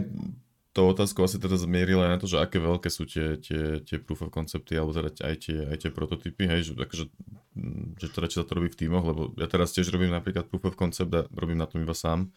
to 0.77 0.93
otázku 0.93 1.25
asi 1.25 1.41
teda 1.41 1.57
zmierila 1.57 2.05
aj 2.05 2.13
na 2.13 2.19
to, 2.21 2.29
že 2.29 2.37
aké 2.37 2.61
veľké 2.61 2.93
sú 2.93 3.09
tie, 3.09 3.41
tie, 3.41 3.81
tie 3.81 3.97
proof 3.97 4.29
of 4.29 4.31
concepty, 4.31 4.77
alebo 4.77 4.93
teda 4.93 5.09
aj 5.25 5.37
tie, 5.41 5.57
aj 5.65 5.77
tie 5.81 5.91
prototypy, 5.91 6.45
hej, 6.45 6.61
že, 6.69 6.73
akože, 6.77 7.09
mm, 7.57 7.97
že 7.97 8.07
teda 8.13 8.29
či 8.29 8.37
sa 8.37 8.45
to 8.45 8.61
robí 8.61 8.69
v 8.69 8.81
tímoch, 8.85 9.05
lebo 9.09 9.33
ja 9.41 9.49
teraz 9.49 9.73
tiež 9.73 9.89
robím 9.89 10.13
napríklad 10.13 10.53
proof 10.53 10.69
of 10.69 10.77
concept 10.77 11.09
a 11.17 11.25
robím 11.33 11.57
na 11.57 11.65
tom 11.65 11.81
iba 11.81 11.97
sám. 11.97 12.29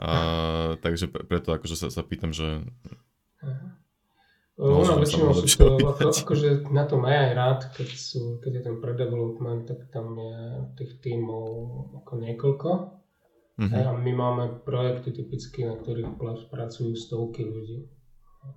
A, 0.00 0.74
takže 0.80 1.06
preto 1.06 1.52
akože 1.52 1.76
sa, 1.76 1.92
sa 1.92 2.00
pýtam, 2.00 2.32
že... 2.32 2.64
No, 4.54 4.86
ono 4.86 5.02
väčšinou 5.02 5.34
sú 5.34 5.44
to, 5.50 5.82
ako, 5.82 6.14
akože 6.14 6.70
na 6.70 6.86
tom 6.86 7.02
aj 7.04 7.16
aj 7.20 7.30
rád, 7.34 7.60
keď, 7.74 7.88
sú, 7.98 8.38
keď 8.38 8.52
je 8.54 8.62
ten 8.70 8.76
pre-development, 8.78 9.66
tak 9.66 9.90
tam 9.90 10.14
je 10.14 10.40
tých 10.78 10.92
tímov 11.02 11.46
ako 12.02 12.12
niekoľko. 12.22 12.70
Uh-huh. 13.54 13.70
A 13.70 13.94
my 13.94 14.12
máme 14.12 14.44
projekty 14.66 15.14
typicky, 15.14 15.62
na 15.62 15.78
ktorých 15.78 16.18
pracujú 16.50 16.98
stovky 16.98 17.46
ľudí. 17.46 17.86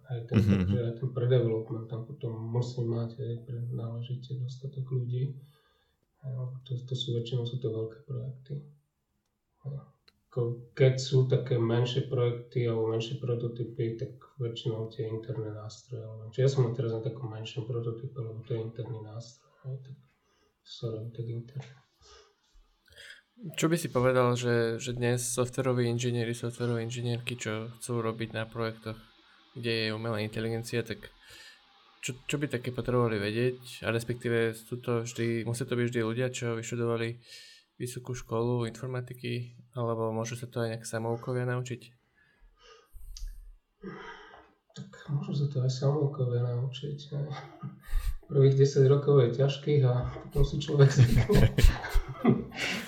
Aj 0.09 0.19
ten, 0.25 0.41
uh-huh. 0.41 0.51
takže 0.57 0.77
aj 0.83 0.93
ten 0.99 1.09
pre-development 1.13 1.85
tam 1.87 2.03
potom 2.03 2.33
musí 2.33 2.81
mať 2.83 3.21
aj 3.21 3.35
pre 3.45 3.59
náležite 3.71 4.35
dostatok 4.35 4.83
ľudí. 4.89 5.37
To, 6.65 6.71
to 6.75 6.93
sú 6.97 7.15
väčšinou 7.15 7.47
sú 7.47 7.61
to 7.61 7.71
veľké 7.71 7.97
projekty. 8.03 8.53
Keď 10.75 10.93
sú 11.01 11.25
také 11.25 11.57
menšie 11.57 12.05
projekty 12.05 12.67
alebo 12.67 12.93
menšie 12.93 13.17
prototypy, 13.17 13.95
tak 13.97 14.11
väčšinou 14.37 14.91
tie 14.91 15.07
interné 15.07 15.49
nástroje. 15.55 16.03
Čiže 16.35 16.43
ja 16.43 16.49
som 16.51 16.75
teraz 16.75 16.93
na 16.93 17.01
takom 17.01 17.31
menšom 17.31 17.65
prototype, 17.65 18.17
lebo 18.21 18.43
to 18.43 18.53
je 18.53 18.65
interný 18.65 19.01
nástroj. 19.01 19.81
Tak 19.81 19.97
robí 20.83 21.09
tak 21.15 21.25
interné. 21.25 21.86
Čo 23.37 23.69
by 23.69 23.77
si 23.77 23.93
povedal, 23.93 24.33
že, 24.33 24.81
že 24.81 24.97
dnes 24.97 25.21
softveroví 25.21 25.85
inžinieri, 25.85 26.33
softverové 26.33 26.81
inžinierky, 26.89 27.37
čo 27.37 27.69
chcú 27.77 28.01
robiť 28.01 28.33
na 28.33 28.49
projektoch, 28.49 28.97
kde 29.53 29.71
je 29.85 29.93
umelá 29.93 30.17
inteligencia, 30.25 30.81
tak 30.81 31.13
čo, 32.01 32.17
čo 32.25 32.41
by 32.41 32.49
také 32.49 32.73
potrebovali 32.73 33.21
vedieť? 33.21 33.85
A 33.85 33.93
respektíve 33.93 34.57
sú 34.57 34.81
to 34.81 35.05
vždy, 35.05 35.45
musia 35.45 35.69
to 35.69 35.77
byť 35.77 35.85
vždy 35.85 36.01
ľudia, 36.01 36.33
čo 36.33 36.57
vyštudovali 36.57 37.21
vysokú 37.77 38.17
školu 38.17 38.65
informatiky, 38.65 39.53
alebo 39.77 40.09
môžu 40.09 40.33
sa 40.33 40.49
to 40.49 40.65
aj 40.65 40.73
nejak 40.73 40.85
samoukovia 40.89 41.45
naučiť? 41.45 41.81
Tak 44.73 45.13
môžu 45.13 45.37
sa 45.37 45.45
to 45.45 45.61
aj 45.61 45.69
samoukovia 45.77 46.41
naučiť. 46.41 46.97
Prvých 48.25 48.57
10 48.65 48.89
rokov 48.89 49.29
je 49.29 49.29
ťažkých 49.45 49.81
a 49.85 50.09
potom 50.25 50.41
si 50.41 50.57
človek 50.57 50.89
zvykne. 50.89 51.53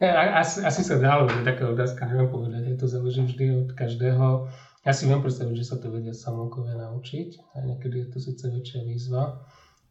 Asi, 0.00 0.60
asi 0.60 0.82
sa 0.84 1.00
dá, 1.00 1.24
lebo 1.24 1.32
taká 1.40 1.72
otázka, 1.72 2.04
neviem 2.04 2.28
povedať, 2.28 2.76
to 2.76 2.84
záleží 2.84 3.24
vždy 3.24 3.44
od 3.64 3.70
každého. 3.72 4.44
Ja 4.84 4.92
si 4.92 5.08
viem 5.08 5.18
predstaviť, 5.18 5.56
že 5.56 5.66
sa 5.66 5.76
to 5.80 5.88
vedia 5.88 6.12
samoukovia 6.12 6.76
naučiť 6.76 7.56
a 7.56 7.64
niekedy 7.64 8.04
je 8.04 8.08
to 8.12 8.18
síce 8.20 8.44
väčšia 8.44 8.84
výzva. 8.84 9.40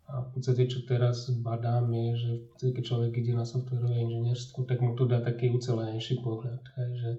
A 0.05 0.21
v 0.21 0.27
podstate, 0.37 0.69
čo 0.69 0.85
teraz 0.85 1.33
badám, 1.33 1.89
je, 1.89 2.07
že 2.13 2.29
v 2.37 2.43
podstate, 2.53 2.71
keď 2.77 2.83
človek 2.85 3.11
ide 3.17 3.33
na 3.33 3.41
softwarové 3.49 3.97
inžinierstvo, 4.05 4.69
tak 4.69 4.77
mu 4.85 4.93
to 4.93 5.09
dá 5.09 5.17
taký 5.17 5.49
ucelenejší 5.49 6.21
pohľad. 6.21 6.61
Hej, 6.77 6.89
že 7.01 7.11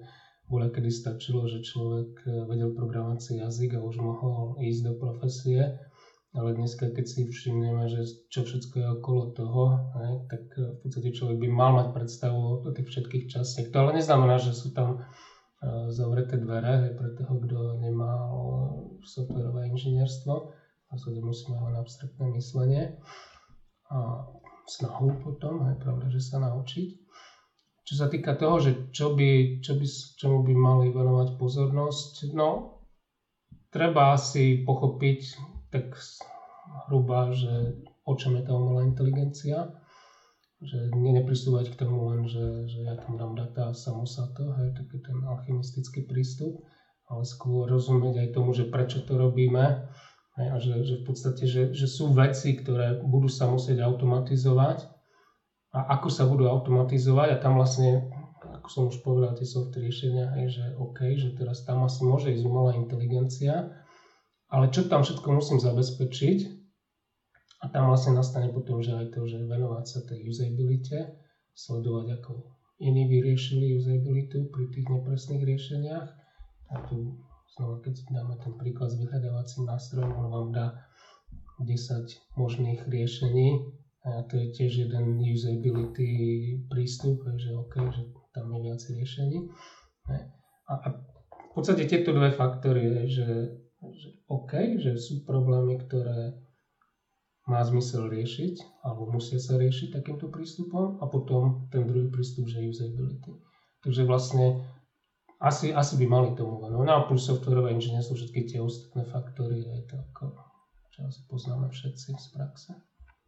bola 0.47 0.71
kedy 0.71 0.87
stačilo, 0.87 1.43
že 1.51 1.59
človek 1.59 2.23
vedel 2.47 2.71
programovací 2.71 3.43
jazyk 3.43 3.75
a 3.75 3.83
už 3.83 3.99
mohol 3.99 4.55
ísť 4.63 4.81
do 4.87 4.93
profesie 4.95 5.75
ale 6.35 6.53
dneska, 6.53 6.91
keď 6.91 7.05
si 7.07 7.21
všimneme, 7.27 7.87
že 7.87 8.03
čo 8.27 8.43
všetko 8.43 8.75
je 8.79 8.87
okolo 8.99 9.21
toho, 9.31 9.63
hej, 9.99 10.13
tak 10.27 10.43
v 10.55 10.77
podstate 10.83 11.15
človek 11.15 11.37
by 11.43 11.47
mal 11.47 11.71
mať 11.77 11.87
predstavu 11.95 12.67
o 12.67 12.69
tých 12.75 12.87
všetkých 12.91 13.31
častiach. 13.31 13.71
To 13.71 13.77
ale 13.87 13.97
neznamená, 13.97 14.35
že 14.37 14.51
sú 14.51 14.75
tam 14.75 15.07
zavreté 15.89 16.37
dvere 16.37 16.93
pre 16.93 17.17
toho, 17.17 17.33
kto 17.41 17.81
nemá 17.81 18.29
softwarové 19.01 19.73
inžinierstvo. 19.73 20.33
V 20.53 20.85
zásade 20.93 21.19
musíme 21.19 21.57
len 21.57 21.75
abstraktné 21.81 22.29
myslenie 22.37 23.01
a 23.89 24.29
snahu 24.69 25.17
potom, 25.23 25.65
je 25.67 25.79
pravda, 25.81 26.07
že 26.13 26.21
sa 26.21 26.37
naučiť. 26.43 26.89
Čo 27.87 27.93
sa 27.95 28.11
týka 28.11 28.35
toho, 28.35 28.59
že 28.59 28.91
čo 28.91 29.15
by, 29.15 29.63
čo 29.63 29.79
by, 29.79 29.85
čomu 30.19 30.43
by 30.43 30.53
mali 30.53 30.87
venovať 30.91 31.39
pozornosť, 31.39 32.35
no 32.35 32.83
treba 33.71 34.13
si 34.19 34.61
pochopiť 34.61 35.19
tak 35.77 35.93
hruba, 36.89 37.31
že 37.31 37.77
o 38.07 38.13
čom 38.15 38.39
je 38.39 38.43
tá 38.43 38.53
umelá 38.55 38.83
inteligencia, 38.87 39.71
že 40.57 40.89
nie 40.97 41.13
nepristúvať 41.13 41.69
k 41.69 41.79
tomu 41.85 42.09
len, 42.09 42.25
že, 42.25 42.65
že 42.65 42.79
ja 42.81 42.97
tam 42.97 43.13
dám 43.19 43.33
data 43.37 43.69
a 43.69 43.77
samo 43.77 44.09
sa 44.09 44.25
to, 44.33 44.57
hej, 44.57 44.73
taký 44.73 44.97
ten 45.05 45.21
alchymistický 45.21 46.09
prístup, 46.09 46.65
ale 47.05 47.23
skôr 47.29 47.69
rozumieť 47.69 48.25
aj 48.25 48.29
tomu, 48.33 48.57
že 48.57 48.65
prečo 48.65 49.05
to 49.05 49.21
robíme, 49.21 49.85
hej, 50.41 50.47
a 50.49 50.57
že, 50.57 50.73
že 50.81 50.95
v 51.01 51.03
podstate, 51.05 51.43
že, 51.45 51.61
že 51.77 51.85
sú 51.85 52.09
veci, 52.09 52.57
ktoré 52.57 52.97
budú 53.05 53.29
sa 53.29 53.45
musieť 53.45 53.85
automatizovať. 53.85 54.89
A 55.77 55.93
ako 55.99 56.09
sa 56.09 56.25
budú 56.25 56.49
automatizovať? 56.49 57.37
A 57.37 57.41
tam 57.43 57.61
vlastne, 57.61 58.09
ako 58.41 58.67
som 58.71 58.83
už 58.89 58.97
povedal, 59.05 59.37
tie 59.37 59.45
software 59.45 59.85
riešenia, 59.85 60.33
je, 60.41 60.57
že 60.57 60.65
OK, 60.81 61.05
že 61.21 61.37
teraz 61.37 61.61
tam 61.69 61.85
asi 61.85 62.01
môže 62.01 62.33
ísť 62.33 62.49
umelá 62.49 62.73
inteligencia, 62.73 63.77
ale 64.47 64.71
čo 64.71 64.87
tam 64.87 65.03
všetko 65.03 65.27
musím 65.27 65.59
zabezpečiť? 65.59 66.39
A 67.57 67.73
tam 67.73 67.89
vlastne 67.89 68.13
nastane 68.13 68.53
potom, 68.53 68.85
že 68.85 68.93
aj 68.93 69.17
to, 69.17 69.25
že 69.25 69.41
venovať 69.41 69.85
sa 69.89 69.99
tej 70.05 70.29
usability, 70.29 70.93
sledovať 71.57 72.21
ako 72.21 72.57
iní 72.77 73.09
vyriešili 73.09 73.73
usability 73.73 74.45
pri 74.53 74.65
tých 74.69 74.85
nepresných 74.85 75.43
riešeniach. 75.43 76.09
A 76.69 76.75
tu 76.85 77.17
znova 77.57 77.81
keď 77.81 77.93
dáme 78.13 78.37
ten 78.37 78.53
príklad 78.61 78.93
s 78.93 79.01
vyhľadávacím 79.01 79.65
nástrojom, 79.65 80.11
on 80.13 80.27
vám 80.29 80.49
dá 80.53 80.67
10 81.65 82.37
možných 82.37 82.85
riešení. 82.85 83.73
A 84.05 84.23
to 84.29 84.37
je 84.39 84.53
tiež 84.53 84.87
jeden 84.87 85.19
usability 85.19 86.07
prístup, 86.69 87.25
že 87.35 87.51
OK, 87.51 87.75
že 87.91 88.03
tam 88.31 88.53
je 88.53 88.59
viac 88.63 88.79
riešení. 88.79 89.49
A, 90.69 90.73
a 90.77 90.87
v 90.93 91.51
podstate 91.51 91.89
tieto 91.89 92.13
dve 92.13 92.29
faktory, 92.31 93.09
že, 93.09 93.57
že 93.81 94.09
OK, 94.27 94.81
že 94.81 94.97
sú 94.97 95.21
problémy, 95.23 95.77
ktoré 95.85 96.33
má 97.47 97.63
zmysel 97.63 98.11
riešiť, 98.11 98.83
alebo 98.83 99.07
musia 99.07 99.39
sa 99.39 99.55
riešiť 99.55 99.95
takýmto 99.95 100.27
prístupom 100.27 100.99
a 100.99 101.07
potom 101.07 101.71
ten 101.71 101.87
druhý 101.87 102.11
prístup, 102.11 102.51
že 102.51 102.59
usability. 102.59 103.31
Takže 103.79 104.03
vlastne 104.03 104.67
asi, 105.39 105.71
asi 105.71 105.95
by 105.95 106.05
mali 106.09 106.29
tomu 106.35 106.59
venovať. 106.59 106.83
No 106.83 106.91
a 106.91 107.07
plus 107.07 107.23
softwareové 107.23 107.71
inžinierstvo, 107.77 108.19
všetky 108.19 108.51
tie 108.51 108.59
ostatné 108.59 109.07
faktory, 109.07 109.63
je 109.63 109.85
to 109.87 109.95
ako, 110.11 110.35
čo 110.91 110.99
asi 111.07 111.21
poznáme 111.29 111.71
všetci 111.71 112.09
z 112.19 112.27
praxe. 112.35 112.71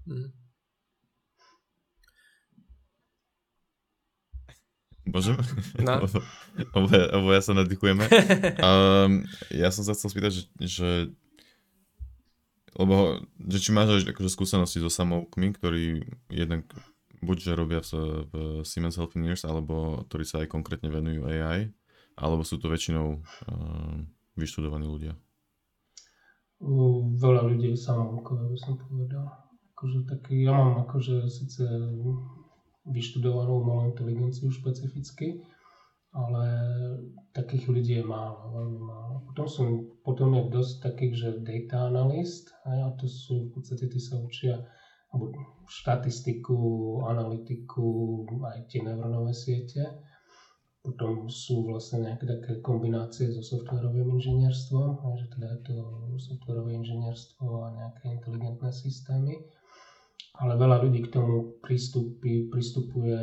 Mm. 0.09 0.48
Môžem? 5.09 5.35
No. 5.81 6.05
Obo, 6.77 7.29
ja 7.33 7.41
sa 7.41 7.57
nadýchujeme. 7.57 8.05
Um, 8.61 9.25
ja 9.61 9.69
som 9.73 9.81
sa 9.81 9.97
chcel 9.97 10.13
spýtať, 10.13 10.31
že, 10.31 10.43
že 10.61 10.89
lebo, 12.77 13.25
že 13.49 13.57
či 13.59 13.75
máš 13.75 14.05
akože 14.05 14.29
skúsenosti 14.29 14.79
so 14.79 14.87
samoukmi, 14.87 15.51
ktorí 15.57 16.05
jednak 16.31 16.63
buď 17.19 17.37
že 17.41 17.53
robia 17.57 17.81
v, 17.83 18.23
v 18.31 18.33
Siemens 18.63 18.95
Healthineers, 18.95 19.43
alebo 19.43 20.07
ktorí 20.07 20.23
sa 20.23 20.39
aj 20.45 20.53
konkrétne 20.53 20.87
venujú 20.87 21.27
AI, 21.27 21.73
alebo 22.15 22.47
sú 22.47 22.55
to 22.61 22.71
väčšinou 22.71 23.19
um, 23.19 24.07
vyštudovaní 24.39 24.87
ľudia? 24.87 25.13
Veľa 27.19 27.41
ľudí 27.47 27.71
je 27.71 27.79
samoukové, 27.79 28.51
by 28.51 28.57
som 28.59 28.75
povedal. 28.75 29.27
Akože 29.75 30.03
taký, 30.07 30.43
ja 30.43 30.51
mám 30.51 30.83
akože 30.83 31.31
síce 31.31 31.63
vyštudovanú 32.89 33.61
umelú 33.61 33.81
inteligenciu 33.93 34.49
špecificky, 34.49 35.41
ale 36.09 36.45
takých 37.37 37.69
ľudí 37.69 37.93
je 38.01 38.05
málo, 38.05 38.49
veľmi 38.49 38.79
málo. 38.81 39.15
Potom, 39.29 39.45
sú, 39.45 39.63
potom 40.01 40.33
je 40.33 40.43
dosť 40.49 40.73
takých, 40.81 41.13
že 41.13 41.29
data 41.45 41.85
analyst, 41.85 42.49
a 42.65 42.89
to 42.97 43.05
sú 43.05 43.49
v 43.49 43.49
podstate, 43.53 43.85
tí 43.85 44.01
sa 44.01 44.17
učia 44.17 44.57
alebo 45.09 45.33
štatistiku, 45.65 46.57
analytiku, 47.09 48.25
aj 48.45 48.69
tie 48.69 48.85
neurónové 48.85 49.33
siete. 49.33 49.81
Potom 50.85 51.27
sú 51.29 51.65
vlastne 51.65 52.07
nejaké 52.09 52.25
také 52.29 52.51
kombinácie 52.61 53.29
so 53.29 53.41
softwarovým 53.41 54.15
inžinierstvom, 54.17 55.01
že 55.17 55.25
teda 55.33 55.47
je 55.57 55.61
to 55.65 55.75
softwarové 56.17 56.77
inžinierstvo 56.77 57.45
a 57.65 57.67
nejaké 57.73 58.15
inteligentné 58.15 58.69
systémy 58.69 59.43
ale 60.39 60.55
veľa 60.55 60.87
ľudí 60.87 61.03
k 61.03 61.11
tomu 61.11 61.59
pristupí, 61.59 62.47
pristupuje 62.47 63.19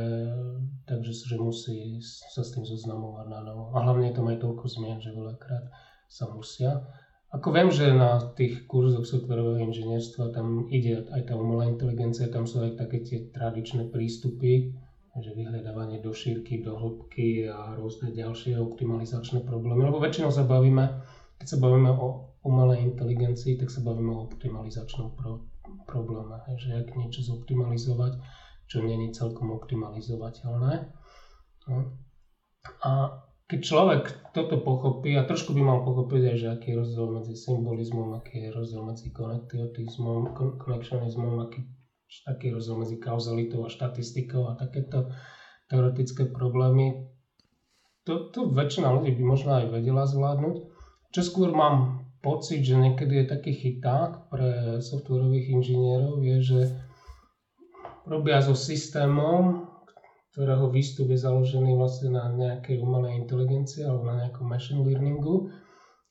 takže 0.87 1.13
že 1.35 1.37
musí 1.37 1.99
sa 2.05 2.47
s 2.47 2.55
tým 2.55 2.63
zoznamovať 2.63 3.27
na 3.27 3.41
novo. 3.43 3.75
A 3.75 3.83
hlavne 3.83 4.15
tam 4.15 4.31
aj 4.31 4.39
toľko 4.39 4.65
zmien, 4.71 4.99
že 5.03 5.17
veľakrát 5.17 5.67
sa 6.07 6.31
musia. 6.31 6.87
Ako 7.35 7.51
viem, 7.51 7.75
že 7.75 7.91
na 7.91 8.23
tých 8.39 8.71
kurzoch 8.71 9.03
softwarového 9.03 9.67
inžinierstva 9.67 10.31
tam 10.31 10.71
ide 10.71 11.11
aj 11.11 11.27
tá 11.27 11.35
umelá 11.35 11.67
inteligencia, 11.67 12.31
tam 12.31 12.47
sú 12.47 12.63
aj 12.63 12.79
také 12.79 13.03
tie 13.03 13.19
tradičné 13.35 13.91
prístupy, 13.91 14.73
že 15.17 15.35
vyhľadávanie 15.35 15.99
do 16.05 16.15
šírky, 16.15 16.63
do 16.63 16.79
hĺbky 16.79 17.51
a 17.51 17.75
rôzne 17.75 18.15
ďalšie 18.15 18.61
optimalizačné 18.61 19.43
problémy. 19.43 19.89
Lebo 19.91 19.99
väčšinou 19.99 20.31
sa 20.31 20.47
bavíme, 20.47 21.03
keď 21.41 21.47
sa 21.51 21.59
bavíme 21.59 21.91
o 21.91 22.37
umelej 22.47 22.95
inteligencii, 22.95 23.59
tak 23.59 23.75
sa 23.75 23.83
bavíme 23.83 24.13
o 24.15 24.31
optimalizačnom 24.31 25.19
pro, 25.19 25.51
problém, 25.87 26.29
že 26.59 26.83
ak 26.85 26.95
niečo 26.97 27.23
zoptimalizovať, 27.23 28.19
čo 28.67 28.83
není 28.83 29.15
celkom 29.15 29.55
optimalizovateľné. 29.55 30.73
No. 31.71 31.77
A 32.83 32.91
keď 33.47 33.61
človek 33.63 34.03
toto 34.35 34.59
pochopí, 34.59 35.15
a 35.15 35.23
trošku 35.23 35.55
by 35.55 35.63
mal 35.63 35.87
pochopiť 35.87 36.23
aj, 36.35 36.37
že 36.37 36.49
aký 36.51 36.67
je 36.75 36.81
rozdiel 36.83 37.07
medzi 37.15 37.35
symbolizmom, 37.39 38.19
aký 38.19 38.43
je 38.43 38.51
rozdiel 38.51 38.83
medzi 38.83 39.15
konektivizmom, 39.15 40.35
konekcionizmom, 40.59 41.35
aký, 41.47 41.63
aký 42.27 42.51
je 42.51 42.55
rozdiel 42.59 42.77
medzi 42.83 42.97
kauzalitou 42.99 43.63
a 43.63 43.71
štatistikou 43.71 44.51
a 44.51 44.59
takéto 44.59 45.15
teoretické 45.71 46.27
problémy, 46.27 47.07
to, 48.03 48.31
to 48.35 48.51
väčšina 48.51 48.91
ľudí 48.91 49.15
by 49.19 49.25
možno 49.27 49.51
aj 49.63 49.67
vedela 49.71 50.07
zvládnuť. 50.07 50.57
Čo 51.15 51.21
skôr 51.23 51.51
mám 51.55 51.96
pocit, 52.21 52.63
že 52.65 52.77
niekedy 52.77 53.25
je 53.25 53.27
taký 53.27 53.53
chyták 53.53 54.29
pre 54.33 54.79
softwarových 54.83 55.53
inžinierov, 55.57 56.23
je, 56.23 56.37
že 56.43 56.61
robia 58.07 58.39
so 58.41 58.55
systémom, 58.55 59.67
ktorého 60.33 60.69
výstup 60.69 61.11
je 61.11 61.19
založený 61.19 61.75
vlastne 61.75 62.13
na 62.13 62.29
nejakej 62.29 62.79
umelej 62.85 63.25
inteligencii 63.25 63.89
alebo 63.89 64.05
na 64.05 64.15
nejakom 64.25 64.47
machine 64.47 64.85
learningu 64.85 65.49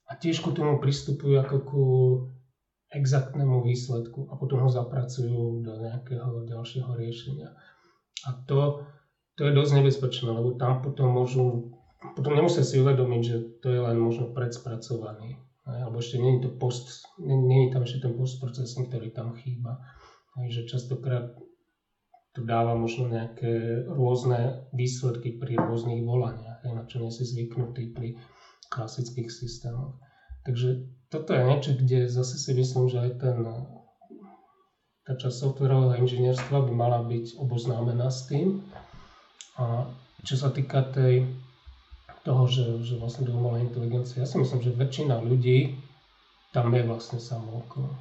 a 0.10 0.18
tiež 0.18 0.41
ku 0.41 0.49
tomu 0.49 0.82
pristupujú 0.82 1.39
ako 1.39 1.58
ku 1.62 1.84
exaktnému 2.89 3.62
výsledku 3.62 4.30
a 4.30 4.38
potom 4.38 4.66
ho 4.66 4.70
zapracujú 4.70 5.62
do 5.62 5.74
nejakého 5.78 6.46
ďalšieho 6.47 6.92
riešenia. 6.97 7.54
A 8.25 8.30
to, 8.50 8.88
to 9.38 9.46
je 9.46 9.54
dosť 9.54 9.71
nebezpečné, 9.82 10.30
lebo 10.32 10.58
tam 10.58 10.82
potom 10.82 11.13
môžu, 11.13 11.75
potom 12.17 12.34
nemusia 12.34 12.66
si 12.66 12.82
uvedomiť, 12.82 13.21
že 13.21 13.38
to 13.62 13.67
je 13.70 13.80
len 13.82 13.97
možno 13.97 14.34
predspracovaný 14.34 15.38
alebo 15.66 15.97
ešte 15.97 16.21
nie 16.21 16.37
je 16.37 16.46
to 16.46 16.51
post, 16.62 17.09
nie 17.17 17.67
je 17.67 17.74
tam 17.74 17.82
ešte 17.82 18.05
ten 18.05 18.13
postprocesing, 18.13 18.86
ktorý 18.86 19.09
tam 19.09 19.33
chýba. 19.33 19.82
Takže 20.37 20.70
častokrát 20.70 21.33
to 22.36 22.43
dáva 22.43 22.75
možno 22.75 23.08
nejaké 23.09 23.83
rôzne 23.87 24.67
výsledky 24.75 25.39
pri 25.39 25.58
rôznych 25.58 26.04
volaniach, 26.04 26.62
na 26.67 26.83
čo 26.86 27.01
nie 27.01 27.09
si 27.09 27.24
zvyknutý 27.24 27.96
pri 27.96 28.20
klasických 28.70 29.32
systémoch. 29.32 29.97
Takže 30.43 30.86
toto 31.09 31.32
je 31.32 31.42
niečo, 31.47 31.71
kde 31.74 32.12
zase 32.12 32.36
si 32.37 32.51
myslím, 32.54 32.92
že 32.92 33.01
aj 33.01 33.12
ten, 33.17 33.37
tá 35.08 35.13
časť 35.16 35.33
softwarového 35.33 35.97
inžinierstva 36.04 36.67
by 36.67 36.74
mala 36.75 37.01
byť 37.08 37.39
oboznámená 37.39 38.12
s 38.12 38.28
tým. 38.28 38.62
A 39.55 39.87
čo 40.28 40.36
sa 40.36 40.51
týka 40.51 40.83
tej 40.92 41.25
toho, 42.26 42.50
že, 42.50 42.66
že 42.82 42.97
vlastne 42.97 43.30
do 43.30 43.38
umelej 43.38 43.70
inteligencie. 43.70 44.20
Ja 44.20 44.28
si 44.28 44.42
myslím, 44.42 44.66
že 44.66 44.74
väčšina 44.74 45.22
ľudí 45.22 45.78
tam 46.56 46.72
je 46.72 46.88
vlastne 46.88 47.20
samouko 47.20 47.92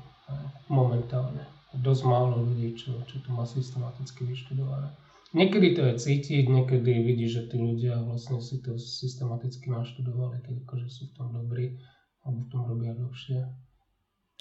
momentálne. 0.71 1.43
Dosť 1.75 2.03
málo 2.07 2.47
ľudí, 2.47 2.79
čo, 2.79 2.95
čo 3.11 3.19
to 3.27 3.35
má 3.35 3.43
systematicky 3.43 4.23
vyštudované. 4.31 4.95
Niekedy 5.35 5.75
to 5.75 5.83
je 5.91 5.95
cítiť, 5.99 6.47
niekedy 6.47 7.03
vidí, 7.03 7.27
že 7.27 7.51
tí 7.51 7.59
ľudia 7.59 7.99
vlastne 8.07 8.39
si 8.39 8.63
to 8.63 8.79
systematicky 8.79 9.67
naštudovali, 9.67 10.39
tak 10.47 10.55
akože 10.63 10.87
sú 10.87 11.11
v 11.11 11.15
tom 11.19 11.35
dobrí, 11.35 11.75
alebo 12.23 12.47
v 12.47 12.51
tom 12.55 12.63
robia 12.71 12.95
dlhšie. 12.95 13.43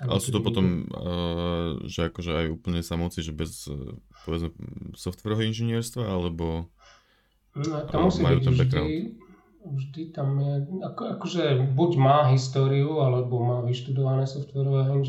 Ale 0.05 0.21
sú 0.21 0.29
to 0.29 0.45
potom, 0.45 0.85
uh, 0.93 1.81
že 1.89 2.13
akože 2.13 2.31
aj 2.37 2.47
úplne 2.53 2.85
samovci, 2.85 3.25
že 3.25 3.33
bez, 3.33 3.65
uh, 3.65 3.97
povedzme, 4.29 4.53
softwarového 4.93 5.49
inžinierstva, 5.49 6.05
alebo 6.05 6.69
no, 7.57 7.77
to 7.89 7.97
musí 7.97 8.21
byť 8.21 8.45
vždy, 8.45 8.93
vždy 9.63 10.11
tam 10.11 10.39
je, 10.39 10.53
ako, 10.83 11.01
akože 11.17 11.43
buď 11.73 11.91
má 11.95 12.17
históriu, 12.31 12.99
alebo 12.99 13.39
má 13.39 13.57
vyštudované 13.63 14.27
softwarového 14.27 14.99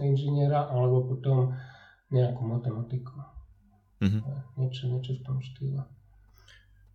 inžiniera, 0.00 0.68
alebo 0.68 1.08
potom 1.08 1.56
nejakú 2.12 2.42
matematiku. 2.44 3.16
Mm-hmm. 4.04 4.22
Niečo, 4.60 4.82
niečo 4.92 5.12
v 5.16 5.22
tom 5.24 5.38
štýle. 5.40 5.82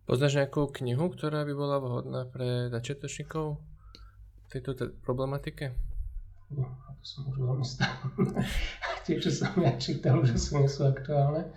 Poznáš 0.06 0.42
nejakú 0.42 0.70
knihu, 0.82 1.10
ktorá 1.10 1.46
by 1.46 1.54
bola 1.54 1.76
vhodná 1.78 2.26
pre 2.26 2.66
začiatočníkov 2.70 3.58
v 3.58 4.46
tejto 4.50 4.70
te- 4.74 4.90
problematike? 5.06 5.74
No, 6.50 6.66
to 6.98 7.04
som 7.06 7.30
už 7.30 7.36
veľmi 7.38 7.66
stále. 7.66 8.10
Tie, 9.06 9.22
čo 9.22 9.30
som 9.30 9.54
ja 9.62 9.74
čítal, 9.78 10.18
že 10.26 10.34
sú 10.34 10.58
nie 10.58 10.66
sú 10.66 10.82
aktuálne. 10.86 11.54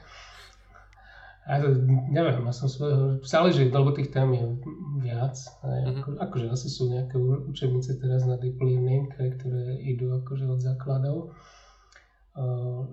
A 1.44 1.60
to, 1.60 1.76
neviem, 2.08 2.40
ja 2.40 2.54
som 2.56 2.72
svojho, 2.72 3.20
záleží, 3.28 3.68
lebo 3.68 3.92
tých 3.92 4.16
tém 4.16 4.32
je 4.32 4.48
viac. 5.04 5.36
mm-hmm. 5.60 6.00
ako, 6.00 6.10
akože 6.24 6.48
asi 6.48 6.68
sú 6.72 6.88
nejaké 6.88 7.20
učebnice 7.20 8.00
teraz 8.00 8.24
na 8.24 8.40
deep 8.40 8.56
learning, 8.64 9.12
ktoré 9.12 9.76
idú 9.84 10.16
akože 10.24 10.48
od 10.48 10.60
základov. 10.64 11.36
Uh, 12.32 12.88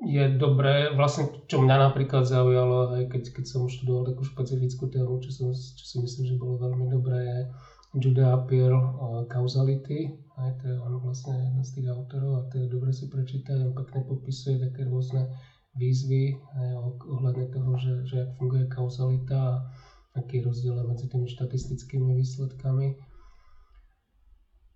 je 0.00 0.24
dobré, 0.40 0.96
vlastne 0.96 1.28
čo 1.44 1.60
mňa 1.60 1.92
napríklad 1.92 2.24
zaujalo, 2.24 2.96
aj 2.96 3.12
keď, 3.12 3.22
keď 3.36 3.44
som 3.44 3.68
študoval 3.68 4.16
takú 4.16 4.24
špecifickú 4.24 4.88
tému, 4.88 5.20
čo, 5.20 5.30
som, 5.34 5.52
čo 5.52 5.84
si 5.84 5.96
myslím, 6.00 6.24
že 6.24 6.40
bolo 6.40 6.56
veľmi 6.56 6.88
dobré, 6.88 7.20
je 7.20 7.38
Judea 8.00 8.48
Peer 8.48 8.72
uh, 8.72 9.28
Causality. 9.28 10.16
Aj 10.40 10.54
to 10.62 10.70
je 10.70 10.76
on 10.78 11.02
vlastne 11.02 11.34
jeden 11.34 11.64
z 11.66 11.70
tých 11.82 11.86
autorov 11.90 12.32
a 12.32 12.42
to 12.48 12.62
je 12.62 12.66
dobre 12.70 12.94
si 12.94 13.10
prečítať, 13.10 13.58
on 13.58 13.74
pekne 13.74 14.06
popisuje 14.06 14.56
také 14.62 14.86
rôzne 14.86 15.26
výzvy 15.78 16.36
ohľadne 17.06 17.46
toho, 17.54 17.78
že, 17.78 17.92
že 18.04 18.14
jak 18.26 18.30
funguje 18.36 18.66
kauzalita 18.66 19.38
a 19.38 19.54
aký 20.18 20.42
je 20.42 20.46
rozdiel 20.50 20.74
medzi 20.82 21.06
tými 21.06 21.30
štatistickými 21.30 22.18
výsledkami. 22.18 22.98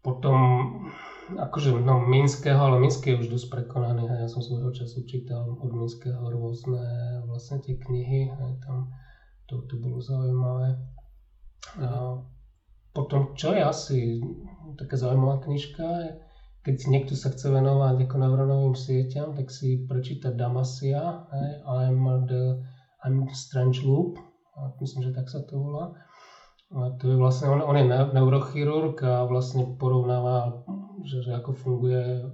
Potom, 0.02 0.38
akože, 1.38 1.78
no, 1.78 2.02
Minského, 2.02 2.58
ale 2.58 2.82
Minský 2.82 3.14
je 3.14 3.20
už 3.22 3.28
dosť 3.38 3.46
prekonaný, 3.54 4.10
ja 4.10 4.26
som 4.26 4.42
svojho 4.42 4.74
času 4.74 5.06
čítal 5.06 5.46
od 5.46 5.70
Minského 5.70 6.22
rôzne 6.26 6.82
vlastne 7.26 7.62
tie 7.62 7.78
knihy, 7.78 8.34
aj 8.34 8.66
tam 8.66 8.90
to, 9.46 9.62
to 9.70 9.78
bolo 9.78 10.02
zaujímavé. 10.02 10.74
A 11.78 12.18
potom, 12.90 13.38
čo 13.38 13.54
je 13.54 13.62
asi 13.62 13.98
taká 14.74 14.98
zaujímavá 14.98 15.38
knižka, 15.46 15.86
je, 15.86 16.10
keď 16.62 16.76
niekto 16.86 17.14
sa 17.18 17.34
chce 17.34 17.50
venovať 17.50 18.06
ako 18.06 18.16
neurónovým 18.22 18.74
sieťam, 18.78 19.34
tak 19.34 19.50
si 19.50 19.82
prečíta 19.82 20.30
Damasia, 20.30 21.26
hey, 21.30 21.58
I'm, 21.66 22.06
the, 22.30 22.62
I'm 23.02 23.26
Strange 23.34 23.82
Loop, 23.82 24.18
myslím, 24.78 25.10
že 25.10 25.12
tak 25.14 25.26
sa 25.26 25.42
to 25.42 25.58
volá. 25.58 25.94
A 26.72 26.96
to 26.96 27.12
je 27.12 27.16
vlastne, 27.20 27.52
on, 27.52 27.60
on 27.60 27.76
je 27.76 27.84
neurochirurg 27.84 28.96
a 29.04 29.28
vlastne 29.28 29.76
porovnáva, 29.76 30.64
že, 31.04 31.20
že 31.20 31.36
ako 31.36 31.50
funguje 31.52 32.24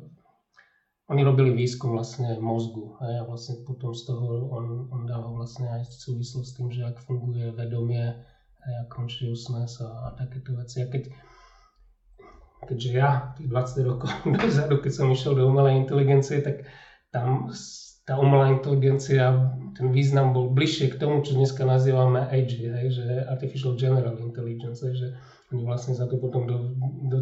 oni 1.09 1.25
robili 1.25 1.57
výskum 1.57 1.97
vlastne 1.97 2.37
mozgu 2.37 3.01
hej, 3.01 3.19
a 3.19 3.23
vlastne 3.25 3.65
potom 3.65 3.97
z 3.97 4.13
toho 4.13 4.53
on, 4.53 4.93
on 4.93 5.09
dáva 5.09 5.33
vlastne 5.33 5.65
aj 5.73 5.89
súvislosť 5.89 6.49
s 6.49 6.57
tým, 6.57 6.69
že 6.69 6.85
ak 6.85 7.01
funguje 7.01 7.49
vedomie 7.57 8.13
hej, 8.61 8.75
a 8.77 8.85
consciousness 8.93 9.81
a, 9.81 9.89
a 9.89 10.09
takéto 10.13 10.53
veci. 10.53 10.85
A 10.85 10.87
keď, 10.87 11.09
keďže 12.69 12.91
ja 12.93 13.33
tých 13.35 13.49
20 13.49 13.89
rokov 13.89 14.13
dozadu, 14.37 14.79
keď 14.85 14.93
som 14.93 15.09
išiel 15.09 15.33
do 15.35 15.49
umelej 15.49 15.81
inteligencie, 15.81 16.45
tak 16.45 16.69
tam 17.09 17.49
tá 18.09 18.17
umelá 18.17 18.49
inteligencia, 18.49 19.53
ten 19.77 19.93
význam 19.93 20.33
bol 20.33 20.49
bližšie 20.49 20.97
k 20.97 20.97
tomu, 20.97 21.21
čo 21.21 21.37
dneska 21.37 21.69
nazývame 21.69 22.25
AG, 22.33 22.57
hej, 22.57 22.89
že 22.89 23.05
Artificial 23.29 23.77
General 23.77 24.17
Intelligence, 24.17 24.81
že 24.81 25.13
oni 25.53 25.61
vlastne 25.61 25.93
za 25.93 26.09
to 26.09 26.17
potom 26.17 26.49
do, 26.49 26.73
do, 27.13 27.19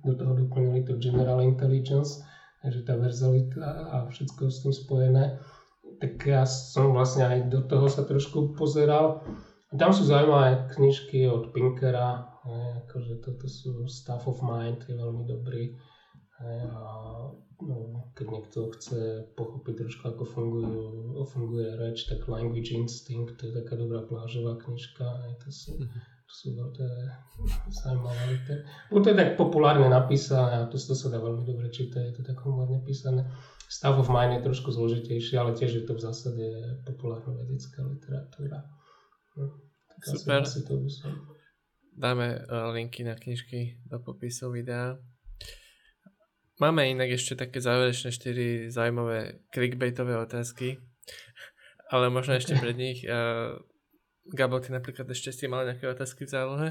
do 0.00 0.12
toho 0.16 0.32
doplnili 0.32 0.80
to 0.88 0.96
General 0.96 1.44
Intelligence, 1.44 2.24
že 2.64 2.80
tá 2.84 2.96
verzalita 2.96 3.60
a 3.92 3.96
všetko 4.08 4.48
s 4.48 4.64
tým 4.64 4.72
spojené. 4.72 5.36
Tak 6.00 6.24
ja 6.24 6.48
som 6.48 6.96
vlastne 6.96 7.28
aj 7.28 7.52
do 7.52 7.60
toho 7.60 7.92
sa 7.92 8.08
trošku 8.08 8.56
pozeral. 8.56 9.20
Tam 9.70 9.94
sú 9.94 10.02
zaujímavé 10.02 10.66
knižky 10.74 11.30
od 11.30 11.54
Pinkera, 11.54 12.30
Hej, 12.40 12.88
akože 12.88 13.14
toto 13.20 13.44
sú 13.44 13.84
Staff 13.84 14.24
of 14.24 14.40
Mind, 14.40 14.80
je 14.88 14.96
veľmi 14.96 15.28
dobrý. 15.28 15.76
Hej, 16.40 16.60
a 16.72 16.82
no, 17.60 17.76
keď 18.16 18.26
niekto 18.32 18.72
chce 18.72 19.28
pochopiť 19.36 19.74
trošku, 19.84 20.02
ako 20.08 20.24
fungujú, 20.24 20.80
funguje 21.28 21.76
reč, 21.76 22.08
tak 22.08 22.24
Language 22.32 22.72
Instinct, 22.72 23.36
to 23.36 23.52
je 23.52 23.52
taká 23.52 23.76
dobrá 23.76 24.00
plážová 24.08 24.56
knižka. 24.56 25.04
Hej, 25.04 25.36
to 25.44 25.48
sú, 25.52 25.70
to 26.24 26.32
sú 26.32 26.48
to 26.56 26.84
zaujímavé. 27.68 28.40
To 28.88 29.04
je 29.04 29.16
tak 29.20 29.36
populárne 29.36 29.92
napísané 29.92 30.64
a 30.64 30.70
to, 30.72 30.80
to 30.80 30.96
sa 30.96 31.12
dá 31.12 31.20
veľmi 31.20 31.44
dobre 31.44 31.68
čítať, 31.68 32.08
je 32.08 32.14
to 32.16 32.22
tak 32.24 32.40
humorne 32.40 32.80
písané. 32.80 33.28
Staff 33.68 34.00
of 34.00 34.08
Mind 34.08 34.40
je 34.40 34.48
trošku 34.48 34.72
zložitejší, 34.72 35.36
ale 35.36 35.52
tiež 35.52 35.76
je 35.76 35.84
to 35.84 35.92
v 35.92 36.02
zásade 36.08 36.44
populárna 36.88 37.36
vedecká 37.36 37.84
literatúra. 37.84 38.79
Tak 39.34 40.00
Super. 40.04 40.42
Asi, 40.42 40.58
asi 40.58 40.68
to 40.68 40.74
by 40.80 40.90
som... 40.90 41.12
Dáme 41.90 42.26
e, 42.32 42.56
linky 42.72 43.04
na 43.04 43.14
knižky 43.14 43.82
do 43.84 44.00
popisu 44.00 44.50
videa. 44.50 44.96
Máme 46.60 46.92
inak 46.92 47.16
ešte 47.16 47.40
také 47.40 47.56
záverečné 47.56 48.12
4 48.12 48.68
zaujímavé 48.68 49.40
clickbaitové 49.48 50.12
otázky, 50.20 50.76
ale 51.94 52.12
možno 52.12 52.36
ešte 52.36 52.52
pred 52.52 52.76
nich. 52.76 53.00
Uh, 53.08 53.56
Gabo, 54.28 54.60
ty 54.60 54.68
napríklad 54.68 55.08
ešte 55.08 55.32
si 55.32 55.48
mal 55.48 55.64
nejaké 55.64 55.88
otázky 55.88 56.28
v 56.28 56.32
zálohe? 56.36 56.68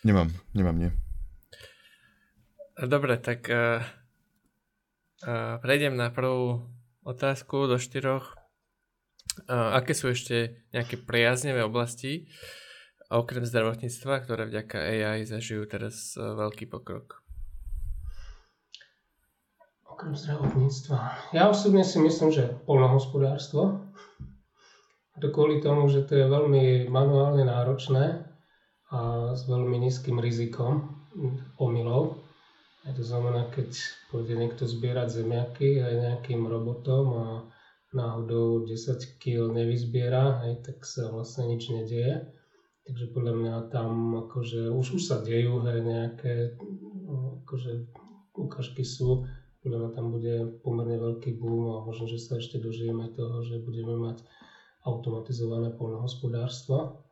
Nemám, 0.00 0.32
nemám, 0.56 0.80
nie. 0.80 0.90
Dobre, 2.80 3.20
tak 3.20 3.52
uh, 3.52 3.84
uh, 5.28 5.60
prejdem 5.60 5.92
na 5.92 6.08
prvú 6.08 6.64
otázku 7.04 7.68
do 7.68 7.76
štyroch. 7.76 8.32
Uh, 9.44 9.76
aké 9.76 9.92
sú 9.92 10.08
ešte 10.08 10.64
nejaké 10.72 10.96
priaznevé 10.96 11.60
oblasti, 11.60 12.24
a 13.06 13.22
okrem 13.22 13.46
zdravotníctva, 13.46 14.26
ktoré 14.26 14.50
vďaka 14.50 14.82
AI 14.82 15.22
zažijú 15.22 15.62
teraz 15.70 16.18
e, 16.18 16.22
veľký 16.22 16.66
pokrok. 16.66 17.22
Okrem 19.86 20.12
zdravotníctva. 20.18 21.30
Ja 21.30 21.46
osobne 21.46 21.86
si 21.86 22.02
myslím, 22.02 22.34
že 22.34 22.58
polnohospodárstvo. 22.66 23.86
To 25.16 25.26
kvôli 25.32 25.62
tomu, 25.64 25.88
že 25.88 26.04
to 26.04 26.18
je 26.18 26.26
veľmi 26.28 26.90
manuálne 26.92 27.46
náročné 27.46 28.26
a 28.92 29.32
s 29.32 29.48
veľmi 29.48 29.80
nízkym 29.80 30.20
rizikom 30.20 30.92
omylov. 31.56 32.20
A 32.84 32.92
to 32.92 33.00
znamená, 33.00 33.48
keď 33.54 33.72
pôjde 34.12 34.36
niekto 34.36 34.68
zbierať 34.68 35.24
zemiaky 35.24 35.80
aj 35.80 35.94
nejakým 35.94 36.44
robotom 36.44 37.04
a 37.16 37.26
náhodou 37.96 38.68
10 38.68 39.18
kg 39.18 39.56
nevyzbiera, 39.56 40.44
aj 40.44 40.52
tak 40.68 40.84
sa 40.84 41.08
vlastne 41.08 41.48
nič 41.48 41.72
nedieje. 41.72 42.28
Takže 42.86 43.10
podľa 43.10 43.34
mňa 43.34 43.54
tam 43.74 44.14
akože 44.28 44.70
už, 44.70 45.00
už 45.00 45.02
sa 45.02 45.18
dejú 45.18 45.58
hej, 45.66 45.82
nejaké 45.82 46.54
akože 47.42 47.88
ukážky 48.38 48.86
sú. 48.86 49.26
Podľa 49.64 49.78
mňa 49.82 49.90
tam 49.90 50.06
bude 50.14 50.34
pomerne 50.62 50.94
veľký 50.94 51.34
boom 51.42 51.74
a 51.74 51.76
možno, 51.82 52.06
že 52.06 52.22
sa 52.22 52.38
ešte 52.38 52.62
dožijeme 52.62 53.10
toho, 53.10 53.42
že 53.42 53.58
budeme 53.58 53.98
mať 53.98 54.22
automatizované 54.86 55.74
poľnohospodárstvo. 55.74 57.02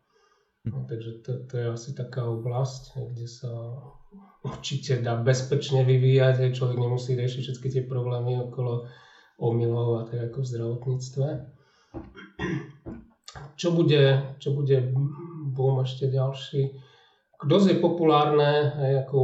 No, 0.65 0.87
takže 0.89 1.27
to, 1.27 1.45
to 1.45 1.55
je 1.59 1.67
asi 1.75 1.91
taká 1.93 2.25
oblasť, 2.25 2.97
kde 3.13 3.27
sa 3.27 3.51
určite 4.47 5.03
dá 5.03 5.19
bezpečne 5.19 5.85
vyvíjať, 5.85 6.41
aj 6.41 6.57
človek 6.57 6.79
nemusí 6.79 7.13
riešiť 7.19 7.41
všetky 7.43 7.69
tie 7.69 7.83
problémy 7.85 8.39
okolo 8.49 8.89
omylov 9.39 9.89
a 9.99 10.03
tak 10.07 10.31
ako 10.31 10.39
v 10.43 10.51
zdravotníctve. 10.51 11.27
Čo 13.55 13.69
bude, 13.71 14.35
čo 14.43 14.51
bude 14.55 14.77
boom 15.55 15.83
ešte 15.83 16.11
ďalší. 16.11 16.75
Dosť 17.45 17.67
je 17.77 17.83
populárne 17.83 18.73
aj 18.79 18.93
ako 19.05 19.19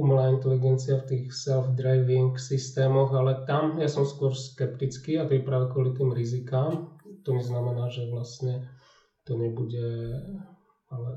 umelá 0.00 0.32
inteligencia 0.32 0.96
v 1.02 1.08
tých 1.12 1.24
self-driving 1.34 2.38
systémoch, 2.38 3.12
ale 3.12 3.44
tam 3.44 3.76
ja 3.76 3.90
som 3.90 4.08
skôr 4.08 4.32
skeptický 4.32 5.20
a 5.20 5.26
to 5.28 5.36
je 5.36 5.44
práve 5.44 5.68
kvôli 5.74 5.92
tým 5.92 6.14
rizikám. 6.14 6.96
To 7.26 7.30
neznamená, 7.34 7.90
že 7.90 8.08
vlastne 8.08 8.64
to 9.26 9.34
nebude 9.34 9.82
ale 10.86 11.10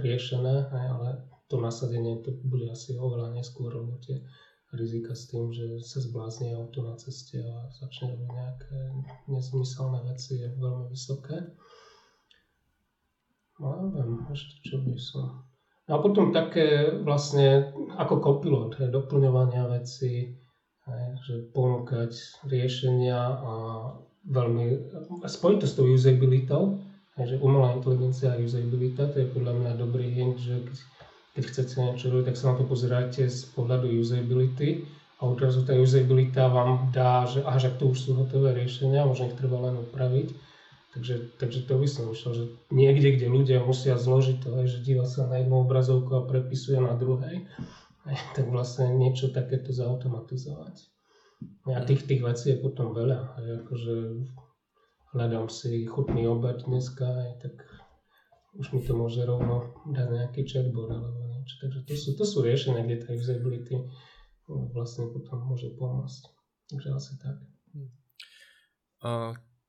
riešené, 0.00 0.72
ale 0.72 1.28
to 1.48 1.60
nasadenie 1.60 2.24
to 2.24 2.32
bude 2.44 2.68
asi 2.72 2.96
oveľa 2.96 3.36
neskôr, 3.36 3.68
lebo 3.68 4.00
tie 4.00 4.24
rizika 4.72 5.16
s 5.16 5.32
tým, 5.32 5.48
že 5.48 5.80
sa 5.80 6.04
zbláznie 6.04 6.52
auto 6.52 6.84
na 6.84 6.96
ceste 7.00 7.40
a 7.40 7.72
začne 7.72 8.12
robiť 8.12 8.28
nejaké 8.28 8.80
nezmyselné 9.32 10.00
veci 10.12 10.44
je 10.44 10.48
veľmi 10.52 10.92
vysoké. 10.92 11.56
No 13.58 13.90
neviem, 13.90 14.22
ešte 14.28 14.54
čo 14.62 14.76
by 14.84 14.94
som... 15.00 15.48
No 15.88 15.90
a 15.96 15.98
potom 16.04 16.36
také 16.36 16.92
vlastne 17.00 17.72
ako 17.96 18.20
kopilot, 18.20 18.76
hej, 18.76 18.92
doplňovania 18.92 19.72
veci, 19.72 20.36
hej, 20.84 21.04
že 21.24 21.34
ponúkať 21.56 22.12
riešenia 22.44 23.16
a 23.18 23.52
veľmi 24.28 24.92
spojiť 25.24 25.58
to 25.64 25.66
s 25.66 25.74
tou 25.74 25.88
usabilitou, 25.88 26.76
že 27.18 27.40
umelá 27.42 27.74
inteligencia 27.74 28.36
a 28.36 28.38
usabilita, 28.38 29.10
to 29.10 29.24
je 29.24 29.32
podľa 29.32 29.54
mňa 29.58 29.72
dobrý 29.80 30.06
hint, 30.12 30.38
že 30.38 30.60
keď, 30.62 30.76
keď 31.38 31.54
chcete 31.54 31.74
niečo 31.78 32.10
robiť, 32.10 32.34
tak 32.34 32.36
sa 32.36 32.50
na 32.50 32.54
to 32.58 32.66
pozeráte 32.66 33.22
z 33.30 33.46
pohľadu 33.54 33.86
usability 33.94 34.90
a 35.22 35.30
odrazu 35.30 35.62
tá 35.62 35.70
usabilita 35.78 36.50
vám 36.50 36.90
dá, 36.90 37.30
že 37.30 37.46
aha, 37.46 37.62
že 37.62 37.78
to 37.78 37.94
už 37.94 37.98
sú 38.02 38.10
hotové 38.18 38.58
riešenia, 38.58 39.06
možno 39.06 39.30
ich 39.30 39.38
treba 39.38 39.62
len 39.70 39.78
upraviť. 39.86 40.34
Takže, 40.98 41.38
takže 41.38 41.62
to 41.70 41.78
by 41.78 41.86
som 41.86 42.10
myslel, 42.10 42.32
že 42.34 42.44
niekde, 42.74 43.14
kde 43.14 43.30
ľudia 43.30 43.62
musia 43.62 43.94
zložiť 43.94 44.42
to, 44.42 44.50
že 44.66 44.82
díva 44.82 45.06
sa 45.06 45.30
na 45.30 45.38
jednu 45.38 45.62
obrazovku 45.62 46.10
a 46.18 46.26
prepisuje 46.26 46.82
na 46.82 46.98
druhej, 46.98 47.46
tak 48.34 48.50
vlastne 48.50 48.98
niečo 48.98 49.30
takéto 49.30 49.70
zautomatizovať. 49.70 50.90
A 51.70 51.86
tých, 51.86 52.02
tých 52.02 52.18
vecí 52.18 52.50
je 52.50 52.58
potom 52.58 52.90
veľa. 52.98 53.38
Akože 53.62 54.26
hľadám 55.14 55.46
si 55.46 55.86
chutný 55.86 56.26
obed 56.26 56.66
dneska, 56.66 57.06
tak 57.38 57.62
už 58.58 58.74
mi 58.74 58.82
to 58.82 58.92
môže 58.98 59.22
rovno 59.22 59.70
dať 59.86 60.08
nejaký 60.10 60.42
chatbot 60.42 60.90
alebo 60.90 61.14
niečo. 61.30 61.62
Takže 61.62 61.80
to 61.86 61.94
sú, 61.94 62.10
to 62.18 62.24
sú 62.26 62.38
riešenia, 62.42 62.82
kde 62.82 63.06
tá 63.06 63.14
usability 63.14 63.86
vlastne 64.48 65.08
potom 65.14 65.46
môže 65.46 65.70
pomôcť. 65.78 66.22
Takže 66.68 66.88
asi 66.90 67.12
tak. 67.22 67.36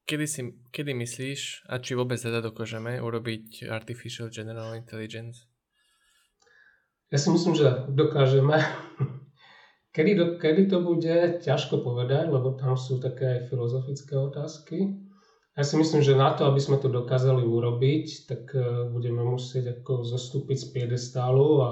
Kedy, 0.10 0.26
si, 0.26 0.42
kedy 0.74 0.98
myslíš, 0.98 1.70
a 1.70 1.78
či 1.78 1.94
vôbec 1.94 2.18
teda 2.18 2.42
dokážeme 2.42 2.98
urobiť 2.98 3.70
Artificial 3.70 4.34
General 4.34 4.74
Intelligence? 4.74 5.46
Ja 7.14 7.22
si 7.22 7.30
myslím, 7.30 7.54
že 7.54 7.86
dokážeme. 7.94 8.58
Kedy, 9.90 10.12
do, 10.14 10.26
kedy 10.38 10.70
to 10.70 10.86
bude, 10.86 11.42
ťažko 11.42 11.82
povedať, 11.82 12.30
lebo 12.30 12.54
tam 12.54 12.78
sú 12.78 13.02
také 13.02 13.26
aj 13.26 13.50
filozofické 13.50 14.14
otázky. 14.14 15.09
Ja 15.60 15.68
si 15.68 15.76
myslím, 15.76 16.00
že 16.00 16.16
na 16.16 16.32
to, 16.32 16.48
aby 16.48 16.56
sme 16.56 16.80
to 16.80 16.88
dokázali 16.88 17.44
urobiť, 17.44 18.32
tak 18.32 18.56
e, 18.56 18.88
budeme 18.96 19.28
musieť 19.28 19.84
ako 19.84 20.08
zostúpiť 20.08 20.56
z 20.56 20.68
piedestálu 20.72 21.48
a 21.60 21.72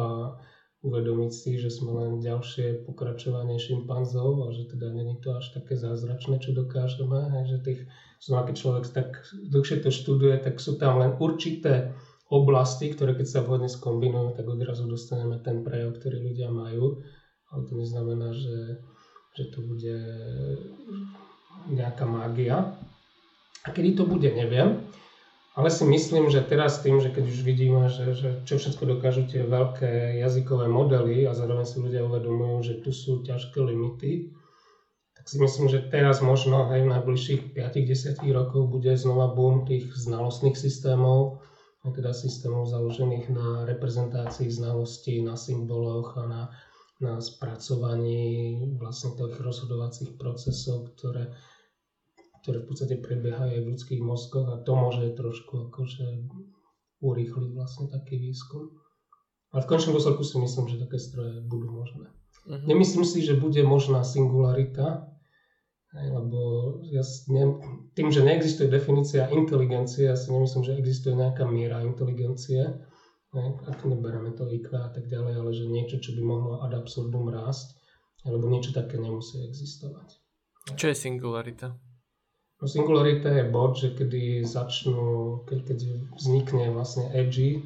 uvedomiť 0.83 1.31
si, 1.31 1.55
že 1.55 1.71
sme 1.71 1.95
len 1.95 2.19
ďalšie 2.19 2.83
pokračovanie 2.83 3.55
šimpanzov 3.55 4.43
a 4.43 4.47
že 4.51 4.67
teda 4.75 4.91
není 4.91 5.15
to 5.23 5.39
až 5.39 5.55
také 5.55 5.79
zázračné, 5.79 6.43
čo 6.43 6.51
dokážeme. 6.51 7.31
Hej, 7.31 7.43
že 7.47 7.57
tých, 7.63 7.81
znova, 8.19 8.51
keď 8.51 8.55
človek 8.59 8.83
tak 8.91 9.23
dlhšie 9.55 9.79
to 9.79 9.87
študuje, 9.87 10.35
tak 10.43 10.59
sú 10.59 10.75
tam 10.75 10.99
len 10.99 11.15
určité 11.15 11.95
oblasti, 12.27 12.91
ktoré 12.91 13.15
keď 13.15 13.39
sa 13.39 13.39
vhodne 13.39 13.71
skombinujú, 13.71 14.35
tak 14.35 14.51
odrazu 14.51 14.83
dostaneme 14.83 15.39
ten 15.39 15.63
prejav, 15.63 15.95
ktorý 15.95 16.27
ľudia 16.27 16.51
majú. 16.51 17.07
Ale 17.55 17.61
to 17.63 17.71
neznamená, 17.79 18.35
že, 18.35 18.83
že 19.31 19.47
to 19.47 19.63
bude 19.63 19.95
nejaká 21.71 22.03
mágia. 22.03 22.75
A 23.67 23.75
kedy 23.75 23.99
to 23.99 24.07
bude, 24.07 24.31
neviem. 24.31 24.87
Ale 25.57 25.67
si 25.73 25.83
myslím, 25.83 26.31
že 26.31 26.45
teraz 26.45 26.79
tým, 26.85 27.03
že 27.03 27.11
keď 27.11 27.25
už 27.27 27.39
vidíme, 27.43 27.91
že, 27.91 28.15
že 28.15 28.29
čo 28.47 28.55
všetko 28.61 28.95
dokážu 28.95 29.27
tie 29.27 29.43
veľké 29.43 30.21
jazykové 30.23 30.71
modely 30.71 31.27
a 31.27 31.35
zároveň 31.35 31.65
si 31.67 31.81
ľudia 31.81 32.05
uvedomujú, 32.05 32.57
že 32.63 32.73
tu 32.79 32.93
sú 32.93 33.25
ťažké 33.25 33.57
limity, 33.59 34.31
tak 35.17 35.25
si 35.25 35.41
myslím, 35.41 35.65
že 35.67 35.83
teraz 35.89 36.21
možno 36.21 36.69
aj 36.69 36.85
v 36.85 36.91
najbližších 36.93 37.41
5-10 37.57 38.21
rokov 38.31 38.69
bude 38.69 38.93
znova 38.95 39.33
boom 39.33 39.65
tých 39.65 39.89
znalostných 39.97 40.55
systémov, 40.55 41.41
teda 41.83 42.13
systémov 42.13 42.69
založených 42.69 43.25
na 43.31 43.65
reprezentácii 43.65 44.51
znalostí, 44.51 45.25
na 45.25 45.33
symboloch 45.39 46.15
a 46.19 46.23
na, 46.27 46.41
na 47.01 47.17
spracovaní 47.17 48.61
vlastne 48.77 49.17
tých 49.17 49.41
rozhodovacích 49.41 50.15
procesov, 50.15 50.93
ktoré 50.93 51.33
ktoré 52.47 52.63
v 52.63 52.67
podstate 52.71 52.95
prebiehajú 53.03 53.59
aj 53.59 53.61
v 53.67 53.69
ľudských 53.75 53.99
mozgoch 53.99 54.47
a 54.47 54.63
to 54.63 54.71
môže 54.71 55.19
trošku 55.19 55.67
akože 55.67 56.31
urýchliť 57.03 57.51
vlastne 57.51 57.91
taký 57.91 58.15
výskum. 58.15 58.71
Ale 59.51 59.67
v 59.67 59.69
končnom 59.75 59.99
dôsledku 59.99 60.23
si 60.23 60.39
myslím, 60.39 60.71
že 60.71 60.79
také 60.79 60.95
stroje 60.95 61.43
budú 61.43 61.67
možné. 61.75 62.07
Uh-huh. 62.47 62.63
Nemyslím 62.63 63.03
si, 63.03 63.19
že 63.19 63.35
bude 63.35 63.59
možná 63.67 64.07
singularita, 64.07 65.11
lebo 65.91 66.39
ja 66.87 67.03
ne, 67.27 67.59
tým, 67.99 68.15
že 68.15 68.23
neexistuje 68.23 68.71
definícia 68.71 69.27
inteligencie, 69.27 70.07
ja 70.07 70.15
si 70.15 70.31
nemyslím, 70.31 70.63
že 70.63 70.79
existuje 70.79 71.19
nejaká 71.19 71.43
miera 71.43 71.83
inteligencie, 71.83 72.79
ne, 73.35 73.45
ak 73.67 73.83
nebereme 73.83 74.31
to 74.31 74.47
IQ 74.47 74.71
a 74.71 74.87
tak 74.87 75.11
ďalej, 75.11 75.33
ale 75.35 75.51
že 75.51 75.67
niečo, 75.67 75.99
čo 75.99 76.15
by 76.15 76.23
mohlo 76.23 76.63
ad 76.63 76.71
absurdum 76.71 77.27
rásť, 77.27 77.75
alebo 78.23 78.47
niečo 78.47 78.71
také 78.71 78.95
nemusí 78.95 79.43
existovať. 79.43 80.15
Čo 80.79 80.91
je 80.91 80.95
singularita? 80.95 81.86
Singularita 82.57 83.29
je 83.29 83.45
bod, 83.45 83.77
že 83.77 83.93
kedy 83.93 84.41
začnú, 84.41 85.41
keď, 85.45 85.59
keď 85.61 85.79
vznikne 86.17 86.73
vlastne 86.73 87.05
edgy, 87.13 87.61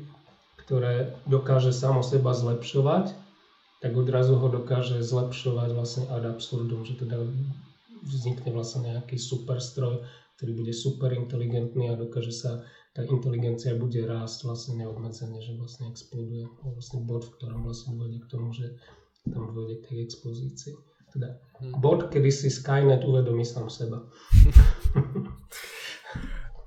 ktoré 0.68 1.16
dokáže 1.24 1.72
samo 1.72 2.04
seba 2.04 2.36
zlepšovať, 2.36 3.16
tak 3.80 3.92
odrazu 3.96 4.36
ho 4.36 4.48
dokáže 4.52 5.00
zlepšovať 5.00 5.70
vlastne 5.72 6.04
ad 6.12 6.28
absurdum, 6.28 6.84
že 6.84 7.00
teda 7.00 7.24
vznikne 8.04 8.52
vlastne 8.52 8.92
nejaký 8.92 9.16
superstroj, 9.16 10.04
ktorý 10.36 10.52
bude 10.60 10.74
super 10.76 11.16
inteligentný 11.16 11.88
a 11.88 11.96
dokáže 11.96 12.36
sa, 12.36 12.52
tá 12.92 13.08
inteligencia 13.08 13.72
bude 13.80 14.04
rásť 14.04 14.44
vlastne 14.44 14.84
neobmedzene, 14.84 15.40
že 15.40 15.56
vlastne 15.56 15.88
exploduje. 15.88 16.52
Vlastne 16.68 17.00
bod, 17.08 17.24
v 17.24 17.34
ktorom 17.40 17.64
vlastne 17.64 17.96
dôjde 17.96 18.20
k 18.20 18.28
tomu, 18.28 18.52
že 18.52 18.76
tam 19.32 19.56
dôjde 19.56 19.80
k 19.80 19.88
tej 19.88 19.98
expozícii. 20.04 20.76
Teda 21.12 21.36
hm. 21.60 21.78
bod, 21.78 22.08
kedy 22.08 22.32
si 22.32 22.48
Skynet 22.48 23.04
uvedomí 23.04 23.44
sám 23.44 23.68
seba. 23.68 24.00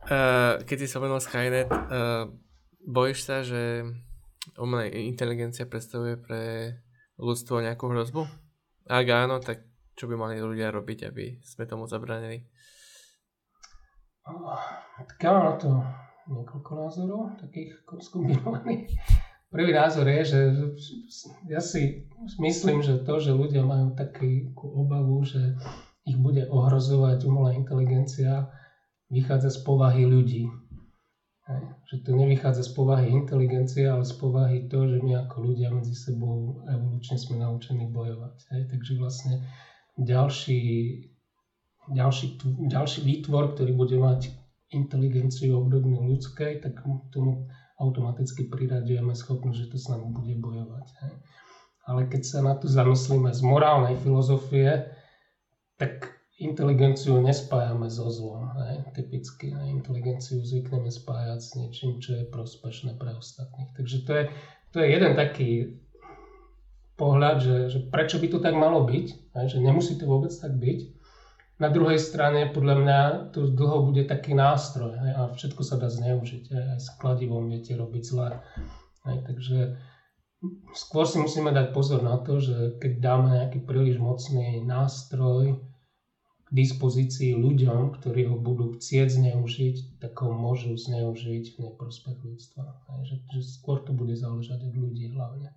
uh, 0.08 0.60
keď 0.68 0.76
si 0.84 0.86
spomenul 0.86 1.20
Skynet, 1.24 1.68
uh, 1.72 2.28
bojíš 2.84 3.20
sa, 3.24 3.40
že 3.40 3.88
umelá 4.60 4.86
inteligencia 4.92 5.64
predstavuje 5.64 6.20
pre 6.20 6.42
ľudstvo 7.16 7.64
nejakú 7.64 7.88
hrozbu? 7.88 8.28
Ak 8.84 9.08
áno, 9.08 9.40
tak 9.40 9.64
čo 9.96 10.04
by 10.10 10.14
mali 10.18 10.36
ľudia 10.42 10.68
robiť, 10.74 11.08
aby 11.08 11.40
sme 11.40 11.64
tomu 11.64 11.88
ja 15.20 15.30
mám 15.32 15.44
na 15.52 15.54
to 15.60 15.68
niekoľko 16.28 16.70
názorov, 16.80 17.22
takých 17.36 17.76
skombinovaných. 18.00 18.88
Prvý 19.54 19.70
názor 19.70 20.10
je, 20.10 20.34
že 20.34 20.40
ja 21.46 21.62
si 21.62 22.02
myslím, 22.42 22.82
že 22.82 22.98
to, 23.06 23.22
že 23.22 23.30
ľudia 23.30 23.62
majú 23.62 23.94
takú 23.94 24.50
obavu, 24.66 25.22
že 25.22 25.54
ich 26.02 26.18
bude 26.18 26.42
ohrozovať 26.50 27.22
umelá 27.22 27.54
inteligencia, 27.54 28.50
vychádza 29.14 29.54
z 29.54 29.62
povahy 29.62 30.10
ľudí. 30.10 30.50
Že 31.86 31.96
to 32.02 32.10
nevychádza 32.18 32.66
z 32.66 32.70
povahy 32.74 33.14
inteligencie, 33.14 33.86
ale 33.86 34.02
z 34.02 34.18
povahy 34.18 34.66
to, 34.66 34.90
že 34.90 34.98
my 34.98 35.22
ako 35.22 35.36
ľudia 35.46 35.70
medzi 35.70 35.94
sebou 35.94 36.66
evolučne 36.66 37.14
sme 37.14 37.38
naučení 37.38 37.86
bojovať. 37.86 38.34
Takže 38.74 38.98
vlastne 38.98 39.38
ďalší, 39.94 40.60
ďalší, 41.94 42.26
ďalší 42.58 43.00
výtvor, 43.06 43.54
ktorý 43.54 43.70
bude 43.70 44.02
mať 44.02 44.34
inteligenciu 44.74 45.62
obdobnú 45.62 46.10
ľudskej, 46.10 46.58
tak 46.58 46.82
tomu 47.14 47.46
automaticky 47.78 48.46
priraďujeme 48.46 49.14
schopnosť, 49.14 49.58
že 49.58 49.70
to 49.74 49.76
s 49.78 49.86
nami 49.90 50.10
bude 50.14 50.34
bojovať. 50.38 50.86
Hej. 51.02 51.14
Ale 51.84 52.00
keď 52.08 52.22
sa 52.24 52.38
na 52.40 52.54
to 52.56 52.70
zamyslíme 52.70 53.28
z 53.34 53.40
morálnej 53.44 53.98
filozofie, 54.00 54.88
tak 55.76 56.14
inteligenciu 56.38 57.20
nespájame 57.22 57.86
so 57.90 58.10
zlom. 58.10 58.50
Hej, 58.58 58.90
typicky 58.94 59.54
hej, 59.54 59.68
inteligenciu 59.70 60.42
zvykneme 60.42 60.90
spájať 60.90 61.40
s 61.42 61.50
niečím, 61.58 62.02
čo 62.02 62.18
je 62.18 62.24
prospešné 62.26 62.98
pre 62.98 63.14
ostatných. 63.14 63.70
Takže 63.76 63.96
to 64.06 64.12
je, 64.12 64.24
to 64.74 64.76
je 64.82 64.88
jeden 64.90 65.12
taký 65.14 65.78
pohľad, 66.94 67.36
že, 67.42 67.56
že 67.70 67.78
prečo 67.90 68.22
by 68.22 68.26
to 68.30 68.38
tak 68.38 68.54
malo 68.54 68.86
byť, 68.86 69.06
hej, 69.34 69.46
že 69.50 69.58
nemusí 69.62 69.98
to 69.98 70.06
vôbec 70.06 70.30
tak 70.30 70.54
byť. 70.54 71.03
Na 71.54 71.70
druhej 71.70 72.02
strane, 72.02 72.50
podľa 72.50 72.76
mňa, 72.82 73.00
to 73.30 73.46
dlho 73.46 73.86
bude 73.86 74.10
taký 74.10 74.34
nástroj 74.34 74.98
hej, 74.98 75.12
a 75.14 75.20
všetko 75.30 75.62
sa 75.62 75.78
dá 75.78 75.86
zneužiť. 75.86 76.50
Hej, 76.50 76.64
aj 76.74 76.80
s 76.82 76.88
kladivom 76.98 77.46
viete 77.46 77.78
robiť 77.78 78.02
zle. 78.02 78.42
Hej, 79.06 79.18
takže 79.22 79.58
skôr 80.74 81.06
si 81.06 81.22
musíme 81.22 81.54
dať 81.54 81.70
pozor 81.70 82.02
na 82.02 82.18
to, 82.18 82.42
že 82.42 82.82
keď 82.82 82.92
dáme 82.98 83.28
nejaký 83.38 83.62
príliš 83.62 84.02
mocný 84.02 84.66
nástroj 84.66 85.62
k 86.44 86.48
dispozícii 86.50 87.38
ľuďom, 87.38 88.02
ktorí 88.02 88.26
ho 88.26 88.34
budú 88.34 88.74
chcieť 88.74 89.14
zneužiť, 89.14 90.02
tak 90.02 90.18
ho 90.26 90.34
môžu 90.34 90.74
zneužiť 90.74 91.54
v 91.54 91.70
neprospech 91.70 92.18
ľudstva. 92.18 92.82
Že, 93.06 93.30
že 93.30 93.40
skôr 93.46 93.78
to 93.86 93.94
bude 93.94 94.18
záležať 94.18 94.58
od 94.58 94.74
ľudí 94.74 95.06
hlavne. 95.14 95.54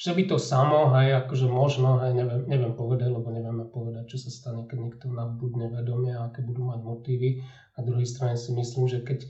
Že 0.00 0.16
by 0.16 0.22
to 0.32 0.36
samo, 0.40 0.96
hej, 0.96 1.12
akože 1.20 1.44
možno, 1.44 2.00
hej, 2.00 2.16
neviem, 2.16 2.48
neviem 2.48 2.72
povedať, 2.72 3.12
lebo 3.12 3.28
nevieme 3.28 3.68
povedať, 3.68 4.08
čo 4.08 4.16
sa 4.16 4.30
stane, 4.32 4.64
keď 4.64 4.88
niekto 4.88 5.12
nabudne 5.12 5.68
vedomie 5.68 6.16
a 6.16 6.32
aké 6.32 6.40
budú 6.40 6.64
mať 6.64 6.80
motívy. 6.80 7.44
Na 7.76 7.84
druhej 7.84 8.08
strane 8.08 8.40
si 8.40 8.56
myslím, 8.56 8.88
že 8.88 9.04
keď, 9.04 9.28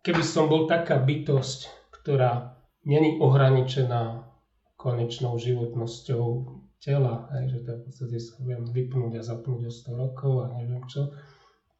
keby 0.00 0.24
som 0.24 0.48
bol 0.48 0.64
taká 0.64 0.96
bytosť, 0.96 1.92
ktorá 2.00 2.56
není 2.88 3.20
ohraničená 3.20 4.24
konečnou 4.80 5.36
životnosťou 5.36 6.24
tela, 6.80 7.28
hej, 7.36 7.52
že 7.52 7.58
to 7.68 7.70
v 7.76 7.80
podstate 7.84 8.16
sa 8.16 8.40
viem 8.40 8.64
vypnúť 8.64 9.20
a 9.20 9.22
zapnúť 9.22 9.68
o 9.68 9.72
100 9.84 10.00
rokov 10.00 10.32
a 10.48 10.56
neviem 10.56 10.80
čo, 10.88 11.12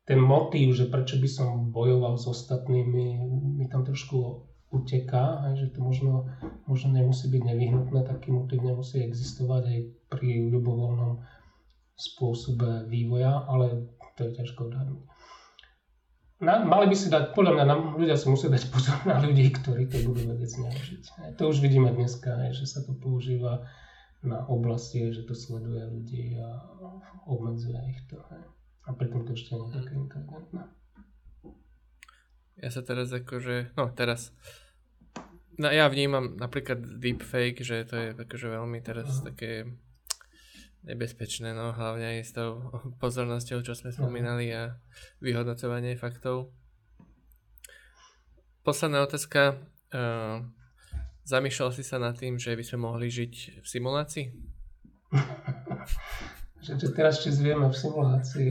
ten 0.04 0.20
motív, 0.20 0.76
že 0.76 0.92
prečo 0.92 1.16
by 1.16 1.28
som 1.30 1.72
bojoval 1.72 2.20
s 2.20 2.28
ostatnými, 2.28 3.16
mi 3.56 3.64
tam 3.72 3.80
trošku 3.80 4.49
uteká, 4.70 5.42
aj, 5.50 5.52
že 5.58 5.66
to 5.74 5.82
možno, 5.82 6.30
možno 6.70 6.94
nemusí 6.94 7.26
byť 7.26 7.42
nevyhnutné, 7.42 8.06
taký 8.06 8.30
motív 8.30 8.62
nemusí 8.62 9.02
existovať 9.02 9.62
aj 9.66 9.78
pri 10.14 10.46
ľubovoľnom 10.50 11.26
spôsobe 11.98 12.86
vývoja, 12.86 13.44
ale 13.50 13.90
to 14.14 14.30
je 14.30 14.30
ťažko 14.40 14.70
odhadnúť. 14.70 15.04
Na, 16.40 16.64
mali 16.64 16.88
by 16.88 16.96
si 16.96 17.12
dať, 17.12 17.36
podľa 17.36 17.52
mňa 17.52 17.64
nám, 17.68 17.80
ľudia 18.00 18.16
si 18.16 18.32
musia 18.32 18.48
dať 18.48 18.72
pozor 18.72 18.96
na 19.04 19.20
ľudí, 19.20 19.52
ktorí 19.52 19.92
to 19.92 20.00
budú 20.08 20.32
vedieť 20.32 20.50
zneužiť. 20.56 21.02
To 21.36 21.52
už 21.52 21.60
vidíme 21.60 21.92
dneska, 21.92 22.48
že 22.56 22.64
sa 22.64 22.80
to 22.80 22.96
používa 22.96 23.68
na 24.24 24.48
oblasti, 24.48 25.12
že 25.12 25.28
to 25.28 25.36
sleduje 25.36 25.84
ľudí 25.84 26.40
a 26.40 26.48
obmedzuje 27.28 27.76
ich 27.92 28.00
to. 28.08 28.16
A 28.88 28.96
pritom 28.96 29.28
to 29.28 29.36
ešte 29.36 29.52
nie 29.52 29.68
je 29.68 29.76
také 29.76 29.92
inteligentné. 29.92 30.62
Ja 32.60 32.68
sa 32.68 32.84
teraz 32.84 33.08
akože, 33.08 33.72
no 33.74 33.88
teraz, 33.96 34.36
no 35.56 35.72
ja 35.72 35.88
vnímam 35.88 36.36
napríklad 36.36 37.00
deepfake, 37.00 37.64
že 37.64 37.88
to 37.88 37.94
je 37.96 38.06
akože 38.12 38.52
veľmi 38.52 38.78
teraz 38.84 39.08
uh-huh. 39.08 39.32
také 39.32 39.64
nebezpečné, 40.84 41.56
no 41.56 41.72
hlavne 41.72 42.16
aj 42.16 42.18
s 42.24 42.32
tou 42.36 42.60
pozornosťou, 43.02 43.64
čo 43.64 43.72
sme 43.72 43.92
spomínali 43.92 44.52
a 44.52 44.76
vyhodnocovanie 45.24 45.96
faktov. 45.96 46.52
Posledná 48.60 49.04
otázka. 49.04 49.56
Uh, 49.90 50.44
Zamýšľal 51.30 51.70
si 51.70 51.86
sa 51.86 52.02
nad 52.02 52.18
tým, 52.18 52.42
že 52.42 52.58
by 52.58 52.64
sme 52.66 52.90
mohli 52.90 53.06
žiť 53.06 53.62
v 53.62 53.66
simulácii? 53.66 54.26
že, 56.58 56.72
že 56.82 56.88
teraz 56.90 57.22
či 57.22 57.30
zvieme 57.30 57.70
v 57.70 57.76
simulácii. 57.76 58.50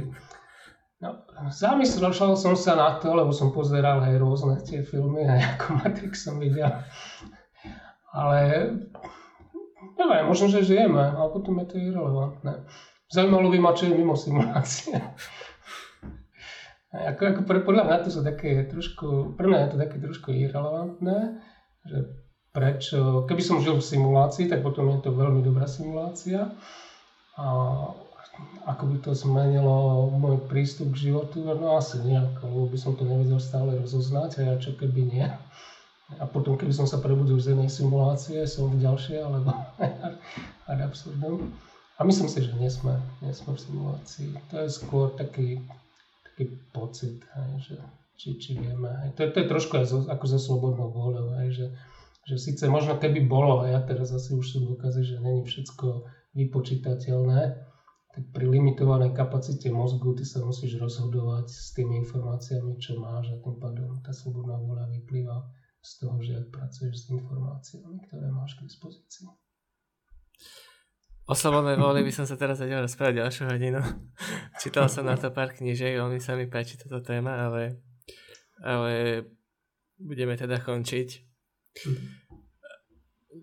No, 0.99 1.15
zamyslel 1.47 2.11
som 2.11 2.55
sa 2.59 2.75
na 2.75 2.99
to, 2.99 3.15
lebo 3.15 3.31
som 3.31 3.55
pozeral 3.55 4.03
aj 4.03 4.19
rôzne 4.19 4.59
tie 4.67 4.83
filmy, 4.83 5.23
aj 5.23 5.55
ako 5.55 5.65
Matrix 5.79 6.27
som 6.27 6.35
videl. 6.43 6.67
Ale 8.11 8.39
neviem, 9.95 10.27
možno, 10.27 10.51
že 10.51 10.67
žijeme, 10.67 10.99
ale 10.99 11.31
potom 11.31 11.55
je 11.63 11.65
to 11.71 11.75
irrelevantné. 11.79 12.67
Zaujímalo 13.07 13.47
by 13.47 13.59
ma, 13.63 13.71
čo 13.71 13.87
je 13.87 13.95
mimo 13.95 14.19
simulácie. 14.19 14.99
ako, 17.15 17.21
ako 17.31 17.41
pre, 17.47 17.63
podľa 17.63 17.83
mňa 17.87 17.97
to 18.03 18.09
sú 18.11 18.19
také 18.19 18.67
trošku, 18.67 19.39
pre 19.39 19.47
mňa 19.47 19.59
je 19.65 19.69
to 19.71 19.77
také 19.79 19.97
trošku 20.03 20.35
irrelevantné, 20.35 21.39
že 21.87 21.97
prečo, 22.51 23.23
keby 23.23 23.39
som 23.39 23.63
žil 23.63 23.79
v 23.79 23.87
simulácii, 23.87 24.51
tak 24.51 24.67
potom 24.67 24.91
je 24.91 24.99
to 24.99 25.15
veľmi 25.15 25.47
dobrá 25.47 25.63
simulácia. 25.63 26.59
A 27.39 27.45
ako 28.65 28.83
by 28.85 28.97
to 29.01 29.11
zmenilo 29.17 30.09
môj 30.13 30.45
prístup 30.45 30.93
k 30.93 31.09
životu, 31.09 31.41
no 31.41 31.79
asi 31.79 31.97
nejak, 32.05 32.37
lebo 32.45 32.69
by 32.69 32.77
som 32.77 32.93
to 32.93 33.07
nevedel 33.07 33.41
stále 33.41 33.73
rozoznať 33.79 34.31
a 34.39 34.41
ja 34.53 34.55
čo 34.61 34.77
keby 34.77 35.01
nie. 35.09 35.27
A 36.17 36.25
potom, 36.25 36.57
keby 36.57 36.73
som 36.73 36.89
sa 36.89 36.97
prebudil 36.97 37.37
z 37.37 37.53
jednej 37.53 37.69
simulácie, 37.69 38.41
som 38.49 38.73
v 38.73 38.81
ďalšej, 38.81 39.17
alebo 39.21 39.53
ad 40.71 40.79
absurdum. 40.81 41.53
A 41.97 42.07
myslím 42.07 42.29
si, 42.31 42.41
že 42.41 42.53
nie 42.57 42.69
sme, 42.71 42.97
nie 43.21 43.33
sme 43.33 43.53
v 43.53 43.61
simulácii. 43.61 44.29
To 44.49 44.55
je 44.65 44.69
skôr 44.71 45.13
taký, 45.13 45.61
taký 46.25 46.49
pocit, 46.73 47.21
hej, 47.35 47.51
že 47.61 47.75
či, 48.17 48.29
či 48.41 48.51
vieme. 48.57 48.89
Hej. 49.05 49.09
To, 49.17 49.19
je, 49.25 49.29
to 49.33 49.37
je 49.43 49.47
trošku 49.51 49.73
aj 49.77 49.85
zo, 49.85 49.97
ako 50.09 50.25
so 50.25 50.39
slobodnou 50.41 50.89
vôľou, 50.89 51.37
hej, 51.43 51.49
že 51.53 51.65
že 52.29 52.37
síce 52.37 52.69
možno 52.69 53.01
keby 53.01 53.25
bolo, 53.25 53.65
a 53.65 53.73
ja 53.73 53.81
teraz 53.81 54.13
asi 54.13 54.37
už 54.37 54.45
sú 54.45 54.57
dôkazy, 54.61 55.01
že 55.01 55.17
není 55.17 55.41
všetko 55.41 56.05
vypočítateľné, 56.37 57.57
tak 58.09 58.23
pri 58.33 58.45
limitovanej 58.49 59.13
kapacite 59.13 59.69
mozgu 59.69 60.17
ty 60.17 60.25
sa 60.25 60.41
musíš 60.41 60.81
rozhodovať 60.81 61.45
s 61.45 61.77
tými 61.77 62.01
informáciami, 62.01 62.81
čo 62.81 62.97
máš 62.97 63.29
a 63.29 63.37
tým 63.37 63.61
pádom 63.61 64.01
tá 64.01 64.09
slobodná 64.09 64.57
vôľa 64.57 64.89
vyplýva 64.97 65.45
z 65.79 65.91
toho, 66.01 66.17
že 66.19 66.33
ak 66.41 66.47
pracuješ 66.49 67.05
s 67.05 67.05
informáciami, 67.13 68.01
ktoré 68.09 68.33
máš 68.33 68.57
k 68.57 68.65
dispozícii. 68.65 69.29
O 71.29 71.37
slobodnej 71.37 71.77
vôli 71.77 72.01
by 72.01 72.09
som 72.09 72.25
sa 72.25 72.33
teraz 72.33 72.57
vedel 72.57 72.81
rozprávať 72.81 73.21
ďalšiu 73.21 73.43
hodinu. 73.53 73.77
Čítal 74.61 74.89
som 74.89 75.05
na 75.05 75.13
to 75.13 75.29
pár 75.29 75.53
knížek, 75.53 76.01
veľmi 76.01 76.17
sa 76.17 76.33
mi 76.33 76.49
páči 76.49 76.81
táto 76.81 77.05
téma, 77.05 77.45
ale, 77.45 77.85
ale 78.65 78.93
budeme 80.01 80.33
teda 80.33 80.57
končiť. 80.57 81.09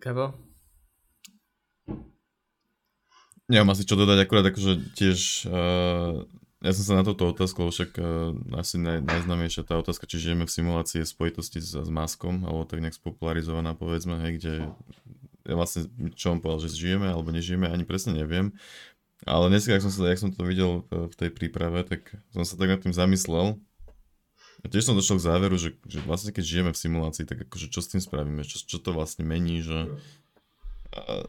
Gabo? 0.02 0.55
Nemám 3.46 3.78
asi 3.78 3.86
čo 3.86 3.94
dodať, 3.94 4.26
akurát 4.26 4.46
akože 4.50 4.96
tiež 4.98 5.46
uh, 5.46 6.26
ja 6.64 6.72
som 6.74 6.82
sa 6.82 6.94
na 6.98 7.04
toto 7.06 7.30
otázku, 7.30 7.62
však 7.68 7.90
uh, 8.00 8.34
asi 8.58 8.80
naj, 8.80 9.06
najznámejšia 9.06 9.62
tá 9.62 9.78
otázka, 9.78 10.10
či 10.10 10.18
žijeme 10.18 10.48
v 10.48 10.54
simulácii 10.56 11.04
v 11.04 11.12
spojitosti 11.12 11.62
s, 11.62 11.78
s 11.78 11.90
maskom, 11.92 12.42
alebo 12.42 12.66
tak 12.66 12.82
nejak 12.82 12.98
spopularizovaná, 12.98 13.78
povedzme, 13.78 14.18
hej, 14.26 14.32
kde 14.40 14.52
ja 15.46 15.54
vlastne, 15.54 15.86
čo 16.18 16.34
on 16.34 16.42
povedal, 16.42 16.66
že 16.66 16.74
žijeme 16.74 17.06
alebo 17.06 17.30
nežijeme, 17.30 17.70
ani 17.70 17.86
presne 17.86 18.18
neviem. 18.18 18.50
Ale 19.22 19.46
dnes, 19.46 19.70
ak 19.70 19.78
som, 19.78 19.94
sa, 19.94 20.10
jak 20.10 20.18
som 20.18 20.34
to 20.34 20.42
videl 20.42 20.82
v 20.90 21.14
tej 21.14 21.30
príprave, 21.30 21.86
tak 21.86 22.10
som 22.34 22.42
sa 22.42 22.58
tak 22.58 22.68
nad 22.68 22.82
tým 22.82 22.90
zamyslel, 22.90 23.62
a 24.64 24.66
tiež 24.66 24.90
som 24.90 24.98
došiel 24.98 25.22
k 25.22 25.26
záveru, 25.30 25.54
že, 25.54 25.78
že 25.86 26.02
vlastne 26.02 26.34
keď 26.34 26.42
žijeme 26.42 26.70
v 26.74 26.80
simulácii, 26.82 27.22
tak 27.22 27.46
akože 27.46 27.70
čo 27.70 27.78
s 27.78 27.92
tým 27.92 28.02
spravíme, 28.02 28.42
čo, 28.42 28.58
čo 28.58 28.82
to 28.82 28.90
vlastne 28.90 29.22
mení, 29.22 29.62
že, 29.62 29.94
a, 30.90 31.28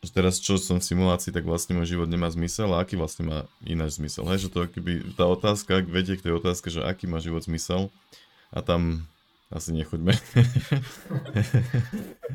že 0.00 0.16
teraz 0.16 0.40
čo 0.40 0.56
som 0.56 0.80
v 0.80 0.88
simulácii, 0.88 1.28
tak 1.28 1.44
vlastne 1.44 1.76
môj 1.76 1.92
život 1.92 2.08
nemá 2.08 2.32
zmysel 2.32 2.72
a 2.72 2.80
aký 2.80 2.96
vlastne 2.96 3.28
má 3.28 3.44
ináč 3.68 4.00
zmysel. 4.00 4.24
Hej, 4.32 4.48
že 4.48 4.50
to 4.52 4.64
keby 4.64 5.12
tá 5.12 5.28
otázka, 5.28 5.84
vedie 5.84 6.16
k 6.16 6.24
tej 6.24 6.40
otázke, 6.40 6.72
že 6.72 6.80
aký 6.80 7.04
má 7.04 7.20
život 7.20 7.44
zmysel 7.44 7.92
a 8.48 8.64
tam 8.64 9.04
asi 9.52 9.76
nechoďme. 9.76 10.14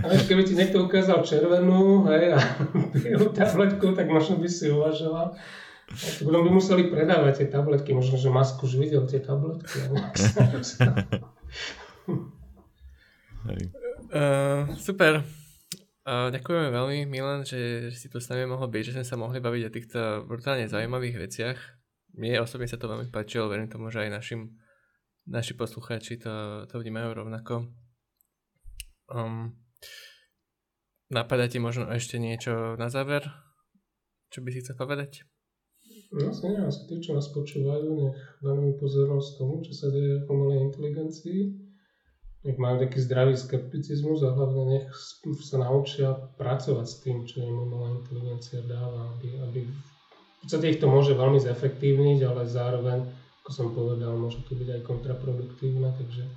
Ale 0.04 0.14
keby 0.30 0.46
ti 0.46 0.54
niekto 0.54 0.86
ukázal 0.86 1.26
červenú 1.26 2.06
hej, 2.12 2.38
a 2.38 2.40
bielú 2.92 3.32
tabletku, 3.34 3.98
tak 3.98 4.14
možno 4.14 4.38
by 4.38 4.50
si 4.52 4.70
uvažoval. 4.70 5.34
Potom 6.22 6.42
by 6.46 6.52
museli 6.52 6.84
predávať 6.92 7.38
tie 7.40 7.48
tabletky, 7.50 7.94
možno, 7.98 8.18
že 8.20 8.30
Musk 8.30 8.62
už 8.62 8.76
videl 8.78 9.08
tie 9.10 9.20
tabletky. 9.24 9.80
uh, 14.14 14.70
super. 14.76 15.24
Uh, 16.06 16.30
ďakujeme 16.30 16.70
veľmi, 16.70 17.10
Milan, 17.10 17.42
že, 17.42 17.90
že 17.90 17.98
si 17.98 18.08
tu 18.14 18.22
s 18.22 18.30
nami 18.30 18.46
mohol 18.46 18.70
byť, 18.70 18.94
že 18.94 18.94
sme 19.02 19.06
sa 19.10 19.18
mohli 19.18 19.42
baviť 19.42 19.64
o 19.66 19.74
týchto 19.74 20.00
brutálne 20.30 20.70
zaujímavých 20.70 21.18
veciach. 21.18 21.58
Mne 22.14 22.46
osobne 22.46 22.70
sa 22.70 22.78
to 22.78 22.86
veľmi 22.86 23.10
páčilo, 23.10 23.50
verím 23.50 23.66
tomu, 23.66 23.90
že 23.90 24.06
aj 24.06 24.14
našim, 24.14 24.54
naši 25.26 25.58
poslucháči 25.58 26.22
to, 26.22 26.70
to 26.70 26.78
vnímajú 26.78 27.10
rovnako. 27.10 27.74
Um, 29.10 29.58
napadá 31.10 31.50
ti 31.50 31.58
možno 31.58 31.90
ešte 31.90 32.22
niečo 32.22 32.78
na 32.78 32.86
záver? 32.94 33.26
Čo 34.30 34.46
by 34.46 34.50
si 34.54 34.62
chcel 34.62 34.78
povedať? 34.78 35.26
Vlastne 36.14 36.70
asi 36.70 36.86
tí, 36.86 37.02
čo 37.02 37.18
nás 37.18 37.34
počúvajú, 37.34 37.98
nech 37.98 38.22
venujú 38.46 38.78
pozornosť 38.78 39.42
tomu, 39.42 39.66
čo 39.66 39.74
sa 39.74 39.90
deje 39.90 40.22
v 40.22 40.30
umelej 40.30 40.70
inteligencii. 40.70 41.65
Nech 42.46 42.62
majú 42.62 42.78
taký 42.78 43.02
zdravý 43.02 43.34
skepticizmus 43.34 44.22
a 44.22 44.30
hlavne 44.30 44.64
nech 44.78 44.86
sa 45.42 45.58
naučia 45.58 46.14
pracovať 46.38 46.86
s 46.86 46.96
tým, 47.02 47.26
čo 47.26 47.42
im 47.42 47.58
umelá 47.58 47.90
inteligencia 47.90 48.62
dáva, 48.62 49.18
aby, 49.18 49.34
aby 49.42 49.60
v 49.66 50.38
podstate 50.46 50.70
ich 50.70 50.78
to 50.78 50.86
môže 50.86 51.18
veľmi 51.18 51.42
zefektívniť, 51.42 52.22
ale 52.22 52.46
zároveň, 52.46 53.02
ako 53.42 53.50
som 53.50 53.68
povedal, 53.74 54.14
môže 54.14 54.46
to 54.46 54.54
byť 54.54 54.78
aj 54.78 54.82
kontraproduktívne, 54.86 55.90
takže 55.98 56.30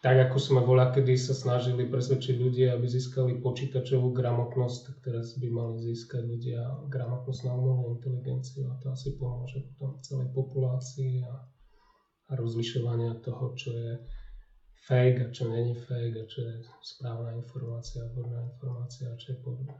tak 0.00 0.16
ako 0.30 0.36
sme 0.40 0.60
voľa 0.64 0.96
kedy 0.96 1.18
sa 1.18 1.36
snažili 1.36 1.84
presvedčiť 1.84 2.32
ľudia, 2.38 2.72
aby 2.72 2.86
získali 2.88 3.36
počítačovú 3.36 4.16
gramotnosť, 4.16 4.78
tak 4.86 4.96
teraz 5.02 5.36
by 5.36 5.48
mali 5.50 5.76
získať 5.82 6.24
ľudia 6.24 6.62
gramotnosť 6.88 7.40
na 7.44 7.52
umelú 7.52 7.92
inteligenciu 7.92 8.70
a 8.70 8.78
to 8.80 8.94
asi 8.94 9.12
pomôže 9.12 9.60
potom 9.76 9.98
celej 10.00 10.32
populácii 10.32 11.20
a, 11.26 11.36
a 12.28 12.32
rozlišovania 12.32 13.18
toho, 13.20 13.52
čo 13.52 13.76
je 13.76 13.92
fake 14.84 15.18
a 15.24 15.26
čo 15.32 15.48
není 15.48 15.74
fake 15.74 16.16
a 16.20 16.24
čo 16.28 16.40
je 16.44 16.54
správna 16.84 17.32
informácia, 17.32 18.04
vhodná 18.12 18.44
informácia 18.44 19.08
a 19.08 19.16
čo 19.16 19.32
je 19.32 19.38
podľa. 19.40 19.74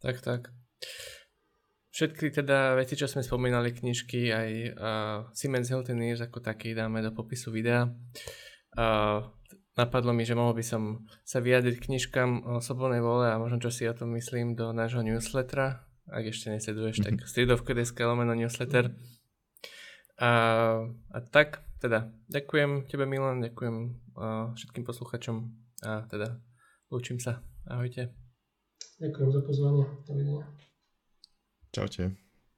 Tak, 0.00 0.16
tak. 0.24 0.42
Všetky 1.90 2.32
teda 2.32 2.78
veci, 2.80 2.96
čo 2.96 3.04
sme 3.04 3.20
spomínali, 3.20 3.76
knižky, 3.76 4.32
aj 4.32 4.50
uh, 4.72 5.18
Siemens 5.36 5.68
Healthineers 5.68 6.24
ako 6.24 6.40
taký 6.40 6.72
dáme 6.72 7.04
do 7.04 7.12
popisu 7.12 7.52
videa. 7.52 7.84
Uh, 8.72 9.28
napadlo 9.76 10.16
mi, 10.16 10.24
že 10.24 10.32
mohol 10.32 10.56
by 10.56 10.64
som 10.64 11.04
sa 11.26 11.44
vyjadriť 11.44 11.76
knižkám 11.76 12.30
o 12.46 12.64
slobodnej 12.64 13.04
vole 13.04 13.28
a 13.28 13.36
možno 13.36 13.60
čo 13.60 13.68
si 13.68 13.84
o 13.84 13.92
tom 13.92 14.16
myslím 14.16 14.56
do 14.56 14.72
nášho 14.72 15.04
newslettera. 15.04 15.84
Ak 16.08 16.24
ešte 16.24 16.48
nesleduješ, 16.48 17.04
tak 17.04 17.20
mhm. 17.20 17.26
stredovka.sk 17.28 17.98
lomeno 18.08 18.32
newsletter. 18.32 18.96
A, 20.20 20.32
a 20.88 21.18
tak, 21.28 21.64
teda, 21.80 22.12
ďakujem 22.28 22.86
tebe 22.86 23.08
Milan, 23.08 23.40
ďakujem 23.40 23.76
uh, 24.14 24.52
všetkým 24.52 24.84
posluchačom 24.84 25.48
a 25.82 26.04
teda 26.06 26.38
lúčim 26.92 27.16
sa. 27.16 27.40
Ahojte. 27.64 28.12
Ďakujem 29.00 29.30
za 29.32 29.40
pozvanie. 29.40 29.84
Dovidenia. 30.04 30.44
Čaute. 31.72 32.29